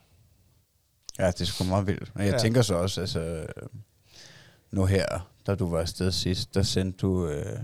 Ja, 1.19 1.27
det 1.27 1.41
er 1.41 1.45
sgu 1.45 1.65
meget 1.65 1.87
vildt. 1.87 2.17
Men 2.17 2.27
jeg 2.27 2.33
Ja. 2.33 2.39
tænker 2.39 2.63
så 2.63 2.75
også, 2.75 3.01
altså, 3.01 3.47
nu 4.71 4.85
her, 4.85 5.31
da 5.51 5.55
du 5.57 5.71
var 5.71 5.81
afsted 5.81 6.13
sidst, 6.13 6.55
der 6.55 6.63
sendte 6.63 6.99
du 6.99 7.27
øh, 7.29 7.59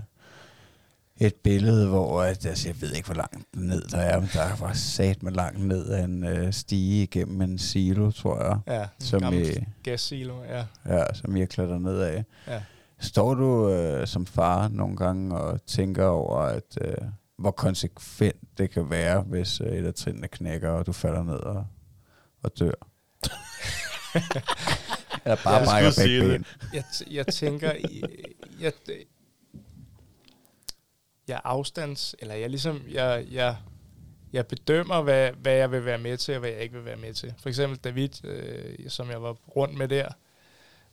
et 1.19 1.35
billede, 1.35 1.87
hvor, 1.87 2.21
at, 2.21 2.45
altså, 2.45 2.67
jeg 2.69 2.81
ved 2.81 2.91
ikke, 2.93 3.05
hvor 3.05 3.15
langt 3.15 3.55
ned 3.55 3.81
der 3.81 3.97
er, 3.97 4.19
men 4.19 4.29
der 4.33 4.55
var 4.59 4.73
sat 4.73 5.23
med 5.23 5.31
langt 5.31 5.59
ned 5.65 5.85
af 5.89 6.03
en 6.03 6.23
øh, 6.23 6.53
stige 6.53 7.03
igennem 7.03 7.41
en 7.41 7.57
silo, 7.57 8.11
tror 8.11 8.43
jeg, 8.43 8.59
Ja, 8.67 8.81
en 8.81 8.87
som 8.99 9.21
gammel 9.21 9.57
I, 9.57 9.65
gassilo, 9.83 10.43
ja. 10.43 10.65
ja, 10.85 11.13
som 11.13 11.35
I 11.35 11.39
har 11.39 11.47
klatret 11.47 11.81
ned 11.81 11.99
af. 11.99 12.25
ja. 12.47 12.61
Står 12.99 13.33
du 13.33 13.69
øh, 13.69 14.07
som 14.07 14.25
far 14.25 14.67
nogle 14.67 14.97
gange 14.97 15.37
og 15.37 15.65
tænker 15.65 16.05
over, 16.05 16.37
at 16.39 16.77
øh, 16.81 16.95
hvor 17.37 17.51
konsekvent 17.51 18.57
det 18.57 18.69
kan 18.71 18.89
være, 18.89 19.21
hvis 19.21 19.61
øh, 19.61 19.67
et 19.67 19.85
af 19.85 19.93
trinene 19.93 20.27
knækker, 20.27 20.69
og 20.69 20.85
du 20.85 20.91
falder 20.91 21.23
ned 21.23 21.33
og, 21.39 21.65
og 22.43 22.51
dør? 22.59 22.71
Eller 25.27 25.43
bare 25.43 25.55
Jeg 25.55 25.65
brækker 25.65 25.91
begge 25.97 26.19
det. 26.19 26.29
ben. 26.41 26.45
Jeg, 26.73 26.83
t- 26.83 27.13
jeg 27.13 27.27
tænker, 27.27 27.73
i- 27.73 28.03
jeg, 28.61 28.73
jeg 31.27 31.41
afstands, 31.43 32.15
eller 32.19 32.35
jeg 32.35 32.49
ligesom, 32.49 32.81
jeg, 32.91 33.25
jeg, 33.31 33.55
jeg 34.33 34.47
bedømmer, 34.47 35.01
hvad, 35.01 35.31
hvad 35.31 35.53
jeg 35.53 35.71
vil 35.71 35.85
være 35.85 35.97
med 35.97 36.17
til, 36.17 36.33
og 36.33 36.39
hvad 36.39 36.49
jeg 36.49 36.59
ikke 36.61 36.75
vil 36.75 36.85
være 36.85 36.97
med 36.97 37.13
til. 37.13 37.33
For 37.41 37.49
eksempel 37.49 37.77
David, 37.79 38.25
øh, 38.25 38.89
som 38.89 39.09
jeg 39.09 39.21
var 39.21 39.33
rundt 39.33 39.75
med 39.77 39.87
der, 39.87 40.09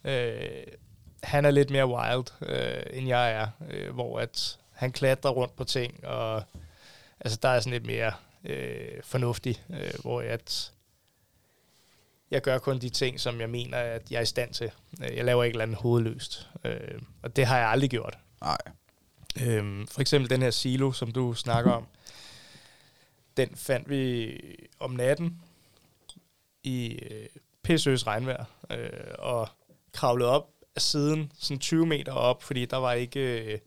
øh, 0.04 0.62
han 1.22 1.44
er 1.44 1.50
lidt 1.50 1.70
mere 1.70 1.86
wild, 1.86 2.24
øh, 2.42 2.82
end 2.98 3.08
jeg 3.08 3.32
er, 3.32 3.46
øh, 3.70 3.94
hvor 3.94 4.20
at 4.20 4.58
han 4.72 4.92
klatrer 4.92 5.30
rundt 5.30 5.56
på 5.56 5.64
ting, 5.64 6.06
og 6.06 6.42
altså 7.20 7.38
der 7.42 7.48
er 7.48 7.60
sådan 7.60 7.72
lidt 7.72 7.86
mere 7.86 8.12
øh, 8.44 8.88
fornuftig, 9.02 9.62
øh, 9.70 9.90
hvor 10.02 10.20
jeg, 10.20 10.30
at 10.30 10.72
jeg 12.34 12.42
gør 12.42 12.58
kun 12.58 12.78
de 12.78 12.88
ting, 12.88 13.20
som 13.20 13.40
jeg 13.40 13.50
mener, 13.50 13.78
at 13.78 14.10
jeg 14.10 14.16
er 14.18 14.22
i 14.22 14.26
stand 14.26 14.54
til. 14.54 14.70
Øh, 15.02 15.16
Jeg 15.16 15.24
laver 15.24 15.44
ikke 15.44 15.54
eller 15.54 15.62
andet 15.62 15.78
hovedløst, 15.78 16.48
øh, 16.64 17.00
og 17.22 17.36
det 17.36 17.46
har 17.46 17.58
jeg 17.58 17.68
aldrig 17.68 17.90
gjort. 17.90 18.18
Nej. 18.40 18.58
Øhm, 19.42 19.86
for 19.86 20.00
eksempel 20.00 20.30
den 20.30 20.42
her 20.42 20.50
silo, 20.50 20.92
som 20.92 21.12
du 21.12 21.34
snakker 21.34 21.72
om, 21.72 21.86
den 23.36 23.56
fandt 23.56 23.90
vi 23.90 24.32
om 24.78 24.90
natten 24.90 25.42
i 26.62 26.86
øh, 27.10 27.26
pissøs 27.62 28.06
regnvejr, 28.06 28.44
øh, 28.70 29.14
og 29.18 29.48
kravlede 29.92 30.30
op 30.30 30.48
af 30.76 30.82
siden, 30.82 31.32
sådan 31.38 31.58
20 31.60 31.86
meter 31.86 32.12
op, 32.12 32.42
fordi 32.42 32.64
der 32.66 32.76
var 32.76 32.92
ikke, 32.92 33.20
øh, 33.52 33.58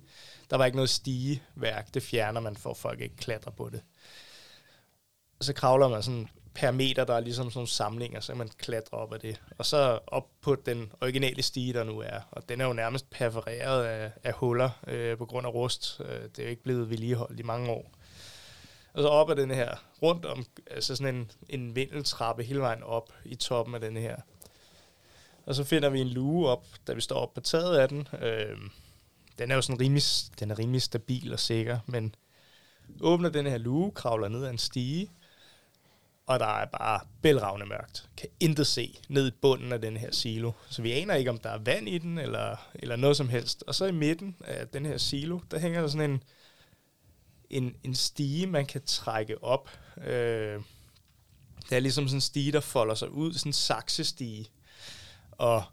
der 0.50 0.58
var 0.58 0.66
ikke 0.66 0.76
noget 0.76 0.90
stigeværk. 0.90 1.94
Det 1.94 2.04
fjerner 2.04 2.40
man, 2.40 2.58
for 2.58 2.74
folk 2.74 3.02
ikke 3.02 3.16
klatrer 3.16 3.52
på 3.52 3.70
det. 3.70 3.82
Og 5.40 5.46
så 5.46 5.54
kravler 5.54 5.88
man 5.88 6.04
sådan 6.04 6.30
per 6.58 6.72
meter, 6.72 7.06
der 7.06 7.14
er 7.14 7.20
ligesom 7.20 7.50
sådan 7.50 7.58
nogle 7.58 7.68
samlinger, 7.68 8.20
så 8.20 8.32
kan 8.32 8.38
man 8.38 8.50
klatre 8.58 8.98
op 8.98 9.14
af 9.14 9.20
det. 9.20 9.42
Og 9.58 9.66
så 9.66 10.00
op 10.08 10.28
på 10.42 10.56
den 10.56 10.92
originale 11.02 11.44
stige, 11.44 11.74
der 11.74 11.84
nu 11.84 12.00
er. 12.00 12.20
Og 12.32 12.50
den 12.50 12.62
er 12.62 12.66
jo 12.66 12.74
nærmest 12.74 13.10
perforeret 13.10 13.86
af, 13.86 14.12
af 14.24 14.34
huller 14.34 14.70
øh, 14.88 15.18
på 15.18 15.26
grund 15.26 15.48
af 15.48 15.54
rust. 15.54 16.02
Øh, 16.06 16.22
det 16.22 16.40
er 16.40 16.44
jo 16.44 16.50
ikke 16.50 16.64
blevet 16.64 16.90
vedligeholdt 16.90 17.40
i 17.40 17.44
mange 17.44 17.70
år. 17.70 17.92
Og 18.94 19.02
så 19.02 19.08
op 19.08 19.30
ad 19.30 19.36
den 19.36 19.52
her, 19.52 19.76
rundt 20.02 20.26
om, 20.26 20.46
altså 20.72 20.96
sådan 20.96 21.16
en, 21.16 21.32
en 21.50 21.76
vindeltrappe 21.76 22.44
hele 22.44 22.60
vejen 22.60 22.84
op 22.84 23.14
i 23.26 23.36
toppen 23.36 23.76
af 23.76 23.82
den 23.82 23.98
her. 23.98 24.16
Og 25.46 25.56
så 25.56 25.64
finder 25.64 25.90
vi 25.90 26.02
en 26.02 26.08
luge 26.08 26.50
op, 26.50 26.66
da 26.88 26.94
vi 26.94 27.02
står 27.02 27.16
op 27.16 27.34
på 27.34 27.42
taget 27.42 27.78
af 27.78 27.90
den. 27.90 28.08
Øh, 28.22 28.58
den 29.40 29.52
er 29.52 29.56
jo 29.56 29.62
sådan 29.62 29.80
rimelig, 29.80 30.04
den 30.40 30.52
er 30.52 30.60
rimelig 30.60 30.82
stabil 30.82 31.34
og 31.34 31.40
sikker, 31.40 31.80
men 31.86 32.16
åbner 33.02 33.30
den 33.30 33.46
her 33.46 33.58
luge, 33.58 33.92
kravler 33.92 34.28
ned 34.28 34.46
ad 34.46 34.50
en 34.50 34.58
stige, 34.58 35.10
og 36.28 36.40
der 36.40 36.46
er 36.46 36.66
bare 36.66 37.00
bælragende 37.22 37.66
mørkt. 37.66 38.10
Kan 38.18 38.30
intet 38.40 38.68
se 38.68 39.00
ned 39.10 39.28
i 39.28 39.36
bunden 39.42 39.72
af 39.72 39.82
den 39.82 39.98
her 39.98 40.12
silo. 40.12 40.52
Så 40.70 40.82
vi 40.82 40.92
aner 40.92 41.16
ikke, 41.16 41.30
om 41.30 41.38
der 41.38 41.50
er 41.50 41.58
vand 41.58 41.90
i 41.90 41.98
den, 41.98 42.18
eller, 42.18 42.56
eller 42.76 42.96
noget 42.96 43.18
som 43.18 43.30
helst. 43.30 43.64
Og 43.68 43.76
så 43.76 43.86
i 43.86 43.92
midten 43.92 44.36
af 44.46 44.68
den 44.68 44.86
her 44.86 44.98
silo, 44.98 45.40
der 45.52 45.60
hænger 45.60 45.82
der 45.82 45.88
sådan 45.88 46.12
en, 46.12 46.24
en, 47.50 47.76
en 47.84 47.96
stige, 47.96 48.48
man 48.48 48.66
kan 48.66 48.82
trække 48.86 49.44
op. 49.44 49.70
Øh, 49.98 50.62
det 51.70 51.76
er 51.76 51.80
ligesom 51.80 52.08
sådan 52.08 52.18
en 52.18 52.22
stige, 52.22 52.52
der 52.52 52.60
folder 52.60 52.96
sig 52.96 53.10
ud, 53.10 53.34
sådan 53.34 53.50
en 53.50 53.54
saksestige. 53.54 54.48
Og 55.32 55.64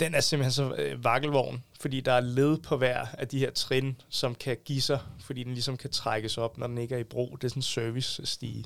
den 0.00 0.14
er 0.14 0.20
simpelthen 0.20 0.52
så 0.52 0.74
øh, 0.74 1.04
vakkelvogn, 1.04 1.64
fordi 1.80 2.00
der 2.00 2.12
er 2.12 2.20
led 2.20 2.58
på 2.58 2.76
hver 2.76 3.06
af 3.12 3.28
de 3.28 3.38
her 3.38 3.50
trin, 3.50 4.00
som 4.08 4.34
kan 4.34 4.56
give 4.64 4.80
sig, 4.80 5.00
fordi 5.20 5.44
den 5.44 5.52
ligesom 5.52 5.76
kan 5.76 5.90
trækkes 5.90 6.38
op, 6.38 6.58
når 6.58 6.66
den 6.66 6.78
ikke 6.78 6.94
er 6.94 6.98
i 6.98 7.04
brug. 7.04 7.38
Det 7.40 7.44
er 7.44 7.48
sådan 7.48 7.58
en 7.58 7.62
service-stige. 7.62 8.64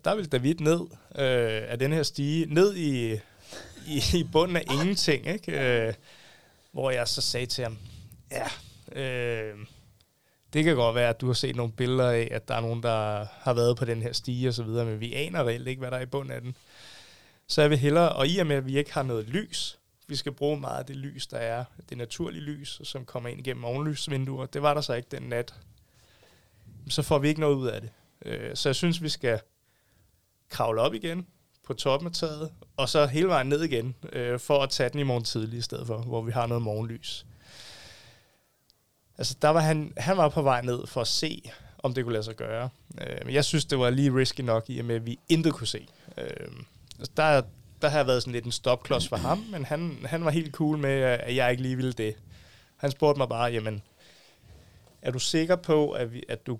Og 0.00 0.04
der 0.04 0.14
ville 0.14 0.30
David 0.30 0.54
ned 0.54 0.80
øh, 1.14 1.70
af 1.70 1.78
den 1.78 1.92
her 1.92 2.02
stige, 2.02 2.54
ned 2.54 2.76
i, 2.76 3.12
i, 3.86 4.02
i 4.14 4.28
bunden 4.32 4.56
af 4.56 4.64
ingenting, 4.70 5.26
ikke? 5.26 5.86
Øh, 5.88 5.94
hvor 6.72 6.90
jeg 6.90 7.08
så 7.08 7.20
sagde 7.20 7.46
til 7.46 7.64
ham, 7.64 7.78
ja, 8.30 8.46
øh, 9.00 9.54
det 10.52 10.64
kan 10.64 10.76
godt 10.76 10.94
være, 10.94 11.08
at 11.08 11.20
du 11.20 11.26
har 11.26 11.32
set 11.32 11.56
nogle 11.56 11.72
billeder 11.72 12.10
af, 12.10 12.28
at 12.30 12.48
der 12.48 12.54
er 12.54 12.60
nogen, 12.60 12.82
der 12.82 13.26
har 13.30 13.52
været 13.52 13.76
på 13.76 13.84
den 13.84 14.02
her 14.02 14.12
stige 14.12 14.48
og 14.48 14.54
så 14.54 14.62
videre, 14.62 14.84
men 14.84 15.00
vi 15.00 15.14
aner 15.14 15.44
reelt 15.44 15.68
ikke, 15.68 15.80
hvad 15.80 15.90
der 15.90 15.96
er 15.96 16.02
i 16.02 16.06
bunden 16.06 16.32
af 16.32 16.40
den. 16.40 16.56
Så 17.46 17.60
jeg 17.60 17.70
vil 17.70 17.78
hellere, 17.78 18.08
og 18.08 18.28
i 18.28 18.38
og 18.38 18.46
med, 18.46 18.56
at 18.56 18.66
vi 18.66 18.78
ikke 18.78 18.92
har 18.92 19.02
noget 19.02 19.28
lys, 19.28 19.78
vi 20.06 20.16
skal 20.16 20.32
bruge 20.32 20.60
meget 20.60 20.78
af 20.78 20.86
det 20.86 20.96
lys, 20.96 21.26
der 21.26 21.38
er, 21.38 21.64
det 21.88 21.98
naturlige 21.98 22.42
lys, 22.42 22.80
som 22.84 23.04
kommer 23.04 23.28
ind 23.28 23.40
igennem 23.40 23.64
ovenlysvinduer. 23.64 24.46
Det 24.46 24.62
var 24.62 24.74
der 24.74 24.80
så 24.80 24.94
ikke 24.94 25.08
den 25.10 25.22
nat. 25.22 25.54
Så 26.88 27.02
får 27.02 27.18
vi 27.18 27.28
ikke 27.28 27.40
noget 27.40 27.54
ud 27.54 27.68
af 27.68 27.80
det. 27.80 27.90
Øh, 28.24 28.56
så 28.56 28.68
jeg 28.68 28.76
synes, 28.76 29.02
vi 29.02 29.08
skal 29.08 29.40
kravle 30.50 30.80
op 30.80 30.94
igen 30.94 31.26
på 31.66 31.74
toppen 31.74 32.06
af 32.06 32.12
taget, 32.12 32.50
og 32.76 32.88
så 32.88 33.06
hele 33.06 33.28
vejen 33.28 33.46
ned 33.46 33.62
igen, 33.62 33.94
øh, 34.12 34.38
for 34.38 34.62
at 34.62 34.70
tage 34.70 34.90
den 34.90 35.00
i 35.00 35.02
morgen 35.02 35.24
tidlig 35.24 35.58
i 35.58 35.62
stedet 35.62 35.86
for, 35.86 35.98
hvor 35.98 36.22
vi 36.22 36.32
har 36.32 36.46
noget 36.46 36.62
morgenlys. 36.62 37.26
Altså, 39.18 39.36
der 39.42 39.48
var 39.48 39.60
han, 39.60 39.92
han 39.96 40.16
var 40.16 40.28
på 40.28 40.42
vej 40.42 40.62
ned 40.62 40.86
for 40.86 41.00
at 41.00 41.06
se, 41.06 41.50
om 41.78 41.94
det 41.94 42.04
kunne 42.04 42.12
lade 42.12 42.24
sig 42.24 42.36
gøre. 42.36 42.68
Øh, 43.00 43.16
men 43.24 43.34
jeg 43.34 43.44
synes, 43.44 43.64
det 43.64 43.78
var 43.78 43.90
lige 43.90 44.14
risky 44.14 44.40
nok 44.40 44.64
i 44.70 44.78
og 44.78 44.84
med, 44.84 44.94
at 44.94 45.06
vi 45.06 45.18
intet 45.28 45.54
kunne 45.54 45.66
se. 45.66 45.88
Øh, 46.18 46.50
altså, 46.98 47.12
der, 47.16 47.42
der 47.82 47.88
har 47.88 48.04
været 48.04 48.22
sådan 48.22 48.32
lidt 48.32 48.44
en 48.44 48.52
stopklods 48.52 49.08
for 49.08 49.16
ham, 49.16 49.38
men 49.38 49.64
han, 49.64 49.98
han 50.04 50.24
var 50.24 50.30
helt 50.30 50.54
cool 50.54 50.78
med, 50.78 50.90
at 50.90 51.36
jeg 51.36 51.50
ikke 51.50 51.62
lige 51.62 51.76
ville 51.76 51.92
det. 51.92 52.14
Han 52.76 52.90
spurgte 52.90 53.18
mig 53.18 53.28
bare, 53.28 53.52
jamen, 53.52 53.82
er 55.02 55.10
du 55.10 55.18
sikker 55.18 55.56
på, 55.56 55.90
at, 55.90 56.12
vi, 56.12 56.22
at, 56.28 56.46
du, 56.46 56.58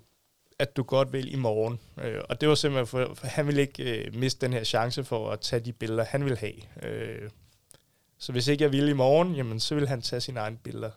at 0.61 0.77
du 0.77 0.83
godt 0.83 1.13
vil 1.13 1.33
i 1.33 1.35
morgen? 1.35 1.79
Øh, 2.03 2.21
og 2.29 2.41
det 2.41 2.49
var 2.49 2.55
simpelthen, 2.55 2.87
for, 2.87 3.13
for 3.15 3.27
han 3.27 3.47
ville 3.47 3.61
ikke 3.61 4.05
øh, 4.05 4.15
miste 4.15 4.45
den 4.45 4.53
her 4.53 4.63
chance 4.63 5.03
for 5.03 5.31
at 5.31 5.39
tage 5.39 5.59
de 5.59 5.73
billeder, 5.73 6.05
han 6.05 6.23
ville 6.23 6.37
have. 6.37 6.53
Øh, 6.91 7.29
så 8.19 8.31
hvis 8.31 8.47
ikke 8.47 8.63
jeg 8.63 8.71
ville 8.71 8.89
i 8.89 8.93
morgen, 8.93 9.35
jamen, 9.35 9.59
så 9.59 9.75
ville 9.75 9.87
han 9.87 10.01
tage 10.01 10.19
sine 10.21 10.39
egne 10.39 10.57
billeder 10.57 10.91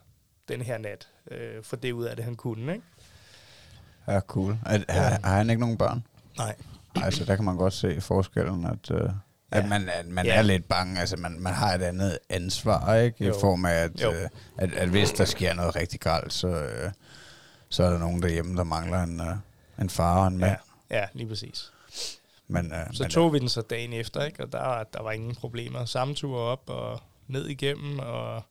den 0.49 0.61
her 0.62 0.78
nat, 0.78 1.09
øh, 1.31 1.62
for 1.62 1.77
det 1.77 1.93
ud 1.93 2.05
af 2.05 2.16
det, 2.16 2.24
han 2.24 2.35
kunne, 2.36 2.73
ikke? 2.73 2.85
Ja, 4.09 4.20
cool. 4.20 4.57
Er, 4.66 4.78
har, 4.93 5.19
har 5.24 5.36
han 5.36 5.51
ikke 5.51 5.61
nogen 5.61 5.78
børn? 5.78 6.05
Nej. 6.39 6.55
Altså, 6.97 7.24
der 7.24 7.36
kan 7.36 7.45
man 7.45 7.57
godt 7.57 7.73
se 7.73 8.01
forskellen, 8.01 8.66
at, 8.66 8.91
øh, 8.91 9.01
Ja. 9.53 9.59
at 9.59 9.69
man, 9.69 9.89
at 9.89 10.07
man 10.07 10.27
Ja. 10.27 10.35
er 10.35 10.43
lidt 10.43 10.69
bange. 10.69 11.01
Altså, 11.01 11.16
man, 11.16 11.41
man 11.41 11.53
har 11.53 11.74
et 11.74 11.82
andet 11.82 12.19
ansvar, 12.28 12.95
ikke? 12.95 13.24
I 13.24 13.27
Jo. 13.27 13.35
form 13.41 13.65
af, 13.65 13.74
at, 13.74 14.05
øh, 14.05 14.28
at, 14.59 14.73
at 14.73 14.89
hvis 14.89 15.11
der 15.12 15.24
sker 15.24 15.55
noget 15.55 15.77
rigtig 15.77 16.01
galt, 16.01 16.32
så, 16.32 16.49
øh, 16.49 16.91
så 17.69 17.82
er 17.85 17.91
der 17.91 17.99
nogen 17.99 18.23
derhjemme, 18.23 18.57
der 18.57 18.65
mangler 18.65 19.03
en, 19.03 19.20
øh, 19.20 19.27
en 19.81 19.91
far 19.91 20.21
og 20.23 20.29
en 20.29 20.39
mand. 20.39 20.59
Ja, 20.91 20.97
ja, 20.99 21.07
lige 21.13 21.29
præcis. 21.29 21.73
Men, 22.49 22.73
øh, 22.73 22.87
Så 22.93 23.03
men, 23.03 23.11
tog 23.11 23.33
vi 23.33 23.39
den 23.39 23.49
så 23.49 23.63
dagen 23.63 23.93
efter, 23.93 24.25
ikke? 24.25 24.43
og 24.43 24.53
der, 24.53 24.85
der 24.85 25.03
var 25.03 25.13
ingen 25.13 25.35
problemer. 25.35 25.85
Samme 25.85 26.15
tur 26.15 26.39
op 26.39 26.63
og 26.71 27.01
ned 27.27 27.47
igennem, 27.49 27.99
og 27.99 28.43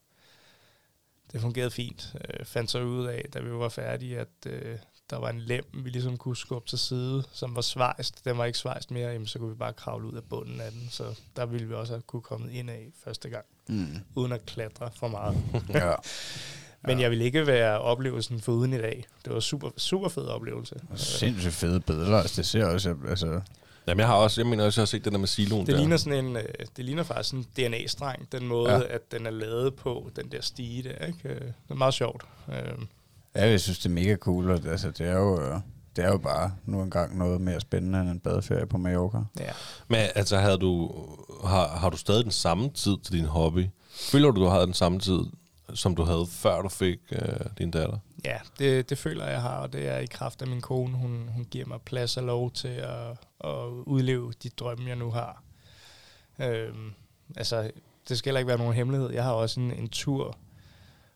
det 1.32 1.42
fungerede 1.42 1.72
fint. 1.72 2.16
Øh, 2.40 2.46
fandt 2.46 2.72
så 2.72 2.80
ud 2.82 3.06
af, 3.06 3.26
da 3.34 3.40
vi 3.40 3.52
var 3.52 3.70
færdige, 3.70 4.20
at 4.20 4.28
øh, 4.46 4.78
der 5.10 5.18
var 5.18 5.30
en 5.30 5.40
lem, 5.40 5.66
vi 5.74 5.90
ligesom 5.90 6.18
kunne 6.18 6.38
skubbe 6.38 6.68
til 6.70 6.80
side, 6.80 7.24
som 7.32 7.56
var 7.56 7.62
svejst. 7.62 8.26
Den 8.26 8.38
var 8.38 8.46
ikke 8.46 8.60
svejst 8.60 8.92
mere, 8.92 9.12
jamen, 9.12 9.28
så 9.28 9.40
kunne 9.40 9.50
vi 9.50 9.56
bare 9.56 9.74
kravle 9.74 10.08
ud 10.08 10.14
af 10.14 10.24
bunden 10.24 10.62
af 10.62 10.72
den. 10.72 10.88
Så 10.92 11.20
der 11.36 11.46
ville 11.46 11.68
vi 11.68 11.74
også 11.74 11.94
have 11.94 12.02
kunne 12.02 12.22
komme 12.22 12.54
ind 12.54 12.70
af 12.70 12.88
første 13.04 13.30
gang, 13.30 13.46
Mm. 13.68 14.00
uden 14.16 14.32
at 14.32 14.46
klatre 14.46 14.90
for 14.96 15.08
meget. 15.08 15.38
Ja. 15.70 15.94
Men 16.88 17.00
jeg 17.00 17.10
ville 17.10 17.24
ikke 17.26 17.48
være 17.48 17.80
oplevelsen 17.82 18.42
for 18.42 18.52
uden 18.52 18.74
i 18.74 18.78
dag. 18.78 19.06
Det 19.26 19.34
var 19.34 19.40
super, 19.40 19.70
super 19.78 20.10
fed 20.10 20.26
oplevelse. 20.26 20.76
Og 20.90 21.00
Sindssygt 21.00 21.54
fede 21.54 21.80
billeder. 21.80 22.18
Altså, 22.18 22.36
det 22.38 22.46
ser 22.46 22.66
også... 22.66 22.96
Altså, 23.10 23.42
Jamen, 23.88 24.00
jeg 24.00 24.08
har 24.08 24.16
også, 24.16 24.42
jeg 24.42 24.48
mener 24.48 24.66
også, 24.66 24.82
jeg 24.82 24.84
har 24.84 24.88
set 24.88 25.06
det 25.06 25.14
der 25.14 25.20
med 25.20 25.28
siloen 25.28 25.66
Det 25.66 25.74
der. 25.74 25.80
ligner 25.80 25.98
sådan 25.98 26.26
en, 26.26 26.36
øh, 26.38 26.44
det 26.78 26.86
ligner 26.86 27.04
faktisk 27.04 27.34
en 27.34 27.44
DNA-streng, 27.58 28.32
den 28.32 28.48
måde, 28.48 28.72
Ja. 28.74 28.82
at 28.96 29.12
den 29.12 29.26
er 29.26 29.32
lavet 29.32 29.76
på, 29.76 30.10
den 30.16 30.32
der 30.32 30.42
stige 30.42 30.84
der, 30.84 31.06
ikke? 31.06 31.20
Øh, 31.30 31.42
Det 31.42 31.54
er 31.70 31.74
meget 31.76 31.94
sjovt. 31.94 32.24
Øh, 32.50 32.56
ja, 33.36 33.50
jeg 33.50 33.62
synes, 33.62 33.78
det 33.80 33.86
er 33.86 33.90
mega 33.94 34.16
cool. 34.16 34.50
Og, 34.52 34.60
altså, 34.68 34.92
det 34.92 35.08
er 35.08 35.14
jo... 35.18 35.40
Det 35.96 36.04
er 36.06 36.10
jo 36.10 36.18
bare 36.18 36.52
nu 36.66 36.82
engang 36.82 37.18
noget 37.18 37.42
mere 37.42 37.60
spændende 37.62 38.00
end 38.00 38.10
en 38.10 38.20
badeferie 38.20 38.66
på 38.66 38.78
Mallorca. 38.78 39.18
ja. 39.40 39.52
Men 39.88 40.00
altså, 40.16 40.38
havde 40.38 40.58
du, 40.58 40.92
har, 41.46 41.68
har 41.68 41.90
du 41.90 41.98
stadig 41.98 42.24
den 42.24 42.32
samme 42.32 42.70
tid 42.70 42.98
til 43.04 43.14
din 43.14 43.26
hobby? 43.26 43.66
Føler 43.96 44.32
du, 44.32 44.42
du 44.42 44.48
har 44.48 44.66
den 44.66 44.74
samme 44.74 45.00
tid, 45.00 45.20
som 45.74 45.96
du 45.96 46.04
havde, 46.04 46.26
før 46.30 46.62
du 46.62 46.70
fik 46.70 47.00
øh, 47.12 47.46
din 47.58 47.72
datter? 47.72 47.98
Ja, 48.26 48.38
det, 48.60 48.90
det 48.90 48.98
føler 48.98 49.26
jeg, 49.28 49.42
har, 49.42 49.58
og 49.58 49.74
det 49.74 49.88
er 49.88 49.98
i 49.98 50.06
kraft 50.06 50.42
af 50.42 50.48
min 50.48 50.62
kone. 50.62 50.98
Hun, 50.98 51.28
hun 51.28 51.46
giver 51.46 51.66
mig 51.66 51.82
plads 51.82 52.18
og 52.18 52.24
lov 52.24 52.52
til 52.52 52.68
at, 52.68 53.10
at 53.44 53.66
udleve 53.86 54.34
de 54.44 54.50
drømme, 54.50 54.88
jeg 54.88 54.96
nu 54.96 55.12
har. 55.12 55.44
Øhm, 56.40 56.94
altså, 57.38 57.72
det 58.10 58.18
skal 58.18 58.30
heller 58.30 58.40
ikke 58.40 58.48
være 58.48 58.58
nogen 58.58 58.74
hemmelighed. 58.74 59.10
Jeg 59.12 59.24
har 59.24 59.32
også 59.32 59.60
en, 59.60 59.72
en 59.72 59.90
tur 59.90 60.38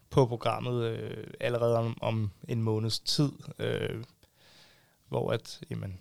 på 0.10 0.26
programmet 0.26 0.84
øh, 0.84 1.24
allerede 1.40 1.78
om, 1.78 1.98
om 2.02 2.32
en 2.48 2.62
måneds 2.62 3.00
tid, 3.00 3.32
øh, 3.60 4.04
hvor 5.10 5.32
at, 5.32 5.60
jamen, 5.70 6.00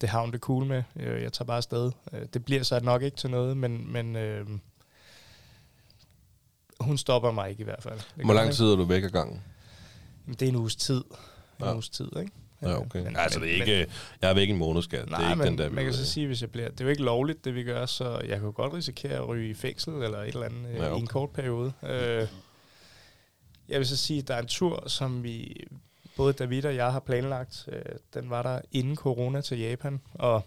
det 0.00 0.08
har 0.08 0.20
hun 0.20 0.32
det 0.32 0.40
cool 0.40 0.64
med. 0.64 0.82
Øh, 0.96 1.22
Jeg 1.22 1.32
tager 1.32 1.46
bare 1.46 1.56
afsted. 1.56 1.92
Øh, 2.12 2.26
Det 2.34 2.44
bliver 2.44 2.62
så 2.62 2.80
nok 2.80 3.02
ikke 3.02 3.16
til 3.16 3.30
noget, 3.30 3.56
men, 3.56 3.92
men 3.92 4.16
øh, 4.16 4.46
hun 6.80 6.98
stopper 6.98 7.30
mig 7.30 7.50
ikke 7.50 7.60
i 7.60 7.64
hvert 7.64 7.82
fald. 7.82 7.98
Det 8.16 8.24
Hvor 8.24 8.34
lang 8.34 8.52
tid 8.52 8.64
er 8.66 8.76
du 8.76 8.84
væk 8.84 9.04
ad 9.04 9.08
gangen? 9.10 9.42
Men 10.26 10.34
det 10.34 10.42
er 10.42 10.48
en 10.48 10.56
uges 10.56 10.76
tid. 10.76 10.96
En 11.60 11.64
Ja. 11.64 11.72
uges 11.74 11.88
tid, 11.88 12.08
ikke? 12.20 12.32
Ja, 12.62 12.76
okay. 12.80 12.98
Men, 12.98 13.04
Men- 13.04 13.16
altså, 13.16 13.40
det 13.40 13.54
er 13.54 13.58
men- 13.58 13.68
ikke, 13.68 13.92
jeg 14.22 14.30
er 14.30 14.34
væk 14.34 14.50
en 14.50 14.56
måned, 14.56 14.82
skat. 14.82 15.10
Nej, 15.10 15.18
det 15.18 15.26
er 15.26 15.30
ikke 15.30 15.38
men 15.42 15.46
den 15.48 15.58
der, 15.58 15.70
man 15.70 15.84
kan 15.84 15.94
så 15.94 16.06
sige, 16.06 16.26
hvis 16.26 16.40
jeg 16.42 16.50
bliver... 16.50 16.68
Det 16.68 16.80
er 16.80 16.84
jo 16.84 16.90
ikke 16.90 17.02
lovligt, 17.02 17.44
det 17.44 17.54
vi 17.54 17.62
gør, 17.62 17.86
så 17.86 18.18
jeg 18.28 18.40
kan 18.40 18.52
godt 18.52 18.72
risikere 18.74 19.12
at 19.12 19.28
ryge 19.28 19.50
i 19.50 19.54
fængsel 19.54 19.92
eller 19.92 20.18
et 20.18 20.28
eller 20.28 20.46
andet 20.46 20.62
Ja, 20.74 20.76
ja, 20.84 20.86
okay. 20.90 20.96
i 20.96 21.00
en 21.00 21.06
kort 21.06 21.30
periode. 21.30 21.72
Øh, 21.82 22.26
jeg 23.68 23.78
vil 23.78 23.86
så 23.86 23.96
sige, 23.96 24.18
at 24.20 24.28
der 24.28 24.34
er 24.34 24.40
en 24.40 24.46
tur, 24.46 24.84
som 24.88 25.22
vi... 25.22 25.64
Både 26.16 26.32
David 26.32 26.64
og 26.64 26.74
jeg 26.74 26.92
har 26.92 27.00
planlagt. 27.00 27.68
Øh, 27.72 27.82
den 28.14 28.30
var 28.30 28.42
der 28.42 28.60
inden 28.72 28.96
corona 28.96 29.40
til 29.40 29.58
Japan, 29.58 30.00
og 30.14 30.46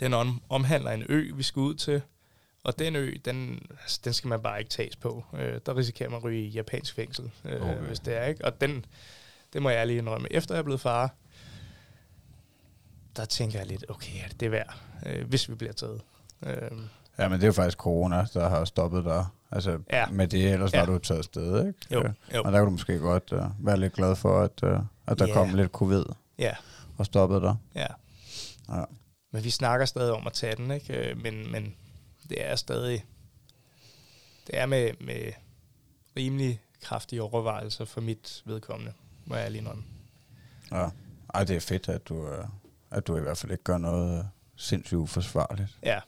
den 0.00 0.14
om, 0.14 0.42
omhandler 0.48 0.90
en 0.90 1.04
ø, 1.08 1.30
vi 1.34 1.42
skal 1.42 1.60
ud 1.60 1.74
til. 1.74 2.02
Og 2.64 2.78
den 2.78 2.96
ø, 2.96 3.14
den, 3.24 3.66
altså, 3.82 4.00
den 4.04 4.12
skal 4.12 4.28
man 4.28 4.42
bare 4.42 4.58
ikke 4.58 4.68
tages 4.70 4.96
på. 4.96 5.24
Øh, 5.34 5.60
der 5.66 5.76
risikerer 5.76 6.08
man 6.10 6.16
at 6.16 6.24
ryge 6.24 6.40
i 6.42 6.48
japansk 6.48 6.94
fængsel, 6.94 7.30
øh, 7.44 7.62
Okay. 7.62 7.74
hvis 7.76 8.00
det 8.00 8.16
er. 8.16 8.24
ikke. 8.24 8.44
Og 8.44 8.60
den, 8.60 8.84
det 9.52 9.62
må 9.62 9.70
jeg 9.70 9.86
lige 9.86 9.98
indrømme. 9.98 10.28
Efter 10.32 10.54
jeg 10.54 10.58
er 10.58 10.64
blevet 10.64 10.80
far, 10.80 11.14
der 13.16 13.24
tænker 13.24 13.58
jeg 13.58 13.66
lidt, 13.66 13.84
okay, 13.88 14.12
er 14.24 14.28
det 14.28 14.40
det 14.40 14.50
værd, 14.50 14.76
øh, 15.06 15.28
hvis 15.28 15.48
vi 15.48 15.54
bliver 15.54 15.72
taget? 15.72 16.00
Øh, 16.46 16.70
Ja, 17.18 17.28
men 17.28 17.32
det 17.38 17.42
er 17.42 17.48
jo 17.48 17.52
faktisk 17.52 17.78
corona, 17.78 18.26
der 18.34 18.48
har 18.48 18.64
stoppet 18.64 19.04
dig. 19.04 19.26
Altså, 19.50 19.78
Ja. 19.92 20.06
med 20.10 20.28
det, 20.28 20.52
ellers 20.52 20.72
Ja. 20.72 20.78
var 20.78 20.86
du 20.86 20.98
taget 20.98 21.18
afsted, 21.18 21.66
ikke? 21.66 21.78
jo, 21.90 21.98
Øh, 22.04 22.10
jo, 22.34 22.42
Og 22.42 22.52
der 22.52 22.58
kan 22.58 22.64
du 22.64 22.70
måske 22.70 22.98
godt 22.98 23.32
uh, 23.32 23.66
være 23.66 23.76
lidt 23.80 23.92
glad 23.92 24.16
for, 24.16 24.40
at, 24.40 24.62
uh, 24.62 24.78
at 25.06 25.18
der 25.18 25.26
Ja. 25.26 25.32
kom 25.32 25.54
lidt 25.54 25.72
covid 25.72 26.04
ja, 26.38 26.52
og 26.98 27.06
stoppede 27.06 27.40
dig. 27.40 27.56
ja. 27.74 27.86
Ja. 28.68 28.84
Men 29.32 29.44
vi 29.44 29.50
snakker 29.50 29.86
stadig 29.86 30.12
om 30.12 30.26
at 30.26 30.32
tage 30.32 30.56
den, 30.56 30.70
ikke? 30.70 31.14
Men, 31.22 31.52
men 31.52 31.74
det 32.28 32.46
er 32.46 32.56
stadig, 32.56 33.04
det 34.46 34.58
er 34.58 34.66
med, 34.66 34.92
med 35.00 35.32
rimelig 36.16 36.60
kraftige 36.82 37.22
overvejelser 37.22 37.84
for 37.84 38.00
mit 38.00 38.42
vedkommende, 38.44 38.92
må 39.24 39.34
jeg 39.34 39.50
lige 39.50 39.60
indrømme. 39.60 39.84
Ja. 40.70 40.88
Ej, 41.34 41.44
det 41.44 41.56
er 41.56 41.60
fedt, 41.60 41.88
at 41.88 42.08
du, 42.08 42.14
uh, 42.14 42.44
at 42.90 43.06
du 43.06 43.16
i 43.16 43.20
hvert 43.20 43.38
fald 43.38 43.52
ikke 43.52 43.64
gør 43.64 43.78
noget 43.78 44.28
sindssygt 44.56 44.98
uforsvarligt. 44.98 45.78
Ja, 45.82 46.00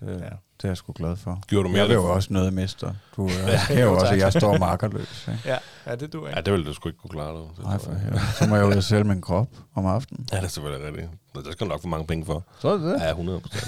Det, 0.00 0.06
Ja. 0.06 0.12
ja. 0.12 0.18
det 0.56 0.64
er 0.64 0.68
jeg 0.68 0.76
sgu 0.76 0.92
glad 0.92 1.16
for. 1.16 1.42
Gjorde 1.48 1.64
du 1.64 1.68
mere 1.68 1.78
Jeg 1.80 1.88
vil 1.88 1.96
det? 1.96 2.02
jo 2.02 2.14
også 2.14 2.32
noget 2.32 2.52
mester. 2.52 2.94
Du 3.16 3.22
uh, 3.24 3.28
risikerer 3.30 3.80
jo 3.84 3.90
Jo, 3.90 3.94
også, 4.00 4.12
at 4.12 4.18
jeg 4.18 4.32
står 4.32 4.58
markerløs. 4.58 5.28
Ikke? 5.28 5.40
ja, 5.44 5.58
ja 5.86 5.94
det 5.94 6.12
du 6.12 6.22
Ja, 6.26 6.30
ikke. 6.30 6.42
det 6.42 6.52
ville 6.52 6.66
du 6.66 6.72
sgu 6.74 6.88
ikke 6.88 6.98
kunne 6.98 7.10
klare 7.10 7.38
dig. 7.40 7.48
Det 7.56 7.64
Nej, 7.64 7.78
for 7.78 7.90
jeg. 7.92 8.00
helvede. 8.00 8.20
Så 8.38 8.46
må 8.46 8.56
jeg 8.56 8.64
og 8.64 8.84
sælge 8.84 9.04
min 9.04 9.20
krop 9.20 9.48
om 9.74 9.86
aftenen. 9.86 10.28
Ja, 10.32 10.36
det 10.36 10.44
er 10.44 10.48
selvfølgelig 10.48 10.86
rigtigt. 10.86 11.08
Nå, 11.34 11.42
Der 11.42 11.52
skal 11.52 11.66
du 11.66 11.70
nok 11.72 11.82
få 11.82 11.88
mange 11.88 12.06
penge 12.06 12.24
for. 12.24 12.44
Så 12.60 12.68
er 12.68 12.72
det 12.76 12.82
det. 12.82 13.00
Ja, 13.00 13.08
100 13.10 13.40
procent. 13.40 13.64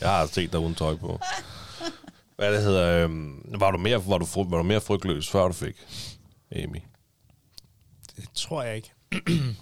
Jeg 0.00 0.08
har 0.10 0.26
set 0.26 0.52
dig 0.52 0.60
uden 0.60 0.74
tøj 0.74 0.96
på. 0.96 1.20
Hvad 2.36 2.52
det 2.52 2.62
hedder, 2.62 3.04
øhm, 3.04 3.42
var, 3.60 3.70
du 3.70 3.78
mere, 3.78 4.06
var, 4.06 4.18
du, 4.18 4.24
fry- 4.24 4.50
var 4.50 4.56
du 4.56 4.62
mere 4.62 4.80
frygtløs, 4.80 5.30
før 5.30 5.46
du 5.46 5.52
fik 5.52 5.76
Amy? 6.52 6.82
Det 8.16 8.24
tror 8.34 8.62
jeg 8.62 8.76
ikke. 8.76 8.92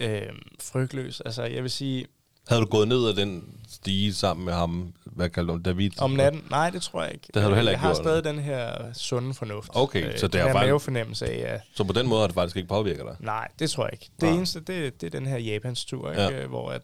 øhm, 0.00 0.38
frygtløs. 0.60 1.20
Altså, 1.20 1.42
jeg 1.42 1.62
vil 1.62 1.70
sige, 1.70 2.06
Havde 2.48 2.62
du 2.62 2.66
gået 2.66 2.88
ned 2.88 3.08
ad 3.08 3.14
den 3.14 3.54
stige 3.68 4.14
sammen 4.14 4.44
med 4.46 4.52
ham, 4.52 4.92
hvad 5.04 5.30
kalder 5.30 5.54
du 5.54 5.60
David? 5.64 6.02
om 6.02 6.10
natten, 6.10 6.44
nej, 6.50 6.70
det 6.70 6.82
tror 6.82 7.02
jeg 7.02 7.12
ikke. 7.12 7.26
Det 7.34 7.42
havde 7.42 7.50
du 7.50 7.54
heller 7.54 7.72
ikke 7.72 7.80
Jeg 7.82 7.88
har 7.88 7.94
gjort. 7.94 8.04
stadig 8.04 8.24
den 8.24 8.38
her 8.38 8.92
sunde 8.92 9.34
fornuft. 9.34 9.70
Okay, 9.74 10.16
så 10.16 10.26
det 10.26 10.32
den 10.32 10.40
er 10.40 10.44
her 10.46 10.52
faktisk- 10.52 10.66
mavefornemmelse 10.68 11.26
af, 11.26 11.54
at 11.54 11.60
Så 11.74 11.84
på 11.84 11.92
den 11.92 12.06
måde 12.08 12.20
har 12.20 12.26
det 12.26 12.34
faktisk 12.34 12.56
ikke 12.56 12.68
påvirket 12.68 13.04
dig? 13.06 13.16
nej, 13.20 13.48
det 13.58 13.70
tror 13.70 13.84
jeg 13.84 13.92
ikke. 13.92 14.08
Det 14.20 14.22
Nej. 14.28 14.36
eneste, 14.36 14.60
det, 14.60 15.00
det 15.00 15.06
er 15.06 15.10
den 15.18 15.26
her 15.26 15.38
Japans 15.38 15.84
tur, 15.84 16.10
ikke? 16.10 16.22
Ja. 16.22 16.40
Ja. 16.40 16.46
hvor 16.46 16.70
at 16.70 16.82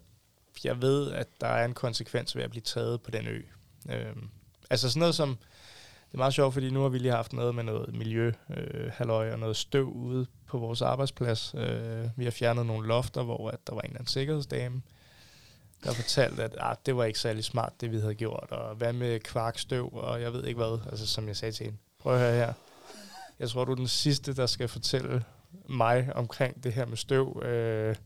jeg 0.64 0.82
ved, 0.82 1.10
at 1.12 1.26
der 1.40 1.46
er 1.46 1.64
en 1.64 1.74
konsekvens 1.74 2.36
ved 2.36 2.42
at 2.42 2.50
blive 2.50 2.62
taget 2.62 3.02
på 3.02 3.10
den 3.10 3.26
ø. 3.26 3.40
Øhm, 3.90 4.28
altså 4.70 4.88
sådan 4.90 5.00
noget 5.00 5.14
som, 5.14 5.28
det 6.08 6.14
er 6.14 6.18
meget 6.18 6.34
sjovt, 6.34 6.54
fordi 6.54 6.70
nu 6.70 6.82
har 6.82 6.88
vi 6.88 6.98
lige 6.98 7.12
haft 7.12 7.32
noget 7.32 7.54
med 7.54 7.64
noget 7.64 7.94
miljø, 7.96 8.32
øh, 8.56 8.90
halløj 8.92 9.30
og 9.32 9.38
noget 9.38 9.56
støv 9.56 9.88
ude 9.92 10.26
på 10.48 10.58
vores 10.58 10.82
arbejdsplads. 10.82 11.54
Øh, 11.58 12.04
vi 12.16 12.24
har 12.24 12.30
fjernet 12.30 12.66
nogle 12.66 12.88
lofter, 12.88 13.22
hvor 13.22 13.48
at 13.50 13.58
der 13.66 13.74
var 13.74 13.80
en 13.80 13.86
eller 13.86 13.98
anden 13.98 14.08
sikkerhedsdame, 14.12 14.82
der 15.84 15.92
fortalte, 15.92 16.42
at 16.42 16.56
ah, 16.60 16.76
det 16.86 16.96
var 16.96 17.04
ikke 17.04 17.18
særlig 17.18 17.44
smart, 17.44 17.72
det 17.80 17.92
vi 17.92 18.00
havde 18.00 18.14
gjort, 18.14 18.46
og 18.50 18.74
hvad 18.74 18.92
med 18.92 19.20
kvarkstøv, 19.20 19.90
og 19.92 20.22
jeg 20.22 20.32
ved 20.32 20.44
ikke 20.44 20.56
hvad, 20.58 20.78
altså 20.90 21.06
som 21.06 21.28
jeg 21.28 21.36
sagde 21.36 21.52
til 21.52 21.64
hende. 21.64 21.78
Prøv 21.98 22.14
at 22.14 22.20
høre 22.20 22.34
her. 22.34 22.52
Jeg 23.38 23.48
tror, 23.50 23.64
du 23.64 23.72
er 23.72 23.76
den 23.76 23.88
sidste, 23.88 24.36
der 24.36 24.46
skal 24.46 24.68
fortælle 24.68 25.24
mig 25.68 26.10
omkring 26.14 26.64
det 26.64 26.72
her 26.72 26.86
med 26.86 26.96
støv. 26.96 27.42
Øh, 27.42 27.96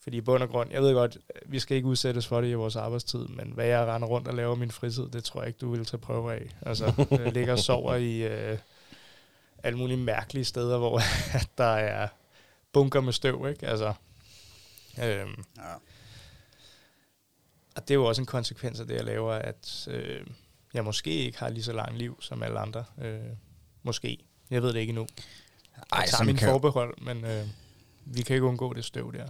fordi 0.00 0.16
i 0.16 0.20
bund 0.20 0.42
og 0.42 0.48
grund, 0.48 0.70
jeg 0.72 0.82
ved 0.82 0.94
godt, 0.94 1.18
vi 1.46 1.58
skal 1.58 1.76
ikke 1.76 1.88
udsættes 1.88 2.26
for 2.26 2.40
det 2.40 2.48
i 2.48 2.54
vores 2.54 2.76
arbejdstid, 2.76 3.26
men 3.26 3.52
hvad 3.52 3.66
jeg 3.66 3.86
render 3.86 4.08
rundt 4.08 4.28
og 4.28 4.34
laver 4.34 4.54
min 4.54 4.70
fritid, 4.70 5.08
det 5.08 5.24
tror 5.24 5.40
jeg 5.40 5.48
ikke, 5.48 5.58
du 5.58 5.70
vil 5.70 5.84
tage 5.84 6.00
prøve 6.00 6.32
af. 6.32 6.50
Altså, 6.62 7.06
jeg 7.10 7.32
ligger 7.32 7.52
og 7.52 7.58
sover 7.58 7.94
i 7.94 8.22
øh, 8.22 8.58
alle 9.62 9.78
mulige 9.78 9.96
mærkelige 9.96 10.44
steder, 10.44 10.78
hvor 10.78 11.00
at 11.38 11.48
der 11.58 11.64
er 11.64 12.08
bunker 12.72 13.00
med 13.00 13.12
støv, 13.12 13.48
ikke? 13.48 13.66
Altså, 13.66 13.92
øh, 14.98 15.04
Ja 15.04 15.24
og 17.76 17.82
det 17.88 17.90
er 17.90 17.94
jo 17.94 18.04
også 18.04 18.22
en 18.22 18.26
konsekvens 18.26 18.80
af 18.80 18.86
det, 18.86 18.94
jeg 18.94 19.04
laver, 19.04 19.32
at 19.32 19.88
øh, 19.90 20.26
jeg 20.74 20.84
måske 20.84 21.10
ikke 21.10 21.38
har 21.38 21.48
lige 21.48 21.64
så 21.64 21.72
langt 21.72 21.98
liv 21.98 22.18
som 22.20 22.42
alle 22.42 22.58
andre. 22.58 22.84
Øh, 23.02 23.18
måske. 23.82 24.18
Jeg 24.50 24.62
ved 24.62 24.72
det 24.72 24.80
ikke 24.80 24.90
endnu. 24.90 25.06
Jeg 25.76 25.82
Ej, 25.92 25.98
tager 25.98 26.10
sådan 26.10 26.26
min 26.26 26.36
kan, 26.36 26.48
forbehold, 26.48 27.00
men 27.02 27.24
øh, 27.24 27.46
vi 28.04 28.22
kan 28.22 28.34
ikke 28.34 28.46
undgå 28.46 28.72
det 28.72 28.84
støv 28.84 29.12
der. 29.12 29.26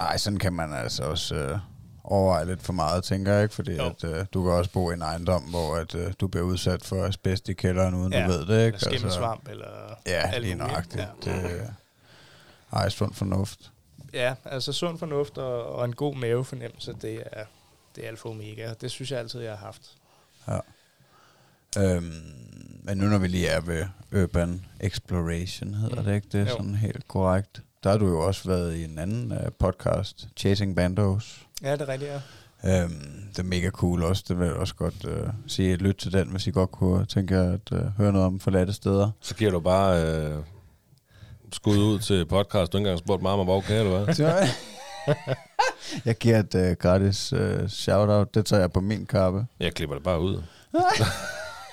ej, 0.00 0.16
sådan 0.16 0.38
kan 0.38 0.52
man 0.52 0.72
altså 0.74 1.02
også 1.02 1.34
øh, 1.34 1.58
overveje 2.04 2.44
lidt 2.46 2.62
for 2.62 2.72
meget, 2.72 3.04
tænker 3.04 3.32
jeg 3.32 3.42
ikke? 3.42 3.54
Fordi 3.54 3.72
Jo. 3.76 3.82
at, 3.86 4.04
øh, 4.04 4.26
du 4.32 4.42
kan 4.42 4.52
også 4.52 4.70
bo 4.70 4.90
i 4.90 4.94
en 4.94 5.02
ejendom, 5.02 5.42
hvor 5.42 5.76
at, 5.76 5.94
øh, 5.94 6.12
du 6.20 6.28
bliver 6.28 6.44
udsat 6.46 6.84
for 6.84 7.04
asbest 7.04 7.48
i 7.48 7.52
kælderen, 7.52 7.94
uden 7.94 8.12
Ja, 8.12 8.26
du 8.26 8.30
ved 8.32 8.38
det, 8.46 8.66
ikke? 8.66 8.74
Altså, 8.74 8.88
Eller 8.88 8.98
skimmelsvamp, 8.98 9.48
eller 9.48 9.94
Ja, 10.06 10.38
lige 10.38 10.54
nøjagtigt. 10.54 11.02
Ja. 11.26 11.32
Det, 11.32 11.50
øh, 11.52 11.62
ej, 12.72 12.88
sund 12.88 13.14
fornuft. 13.14 13.72
Ja, 14.12 14.34
altså 14.44 14.72
sund 14.72 14.98
fornuft 14.98 15.38
og, 15.38 15.66
og 15.66 15.84
en 15.84 15.94
god 15.94 16.14
mavefornemmelse, 16.14 16.92
det 17.02 17.22
er, 17.32 17.44
det 17.98 18.04
er 18.06 18.10
alfa 18.10 18.28
og 18.28 18.34
omega. 18.34 18.72
Det 18.80 18.90
synes 18.90 19.10
jeg 19.10 19.18
altid, 19.18 19.40
jeg 19.40 19.50
har 19.50 19.56
haft. 19.66 19.82
Øhm, 21.78 22.12
men 22.82 22.98
nu 22.98 23.06
når 23.06 23.18
vi 23.18 23.28
lige 23.28 23.46
er 23.48 23.60
ved 23.60 23.84
Urban 24.22 24.64
Exploration, 24.80 25.74
hedder 25.74 25.96
Mm. 25.96 26.04
det 26.04 26.14
ikke 26.14 26.28
det? 26.32 26.44
Jo. 26.48 26.50
Sådan 26.56 26.74
helt 26.74 27.08
korrekt. 27.08 27.62
Der 27.84 27.90
har 27.90 27.98
du 27.98 28.08
jo 28.08 28.26
også 28.26 28.48
været 28.48 28.74
i 28.76 28.84
en 28.84 28.98
anden 28.98 29.32
uh, 29.32 29.38
podcast, 29.58 30.28
Chasing 30.36 30.76
Bandos. 30.76 31.46
Ja, 31.62 31.72
det 31.72 31.80
er 31.80 31.88
rigtigt, 31.88 32.10
ja. 32.10 32.82
Øhm, 32.82 33.22
det 33.30 33.38
er 33.38 33.42
mega 33.42 33.70
cool 33.70 34.02
også. 34.02 34.24
Det 34.28 34.38
vil 34.38 34.46
jeg 34.46 34.54
også 34.56 34.74
godt 34.74 35.04
uh, 35.04 35.28
sige. 35.46 35.76
Lyt 35.76 35.94
til 35.96 36.12
den, 36.12 36.28
hvis 36.28 36.46
I 36.46 36.50
godt 36.50 36.70
kunne 36.70 37.06
tænke 37.06 37.34
jer 37.34 37.52
at 37.52 37.72
uh, 37.72 37.78
høre 37.78 38.12
noget 38.12 38.26
om 38.26 38.40
forladte 38.40 38.72
steder. 38.72 39.10
Så 39.20 39.34
giver 39.34 39.50
du 39.50 39.60
bare 39.60 40.02
øh, 40.06 40.36
skud 41.52 41.76
ud 41.78 41.98
til 41.98 42.26
podcast. 42.26 42.72
Du 42.72 42.78
ikke 42.78 42.88
engang 42.88 42.98
spurgt 42.98 43.22
mig 43.22 43.32
om, 43.32 43.46
hvor 43.46 43.56
okay, 43.56 43.78
eller 43.78 44.04
hvad? 44.04 44.48
jeg 46.04 46.16
giver 46.16 46.38
et 46.38 46.54
uh, 46.54 46.72
gratis 46.76 47.32
uh, 47.32 47.68
shout-out. 47.68 48.34
Det 48.34 48.46
tager 48.46 48.60
jeg 48.60 48.72
på 48.72 48.80
min 48.80 49.06
kappe. 49.06 49.46
Jeg 49.60 49.74
klipper 49.74 49.94
det 49.96 50.04
bare 50.04 50.20
ud. 50.20 50.42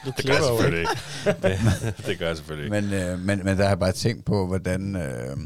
Du 0.06 0.12
Det 0.18 0.26
gør 0.26 0.34
jeg 0.34 0.44
selvfølgelig 0.44 0.80
ikke. 0.80 0.92
ikke. 1.28 1.42
Det, 1.48 1.94
det 2.08 2.20
gør 2.20 2.28
jeg 2.28 2.38
selvfølgelig 2.38 2.76
ikke. 2.78 2.88
Men, 2.88 3.02
øh, 3.02 3.20
men, 3.20 3.38
men 3.46 3.58
der 3.58 3.64
har 3.64 3.70
jeg 3.70 3.80
bare 3.80 3.92
tænkt 3.92 4.26
på, 4.26 4.48
hvordan, 4.48 4.96
øh, 4.96 5.38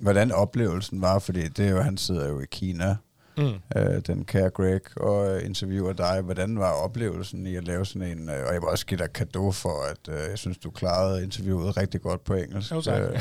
hvordan 0.00 0.32
oplevelsen 0.32 1.00
var, 1.00 1.18
fordi 1.18 1.48
det 1.48 1.66
er 1.66 1.70
jo, 1.70 1.80
han 1.80 1.96
sidder 1.96 2.28
jo 2.28 2.40
i 2.40 2.44
Kina, 2.50 2.96
Mm. 3.36 3.52
øh, 3.76 4.00
den 4.06 4.24
kære 4.24 4.50
Greg, 4.50 4.80
og 4.96 5.30
øh, 5.36 5.44
interviewer 5.46 5.92
dig. 5.92 6.20
Hvordan 6.24 6.58
var 6.58 6.70
oplevelsen 6.72 7.46
i 7.46 7.56
at 7.56 7.64
lave 7.64 7.86
sådan 7.86 8.08
en, 8.18 8.28
øh, 8.28 8.34
og 8.46 8.52
jeg 8.54 8.60
vil 8.62 8.68
også 8.68 8.86
give 8.86 8.98
dig 8.98 9.12
kado 9.12 9.52
for, 9.52 9.82
at 9.90 10.14
øh, 10.14 10.30
jeg 10.30 10.38
synes, 10.38 10.58
du 10.58 10.70
klarede 10.70 11.22
interviewet 11.24 11.76
rigtig 11.76 12.00
godt 12.00 12.24
på 12.24 12.34
engelsk. 12.34 12.72
Jo, 12.72 12.80
tak. 12.80 13.00
Øh, 13.02 13.20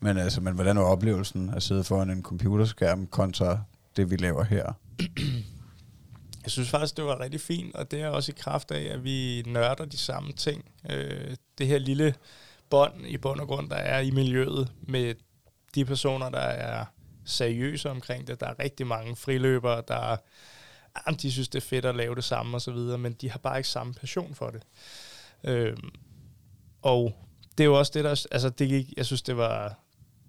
men, 0.00 0.18
altså, 0.18 0.40
men 0.40 0.54
hvordan 0.54 0.76
var 0.76 0.82
oplevelsen 0.84 1.50
at 1.56 1.62
sidde 1.62 1.84
foran 1.84 2.10
en 2.10 2.22
computerskærm 2.22 3.06
kontra 3.06 3.58
det, 3.98 4.10
vi 4.10 4.16
laver 4.16 4.44
her? 4.44 4.72
Jeg 6.44 6.52
synes 6.52 6.70
faktisk, 6.70 6.96
det 6.96 7.04
var 7.04 7.20
rigtig 7.20 7.40
fint, 7.40 7.74
og 7.74 7.90
det 7.90 8.00
er 8.00 8.08
også 8.08 8.32
i 8.32 8.38
kraft 8.38 8.70
af, 8.70 8.94
at 8.94 9.04
vi 9.04 9.42
nørder 9.46 9.84
de 9.84 9.98
samme 9.98 10.32
ting. 10.32 10.64
Øh, 10.90 11.36
det 11.58 11.66
her 11.66 11.78
lille 11.78 12.14
bånd 12.70 13.06
i 13.06 13.16
bund 13.16 13.40
og 13.40 13.46
grund, 13.46 13.70
der 13.70 13.76
er 13.76 14.00
i 14.00 14.10
miljøet 14.10 14.72
med 14.82 15.14
de 15.74 15.84
personer, 15.84 16.28
der 16.28 16.38
er 16.38 16.84
seriøse 17.24 17.90
omkring 17.90 18.26
det. 18.26 18.40
Der 18.40 18.46
er 18.46 18.58
rigtig 18.58 18.86
mange 18.86 19.16
friløbere, 19.16 19.82
der 19.88 20.16
ah, 21.06 21.14
de 21.22 21.32
synes, 21.32 21.48
det 21.48 21.58
er 21.58 21.66
fedt 21.66 21.84
at 21.84 21.96
lave 21.96 22.14
det 22.14 22.24
samme 22.24 22.56
og 22.56 22.60
så 22.60 22.72
videre, 22.72 22.98
men 22.98 23.12
de 23.12 23.30
har 23.30 23.38
bare 23.38 23.56
ikke 23.56 23.68
samme 23.68 23.94
passion 23.94 24.34
for 24.34 24.50
det. 24.50 24.62
Øh, 25.44 25.76
og 26.82 27.14
det 27.58 27.64
er 27.64 27.68
jo 27.68 27.78
også 27.78 27.92
det, 27.94 28.04
der... 28.04 28.26
Altså, 28.30 28.48
det 28.48 28.68
gik, 28.68 28.92
jeg 28.96 29.06
synes, 29.06 29.22
det 29.22 29.36
var, 29.36 29.78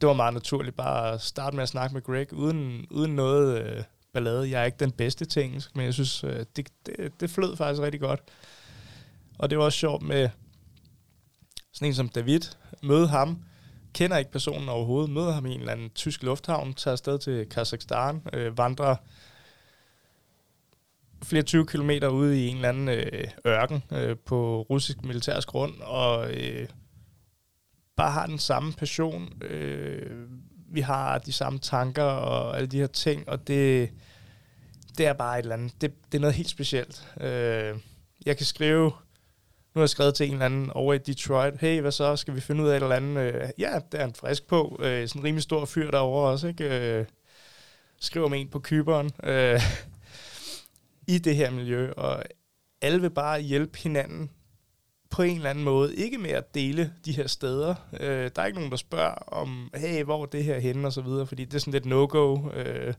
det 0.01 0.07
var 0.07 0.13
meget 0.13 0.33
naturligt 0.33 0.75
bare 0.75 1.13
at 1.13 1.21
starte 1.21 1.55
med 1.55 1.63
at 1.63 1.69
snakke 1.69 1.93
med 1.93 2.01
Greg, 2.01 2.33
uden, 2.33 2.87
uden 2.89 3.15
noget... 3.15 3.65
Øh, 3.65 3.83
ballade. 4.13 4.49
Jeg 4.49 4.61
er 4.61 4.65
ikke 4.65 4.77
den 4.79 4.91
bedste 4.91 5.25
til 5.25 5.43
engelsk, 5.43 5.75
men 5.75 5.85
jeg 5.85 5.93
synes, 5.93 6.23
øh, 6.23 6.45
det, 6.55 6.69
det, 6.85 7.11
det 7.19 7.29
flød 7.29 7.55
faktisk 7.55 7.81
rigtig 7.81 8.01
godt. 8.01 8.21
Og 9.37 9.49
det 9.49 9.57
var 9.57 9.63
også 9.63 9.77
sjovt 9.77 10.01
med 10.01 10.29
sådan 11.73 11.87
en 11.87 11.93
som 11.93 12.09
David. 12.09 12.39
Møde 12.83 13.07
ham, 13.07 13.39
kender 13.93 14.17
ikke 14.17 14.31
personen 14.31 14.69
overhovedet, 14.69 15.09
møder 15.09 15.31
ham 15.31 15.45
i 15.45 15.53
en 15.53 15.59
eller 15.59 15.71
anden 15.71 15.89
tysk 15.89 16.23
lufthavn, 16.23 16.73
tager 16.73 16.91
afsted 16.91 17.19
til 17.19 17.49
Kazakhstan, 17.49 18.21
øh, 18.33 18.57
vandrer 18.57 18.95
flere 21.23 21.43
20 21.43 21.67
kilometer 21.67 22.07
ude 22.07 22.45
i 22.45 22.47
en 22.47 22.55
eller 22.55 22.69
anden 22.69 22.89
øh, 22.89 23.27
ørken 23.47 23.83
øh, 23.91 24.17
på 24.17 24.61
russisk 24.61 25.03
militærs 25.03 25.45
grund, 25.45 25.81
og 25.81 26.33
øh, 26.33 26.67
bare 27.99 28.11
har 28.11 28.25
den 28.25 28.39
samme 28.39 28.73
passion. 28.73 29.43
Øh, 29.43 30.27
vi 30.71 30.81
har 30.81 31.17
de 31.17 31.33
samme 31.33 31.59
tanker 31.59 32.03
og 32.03 32.57
alle 32.57 32.67
de 32.67 32.79
her 32.79 32.87
ting, 32.87 33.29
og 33.29 33.47
det, 33.47 33.89
det 34.97 35.05
er 35.05 35.13
bare 35.13 35.39
et 35.39 35.43
eller 35.43 35.55
andet. 35.55 35.81
Det, 35.81 35.93
det 36.11 36.17
er 36.17 36.21
noget 36.21 36.35
helt 36.35 36.49
specielt. 36.49 37.07
Øh, 37.21 37.75
jeg 38.25 38.37
kan 38.37 38.45
skrive, 38.45 38.83
nu 38.83 39.75
har 39.75 39.81
jeg 39.81 39.89
skrevet 39.89 40.15
til 40.15 40.27
en 40.27 40.33
eller 40.33 40.45
anden 40.45 40.69
over 40.69 40.93
i 40.93 40.97
Detroit, 40.97 41.57
hey, 41.59 41.81
hvad 41.81 41.91
så, 41.91 42.15
skal 42.15 42.35
vi 42.35 42.41
finde 42.41 42.63
ud 42.63 42.69
af 42.69 42.77
et 42.77 42.83
eller 42.83 42.95
andet? 42.95 43.21
Øh, 43.21 43.49
ja, 43.57 43.79
der 43.91 43.97
er 43.97 44.05
en 44.05 44.13
frisk 44.13 44.47
på. 44.47 44.79
Øh, 44.79 45.07
sådan 45.07 45.21
en 45.21 45.25
rimelig 45.25 45.43
stor 45.43 45.65
fyr 45.65 45.91
derovre 45.91 46.31
også, 46.31 46.47
ikke? 46.47 46.97
Øh, 46.99 47.05
skriver 47.99 48.27
med 48.27 48.41
en 48.41 48.49
på 48.49 48.59
kyberen. 48.59 49.11
Øh, 49.23 49.61
I 51.07 51.17
det 51.17 51.35
her 51.35 51.51
miljø, 51.51 51.91
og 51.91 52.23
alle 52.81 53.01
vil 53.01 53.11
bare 53.11 53.41
hjælpe 53.41 53.77
hinanden 53.77 54.29
på 55.09 55.21
en 55.21 55.35
eller 55.35 55.49
anden 55.49 55.63
måde. 55.63 55.95
Ikke 55.95 56.17
med 56.17 56.29
at 56.29 56.55
dele 56.55 56.93
de 57.05 57.11
her 57.11 57.27
steder. 57.27 57.75
Øh, 57.99 58.31
der 58.35 58.41
er 58.41 58.45
ikke 58.45 58.57
nogen, 58.57 58.71
der 58.71 58.77
spørger 58.77 59.13
om, 59.13 59.71
hey, 59.75 60.03
hvor 60.03 60.21
er 60.21 60.25
det 60.25 60.43
her 60.43 60.59
henne, 60.59 60.87
og 60.87 60.93
så 60.93 61.01
videre, 61.01 61.27
fordi 61.27 61.45
det 61.45 61.53
er 61.53 61.59
sådan 61.59 61.73
lidt 61.73 61.85
no-go. 61.85 62.49
Øh, 62.53 62.93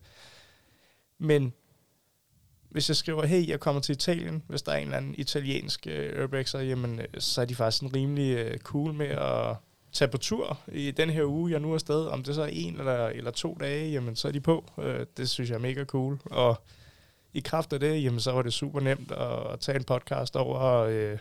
men 1.19 1.53
hvis 2.71 2.89
jeg 2.89 2.97
skriver, 2.97 3.27
hey, 3.27 3.49
jeg 3.49 3.61
kommer 3.61 3.81
til 3.81 3.93
Italien, 3.93 4.43
hvis 4.49 4.63
der 4.63 4.73
er 4.73 4.77
en 4.77 4.83
eller 4.83 4.97
anden 4.97 5.15
italiensk 5.19 5.87
øh, 5.87 6.23
urbexer, 6.23 6.61
jamen, 6.61 7.01
øh, 7.01 7.07
så 7.19 7.41
er 7.41 7.45
de 7.45 7.55
faktisk 7.55 7.79
sådan 7.79 7.97
rimelig 7.97 8.37
øh, 8.37 8.59
cool 8.59 8.95
med 8.95 9.07
at 9.07 9.57
tage 9.93 10.11
på 10.11 10.19
tur 10.19 10.59
i 10.73 10.91
den 10.91 11.11
her 11.11 11.25
uge, 11.25 11.51
jeg 11.51 11.61
nu 11.61 11.71
er 11.71 11.75
afsted. 11.75 12.07
Om 12.07 12.23
det 12.23 12.35
så 12.35 12.43
er 12.43 12.49
en 12.53 12.79
eller, 12.79 13.07
eller 13.07 13.31
to 13.31 13.57
dage, 13.61 13.91
jamen, 13.91 14.17
så 14.17 14.29
er 14.29 14.33
de 14.33 14.41
på. 14.41 14.65
Øh, 14.79 15.07
det 15.17 15.29
synes 15.29 15.51
jeg 15.51 15.57
er 15.57 15.61
mega 15.61 15.85
cool. 15.85 16.19
Og 16.25 16.63
i 17.33 17.41
kraft 17.41 17.73
af 17.73 17.81
det, 17.81 18.05
jamen, 18.05 18.21
så 18.21 18.33
var 18.33 18.43
det 18.43 18.53
super 18.53 18.81
nemt 18.81 19.13
at, 19.13 19.53
at 19.53 19.61
tage 19.61 19.77
en 19.77 19.85
podcast 19.85 20.37
over 20.37 20.77
øh, 20.77 21.19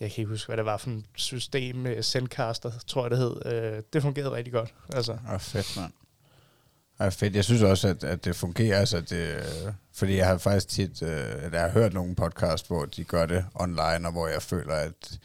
jeg 0.00 0.10
kan 0.12 0.22
ikke 0.22 0.30
huske, 0.30 0.46
hvad 0.46 0.56
det 0.56 0.64
var 0.64 0.76
for 0.76 0.90
et 0.90 1.04
system 1.16 1.76
med 1.76 2.02
Sendcaster, 2.02 2.72
tror 2.86 3.02
jeg 3.04 3.10
det 3.10 3.18
hed. 3.18 3.46
Øh, 3.46 3.82
det 3.92 4.02
fungerede 4.02 4.30
rigtig 4.32 4.52
godt. 4.52 4.74
Altså. 4.94 5.18
Og 5.28 5.40
fedt, 5.40 5.76
mand. 5.76 5.92
Og 6.98 7.12
fedt. 7.12 7.36
Jeg 7.36 7.44
synes 7.44 7.62
også, 7.62 7.88
at, 7.88 8.04
at 8.04 8.24
det 8.24 8.36
fungerer. 8.36 8.78
Altså 8.78 9.00
det, 9.00 9.34
øh, 9.34 9.72
fordi 9.92 10.16
jeg 10.16 10.26
har 10.26 10.38
faktisk 10.38 10.68
tit 10.68 11.02
øh, 11.02 11.44
at 11.44 11.52
jeg 11.52 11.60
har 11.60 11.70
hørt 11.70 11.92
nogle 11.92 12.14
podcast, 12.14 12.66
hvor 12.66 12.84
de 12.84 13.04
gør 13.04 13.26
det 13.26 13.44
online, 13.54 14.06
og 14.06 14.12
hvor 14.12 14.28
jeg 14.28 14.42
føler, 14.42 14.74
at 14.74 15.18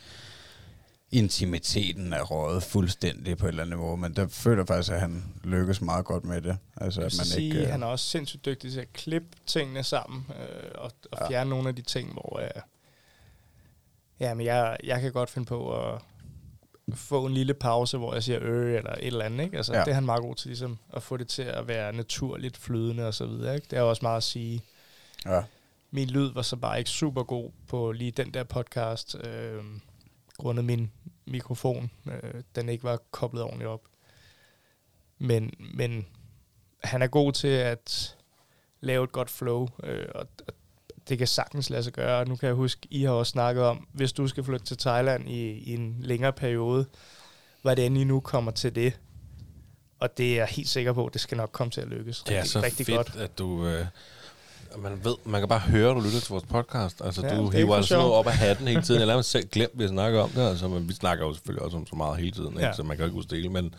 intimiteten 1.12 2.14
er 2.14 2.22
rådet 2.22 2.64
fuldstændig 2.64 3.38
på 3.38 3.46
et 3.46 3.50
eller 3.50 3.64
andet 3.64 3.78
niveau, 3.78 3.96
men 3.96 4.16
der 4.16 4.28
føler 4.28 4.58
jeg 4.58 4.68
faktisk, 4.68 4.92
at 4.92 5.00
han 5.00 5.34
lykkes 5.44 5.82
meget 5.82 6.06
godt 6.06 6.24
med 6.24 6.42
det. 6.42 6.58
Altså, 6.78 7.02
Jeg 7.02 7.06
at 7.06 7.14
man 7.18 7.26
sige, 7.26 7.46
ikke, 7.48 7.62
øh, 7.62 7.70
han 7.70 7.84
er 7.84 7.88
også 7.88 8.06
sindssygt 8.06 8.46
dygtig 8.46 8.72
til 8.72 8.80
at 8.80 8.94
klippe 8.94 9.28
tingene 9.46 9.84
sammen 9.84 10.26
øh, 10.40 10.72
og, 10.76 10.92
og 11.12 11.18
Ja. 11.22 11.30
fjerne 11.30 11.50
nogle 11.50 11.70
af 11.70 11.76
de 11.76 11.82
ting, 11.82 12.14
hvor 12.14 12.40
øh, 12.44 12.50
ja, 14.20 14.34
men 14.34 14.46
jeg, 14.46 14.78
jeg 14.84 15.02
kan 15.02 15.12
godt 15.12 15.30
finde 15.30 15.46
på 15.46 15.82
at 15.82 16.02
få 16.94 17.26
en 17.26 17.34
lille 17.34 17.54
pause, 17.54 17.98
hvor 17.98 18.14
jeg 18.14 18.24
siger 18.24 18.40
øh 18.42 18.76
eller 18.76 18.92
et 18.92 19.08
eller 19.08 19.26
andet. 19.26 19.44
Ikke? 19.46 19.58
Altså, 19.58 19.74
Ja. 19.74 19.80
Det 19.80 19.88
er 19.88 19.94
han 19.94 20.06
meget 20.06 20.22
god 20.22 20.36
til 20.36 20.50
ligesom, 20.50 20.78
at 20.94 21.04
få 21.04 21.18
det 21.18 21.28
til 21.28 21.42
at 21.42 21.68
være 21.68 21.94
naturligt 21.94 22.58
flydende 22.58 23.08
og 23.08 23.14
så 23.14 23.26
videre. 23.26 23.56
Ikke? 23.56 23.68
Det 23.72 23.78
er 23.78 23.82
også 23.82 24.00
meget 24.06 24.18
at 24.18 24.24
sige, 24.24 24.62
ja. 25.26 25.44
min 25.92 26.08
lyd 26.08 26.34
var 26.34 26.42
så 26.42 26.56
bare 26.56 26.78
ikke 26.78 26.90
super 26.90 27.24
god 27.24 27.52
på 27.68 27.92
lige 27.92 28.12
den 28.12 28.34
der 28.34 28.44
podcast, 28.44 29.16
øh, 29.24 29.64
grundet 30.38 30.66
min 30.66 30.92
mikrofon. 31.26 31.92
Øh, 32.06 32.42
den 32.56 32.70
ikke 32.70 32.84
var 32.84 33.00
koblet 33.12 33.44
ordentligt 33.44 33.70
op. 33.70 33.82
Men, 35.18 35.54
men 35.60 36.08
han 36.84 37.02
er 37.02 37.08
god 37.08 37.34
til 37.34 37.48
at 37.48 38.18
lave 38.82 39.04
et 39.04 39.12
godt 39.12 39.30
flow, 39.30 39.68
øh, 39.84 40.08
og 40.16 40.28
det 41.10 41.18
kan 41.18 41.28
sagtens 41.28 41.70
lade 41.70 41.84
sig 41.84 41.94
gøre. 41.94 42.26
Nu 42.26 42.36
kan 42.36 42.48
jeg 42.48 42.56
huske, 42.56 42.88
I 42.92 43.04
har 43.04 43.12
også 43.12 43.30
snakket 43.30 43.64
om, 43.64 43.88
hvis 43.94 44.14
du 44.14 44.28
skal 44.28 44.44
flytte 44.44 44.66
til 44.66 44.78
Thailand 44.78 45.30
i, 45.30 45.50
i 45.52 45.74
en 45.74 45.96
længere 46.00 46.34
periode, 46.34 46.86
hvordan 47.62 47.98
I 47.98 48.04
nu 48.04 48.20
kommer 48.20 48.52
til 48.52 48.76
det. 48.76 48.94
Og 50.00 50.18
det 50.18 50.32
er 50.32 50.36
jeg 50.36 50.48
helt 50.48 50.70
sikker 50.70 50.94
på, 50.94 51.06
at 51.06 51.14
det 51.14 51.22
skal 51.22 51.38
nok 51.38 51.50
komme 51.52 51.72
til 51.72 51.82
at 51.82 51.88
lykkes 51.88 52.20
Det 52.22 52.34
er 52.34 52.38
rigtig, 52.38 52.52
så 52.52 52.62
rigtig 52.62 52.86
fedt, 52.86 52.98
godt. 52.98 53.16
at 53.16 53.38
du... 53.38 53.66
Øh, 53.68 53.86
man 54.78 55.00
ved, 55.04 55.16
man 55.26 55.42
kan 55.42 55.48
bare 55.48 55.60
høre, 55.60 55.90
at 55.90 55.96
du 55.96 56.02
lytter 56.02 56.20
til 56.20 56.30
vores 56.30 56.44
podcast. 56.44 57.02
Altså, 57.06 57.22
Ja, 57.22 57.28
ja, 57.34 57.38
du 57.38 57.48
er 57.48 57.52
hiver 57.52 57.76
altså 57.76 57.98
noget 57.98 58.14
op 58.14 58.28
af 58.28 58.34
hatten 58.34 58.68
hele 58.68 58.82
tiden. 58.82 59.00
Jeg 59.00 59.08
lader 59.08 59.18
mig 59.18 59.26
selv 59.26 59.48
glemt, 59.48 59.72
at 59.74 59.80
vi 59.80 59.88
snakker 59.88 60.22
om 60.22 60.30
det. 60.30 60.50
Altså, 60.50 60.68
men 60.68 60.90
vi 60.90 60.94
snakker 60.94 61.26
jo 61.26 61.34
selvfølgelig 61.34 61.64
også 61.66 61.78
om 61.78 61.88
så 61.88 61.96
meget 61.96 62.18
hele 62.18 62.32
tiden, 62.32 62.54
ikke? 62.54 62.66
Ja. 62.66 62.74
så 62.74 62.84
man 62.84 62.98
kan 62.98 63.04
jo 63.04 63.06
ikke 63.06 63.16
huske 63.16 63.30
det 63.30 63.38
hele, 63.38 63.50
men 63.50 63.76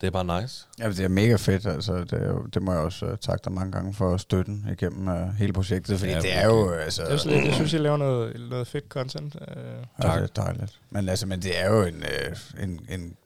det 0.00 0.06
er 0.06 0.10
bare 0.10 0.42
nice. 0.42 0.66
Ja, 0.78 0.88
det 0.88 1.00
er 1.00 1.08
mega 1.08 1.36
fedt, 1.36 1.66
altså. 1.66 1.98
Det, 1.98 2.12
er 2.12 2.28
jo, 2.28 2.42
det 2.42 2.62
må 2.62 2.72
jeg 2.72 2.80
også 2.80 3.06
uh, 3.06 3.16
takke 3.20 3.44
dig 3.44 3.52
mange 3.52 3.72
gange 3.72 3.94
for 3.94 4.16
støtten 4.16 4.66
igennem 4.72 5.08
uh, 5.08 5.34
hele 5.34 5.52
projektet, 5.52 5.98
fordi 5.98 6.12
Ja, 6.12 6.20
det 6.20 6.36
er 6.36 6.46
jo, 6.46 6.70
altså... 6.70 7.02
Det 7.02 7.12
er 7.12 7.16
så 7.16 7.28
lidt, 7.28 7.44
jeg 7.44 7.54
synes, 7.54 7.72
I 7.72 7.76
laver 7.78 7.96
noget, 7.96 8.40
noget 8.50 8.66
fedt 8.66 8.84
content. 8.88 9.36
Øh, 9.40 9.56
Ja, 10.02 10.08
det 10.08 10.22
er 10.22 10.26
dejligt. 10.26 10.80
Men 10.90 11.08
altså, 11.08 11.26
men 11.26 11.42
det 11.42 11.60
er 11.60 11.74
jo 11.74 11.82
en, 11.82 11.94
øh, 12.02 12.62
en, 12.64 12.80
en, 12.88 13.16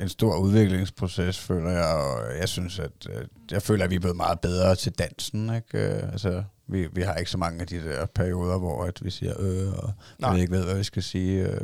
en 0.00 0.08
stor 0.08 0.36
udviklingsproces, 0.36 1.38
føler 1.38 1.70
jeg, 1.70 1.94
og 1.94 2.38
jeg 2.38 2.48
synes, 2.48 2.78
at 2.78 2.92
øh, 3.10 3.24
jeg 3.50 3.62
føler, 3.62 3.84
at 3.84 3.90
vi 3.90 3.96
er 3.96 4.00
blevet 4.00 4.16
meget 4.16 4.40
bedre 4.40 4.74
til 4.74 4.92
dansen, 4.92 5.54
ikke? 5.54 5.78
Øh, 5.78 6.12
altså, 6.12 6.42
vi, 6.66 6.88
vi 6.92 7.02
har 7.02 7.14
ikke 7.14 7.30
så 7.30 7.38
mange 7.38 7.60
af 7.60 7.66
de 7.66 7.84
der 7.84 8.06
perioder, 8.06 8.58
hvor 8.58 8.84
at 8.84 9.04
vi 9.04 9.10
siger 9.10 9.34
øh, 9.38 9.72
og 9.72 9.92
Nej. 10.18 10.34
vi 10.34 10.40
ikke 10.40 10.52
ved, 10.52 10.64
hvad 10.64 10.74
vi 10.74 10.84
skal 10.84 11.02
sige. 11.02 11.48
Øh, 11.48 11.60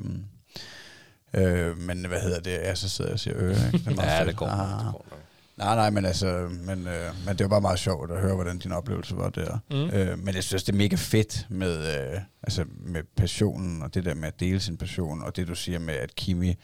øh, 1.35 1.79
men 1.79 2.07
hvad 2.07 2.21
hedder 2.21 2.41
det? 2.41 2.51
Ja, 2.51 2.75
så 2.75 2.89
sidder 2.89 3.11
jeg 3.11 3.15
og 3.15 3.21
siger 3.21 3.37
øh, 3.39 3.51
ikke? 3.51 3.91
Det 3.91 3.97
Ja, 4.03 4.19
fedt. 4.19 4.29
det 4.29 4.37
går. 4.37 4.47
Ah. 4.47 4.69
Det 4.69 4.93
går 4.93 5.07
nok. 5.11 5.19
Nej, 5.57 5.75
nej, 5.75 5.91
men 5.91 6.05
altså, 6.05 6.49
men, 6.51 6.87
øh, 6.87 7.11
men 7.27 7.39
det 7.39 7.41
var 7.41 7.49
bare 7.49 7.61
meget 7.61 7.79
sjovt 7.79 8.11
at 8.11 8.21
høre, 8.21 8.35
hvordan 8.35 8.59
din 8.59 8.73
oplevelse 8.73 9.17
var 9.17 9.31
der. 9.31 9.59
Mm. 9.71 9.91
Øh, 9.91 10.19
men 10.19 10.35
jeg 10.35 10.45
synes, 10.45 10.65
det 10.65 10.73
er 10.73 10.77
mega 10.77 10.97
fedt 10.97 11.47
med, 11.51 11.79
øh, 11.79 12.21
altså 12.43 12.65
med 12.81 13.03
passionen, 13.17 13.83
og 13.83 13.95
det 13.95 14.05
der 14.05 14.15
med 14.15 14.29
at 14.29 14.41
dele 14.41 14.61
sin 14.61 14.77
passion, 14.77 15.23
og 15.23 15.37
det 15.37 15.49
du 15.49 15.55
siger 15.55 15.79
med, 15.79 15.95
at 15.95 16.15
Kimi 16.15 16.55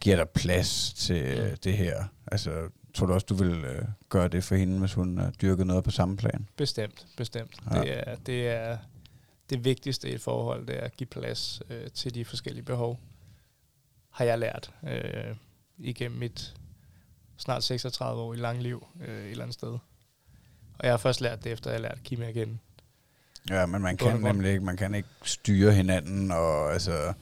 giver 0.00 0.16
dig 0.16 0.28
plads 0.28 0.92
til 0.92 1.22
øh, 1.22 1.56
det 1.64 1.72
her. 1.76 2.04
Altså, 2.26 2.50
tror 2.94 3.06
du 3.06 3.12
også, 3.12 3.26
du 3.28 3.34
vil 3.34 3.64
øh, 3.64 3.82
gøre 4.08 4.28
det 4.28 4.44
for 4.44 4.54
hende, 4.56 4.78
hvis 4.78 4.92
hun 4.94 5.18
øh, 5.20 5.32
dyrkede 5.42 5.66
noget 5.66 5.84
på 5.84 5.90
samme 5.90 6.16
plan? 6.16 6.48
Bestemt, 6.56 7.06
bestemt. 7.16 7.56
Ja. 7.74 7.80
Det, 7.80 8.08
er, 8.08 8.14
det 8.26 8.48
er 8.48 8.76
det 9.50 9.64
vigtigste 9.64 10.10
i 10.10 10.14
et 10.14 10.20
forhold, 10.20 10.66
det 10.66 10.76
er 10.76 10.80
at 10.84 10.96
give 10.96 11.06
plads 11.06 11.62
øh, 11.70 11.90
til 11.94 12.14
de 12.14 12.24
forskellige 12.24 12.64
behov. 12.64 12.98
Har 14.18 14.24
jeg 14.24 14.38
lært 14.38 14.70
øh, 14.88 15.34
igennem 15.78 16.18
mit 16.18 16.54
snart 17.36 17.64
36 17.64 18.22
år 18.22 18.34
i 18.34 18.36
lang 18.36 18.62
liv 18.62 18.86
øh, 19.06 19.24
et 19.24 19.30
eller 19.30 19.42
andet 19.44 19.54
sted. 19.54 19.68
Og 20.78 20.82
jeg 20.82 20.92
har 20.92 20.96
først 20.96 21.20
lært 21.20 21.44
det, 21.44 21.52
efter 21.52 21.70
jeg 21.70 21.76
har 21.78 21.82
lært 21.82 21.98
Kimi 22.04 22.32
kende. 22.32 22.58
Ja, 23.50 23.66
men 23.66 23.82
man 23.82 23.96
kan 23.96 24.20
nemlig 24.20 24.50
ikke, 24.50 24.64
man 24.64 24.76
kan 24.76 24.94
ikke 24.94 25.08
styre 25.24 25.72
hinanden, 25.72 26.30
og 26.30 26.72
altså 26.72 27.12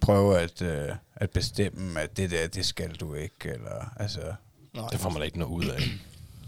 prøve 0.00 0.38
at, 0.38 0.62
øh, 0.62 0.88
at 1.14 1.30
bestemme, 1.30 2.00
at 2.00 2.16
det 2.16 2.30
der, 2.30 2.48
det 2.48 2.66
skal 2.66 2.94
du 2.94 3.14
ikke, 3.14 3.48
eller 3.48 3.92
altså... 3.96 4.34
Nej, 4.74 4.88
Det 4.88 5.00
får 5.00 5.10
man 5.10 5.18
da 5.18 5.24
ikke 5.24 5.38
noget 5.38 5.52
ud 5.52 5.64
af. 5.68 5.80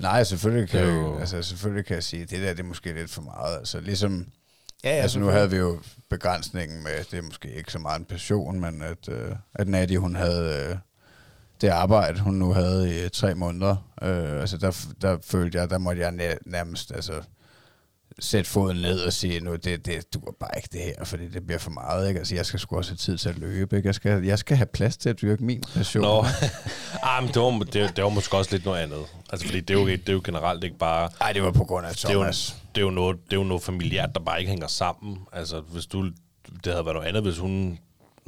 Nej, 0.00 0.24
selvfølgelig 0.24 0.68
kan, 0.68 0.80
er 0.80 0.84
jeg, 0.86 0.94
jo- 0.94 1.18
altså, 1.18 1.42
selvfølgelig 1.42 1.86
kan 1.86 1.94
jeg 1.94 2.04
sige, 2.04 2.22
at 2.22 2.30
det 2.30 2.40
der 2.42 2.50
det 2.50 2.60
er 2.60 2.64
måske 2.64 2.92
lidt 2.92 3.10
for 3.10 3.22
meget. 3.22 3.58
Altså, 3.58 3.80
ligesom 3.80 4.26
Ja, 4.84 4.90
Ja, 4.90 5.02
altså 5.02 5.18
nu 5.18 5.26
havde 5.26 5.50
vi 5.50 5.56
jo 5.56 5.80
begrænsningen 6.10 6.82
med, 6.84 7.04
det 7.10 7.18
er 7.18 7.22
måske 7.22 7.54
ikke 7.54 7.72
så 7.72 7.78
meget 7.78 7.98
en 7.98 8.04
passion, 8.04 8.60
men 8.60 8.82
at, 8.82 9.08
øh, 9.08 9.36
at 9.54 9.68
Nadia, 9.68 9.98
hun 9.98 10.16
havde 10.16 10.66
øh, 10.70 10.76
det 11.60 11.68
arbejde, 11.68 12.20
hun 12.20 12.34
nu 12.34 12.52
havde 12.52 12.94
i 12.96 13.04
øh, 13.04 13.10
tre 13.10 13.34
måneder. 13.34 13.76
Øh, 14.02 14.40
altså 14.40 14.56
der, 14.58 14.86
der 15.02 15.18
følte 15.22 15.58
jeg, 15.58 15.70
der 15.70 15.78
måtte 15.78 16.02
jeg 16.02 16.12
næ- 16.12 16.36
nærmest 16.46 16.92
altså, 16.92 17.12
sætte 18.20 18.50
foden 18.50 18.76
ned 18.76 19.00
og 19.00 19.12
sige, 19.12 19.40
nu 19.40 19.56
det, 19.56 19.86
det 19.86 20.14
duer 20.14 20.32
bare 20.40 20.50
ikke 20.56 20.68
det 20.72 20.80
her, 20.80 21.04
fordi 21.04 21.28
det 21.28 21.46
bliver 21.46 21.58
for 21.58 21.70
meget. 21.70 22.08
Ikke? 22.08 22.18
Altså 22.18 22.34
jeg 22.34 22.46
skal 22.46 22.60
sgu 22.60 22.76
også 22.76 22.90
have 22.90 22.96
tid 22.96 23.18
til 23.18 23.28
at 23.28 23.38
løbe. 23.38 23.76
Ikke? 23.76 23.86
Jeg, 23.86 23.94
skal, 23.94 24.24
jeg 24.24 24.38
skal 24.38 24.56
have 24.56 24.66
plads 24.66 24.96
til 24.96 25.08
at 25.08 25.20
dyrke 25.20 25.44
min 25.44 25.62
passion. 25.74 26.02
Nå, 26.02 26.24
ah, 27.02 27.22
men 27.22 27.32
det, 27.34 27.42
var, 27.42 27.58
det, 27.58 27.96
det 27.96 28.04
var 28.04 28.10
måske 28.10 28.36
også 28.36 28.50
lidt 28.52 28.64
noget 28.64 28.78
andet. 28.82 29.04
Altså, 29.30 29.46
fordi 29.46 29.60
det 29.60 29.76
er 29.76 29.80
jo, 29.80 29.88
det 29.88 30.08
er 30.08 30.12
jo 30.12 30.20
generelt 30.24 30.64
ikke 30.64 30.78
bare... 30.78 31.10
Nej, 31.20 31.32
det 31.32 31.42
var 31.42 31.50
på 31.50 31.64
grund 31.64 31.86
af 31.86 31.92
Det 31.92 32.04
er, 32.04 32.12
jo, 32.12 32.18
Thomas. 32.18 32.56
det, 32.74 32.80
er 32.80 32.84
jo 32.84 32.90
noget, 32.90 33.16
det 33.24 33.32
er 33.32 33.40
jo 33.40 33.44
noget 33.44 33.62
familiært, 33.62 34.10
der 34.14 34.20
bare 34.20 34.38
ikke 34.38 34.50
hænger 34.50 34.66
sammen. 34.66 35.18
Altså, 35.32 35.60
hvis 35.60 35.86
du, 35.86 36.04
det 36.64 36.72
havde 36.72 36.84
været 36.84 36.94
noget 36.94 37.08
andet, 37.08 37.22
hvis 37.22 37.38
hun 37.38 37.78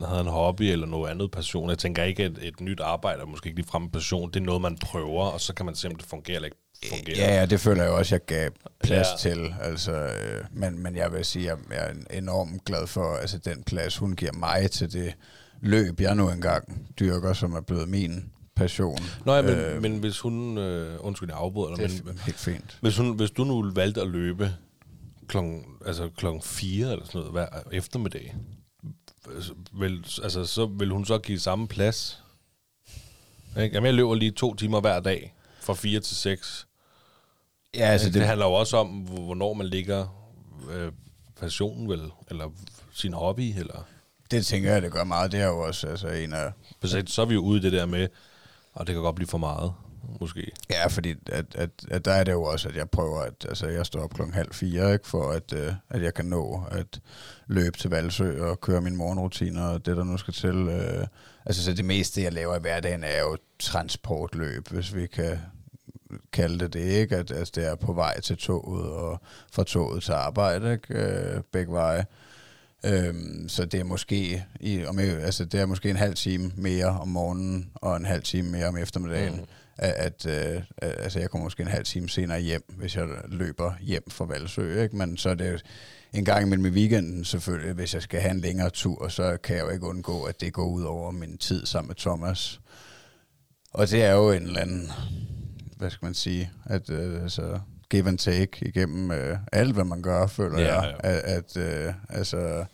havde 0.04 0.20
en 0.20 0.26
hobby 0.26 0.62
eller 0.62 0.86
noget 0.86 1.10
andet 1.10 1.30
passion. 1.30 1.70
Jeg 1.70 1.78
tænker 1.78 2.04
ikke, 2.04 2.24
at 2.24 2.32
et 2.42 2.60
nyt 2.60 2.80
arbejde 2.80 3.20
er 3.20 3.26
måske 3.26 3.46
ikke 3.46 3.58
ligefrem 3.58 3.82
en 3.82 3.90
passion. 3.90 4.30
Det 4.30 4.40
er 4.40 4.44
noget, 4.44 4.62
man 4.62 4.76
prøver, 4.78 5.24
og 5.24 5.40
så 5.40 5.54
kan 5.54 5.66
man 5.66 5.74
se, 5.74 5.88
om 5.88 5.94
det 5.94 6.06
fungerer 6.06 6.36
eller 6.36 6.46
ikke 6.46 6.65
fungerer. 6.88 7.16
Ja, 7.18 7.34
ja, 7.40 7.46
det 7.46 7.60
føler 7.60 7.82
jeg 7.82 7.92
også, 7.92 8.14
jeg 8.14 8.24
gav 8.26 8.50
plads 8.84 9.06
Ja. 9.24 9.30
til. 9.30 9.54
Altså, 9.60 9.92
øh, 9.92 10.44
men, 10.52 10.82
men 10.82 10.96
jeg 10.96 11.12
vil 11.12 11.24
sige, 11.24 11.50
at 11.52 11.58
jeg 11.70 11.94
er 12.10 12.16
enormt 12.18 12.64
glad 12.64 12.86
for 12.86 13.16
altså, 13.16 13.38
den 13.38 13.62
plads, 13.62 13.96
hun 13.96 14.16
giver 14.16 14.32
mig 14.32 14.70
til 14.70 14.92
det 14.92 15.14
løb, 15.60 16.00
jeg 16.00 16.14
nu 16.14 16.30
engang 16.30 16.88
dyrker, 17.00 17.32
som 17.32 17.52
er 17.52 17.60
blevet 17.60 17.88
min 17.88 18.24
passion. 18.56 18.98
Nå 19.26 19.34
ja, 19.34 19.42
men, 19.42 19.50
øh, 19.54 19.82
men 19.82 19.98
hvis 19.98 20.20
hun... 20.20 20.58
Øh, 20.58 20.96
undskyld, 21.00 21.28
jeg 21.28 21.38
afbryder 21.38 21.76
dig, 21.76 21.88
det 21.90 22.00
er 22.00 22.04
men 22.04 22.18
helt 22.18 22.38
fint. 22.38 22.78
hvis, 22.80 22.96
hun, 22.96 23.16
hvis 23.16 23.30
du 23.30 23.44
nu 23.44 23.70
valgte 23.74 24.00
at 24.00 24.08
løbe 24.08 24.52
klokken, 25.28 25.64
altså 25.86 26.10
klokken 26.16 26.42
4 26.42 26.92
eller 26.92 27.04
sådan 27.04 27.18
noget 27.18 27.32
hver 27.32 27.46
eftermiddag, 27.72 28.34
vil, 29.78 30.06
altså, 30.22 30.44
så 30.44 30.66
vil 30.66 30.90
hun 30.90 31.04
så 31.04 31.18
give 31.18 31.40
samme 31.40 31.68
plads? 31.68 32.22
Ikke? 33.62 33.74
Jamen, 33.74 33.86
jeg 33.86 33.94
løber 33.94 34.14
lige 34.14 34.30
to 34.30 34.54
timer 34.54 34.80
hver 34.80 35.00
dag, 35.00 35.34
fra 35.66 35.74
4 35.74 36.00
til 36.00 36.16
6. 36.16 36.66
Ja, 37.74 37.80
altså, 37.80 38.06
det, 38.06 38.14
det 38.14 38.22
handler 38.26 38.46
jo 38.46 38.52
også 38.52 38.76
om, 38.76 38.88
hvor- 38.88 39.24
hvornår 39.24 39.54
man 39.54 39.66
ligger 39.66 40.06
øh, 40.70 40.92
passionen, 41.40 41.88
vel? 41.88 42.10
Eller 42.30 42.50
sin 42.92 43.12
hobby, 43.12 43.58
eller... 43.58 43.86
det 44.30 44.46
tænker 44.46 44.72
jeg, 44.72 44.82
det 44.82 44.92
gør 44.92 45.04
meget. 45.04 45.32
Det 45.32 45.40
er 45.40 45.46
jo 45.46 45.58
også 45.60 45.86
altså, 45.86 46.08
en 46.08 46.32
af... 46.32 46.52
Så, 46.84 47.02
så 47.06 47.22
er 47.22 47.26
vi 47.26 47.34
jo 47.34 47.40
ude 47.40 47.58
i 47.58 47.62
det 47.62 47.72
der 47.72 47.86
med, 47.86 48.08
og 48.72 48.86
det 48.86 48.94
kan 48.94 49.02
godt 49.02 49.16
blive 49.16 49.28
for 49.28 49.38
meget, 49.38 49.72
måske. 50.20 50.50
Ja, 50.70 50.86
fordi 50.86 51.14
at, 51.26 51.44
at, 51.54 51.70
at 51.90 52.04
der 52.04 52.12
er 52.12 52.24
det 52.24 52.32
jo 52.32 52.42
også, 52.42 52.68
at 52.68 52.76
jeg 52.76 52.90
prøver, 52.90 53.20
at 53.20 53.46
altså, 53.48 53.66
jeg 53.66 53.86
står 53.86 54.00
op 54.00 54.14
klokken 54.14 54.34
halv 54.34 54.52
fire, 54.54 54.92
ikke, 54.92 55.08
for 55.08 55.30
at, 55.30 55.52
øh, 55.52 55.72
at 55.90 56.02
jeg 56.02 56.14
kan 56.14 56.24
nå 56.24 56.64
at 56.70 57.00
løbe 57.46 57.78
til 57.78 57.90
Valsø 57.90 58.42
og 58.44 58.60
køre 58.60 58.80
mine 58.80 58.96
morgenrutiner 58.96 59.64
og 59.66 59.86
det, 59.86 59.96
der 59.96 60.04
nu 60.04 60.16
skal 60.16 60.34
til. 60.34 60.54
Øh, 60.68 61.06
altså, 61.46 61.64
så 61.64 61.72
det 61.74 61.84
meste, 61.84 62.22
jeg 62.22 62.32
laver 62.32 62.56
i 62.56 62.60
hverdagen, 62.60 63.04
er 63.04 63.20
jo 63.20 63.36
transportløb, 63.58 64.68
hvis 64.68 64.94
vi 64.94 65.06
kan 65.06 65.38
kalde 66.32 66.58
det 66.58 66.72
det, 66.72 66.80
ikke? 66.80 67.16
At 67.16 67.30
altså, 67.30 67.52
det 67.54 67.66
er 67.66 67.74
på 67.74 67.92
vej 67.92 68.20
til 68.20 68.36
toget 68.36 68.90
og 68.90 69.20
fra 69.52 69.64
toget 69.64 70.02
til 70.02 70.12
arbejde, 70.12 70.72
ikke? 70.72 70.94
Øh, 70.94 71.40
begge 71.52 71.72
veje. 71.72 72.06
Øhm, 72.84 73.48
så 73.48 73.64
det 73.64 73.80
er 73.80 73.84
måske 73.84 74.44
i, 74.60 74.84
om, 74.84 74.98
altså 74.98 75.44
det 75.44 75.60
er 75.60 75.66
måske 75.66 75.90
en 75.90 75.96
halv 75.96 76.14
time 76.14 76.52
mere 76.56 76.86
om 76.86 77.08
morgenen 77.08 77.70
og 77.74 77.96
en 77.96 78.04
halv 78.04 78.22
time 78.22 78.50
mere 78.50 78.66
om 78.66 78.76
eftermiddagen. 78.76 79.36
Mm. 79.36 79.46
At, 79.78 80.26
at, 80.26 80.26
øh, 80.26 80.62
altså 80.82 81.20
jeg 81.20 81.30
kommer 81.30 81.44
måske 81.44 81.62
en 81.62 81.68
halv 81.68 81.84
time 81.84 82.08
senere 82.08 82.40
hjem, 82.40 82.64
hvis 82.76 82.96
jeg 82.96 83.06
løber 83.28 83.72
hjem 83.80 84.10
fra 84.10 84.24
Valsø, 84.24 84.82
ikke? 84.82 84.96
Men 84.96 85.16
så 85.16 85.30
er 85.30 85.34
det 85.34 85.62
en 86.12 86.24
gang 86.24 86.46
imellem 86.46 86.66
i 86.66 86.70
weekenden 86.70 87.24
selvfølgelig, 87.24 87.72
hvis 87.72 87.94
jeg 87.94 88.02
skal 88.02 88.20
have 88.20 88.30
en 88.30 88.40
længere 88.40 88.70
tur, 88.70 89.08
så 89.08 89.36
kan 89.36 89.56
jeg 89.56 89.64
jo 89.64 89.70
ikke 89.70 89.86
undgå, 89.86 90.22
at 90.22 90.40
det 90.40 90.52
går 90.52 90.66
ud 90.66 90.82
over 90.82 91.10
min 91.10 91.38
tid 91.38 91.66
sammen 91.66 91.88
med 91.88 91.96
Thomas. 91.96 92.60
Og 93.72 93.90
det 93.90 94.04
er 94.04 94.12
jo 94.12 94.32
en 94.32 94.42
eller 94.42 94.60
anden, 94.60 94.90
hvad 95.76 95.90
skal 95.90 96.06
man 96.06 96.14
sige, 96.14 96.50
at 96.64 96.90
øh, 96.90 97.22
altså, 97.22 97.60
give 97.90 98.08
and 98.08 98.18
take 98.18 98.66
igennem 98.68 99.10
øh, 99.10 99.38
alt, 99.52 99.74
hvad 99.74 99.84
man 99.84 100.02
gør, 100.02 100.26
føler 100.26 100.58
Ja, 100.60 100.80
jeg. 100.80 100.96
ja. 101.04 101.10
At, 101.10 101.56
at 101.56 101.56
øh, 101.86 101.94
altså, 102.08 102.64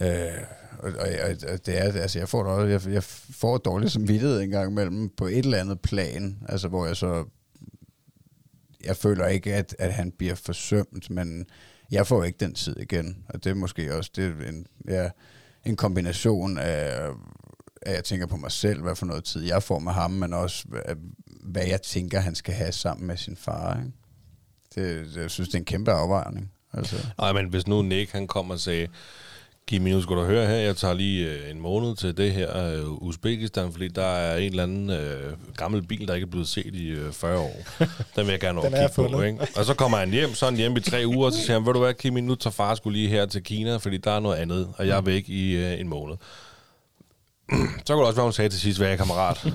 øh, 0.00 0.42
og, 0.78 0.92
og, 0.98 1.08
og, 1.52 1.66
det 1.66 1.78
er, 1.78 1.82
altså 2.02 2.18
jeg 2.18 2.28
får, 2.28 2.42
det 2.42 2.52
også, 2.52 2.68
jeg, 2.88 2.94
jeg 2.94 3.02
får 3.30 3.58
dårlig 3.58 3.90
samvittighed 3.90 4.40
en 4.40 4.50
gang 4.50 4.70
imellem 4.70 5.08
på 5.08 5.26
et 5.26 5.38
eller 5.38 5.58
andet 5.58 5.80
plan, 5.80 6.38
altså 6.48 6.68
hvor 6.68 6.86
jeg 6.86 6.96
så, 6.96 7.24
jeg 8.84 8.96
føler 8.96 9.26
ikke, 9.26 9.54
at, 9.54 9.76
at 9.78 9.92
han 9.92 10.12
bliver 10.18 10.34
forsømt, 10.34 11.10
men 11.10 11.46
jeg 11.90 12.06
får 12.06 12.24
ikke 12.24 12.36
den 12.40 12.54
tid 12.54 12.76
igen, 12.76 13.16
og 13.28 13.44
det 13.44 13.50
er 13.50 13.54
måske 13.54 13.94
også 13.94 14.10
det 14.16 14.24
er 14.24 14.48
en, 14.48 14.66
ja, 14.88 15.10
en 15.64 15.76
kombination 15.76 16.58
af, 16.58 17.08
at 17.82 17.94
jeg 17.94 18.04
tænker 18.04 18.26
på 18.26 18.36
mig 18.36 18.52
selv, 18.52 18.82
hvad 18.82 18.96
for 18.96 19.06
noget 19.06 19.24
tid 19.24 19.42
jeg 19.42 19.62
får 19.62 19.78
med 19.78 19.92
ham, 19.92 20.10
men 20.10 20.32
også 20.32 20.64
hvad- 21.46 21.66
jeg 21.66 21.82
tænker, 21.82 22.20
han 22.20 22.34
skal 22.34 22.54
have 22.54 22.72
sammen 22.72 23.06
med 23.06 23.16
sin 23.16 23.36
far. 23.36 23.76
Ikke? 23.78 23.90
Det, 24.74 25.14
det, 25.14 25.20
jeg 25.22 25.30
synes, 25.30 25.48
det 25.48 25.54
er 25.54 25.58
en 25.58 25.64
kæmpe 25.64 25.92
afvejning. 25.92 26.52
Altså. 26.72 26.96
Nej, 27.18 27.32
men 27.32 27.46
hvis 27.48 27.66
nu 27.66 27.82
Nick 27.82 28.12
han 28.12 28.26
kom 28.26 28.50
og 28.50 28.60
sagde, 28.60 28.86
Kimi, 29.68 29.90
nu 29.92 30.02
skal 30.02 30.16
du 30.16 30.24
høre 30.24 30.46
her, 30.46 30.54
jeg 30.54 30.76
tager 30.76 30.94
lige 30.94 31.30
øh, 31.30 31.50
en 31.50 31.60
måned 31.60 31.96
til 31.96 32.16
det 32.16 32.32
her 32.32 32.56
øh, 32.72 32.90
Uzbekistan, 32.92 33.72
fordi 33.72 33.88
der 33.88 34.04
er 34.06 34.36
en 34.36 34.50
eller 34.50 34.62
anden 34.62 34.90
øh, 34.90 35.32
gammel 35.56 35.82
bil, 35.82 36.08
der 36.08 36.14
ikke 36.14 36.24
er 36.24 36.30
blevet 36.30 36.48
set 36.48 36.74
i 36.74 36.86
øh, 36.86 37.12
40 37.12 37.38
år. 37.38 37.56
Den 38.16 38.26
vil 38.26 38.28
jeg 38.28 38.40
gerne 38.40 38.58
over 38.60 38.70
er 38.70 38.88
kigge 38.88 39.08
på, 39.10 39.22
ikke? 39.22 39.46
Og 39.56 39.64
så 39.64 39.74
kommer 39.74 39.98
han 39.98 40.10
hjem, 40.10 40.34
så 40.34 40.44
han 40.44 40.56
hjemme 40.56 40.78
i 40.78 40.82
tre 40.82 41.06
uger, 41.16 41.26
og 41.26 41.32
så 41.32 41.38
siger 41.40 41.52
han, 41.52 41.66
ved 41.66 41.72
du 41.72 41.78
hvad, 41.78 41.94
Kimi, 41.94 42.20
nu 42.20 42.34
tager 42.34 42.52
far 42.52 42.74
skulle 42.74 42.98
lige 42.98 43.08
her 43.08 43.26
til 43.26 43.42
Kina, 43.42 43.76
fordi 43.76 43.96
der 43.96 44.10
er 44.10 44.20
noget 44.20 44.36
andet, 44.36 44.72
og 44.76 44.86
jeg 44.86 44.96
er 44.96 45.00
væk 45.00 45.28
i 45.28 45.52
øh, 45.56 45.80
en 45.80 45.88
måned. 45.88 46.16
så 47.86 47.92
kunne 47.94 47.98
det 47.98 48.06
også 48.06 48.16
være, 48.16 48.24
hun 48.24 48.32
sagde 48.32 48.48
til 48.50 48.60
sidst, 48.60 48.78
hvad 48.78 48.92
er 48.92 48.96
kammerat? 48.96 49.52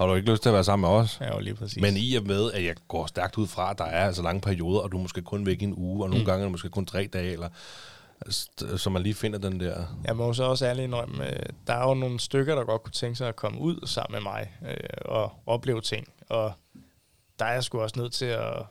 Har 0.00 0.06
du 0.06 0.14
ikke 0.14 0.30
lyst 0.30 0.42
til 0.42 0.48
at 0.48 0.54
være 0.54 0.64
sammen 0.64 0.90
med 0.90 0.98
os? 0.98 1.18
Ja, 1.20 1.34
jo 1.34 1.40
lige 1.40 1.54
præcis. 1.54 1.82
Men 1.82 1.96
i 1.96 2.14
og 2.14 2.26
med, 2.26 2.52
at 2.52 2.64
jeg 2.64 2.74
går 2.88 3.06
stærkt 3.06 3.38
ud 3.38 3.46
fra, 3.46 3.70
at 3.70 3.78
der 3.78 3.84
er 3.84 4.06
altså 4.06 4.22
lange 4.22 4.40
perioder, 4.40 4.80
og 4.80 4.92
du 4.92 4.98
måske 4.98 5.22
kun 5.22 5.46
væk 5.46 5.62
i 5.62 5.64
en 5.64 5.74
uge, 5.76 6.04
og 6.04 6.10
nogle 6.10 6.22
mm. 6.22 6.26
gange 6.26 6.44
er 6.44 6.48
måske 6.48 6.68
kun 6.68 6.86
tre 6.86 7.08
dage, 7.12 7.32
eller, 7.32 7.48
så 8.76 8.90
man 8.90 9.02
lige 9.02 9.14
finder 9.14 9.38
den 9.38 9.60
der... 9.60 9.84
Jeg 10.04 10.16
må 10.16 10.32
så 10.32 10.44
også 10.44 10.66
ærligt 10.66 10.84
indrømme, 10.84 11.30
øh, 11.30 11.46
der 11.66 11.74
er 11.74 11.88
jo 11.88 11.94
nogle 11.94 12.20
stykker, 12.20 12.54
der 12.54 12.64
godt 12.64 12.82
kunne 12.82 12.92
tænke 12.92 13.16
sig 13.16 13.28
at 13.28 13.36
komme 13.36 13.60
ud 13.60 13.86
sammen 13.86 14.22
med 14.22 14.32
mig 14.32 14.52
øh, 14.68 14.76
og 15.04 15.32
opleve 15.46 15.80
ting. 15.80 16.08
Og 16.28 16.52
der 17.38 17.44
er 17.44 17.52
jeg 17.52 17.64
sgu 17.64 17.80
også 17.80 18.00
nødt 18.00 18.12
til 18.12 18.26
at 18.26 18.62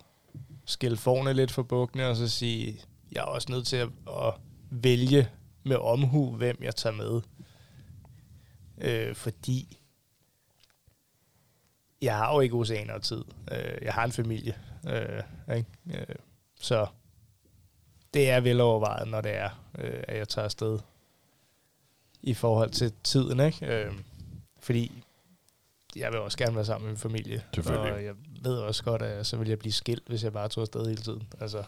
skille 0.66 0.98
forne 0.98 1.34
lidt 1.34 1.52
for 1.52 1.64
bukkene 1.64 2.08
og 2.08 2.16
så 2.16 2.28
sige, 2.28 2.82
jeg 3.12 3.20
er 3.20 3.26
også 3.26 3.48
nødt 3.52 3.68
til 3.68 3.78
at, 3.78 3.90
at 4.08 4.34
vælge 4.70 5.28
med 5.64 5.76
omhu, 5.76 6.32
hvem 6.32 6.58
jeg 6.62 6.76
tager 6.76 6.96
med. 6.96 7.22
Øh, 8.82 9.16
fordi 9.16 9.79
jeg 12.02 12.18
har 12.18 12.34
jo 12.34 12.40
ikke 12.40 12.56
oceaner 12.56 12.94
og 12.94 13.02
tid. 13.02 13.24
Øh, 13.52 13.78
jeg 13.82 13.94
har 13.94 14.04
en 14.04 14.12
familie. 14.12 14.56
Øh, 14.90 15.56
ikke? 15.58 15.70
Øh, 15.94 16.16
så 16.62 16.88
det 18.14 18.30
er 18.30 18.40
velovervejet, 18.40 19.08
når 19.08 19.22
det 19.22 19.36
er, 19.36 19.50
at 20.08 20.18
jeg 20.18 20.28
tager 20.28 20.46
afsted 20.46 20.80
i 22.22 22.34
forhold 22.34 22.70
til 22.70 22.94
tiden, 23.04 23.40
ikke? 23.40 23.66
Fordi 24.60 25.04
jeg 25.96 26.12
vil 26.12 26.20
også 26.20 26.38
gerne 26.38 26.56
være 26.56 26.66
sammen 26.66 26.86
med 26.86 26.92
min 26.92 27.00
familie. 27.00 27.44
Og 27.92 28.04
jeg 28.04 28.14
ved 28.42 28.58
også 28.58 28.84
godt, 28.84 29.02
at 29.02 29.26
så 29.26 29.38
vil 29.38 29.48
jeg 29.48 29.60
blive 29.60 29.72
skilt, 29.74 30.04
hvis 30.08 30.24
jeg 30.24 30.34
bare 30.34 30.50
tog 30.50 30.62
afsted 30.62 30.86
hele 30.86 31.02
tiden. 31.02 31.28
Altså, 31.42 31.64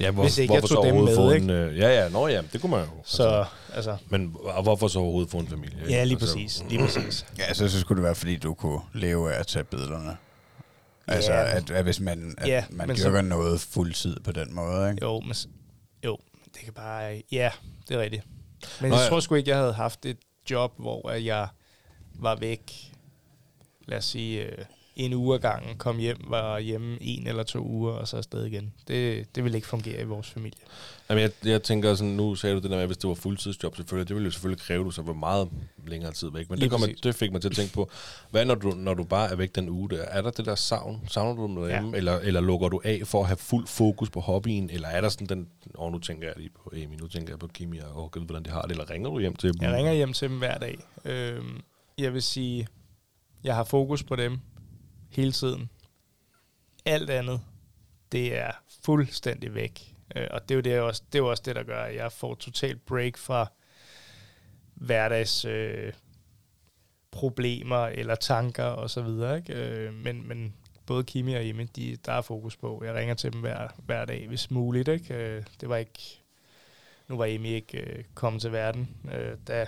Ja, 0.00 0.10
hvor, 0.10 0.22
Hvis 0.22 0.38
ikke 0.38 0.52
jeg 0.54 0.60
hvorfor 0.60 0.74
tog 0.74 0.84
så 0.84 0.88
dem 0.88 0.96
overhovedet 0.96 1.42
med, 1.46 1.48
få 1.48 1.52
En, 1.64 1.70
øh, 1.72 1.78
ja, 1.78 2.02
ja, 2.02 2.08
nå 2.08 2.26
ja, 2.28 2.42
det 2.52 2.60
kunne 2.60 2.70
man 2.70 2.80
jo. 2.80 2.90
så, 3.04 3.44
altså, 3.74 3.96
Men 4.08 4.36
og 4.42 4.62
hvorfor 4.62 4.88
så 4.88 4.98
overhovedet 4.98 5.30
få 5.30 5.38
en 5.38 5.48
familie? 5.48 5.78
ikke? 5.80 5.90
ja, 5.92 6.04
lige 6.04 6.14
Altså, 6.20 6.34
præcis. 6.36 6.64
Lige 6.68 6.82
præcis. 6.82 7.26
Ja, 7.38 7.54
så, 7.54 7.68
så 7.68 7.80
skulle 7.80 7.96
det 7.96 8.04
være, 8.04 8.14
fordi 8.14 8.36
du 8.36 8.54
kunne 8.54 8.80
leve 8.94 9.34
af 9.34 9.40
at 9.40 9.46
tage 9.46 9.64
billederne. 9.64 10.16
Altså, 11.06 11.32
Ja. 11.32 11.56
at, 11.56 11.70
at 11.70 11.84
hvis 11.84 12.00
man, 12.00 12.34
at 12.38 12.48
Ja, 12.48 12.64
man 12.70 12.86
men 12.88 12.96
så- 12.96 13.08
dyrker 13.08 13.22
noget 13.22 13.60
fuldtid 13.60 14.16
på 14.24 14.32
den 14.32 14.54
måde, 14.54 14.90
ikke? 14.90 15.04
Jo, 15.04 15.20
men, 15.20 15.34
jo, 16.04 16.18
det 16.54 16.62
kan 16.64 16.72
bare... 16.72 17.22
Ja, 17.32 17.50
det 17.88 17.96
er 17.96 18.00
rigtigt. 18.00 18.22
Men 18.80 18.90
Nå, 18.90 18.96
jeg 18.96 19.04
ja. 19.04 19.08
tror 19.08 19.20
sgu 19.20 19.34
ikke, 19.34 19.50
jeg 19.50 19.58
havde 19.58 19.72
haft 19.72 20.06
et 20.06 20.16
job, 20.50 20.72
hvor 20.78 21.10
jeg 21.10 21.48
var 22.14 22.36
væk, 22.36 22.72
lad 23.86 23.98
os 23.98 24.04
sige, 24.04 24.42
øh, 24.42 24.58
en 24.96 25.12
uge 25.14 25.34
ad 25.34 25.40
gangen, 25.40 25.76
kom 25.78 25.98
hjem, 25.98 26.16
var 26.28 26.58
hjemme 26.58 26.98
en 27.00 27.26
eller 27.26 27.42
to 27.42 27.58
uger, 27.66 27.92
og 27.92 28.08
så 28.08 28.16
afsted 28.16 28.44
igen. 28.44 28.72
Det, 28.88 29.26
det 29.36 29.44
ville 29.44 29.58
ikke 29.58 29.68
fungere 29.68 30.00
i 30.00 30.04
vores 30.04 30.30
familie. 30.30 30.58
Jamen, 31.10 31.22
jeg, 31.22 31.30
jeg 31.44 31.62
tænker 31.62 31.94
sådan, 31.94 32.12
nu 32.12 32.34
sagde 32.34 32.54
du 32.56 32.60
det 32.60 32.70
der 32.70 32.76
med, 32.76 32.82
at 32.82 32.88
hvis 32.88 32.96
det 32.98 33.08
var 33.08 33.14
fuldtidsjob 33.14 33.76
selvfølgelig, 33.76 34.08
det 34.08 34.14
ville 34.16 34.26
jo 34.26 34.30
selvfølgelig 34.30 34.62
kræve, 34.62 34.80
at 34.80 34.84
du 34.84 34.90
så 34.90 35.02
var 35.02 35.12
meget 35.12 35.48
længere 35.86 36.12
tid 36.12 36.30
væk. 36.32 36.50
Men 36.50 36.58
Lige 36.58 36.70
det, 36.70 36.78
præcis. 36.78 37.00
det 37.00 37.14
fik 37.14 37.32
mig 37.32 37.40
til 37.40 37.48
at 37.48 37.56
tænke 37.56 37.72
på, 37.74 37.90
hvad 38.30 38.44
når 38.44 38.54
du, 38.54 38.70
når 38.70 38.94
du 38.94 39.04
bare 39.04 39.30
er 39.30 39.36
væk 39.36 39.54
den 39.54 39.68
uge 39.68 39.90
der? 39.90 40.02
Er 40.02 40.22
der 40.22 40.30
det 40.30 40.46
der 40.46 40.54
savn? 40.54 41.00
Savner 41.08 41.34
du 41.42 41.46
noget 41.46 41.70
Ja. 41.70 41.80
hjemme? 41.80 41.96
Eller, 41.96 42.18
eller 42.18 42.40
lukker 42.40 42.68
du 42.68 42.80
af 42.84 43.00
for 43.04 43.20
at 43.20 43.26
have 43.26 43.36
fuld 43.36 43.66
fokus 43.66 44.10
på 44.10 44.20
hobbyen? 44.20 44.70
Eller 44.70 44.88
er 44.88 45.00
der 45.00 45.08
sådan 45.08 45.26
den, 45.26 45.48
og 45.74 45.92
nu 45.92 45.98
tænker 45.98 46.26
jeg 46.26 46.34
lige 46.36 46.50
på 46.64 46.72
Amy, 46.74 47.00
nu 47.00 47.06
tænker 47.06 47.32
jeg 47.32 47.38
på 47.38 47.46
Kimi, 47.46 47.78
og 47.78 48.04
oh, 48.16 48.22
hvordan 48.24 48.42
det 48.42 48.52
har 48.52 48.62
det, 48.62 48.70
eller 48.70 48.90
ringer 48.90 49.10
du 49.10 49.18
hjem 49.20 49.36
til 49.36 49.52
dem? 49.52 49.62
Jeg 49.62 49.72
ringer 49.76 49.92
hjem 49.92 50.12
til 50.12 50.28
dem 50.28 50.38
hver 50.38 50.58
dag. 50.58 50.78
Øhm, 51.04 51.60
jeg 51.98 52.14
vil 52.14 52.22
sige, 52.22 52.66
jeg 53.44 53.54
har 53.54 53.64
fokus 53.64 54.02
på 54.02 54.16
dem 54.16 54.38
hele 55.10 55.32
tiden. 55.32 55.70
Alt 56.84 57.10
andet, 57.10 57.40
det 58.12 58.38
er 58.38 58.52
fuldstændig 58.84 59.54
væk. 59.54 59.94
Øh, 60.16 60.26
og 60.30 60.48
det 60.48 60.54
er 60.54 60.56
jo 60.56 60.60
det, 60.60 60.80
også, 60.80 61.02
det 61.12 61.18
er 61.18 61.22
jo 61.22 61.30
også 61.30 61.42
det, 61.46 61.56
der 61.56 61.62
gør, 61.62 61.82
at 61.82 61.94
jeg 61.94 62.12
får 62.12 62.34
totalt 62.34 62.86
break 62.86 63.16
fra 63.16 63.46
hverdags 64.74 65.44
øh, 65.44 65.92
problemer 67.10 67.86
eller 67.86 68.14
tanker 68.14 68.64
og 68.64 68.90
så 68.90 69.02
videre. 69.02 69.36
Ikke? 69.36 69.54
Øh, 69.54 69.94
men, 69.94 70.28
men 70.28 70.54
både 70.86 71.04
Kimi 71.04 71.34
og 71.34 71.44
Emme, 71.44 71.68
de, 71.76 71.96
der 72.06 72.12
er 72.12 72.20
fokus 72.20 72.56
på. 72.56 72.82
Jeg 72.84 72.94
ringer 72.94 73.14
til 73.14 73.32
dem 73.32 73.40
hver, 73.40 73.68
hver 73.86 74.04
dag, 74.04 74.28
hvis 74.28 74.50
muligt. 74.50 74.88
Ikke? 74.88 75.14
Øh, 75.14 75.42
det 75.60 75.68
var 75.68 75.76
ikke... 75.76 76.20
Nu 77.08 77.16
var 77.16 77.24
Emi 77.24 77.48
ikke 77.48 77.80
øh, 77.80 78.04
kommet 78.14 78.42
til 78.42 78.52
verden, 78.52 78.96
øh, 79.12 79.36
da 79.48 79.66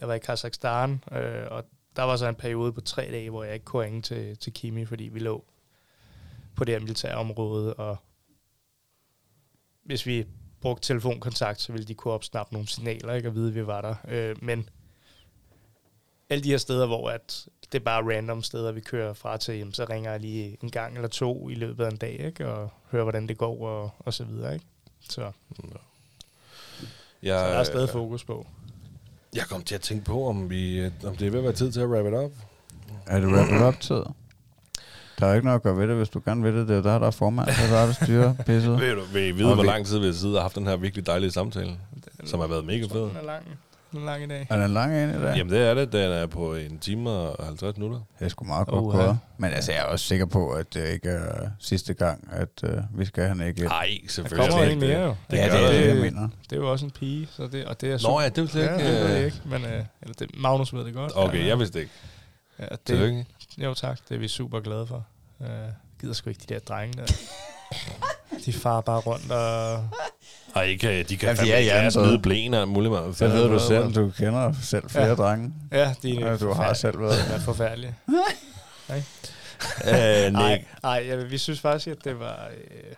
jeg 0.00 0.08
var 0.08 0.14
i 0.14 0.18
Kazakhstan, 0.18 1.04
øh, 1.12 1.46
og 1.50 1.64
der 1.96 2.02
var 2.02 2.16
så 2.16 2.26
en 2.26 2.34
periode 2.34 2.72
på 2.72 2.80
tre 2.80 3.02
dage, 3.02 3.30
hvor 3.30 3.44
jeg 3.44 3.54
ikke 3.54 3.64
kunne 3.64 3.84
ringe 3.84 4.02
til, 4.02 4.38
til 4.38 4.52
Kimi, 4.52 4.84
fordi 4.84 5.04
vi 5.04 5.18
lå 5.18 5.44
på 6.56 6.64
det 6.64 6.74
her 6.74 6.80
militære 6.80 7.14
område, 7.14 7.74
og 7.74 7.96
hvis 9.82 10.06
vi 10.06 10.26
brugte 10.60 10.86
telefonkontakt, 10.86 11.60
så 11.60 11.72
ville 11.72 11.86
de 11.86 11.94
kunne 11.94 12.14
opsnappe 12.14 12.52
nogle 12.52 12.68
signaler, 12.68 13.14
ikke, 13.14 13.28
og 13.28 13.34
vide, 13.34 13.48
at 13.48 13.54
vi 13.54 13.66
var 13.66 13.80
der. 13.80 13.94
Øh, 14.08 14.36
men 14.42 14.68
alle 16.30 16.44
de 16.44 16.50
her 16.50 16.58
steder, 16.58 16.86
hvor 16.86 17.10
at 17.10 17.48
det 17.72 17.80
er 17.80 17.84
bare 17.84 18.16
random 18.16 18.42
steder, 18.42 18.72
vi 18.72 18.80
kører 18.80 19.12
fra 19.12 19.36
til, 19.36 19.58
jamen, 19.58 19.74
så 19.74 19.84
ringer 19.84 20.10
jeg 20.10 20.20
lige 20.20 20.58
en 20.62 20.70
gang 20.70 20.94
eller 20.94 21.08
to 21.08 21.48
i 21.48 21.54
løbet 21.54 21.84
af 21.84 21.90
en 21.90 21.96
dag, 21.96 22.20
ikke, 22.26 22.48
og 22.48 22.70
hører, 22.90 23.02
hvordan 23.02 23.28
det 23.28 23.38
går, 23.38 23.66
og, 23.66 23.90
og 23.98 24.14
så 24.14 24.24
videre. 24.24 24.54
Ikke? 24.54 24.66
Så, 25.00 25.32
Jeg, 27.22 27.38
så 27.40 27.46
der 27.46 27.58
er 27.58 27.64
stadig 27.64 27.88
fokus 27.88 28.24
på. 28.24 28.46
Jeg 29.34 29.42
kom 29.50 29.62
til 29.62 29.74
at 29.74 29.80
tænke 29.80 30.04
på, 30.04 30.28
om, 30.28 30.50
vi, 30.50 30.84
om 31.04 31.16
det 31.16 31.26
er 31.26 31.30
ved 31.30 31.38
at 31.38 31.44
være 31.44 31.52
tid 31.52 31.72
til 31.72 31.80
at 31.80 31.88
wrap 31.88 32.06
it 32.06 32.14
up. 32.14 32.30
Er 33.06 33.20
det 33.20 33.28
wrap 33.28 33.74
up 33.74 33.80
tid? 33.80 34.02
Der 35.20 35.26
er 35.28 35.34
ikke 35.34 35.44
noget 35.44 35.58
at 35.58 35.62
gøre 35.62 35.76
ved 35.76 35.88
det, 35.88 35.96
hvis 35.96 36.08
du 36.08 36.22
gerne 36.24 36.42
vil 36.42 36.54
det. 36.54 36.68
Det 36.68 36.76
er 36.76 36.82
der, 36.82 36.98
der 36.98 37.06
er 37.06 37.10
formand, 37.10 37.48
så 37.50 37.74
der 37.74 37.78
er 37.80 37.86
der 37.86 37.92
styrer 37.92 38.34
pisset. 38.46 38.80
Vil, 38.80 38.96
du, 38.96 39.02
vil 39.12 39.22
I 39.28 39.30
vide, 39.30 39.48
Og 39.48 39.54
hvor 39.54 39.62
vi- 39.62 39.68
lang 39.68 39.86
tid 39.86 39.98
vi 39.98 40.06
har 40.06 40.12
siddet 40.12 40.36
og 40.36 40.42
haft 40.42 40.54
den 40.56 40.66
her 40.66 40.76
virkelig 40.76 41.06
dejlige 41.06 41.30
samtale, 41.30 41.70
som 42.24 42.40
har 42.40 42.46
været 42.46 42.64
mega 42.64 42.86
fed? 42.86 43.00
Den 43.00 43.16
er 43.16 43.22
lang, 43.26 43.44
er 44.00 44.04
lang 44.04 44.30
dag. 44.30 44.46
Er 44.50 44.56
den 44.56 44.70
lang 44.70 44.94
en 45.02 45.10
i 45.10 45.12
dag? 45.12 45.36
Jamen 45.36 45.52
det 45.52 45.60
er 45.60 45.74
det. 45.74 45.92
Den 45.92 46.10
er 46.12 46.26
på 46.26 46.54
en 46.54 46.78
time 46.78 47.10
og 47.10 47.44
50 47.46 47.76
minutter. 47.76 48.00
Det 48.18 48.24
er 48.24 48.28
sgu 48.28 48.44
meget 48.44 48.66
godt 48.68 48.84
Uha. 48.84 49.02
gået. 49.04 49.18
Men 49.38 49.50
altså, 49.52 49.72
jeg 49.72 49.80
er 49.80 49.84
også 49.84 50.06
sikker 50.06 50.26
på, 50.26 50.50
at 50.50 50.74
det 50.74 50.88
ikke 50.88 51.08
er 51.08 51.48
sidste 51.58 51.94
gang, 51.94 52.28
at 52.32 52.48
øh, 52.64 52.78
vi 52.94 53.04
skal 53.04 53.24
have 53.24 53.34
Nick 53.38 53.58
ind. 53.58 53.66
Nej, 53.68 53.98
Der 54.02 54.08
selvfølgelig. 54.08 54.50
kommer 54.50 54.66
er 54.66 54.70
en 54.70 54.80
det 54.80 54.86
ikke 54.86 54.94
mere 54.98 55.06
jo. 55.06 55.14
Det 55.30 55.36
ja, 55.36 55.46
gør 55.48 55.52
det 55.56 55.60
er 55.60 55.66
der. 55.66 55.72
det, 55.78 55.86
jeg 55.86 55.94
Det- 55.96 56.02
mener. 56.12 56.28
Det 56.50 56.52
er 56.52 56.60
jo 56.60 56.70
også 56.70 56.84
en 56.84 56.90
pige, 56.90 57.28
så 57.32 57.46
det, 57.46 57.64
og 57.64 57.80
det 57.80 57.92
er 57.92 57.98
Nå 58.08 58.20
ja, 58.20 58.28
det 58.28 58.38
er 58.38 58.42
jo 58.42 58.48
slet 58.48 58.62
ja, 58.64 58.72
ikke... 58.76 58.84
det 58.92 59.00
ved 59.00 59.08
jeg 59.10 59.18
øh, 59.20 59.24
ikke, 59.26 59.40
men 59.44 59.64
øh, 59.64 59.84
eller 60.02 60.14
det, 60.18 60.30
Magnus 60.38 60.74
ved 60.74 60.84
det 60.84 60.94
godt. 60.94 61.12
Okay, 61.14 61.38
ja, 61.40 61.46
jeg 61.46 61.58
vidste 61.58 61.80
ikke. 61.80 61.92
ja, 62.58 62.64
det, 62.64 62.80
Tillykke. 62.86 63.26
Jo 63.58 63.74
tak, 63.74 63.98
det 64.08 64.14
er 64.14 64.18
vi 64.18 64.28
super 64.28 64.60
glade 64.60 64.86
for. 64.86 65.06
Uh, 65.40 65.46
gider 66.00 66.14
sgu 66.14 66.30
ikke 66.30 66.44
de 66.48 66.54
der 66.54 66.60
drenge 66.60 66.98
der. 67.02 67.12
de 68.46 68.52
farer 68.52 68.80
bare 68.80 68.98
rundt 69.00 69.30
og... 69.30 69.88
Ej, 70.54 70.66
de 70.66 70.78
kan, 70.78 71.04
de 71.08 71.16
kan 71.16 71.28
de 71.30 71.36
fandme 71.36 71.42
ikke 71.54 71.62
hjernedøde. 71.62 71.90
smide 71.92 72.18
blæen 72.18 72.54
og 72.54 72.68
muligt. 72.68 72.92
Man. 72.92 73.02
Det 73.02 73.20
ved 73.20 73.48
du 73.48 73.58
selv. 73.58 73.94
Du 73.94 74.10
kender 74.10 74.52
selv 74.62 74.88
flere 74.90 75.06
Ja. 75.06 75.14
drenge. 75.14 75.52
Ja, 75.72 75.94
de 76.02 76.20
er 76.20 76.30
Ja, 76.30 76.36
du 76.36 76.52
har 76.52 76.74
selv 76.74 77.00
været. 77.00 77.24
Det 77.28 77.34
er 77.36 77.40
forfærdeligt. 77.40 77.92
Øh, 79.88 80.32
Nej, 80.32 80.56
Nick, 80.56 80.68
nej 80.82 81.04
ja, 81.08 81.16
vi 81.16 81.38
synes 81.38 81.60
faktisk, 81.60 81.86
at 81.86 81.96
det 82.04 82.18
var... 82.20 82.48
Øh, 82.70 82.94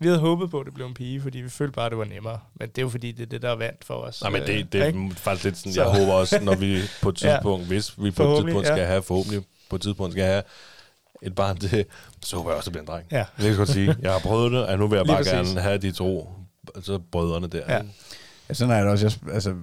vi 0.00 0.06
havde 0.06 0.18
håbet 0.20 0.50
på, 0.50 0.60
at 0.60 0.66
det 0.66 0.74
blev 0.74 0.86
en 0.86 0.94
pige, 0.94 1.20
fordi 1.22 1.38
vi 1.40 1.48
følte 1.50 1.72
bare, 1.72 1.86
at 1.86 1.90
det 1.90 1.98
var 1.98 2.04
nemmere. 2.04 2.38
Men 2.60 2.68
det 2.68 2.78
er 2.78 2.82
jo 2.82 2.88
fordi, 2.88 3.12
det 3.12 3.22
er 3.22 3.26
det, 3.26 3.42
der 3.42 3.50
er 3.50 3.56
vant 3.56 3.84
for 3.84 3.94
os. 3.94 4.22
Nej, 4.22 4.30
men 4.30 4.42
det, 4.42 4.72
det 4.72 4.78
Øh, 4.78 4.82
er 4.82 4.86
ikke? 4.86 5.10
faktisk 5.16 5.44
lidt 5.44 5.56
sådan, 5.58 5.72
Så- 5.72 5.82
jeg 5.82 5.90
håber 6.00 6.12
også, 6.12 6.40
når 6.40 6.54
vi 6.54 6.80
på 7.02 7.08
et 7.08 7.22
Ja. 7.22 7.32
tidspunkt, 7.32 7.66
hvis 7.66 7.94
vi 8.02 8.10
på 8.10 8.22
et 8.22 8.42
tidspunkt 8.44 8.68
ja. 8.68 8.74
skal 8.74 8.86
have, 8.86 9.02
forhåbentlig 9.02 9.42
på 9.70 9.76
et 9.76 9.82
tidspunkt 9.82 10.12
skal 10.12 10.24
have 10.24 10.42
et 11.22 11.34
barn 11.34 11.56
til, 11.56 11.84
så 12.22 12.36
håber 12.36 12.50
jeg 12.50 12.56
også, 12.56 12.70
det 12.70 12.72
bliver 12.72 12.82
en 12.82 12.88
dreng. 12.88 13.06
Ja. 13.12 13.18
Det 13.18 13.26
kan 13.38 13.46
jeg 13.46 13.56
godt 13.56 13.68
sige. 13.68 13.96
Jeg 14.02 14.12
har 14.12 14.18
prøvet 14.18 14.52
det, 14.52 14.66
og 14.66 14.78
nu 14.78 14.86
vil 14.86 14.96
jeg 14.96 15.04
Lige 15.06 15.14
bare 15.14 15.24
præcis. 15.24 15.32
gerne 15.52 15.60
have 15.60 15.78
de 15.78 15.92
to 15.92 16.30
altså 16.74 16.98
brødrene 17.12 17.46
der. 17.46 17.62
Ja. 17.68 17.82
Ja, 18.48 18.54
sådan 18.54 18.74
er 18.74 18.80
det 18.80 18.90
også. 18.90 19.06
Jeg, 19.26 19.34
altså, 19.34 19.54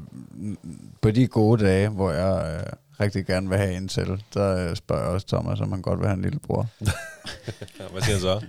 på 1.01 1.11
de 1.11 1.27
gode 1.27 1.65
dage, 1.65 1.89
hvor 1.89 2.11
jeg 2.11 2.61
øh, 2.67 2.73
rigtig 2.99 3.25
gerne 3.25 3.49
vil 3.49 3.57
have 3.57 3.73
en 3.77 3.89
selv, 3.89 4.19
der 4.33 4.69
øh, 4.69 4.75
spørger 4.75 5.01
jeg 5.03 5.11
også 5.11 5.27
Thomas, 5.27 5.59
om 5.61 5.71
han 5.71 5.81
godt 5.81 5.99
vil 5.99 6.07
have 6.07 6.15
en 6.15 6.21
lillebror. 6.21 6.67
Ja, 6.81 6.87
Hvad 7.91 8.01
siger 8.01 8.13
han 8.13 8.21
så? 8.21 8.45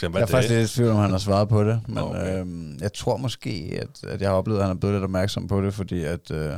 Han, 0.00 0.14
Jeg 0.14 0.22
er 0.22 0.26
faktisk 0.26 0.50
det? 0.52 0.58
lidt 0.60 0.70
i 0.70 0.74
tvivl, 0.74 0.90
om 0.90 0.96
han 0.96 1.10
har 1.10 1.18
svaret 1.18 1.48
på 1.48 1.64
det, 1.64 1.80
men 1.88 1.98
Okay. 1.98 2.40
øhm, 2.40 2.78
jeg 2.80 2.92
tror 2.92 3.16
måske, 3.16 3.78
at, 3.82 4.04
at 4.10 4.20
jeg 4.20 4.28
har 4.28 4.36
oplevet, 4.36 4.58
at 4.60 4.66
han 4.66 4.76
er 4.76 4.80
blevet 4.80 4.94
lidt 4.94 5.04
opmærksom 5.04 5.48
på 5.48 5.60
det, 5.62 5.74
fordi 5.74 6.04
at, 6.04 6.30
øh, 6.30 6.52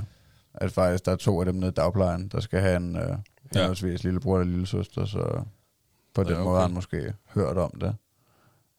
at 0.54 0.72
faktisk 0.72 1.04
der 1.06 1.12
er 1.12 1.16
to 1.16 1.40
af 1.40 1.46
dem 1.46 1.54
nede 1.54 1.68
i 1.68 1.74
dagplejen, 1.74 2.28
der 2.28 2.40
skal 2.40 2.60
have 2.60 2.76
en 2.76 2.96
øh, 2.96 3.02
Ja. 3.54 3.58
henholdsvis 3.58 4.04
lillebror 4.04 4.38
og 4.38 4.46
lillesøster, 4.46 5.04
så 5.06 5.40
på 6.14 6.22
den 6.22 6.30
Ja, 6.32 6.34
okay. 6.36 6.44
måde 6.44 6.56
har 6.56 6.66
han 6.66 6.74
måske 6.74 7.12
hørt 7.34 7.56
om 7.58 7.70
det. 7.80 7.94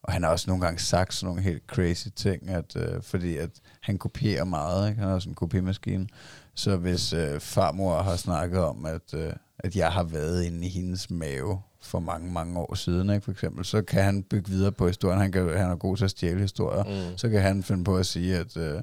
Og 0.02 0.12
han 0.12 0.22
har 0.22 0.30
også 0.30 0.50
nogle 0.50 0.64
gange 0.64 0.80
sagt 0.80 1.14
sådan 1.14 1.26
nogle 1.26 1.42
helt 1.42 1.62
crazy 1.66 2.08
ting, 2.16 2.48
at, 2.48 2.76
øh, 2.76 3.02
fordi 3.02 3.36
at 3.36 3.50
han 3.80 3.98
kopierer 3.98 4.44
meget, 4.44 4.88
ikke? 4.88 5.00
han 5.00 5.08
har 5.08 5.14
også 5.14 5.28
en 5.28 5.34
kopimaskine. 5.34 6.06
Så 6.54 6.76
hvis 6.76 7.12
øh, 7.12 7.40
farmor 7.40 8.02
har 8.02 8.16
snakket 8.16 8.60
om, 8.60 8.86
at, 8.86 9.14
øh, 9.14 9.32
at 9.58 9.76
jeg 9.76 9.92
har 9.92 10.02
været 10.02 10.44
inde 10.44 10.66
i 10.66 10.70
hendes 10.70 11.10
mave 11.10 11.60
for 11.82 12.00
mange, 12.00 12.32
mange 12.32 12.58
år 12.58 12.74
siden, 12.74 13.10
ikke, 13.10 13.24
for 13.24 13.30
eksempel, 13.32 13.64
så 13.64 13.82
kan 13.82 14.04
han 14.04 14.22
bygge 14.22 14.50
videre 14.50 14.72
på 14.72 14.86
historien. 14.86 15.20
Han, 15.20 15.32
kan, 15.32 15.48
han 15.58 15.70
er 15.70 15.76
god 15.76 15.96
til 15.96 16.04
at 16.04 16.10
stjæle 16.10 16.40
historier. 16.40 16.84
Mm. 16.84 17.18
Så 17.18 17.28
kan 17.28 17.42
han 17.42 17.62
finde 17.62 17.84
på 17.84 17.96
at 17.96 18.06
sige, 18.06 18.36
at 18.36 18.56
øh, 18.56 18.82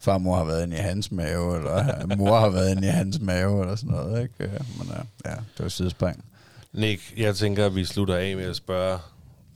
farmor 0.00 0.36
har 0.36 0.44
været 0.44 0.62
inde 0.62 0.76
i 0.76 0.80
hans 0.80 1.12
mave, 1.12 1.56
eller 1.56 2.16
mor 2.16 2.38
har 2.38 2.50
været 2.50 2.70
inde 2.70 2.86
i 2.86 2.90
hans 2.90 3.20
mave, 3.20 3.60
eller 3.60 3.76
sådan 3.76 3.90
noget. 3.90 4.22
Ikke? 4.22 4.34
Øh, 4.44 4.60
Men 4.78 4.88
øh, 4.90 5.04
ja, 5.24 5.30
det 5.30 5.62
var 5.62 5.68
sidespring. 5.68 6.24
Nick, 6.72 7.18
jeg 7.18 7.36
tænker, 7.36 7.66
at 7.66 7.74
vi 7.74 7.84
slutter 7.84 8.16
af 8.16 8.36
med 8.36 8.44
at 8.44 8.56
spørge 8.56 8.98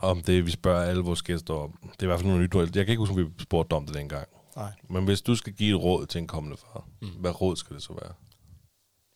om 0.04 0.22
det, 0.22 0.46
vi 0.46 0.50
spørger 0.50 0.82
alle 0.82 1.02
vores 1.02 1.22
gæster 1.22 1.54
om. 1.54 1.78
Det 1.82 1.98
er 1.98 2.02
i 2.02 2.06
hvert 2.06 2.20
fald 2.20 2.32
noget 2.32 2.54
nyt. 2.54 2.76
Jeg 2.76 2.86
kan 2.86 2.92
ikke 2.92 3.00
huske, 3.00 3.12
om 3.12 3.18
vi 3.18 3.42
spurgte 3.42 3.74
om 3.74 3.86
det 3.86 3.94
dengang. 3.94 4.28
Nej. 4.56 4.72
Men 4.88 5.04
hvis 5.04 5.22
du 5.22 5.36
skal 5.36 5.52
give 5.52 5.76
et 5.76 5.82
råd 5.82 6.06
til 6.06 6.18
en 6.18 6.26
kommende 6.26 6.56
far, 6.56 6.88
mm. 7.02 7.08
hvad 7.08 7.40
råd 7.40 7.56
skal 7.56 7.74
det 7.74 7.82
så 7.82 7.92
være? 7.92 8.12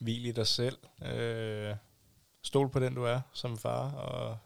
Hvil 0.00 0.26
i 0.26 0.32
dig 0.32 0.46
selv. 0.46 0.78
Øh, 1.04 1.74
stol 2.42 2.68
på 2.68 2.78
den, 2.78 2.94
du 2.94 3.04
er 3.04 3.20
som 3.32 3.58
far, 3.58 3.90
og 3.90 4.38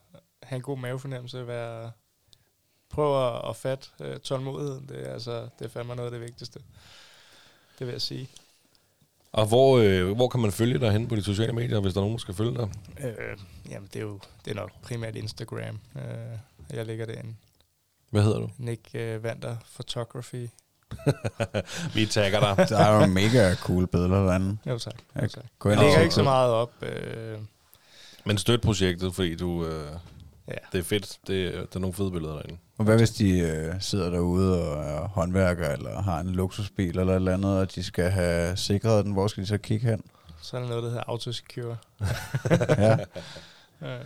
have 0.43 0.57
en 0.57 0.63
god 0.63 0.79
mavefornemmelse. 0.79 1.47
Være, 1.47 1.91
prøv 2.91 3.27
at, 3.29 3.49
at 3.49 3.57
fatte 3.57 3.89
øh, 4.01 4.21
tålmodigheden. 4.21 4.89
Det 4.89 5.09
er, 5.09 5.13
altså, 5.13 5.49
det 5.59 5.65
er 5.65 5.69
fandme 5.69 5.97
noget 5.97 6.13
af 6.13 6.19
det 6.19 6.21
vigtigste. 6.21 6.61
Det 7.79 7.87
vil 7.87 7.93
jeg 7.93 8.03
sige. 8.03 8.29
Og 9.33 9.47
hvor, 9.47 9.79
øh, 9.79 10.11
hvor 10.11 10.29
kan 10.29 10.41
man 10.41 10.53
følge 10.53 10.79
dig 10.79 10.93
hen 10.93 11.09
på 11.09 11.17
de 11.17 11.23
sociale 11.23 11.53
medier, 11.53 11.81
hvis 11.81 11.93
der 11.95 12.01
er 12.01 12.03
nogen, 12.03 12.17
der 12.17 12.21
skal 12.21 12.35
følge 12.35 12.55
dig? 12.55 12.69
Øh, 13.05 13.39
jamen, 13.71 13.89
det 13.93 13.97
er 13.97 14.05
jo 14.05 14.21
det 14.45 14.51
er 14.51 14.55
nok 14.55 14.71
primært 14.83 15.17
Instagram. 15.17 15.79
Øh, 15.97 16.03
jeg 16.73 16.87
lægger 16.87 17.07
det 17.07 17.15
ind. 17.15 17.35
Hvad 18.11 18.23
hedder 18.23 18.39
du? 18.39 18.51
Nick 18.59 18.81
øh, 18.95 19.25
Vander 19.25 19.57
Photography. 19.75 20.49
vi 21.95 22.07
tagger 22.07 22.41
dig. 22.41 22.69
Der 22.69 22.79
er 22.79 23.01
jo 23.01 23.07
mega 23.07 23.55
cool 23.55 23.87
billeder 23.87 24.27
derinde. 24.27 24.59
Jo 24.67 24.79
tak. 24.79 24.95
Jo, 25.17 25.21
Jeg 25.21 25.31
tak. 25.31 25.45
Jeg 25.65 25.79
og 25.79 25.85
lægger 25.85 26.01
ikke 26.01 26.15
så 26.15 26.23
meget 26.23 26.51
op. 26.51 26.73
Øh, 26.83 27.39
Men 28.25 28.39
støt 28.39 28.61
projektet, 28.61 29.15
fordi 29.15 29.35
du, 29.35 29.65
øh, 29.67 29.87
ja. 30.49 30.55
det 30.73 30.79
er 30.79 30.83
fedt. 30.83 31.19
Det, 31.27 31.53
der 31.55 31.61
er 31.75 31.79
nogle 31.79 31.95
fede 31.95 32.11
billeder 32.11 32.35
derinde. 32.35 32.59
Og 32.83 32.87
hvad 32.87 32.99
hvis 32.99 33.11
de 33.11 33.39
øh, 33.39 33.75
sidder 33.81 34.11
derude 34.11 34.63
og 34.73 34.85
er 34.85 35.09
håndværker, 35.09 35.69
eller 35.69 36.03
har 36.03 36.21
en 36.21 36.29
luksusbil 36.31 36.99
eller 36.99 37.13
et 37.13 37.17
eller 37.17 37.35
andet, 37.35 37.59
og 37.59 37.75
de 37.75 37.85
skal 37.85 38.11
have 38.11 38.57
sikret 38.57 39.05
den, 39.05 39.13
hvor 39.13 39.27
skal 39.27 39.43
de 39.43 39.49
så 39.49 39.59
kigge 39.59 39.87
hen? 39.89 40.03
Så 40.41 40.57
er 40.57 40.61
der 40.61 40.69
noget, 40.69 40.83
der 40.83 40.89
hedder 40.89 41.05
Autosecure. 41.07 41.77
Ja. 42.79 42.97
Øh, 43.83 44.01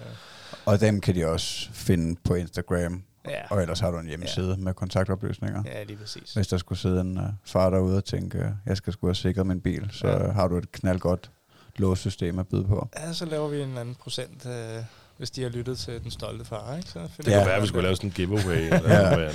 Og 0.67 0.81
dem 0.81 1.01
kan 1.01 1.15
de 1.15 1.25
også 1.25 1.69
finde 1.73 2.21
på 2.25 2.35
Instagram, 2.35 3.03
ja. 3.29 3.41
og 3.51 3.63
ellers 3.63 3.81
har 3.81 3.91
du 3.91 3.99
en 3.99 4.07
hjemmeside 4.07 4.51
ja. 4.51 4.57
med 4.57 4.75
kontaktoplysninger. 4.75 5.63
ja, 5.67 5.83
lige 5.83 5.97
præcis. 5.97 6.35
Hvis 6.35 6.47
der 6.49 6.57
skulle 6.59 6.79
sidde 6.79 7.01
en 7.01 7.19
uh, 7.19 7.25
far 7.45 7.71
derude 7.71 7.97
og 7.97 8.05
tænke, 8.05 8.55
jeg 8.67 8.77
skal 8.77 8.93
sgu 8.93 9.07
have 9.07 9.15
sikret 9.15 9.47
min 9.47 9.61
bil, 9.61 9.89
så 9.93 10.09
Ja. 10.09 10.33
har 10.33 10.49
du 10.49 10.57
et 10.57 10.73
knaldgodt 10.73 11.31
låssystem 11.77 12.39
at 12.39 12.49
byde 12.49 12.65
på. 12.65 12.89
Ja, 12.97 13.13
så 13.13 13.25
laver 13.25 13.49
vi 13.49 13.63
en 13.63 13.79
anden 13.79 13.95
procent, 13.95 14.47
øh, 14.47 14.83
hvis 15.19 15.31
de 15.31 15.43
har 15.43 15.49
lyttet 15.49 15.79
til 15.79 15.93
Den 16.05 16.11
Stolte 16.11 16.45
Far, 16.45 16.77
ikke? 16.77 16.89
Så 16.89 16.93
finder 16.93 17.07
Det 17.17 17.27
vi 17.27 17.33
kunne 17.33 17.47
være, 17.47 17.57
at 17.57 17.63
vi 17.63 17.67
skulle 17.67 17.83
lave 17.83 17.97
sådan 17.97 18.09
en 18.11 18.15
giveaway, 18.17 18.57
eller 18.57 19.27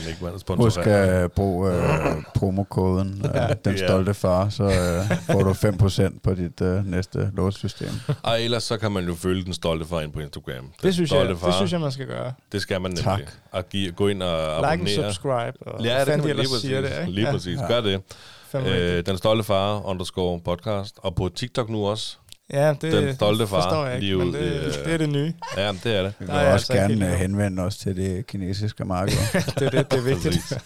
Ja. 0.49 0.55
Husk 0.55 0.79
at 0.79 1.31
bruge 1.31 1.71
uh, 1.71 2.23
promokoden, 2.35 3.21
uh, 3.25 3.31
Ja. 3.35 3.47
den 3.65 3.75
Ja. 3.75 3.87
stolte 3.87 4.13
far, 4.13 4.49
så 4.49 4.63
uh, 4.63 5.17
får 5.33 5.43
du 5.43 5.53
5% 5.53 6.19
på 6.23 6.33
dit 6.33 6.61
uh, 6.61 6.85
næste 6.85 7.31
låssystem. 7.33 7.89
Og 8.23 8.41
ellers 8.41 8.63
så 8.63 8.77
kan 8.77 8.91
man 8.91 9.05
jo 9.05 9.15
følge 9.15 9.43
den 9.45 9.53
stolte 9.53 9.85
far 9.85 10.01
ind 10.01 10.13
på 10.13 10.19
Instagram. 10.19 10.53
Den 10.63 10.71
Det 10.83 10.93
synes, 10.93 11.11
jeg, 11.11 11.17
stolte 11.17 11.37
far, 11.39 11.47
det 11.47 11.55
synes 11.55 11.71
jeg, 11.71 11.79
man 11.81 11.91
skal 11.91 12.05
gøre. 12.07 12.33
Det 12.51 12.61
skal 12.61 12.81
man 12.81 12.91
nemlig. 12.91 13.03
Tak. 13.03 13.19
Og 13.51 13.69
give, 13.69 13.91
gå 13.91 14.07
ind 14.07 14.23
og 14.23 14.37
Like 14.37 14.67
and 14.67 14.81
abonnere. 14.81 15.13
subscribe. 15.13 15.57
Og 15.67 15.83
Ja, 15.83 15.99
det 15.99 16.07
kan 16.07 16.17
man 16.19 16.27
lige 16.27 16.35
præcis. 16.37 16.61
siger 16.61 16.81
det, 16.81 16.91
ikke? 17.01 17.11
Lige 17.11 17.27
præcis. 17.31 17.59
Ja. 17.59 17.67
Gør 17.67 17.81
det. 17.81 18.01
Øh, 18.67 19.05
den 19.05 19.17
stolte 19.17 19.43
far 19.43 19.89
underscore 19.89 20.39
podcast. 20.39 20.95
Og 20.97 21.15
på 21.15 21.29
TikTok 21.35 21.69
nu 21.69 21.85
også. 21.87 22.17
Ja, 22.53 22.69
det 22.81 22.93
den 22.93 23.15
stolte 23.15 23.47
far 23.47 23.61
forstår 23.61 23.85
jeg 23.85 23.95
ikke, 23.95 24.07
lige 24.07 24.17
men 24.17 24.33
det, 24.33 24.39
i, 24.39 24.43
øh, 24.43 24.85
det 24.85 24.93
er 24.93 24.97
det 24.97 25.09
nye. 25.09 25.33
Ja, 25.57 25.71
det 25.83 25.95
er 25.95 26.01
det. 26.03 26.13
Vi 26.19 26.25
vil 26.25 26.35
er 26.35 26.39
også 26.39 26.51
altså 26.51 26.73
gerne 26.73 26.95
med. 26.95 27.15
henvende 27.15 27.63
os 27.63 27.77
til 27.77 27.95
det 27.95 28.27
kinesiske 28.27 28.85
marked. 28.85 29.13
det 29.59 29.65
er 29.65 29.69
det, 29.69 29.91
det 29.91 29.97
er 29.99 30.03
vigtigt. 30.13 30.35
Præcis. 30.35 30.57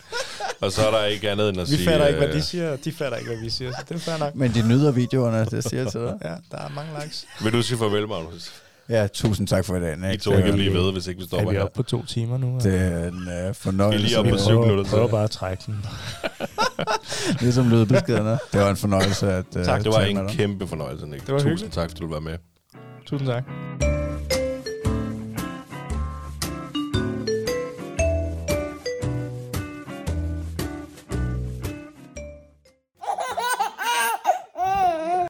Og 0.62 0.72
så 0.72 0.88
er 0.88 0.92
der 0.92 1.06
ikke 1.06 1.32
andet 1.32 1.50
end 1.50 1.62
at 1.62 1.70
vi 1.72 1.76
sige... 1.76 1.90
fatter 1.90 2.08
ikke, 2.08 2.20
hvad 2.20 2.28
øh, 2.30 2.34
de 2.36 2.42
siger, 2.42 2.72
og 2.72 2.86
de 2.86 2.92
fatter 2.92 3.18
ikke, 3.18 3.30
hvad 3.30 3.40
vi 3.40 3.50
siger, 3.50 3.72
så 3.72 3.78
det 3.90 3.96
er 3.96 4.00
fair 4.00 4.18
nok. 4.18 4.36
Men 4.36 4.54
de 4.54 4.68
nyder 4.68 4.92
videoerne, 4.92 5.46
det 5.46 5.64
siger 5.64 5.84
jeg 5.84 5.92
til 5.92 6.02
dig. 6.02 6.18
Ja, 6.24 6.30
der 6.52 6.58
er 6.58 6.70
mange 6.76 6.92
likes. 7.04 7.26
Vil 7.42 7.54
du 7.54 7.62
sige 7.62 7.78
farvel, 7.78 8.08
Magnus? 8.08 8.52
Ja, 8.90 9.08
tusind 9.08 9.48
tak 9.48 9.66
for 9.66 9.76
i 9.76 9.80
dag, 9.80 9.98
Nick. 9.98 10.14
I 10.14 10.18
to 10.18 10.32
kan 10.32 10.54
blive 10.54 10.74
ved, 10.74 10.92
hvis 10.92 11.08
ikke 11.08 11.18
vi 11.18 11.24
Er 11.24 11.28
stopper 11.28 11.50
vi 11.50 11.56
her. 11.56 11.64
oppe 11.64 11.76
på 11.76 11.84
to 11.84 12.06
timer 12.06 12.38
nu? 12.38 12.60
Det 12.64 12.82
er 12.82 13.08
en 13.08 13.14
uh, 13.14 13.26
Vi 13.26 13.30
er 13.32 13.54
fornøjelse. 13.54 14.06
lige 14.06 14.18
oppe 14.20 14.32
på 14.32 14.38
syv 14.38 14.60
minutter 14.62 14.84
til. 14.84 14.90
Prøv 14.92 15.10
bare 15.10 15.24
at 15.24 15.32
trække 15.32 15.64
den. 15.68 15.86
Ligesom 17.42 17.70
lydbeskederne. 17.70 18.40
Det 18.54 18.62
var 18.62 18.70
en 18.70 18.76
fornøjelse 18.78 19.32
at 19.32 19.46
uh, 19.58 19.64
Tak, 19.64 19.84
det 19.84 19.92
var 19.92 20.02
en 20.02 20.30
kæmpe 20.30 20.68
fornøjelse, 20.68 21.06
Nick. 21.06 21.26
Det 21.26 21.34
var 21.34 21.40
Tusind 21.40 21.50
hyggeligt. 21.52 21.74
tak, 21.74 21.90
fordi 21.90 22.02
du 22.02 22.10
var 22.10 22.20
med. 22.20 22.38
Tusind 23.06 23.28
tak. 23.30 23.44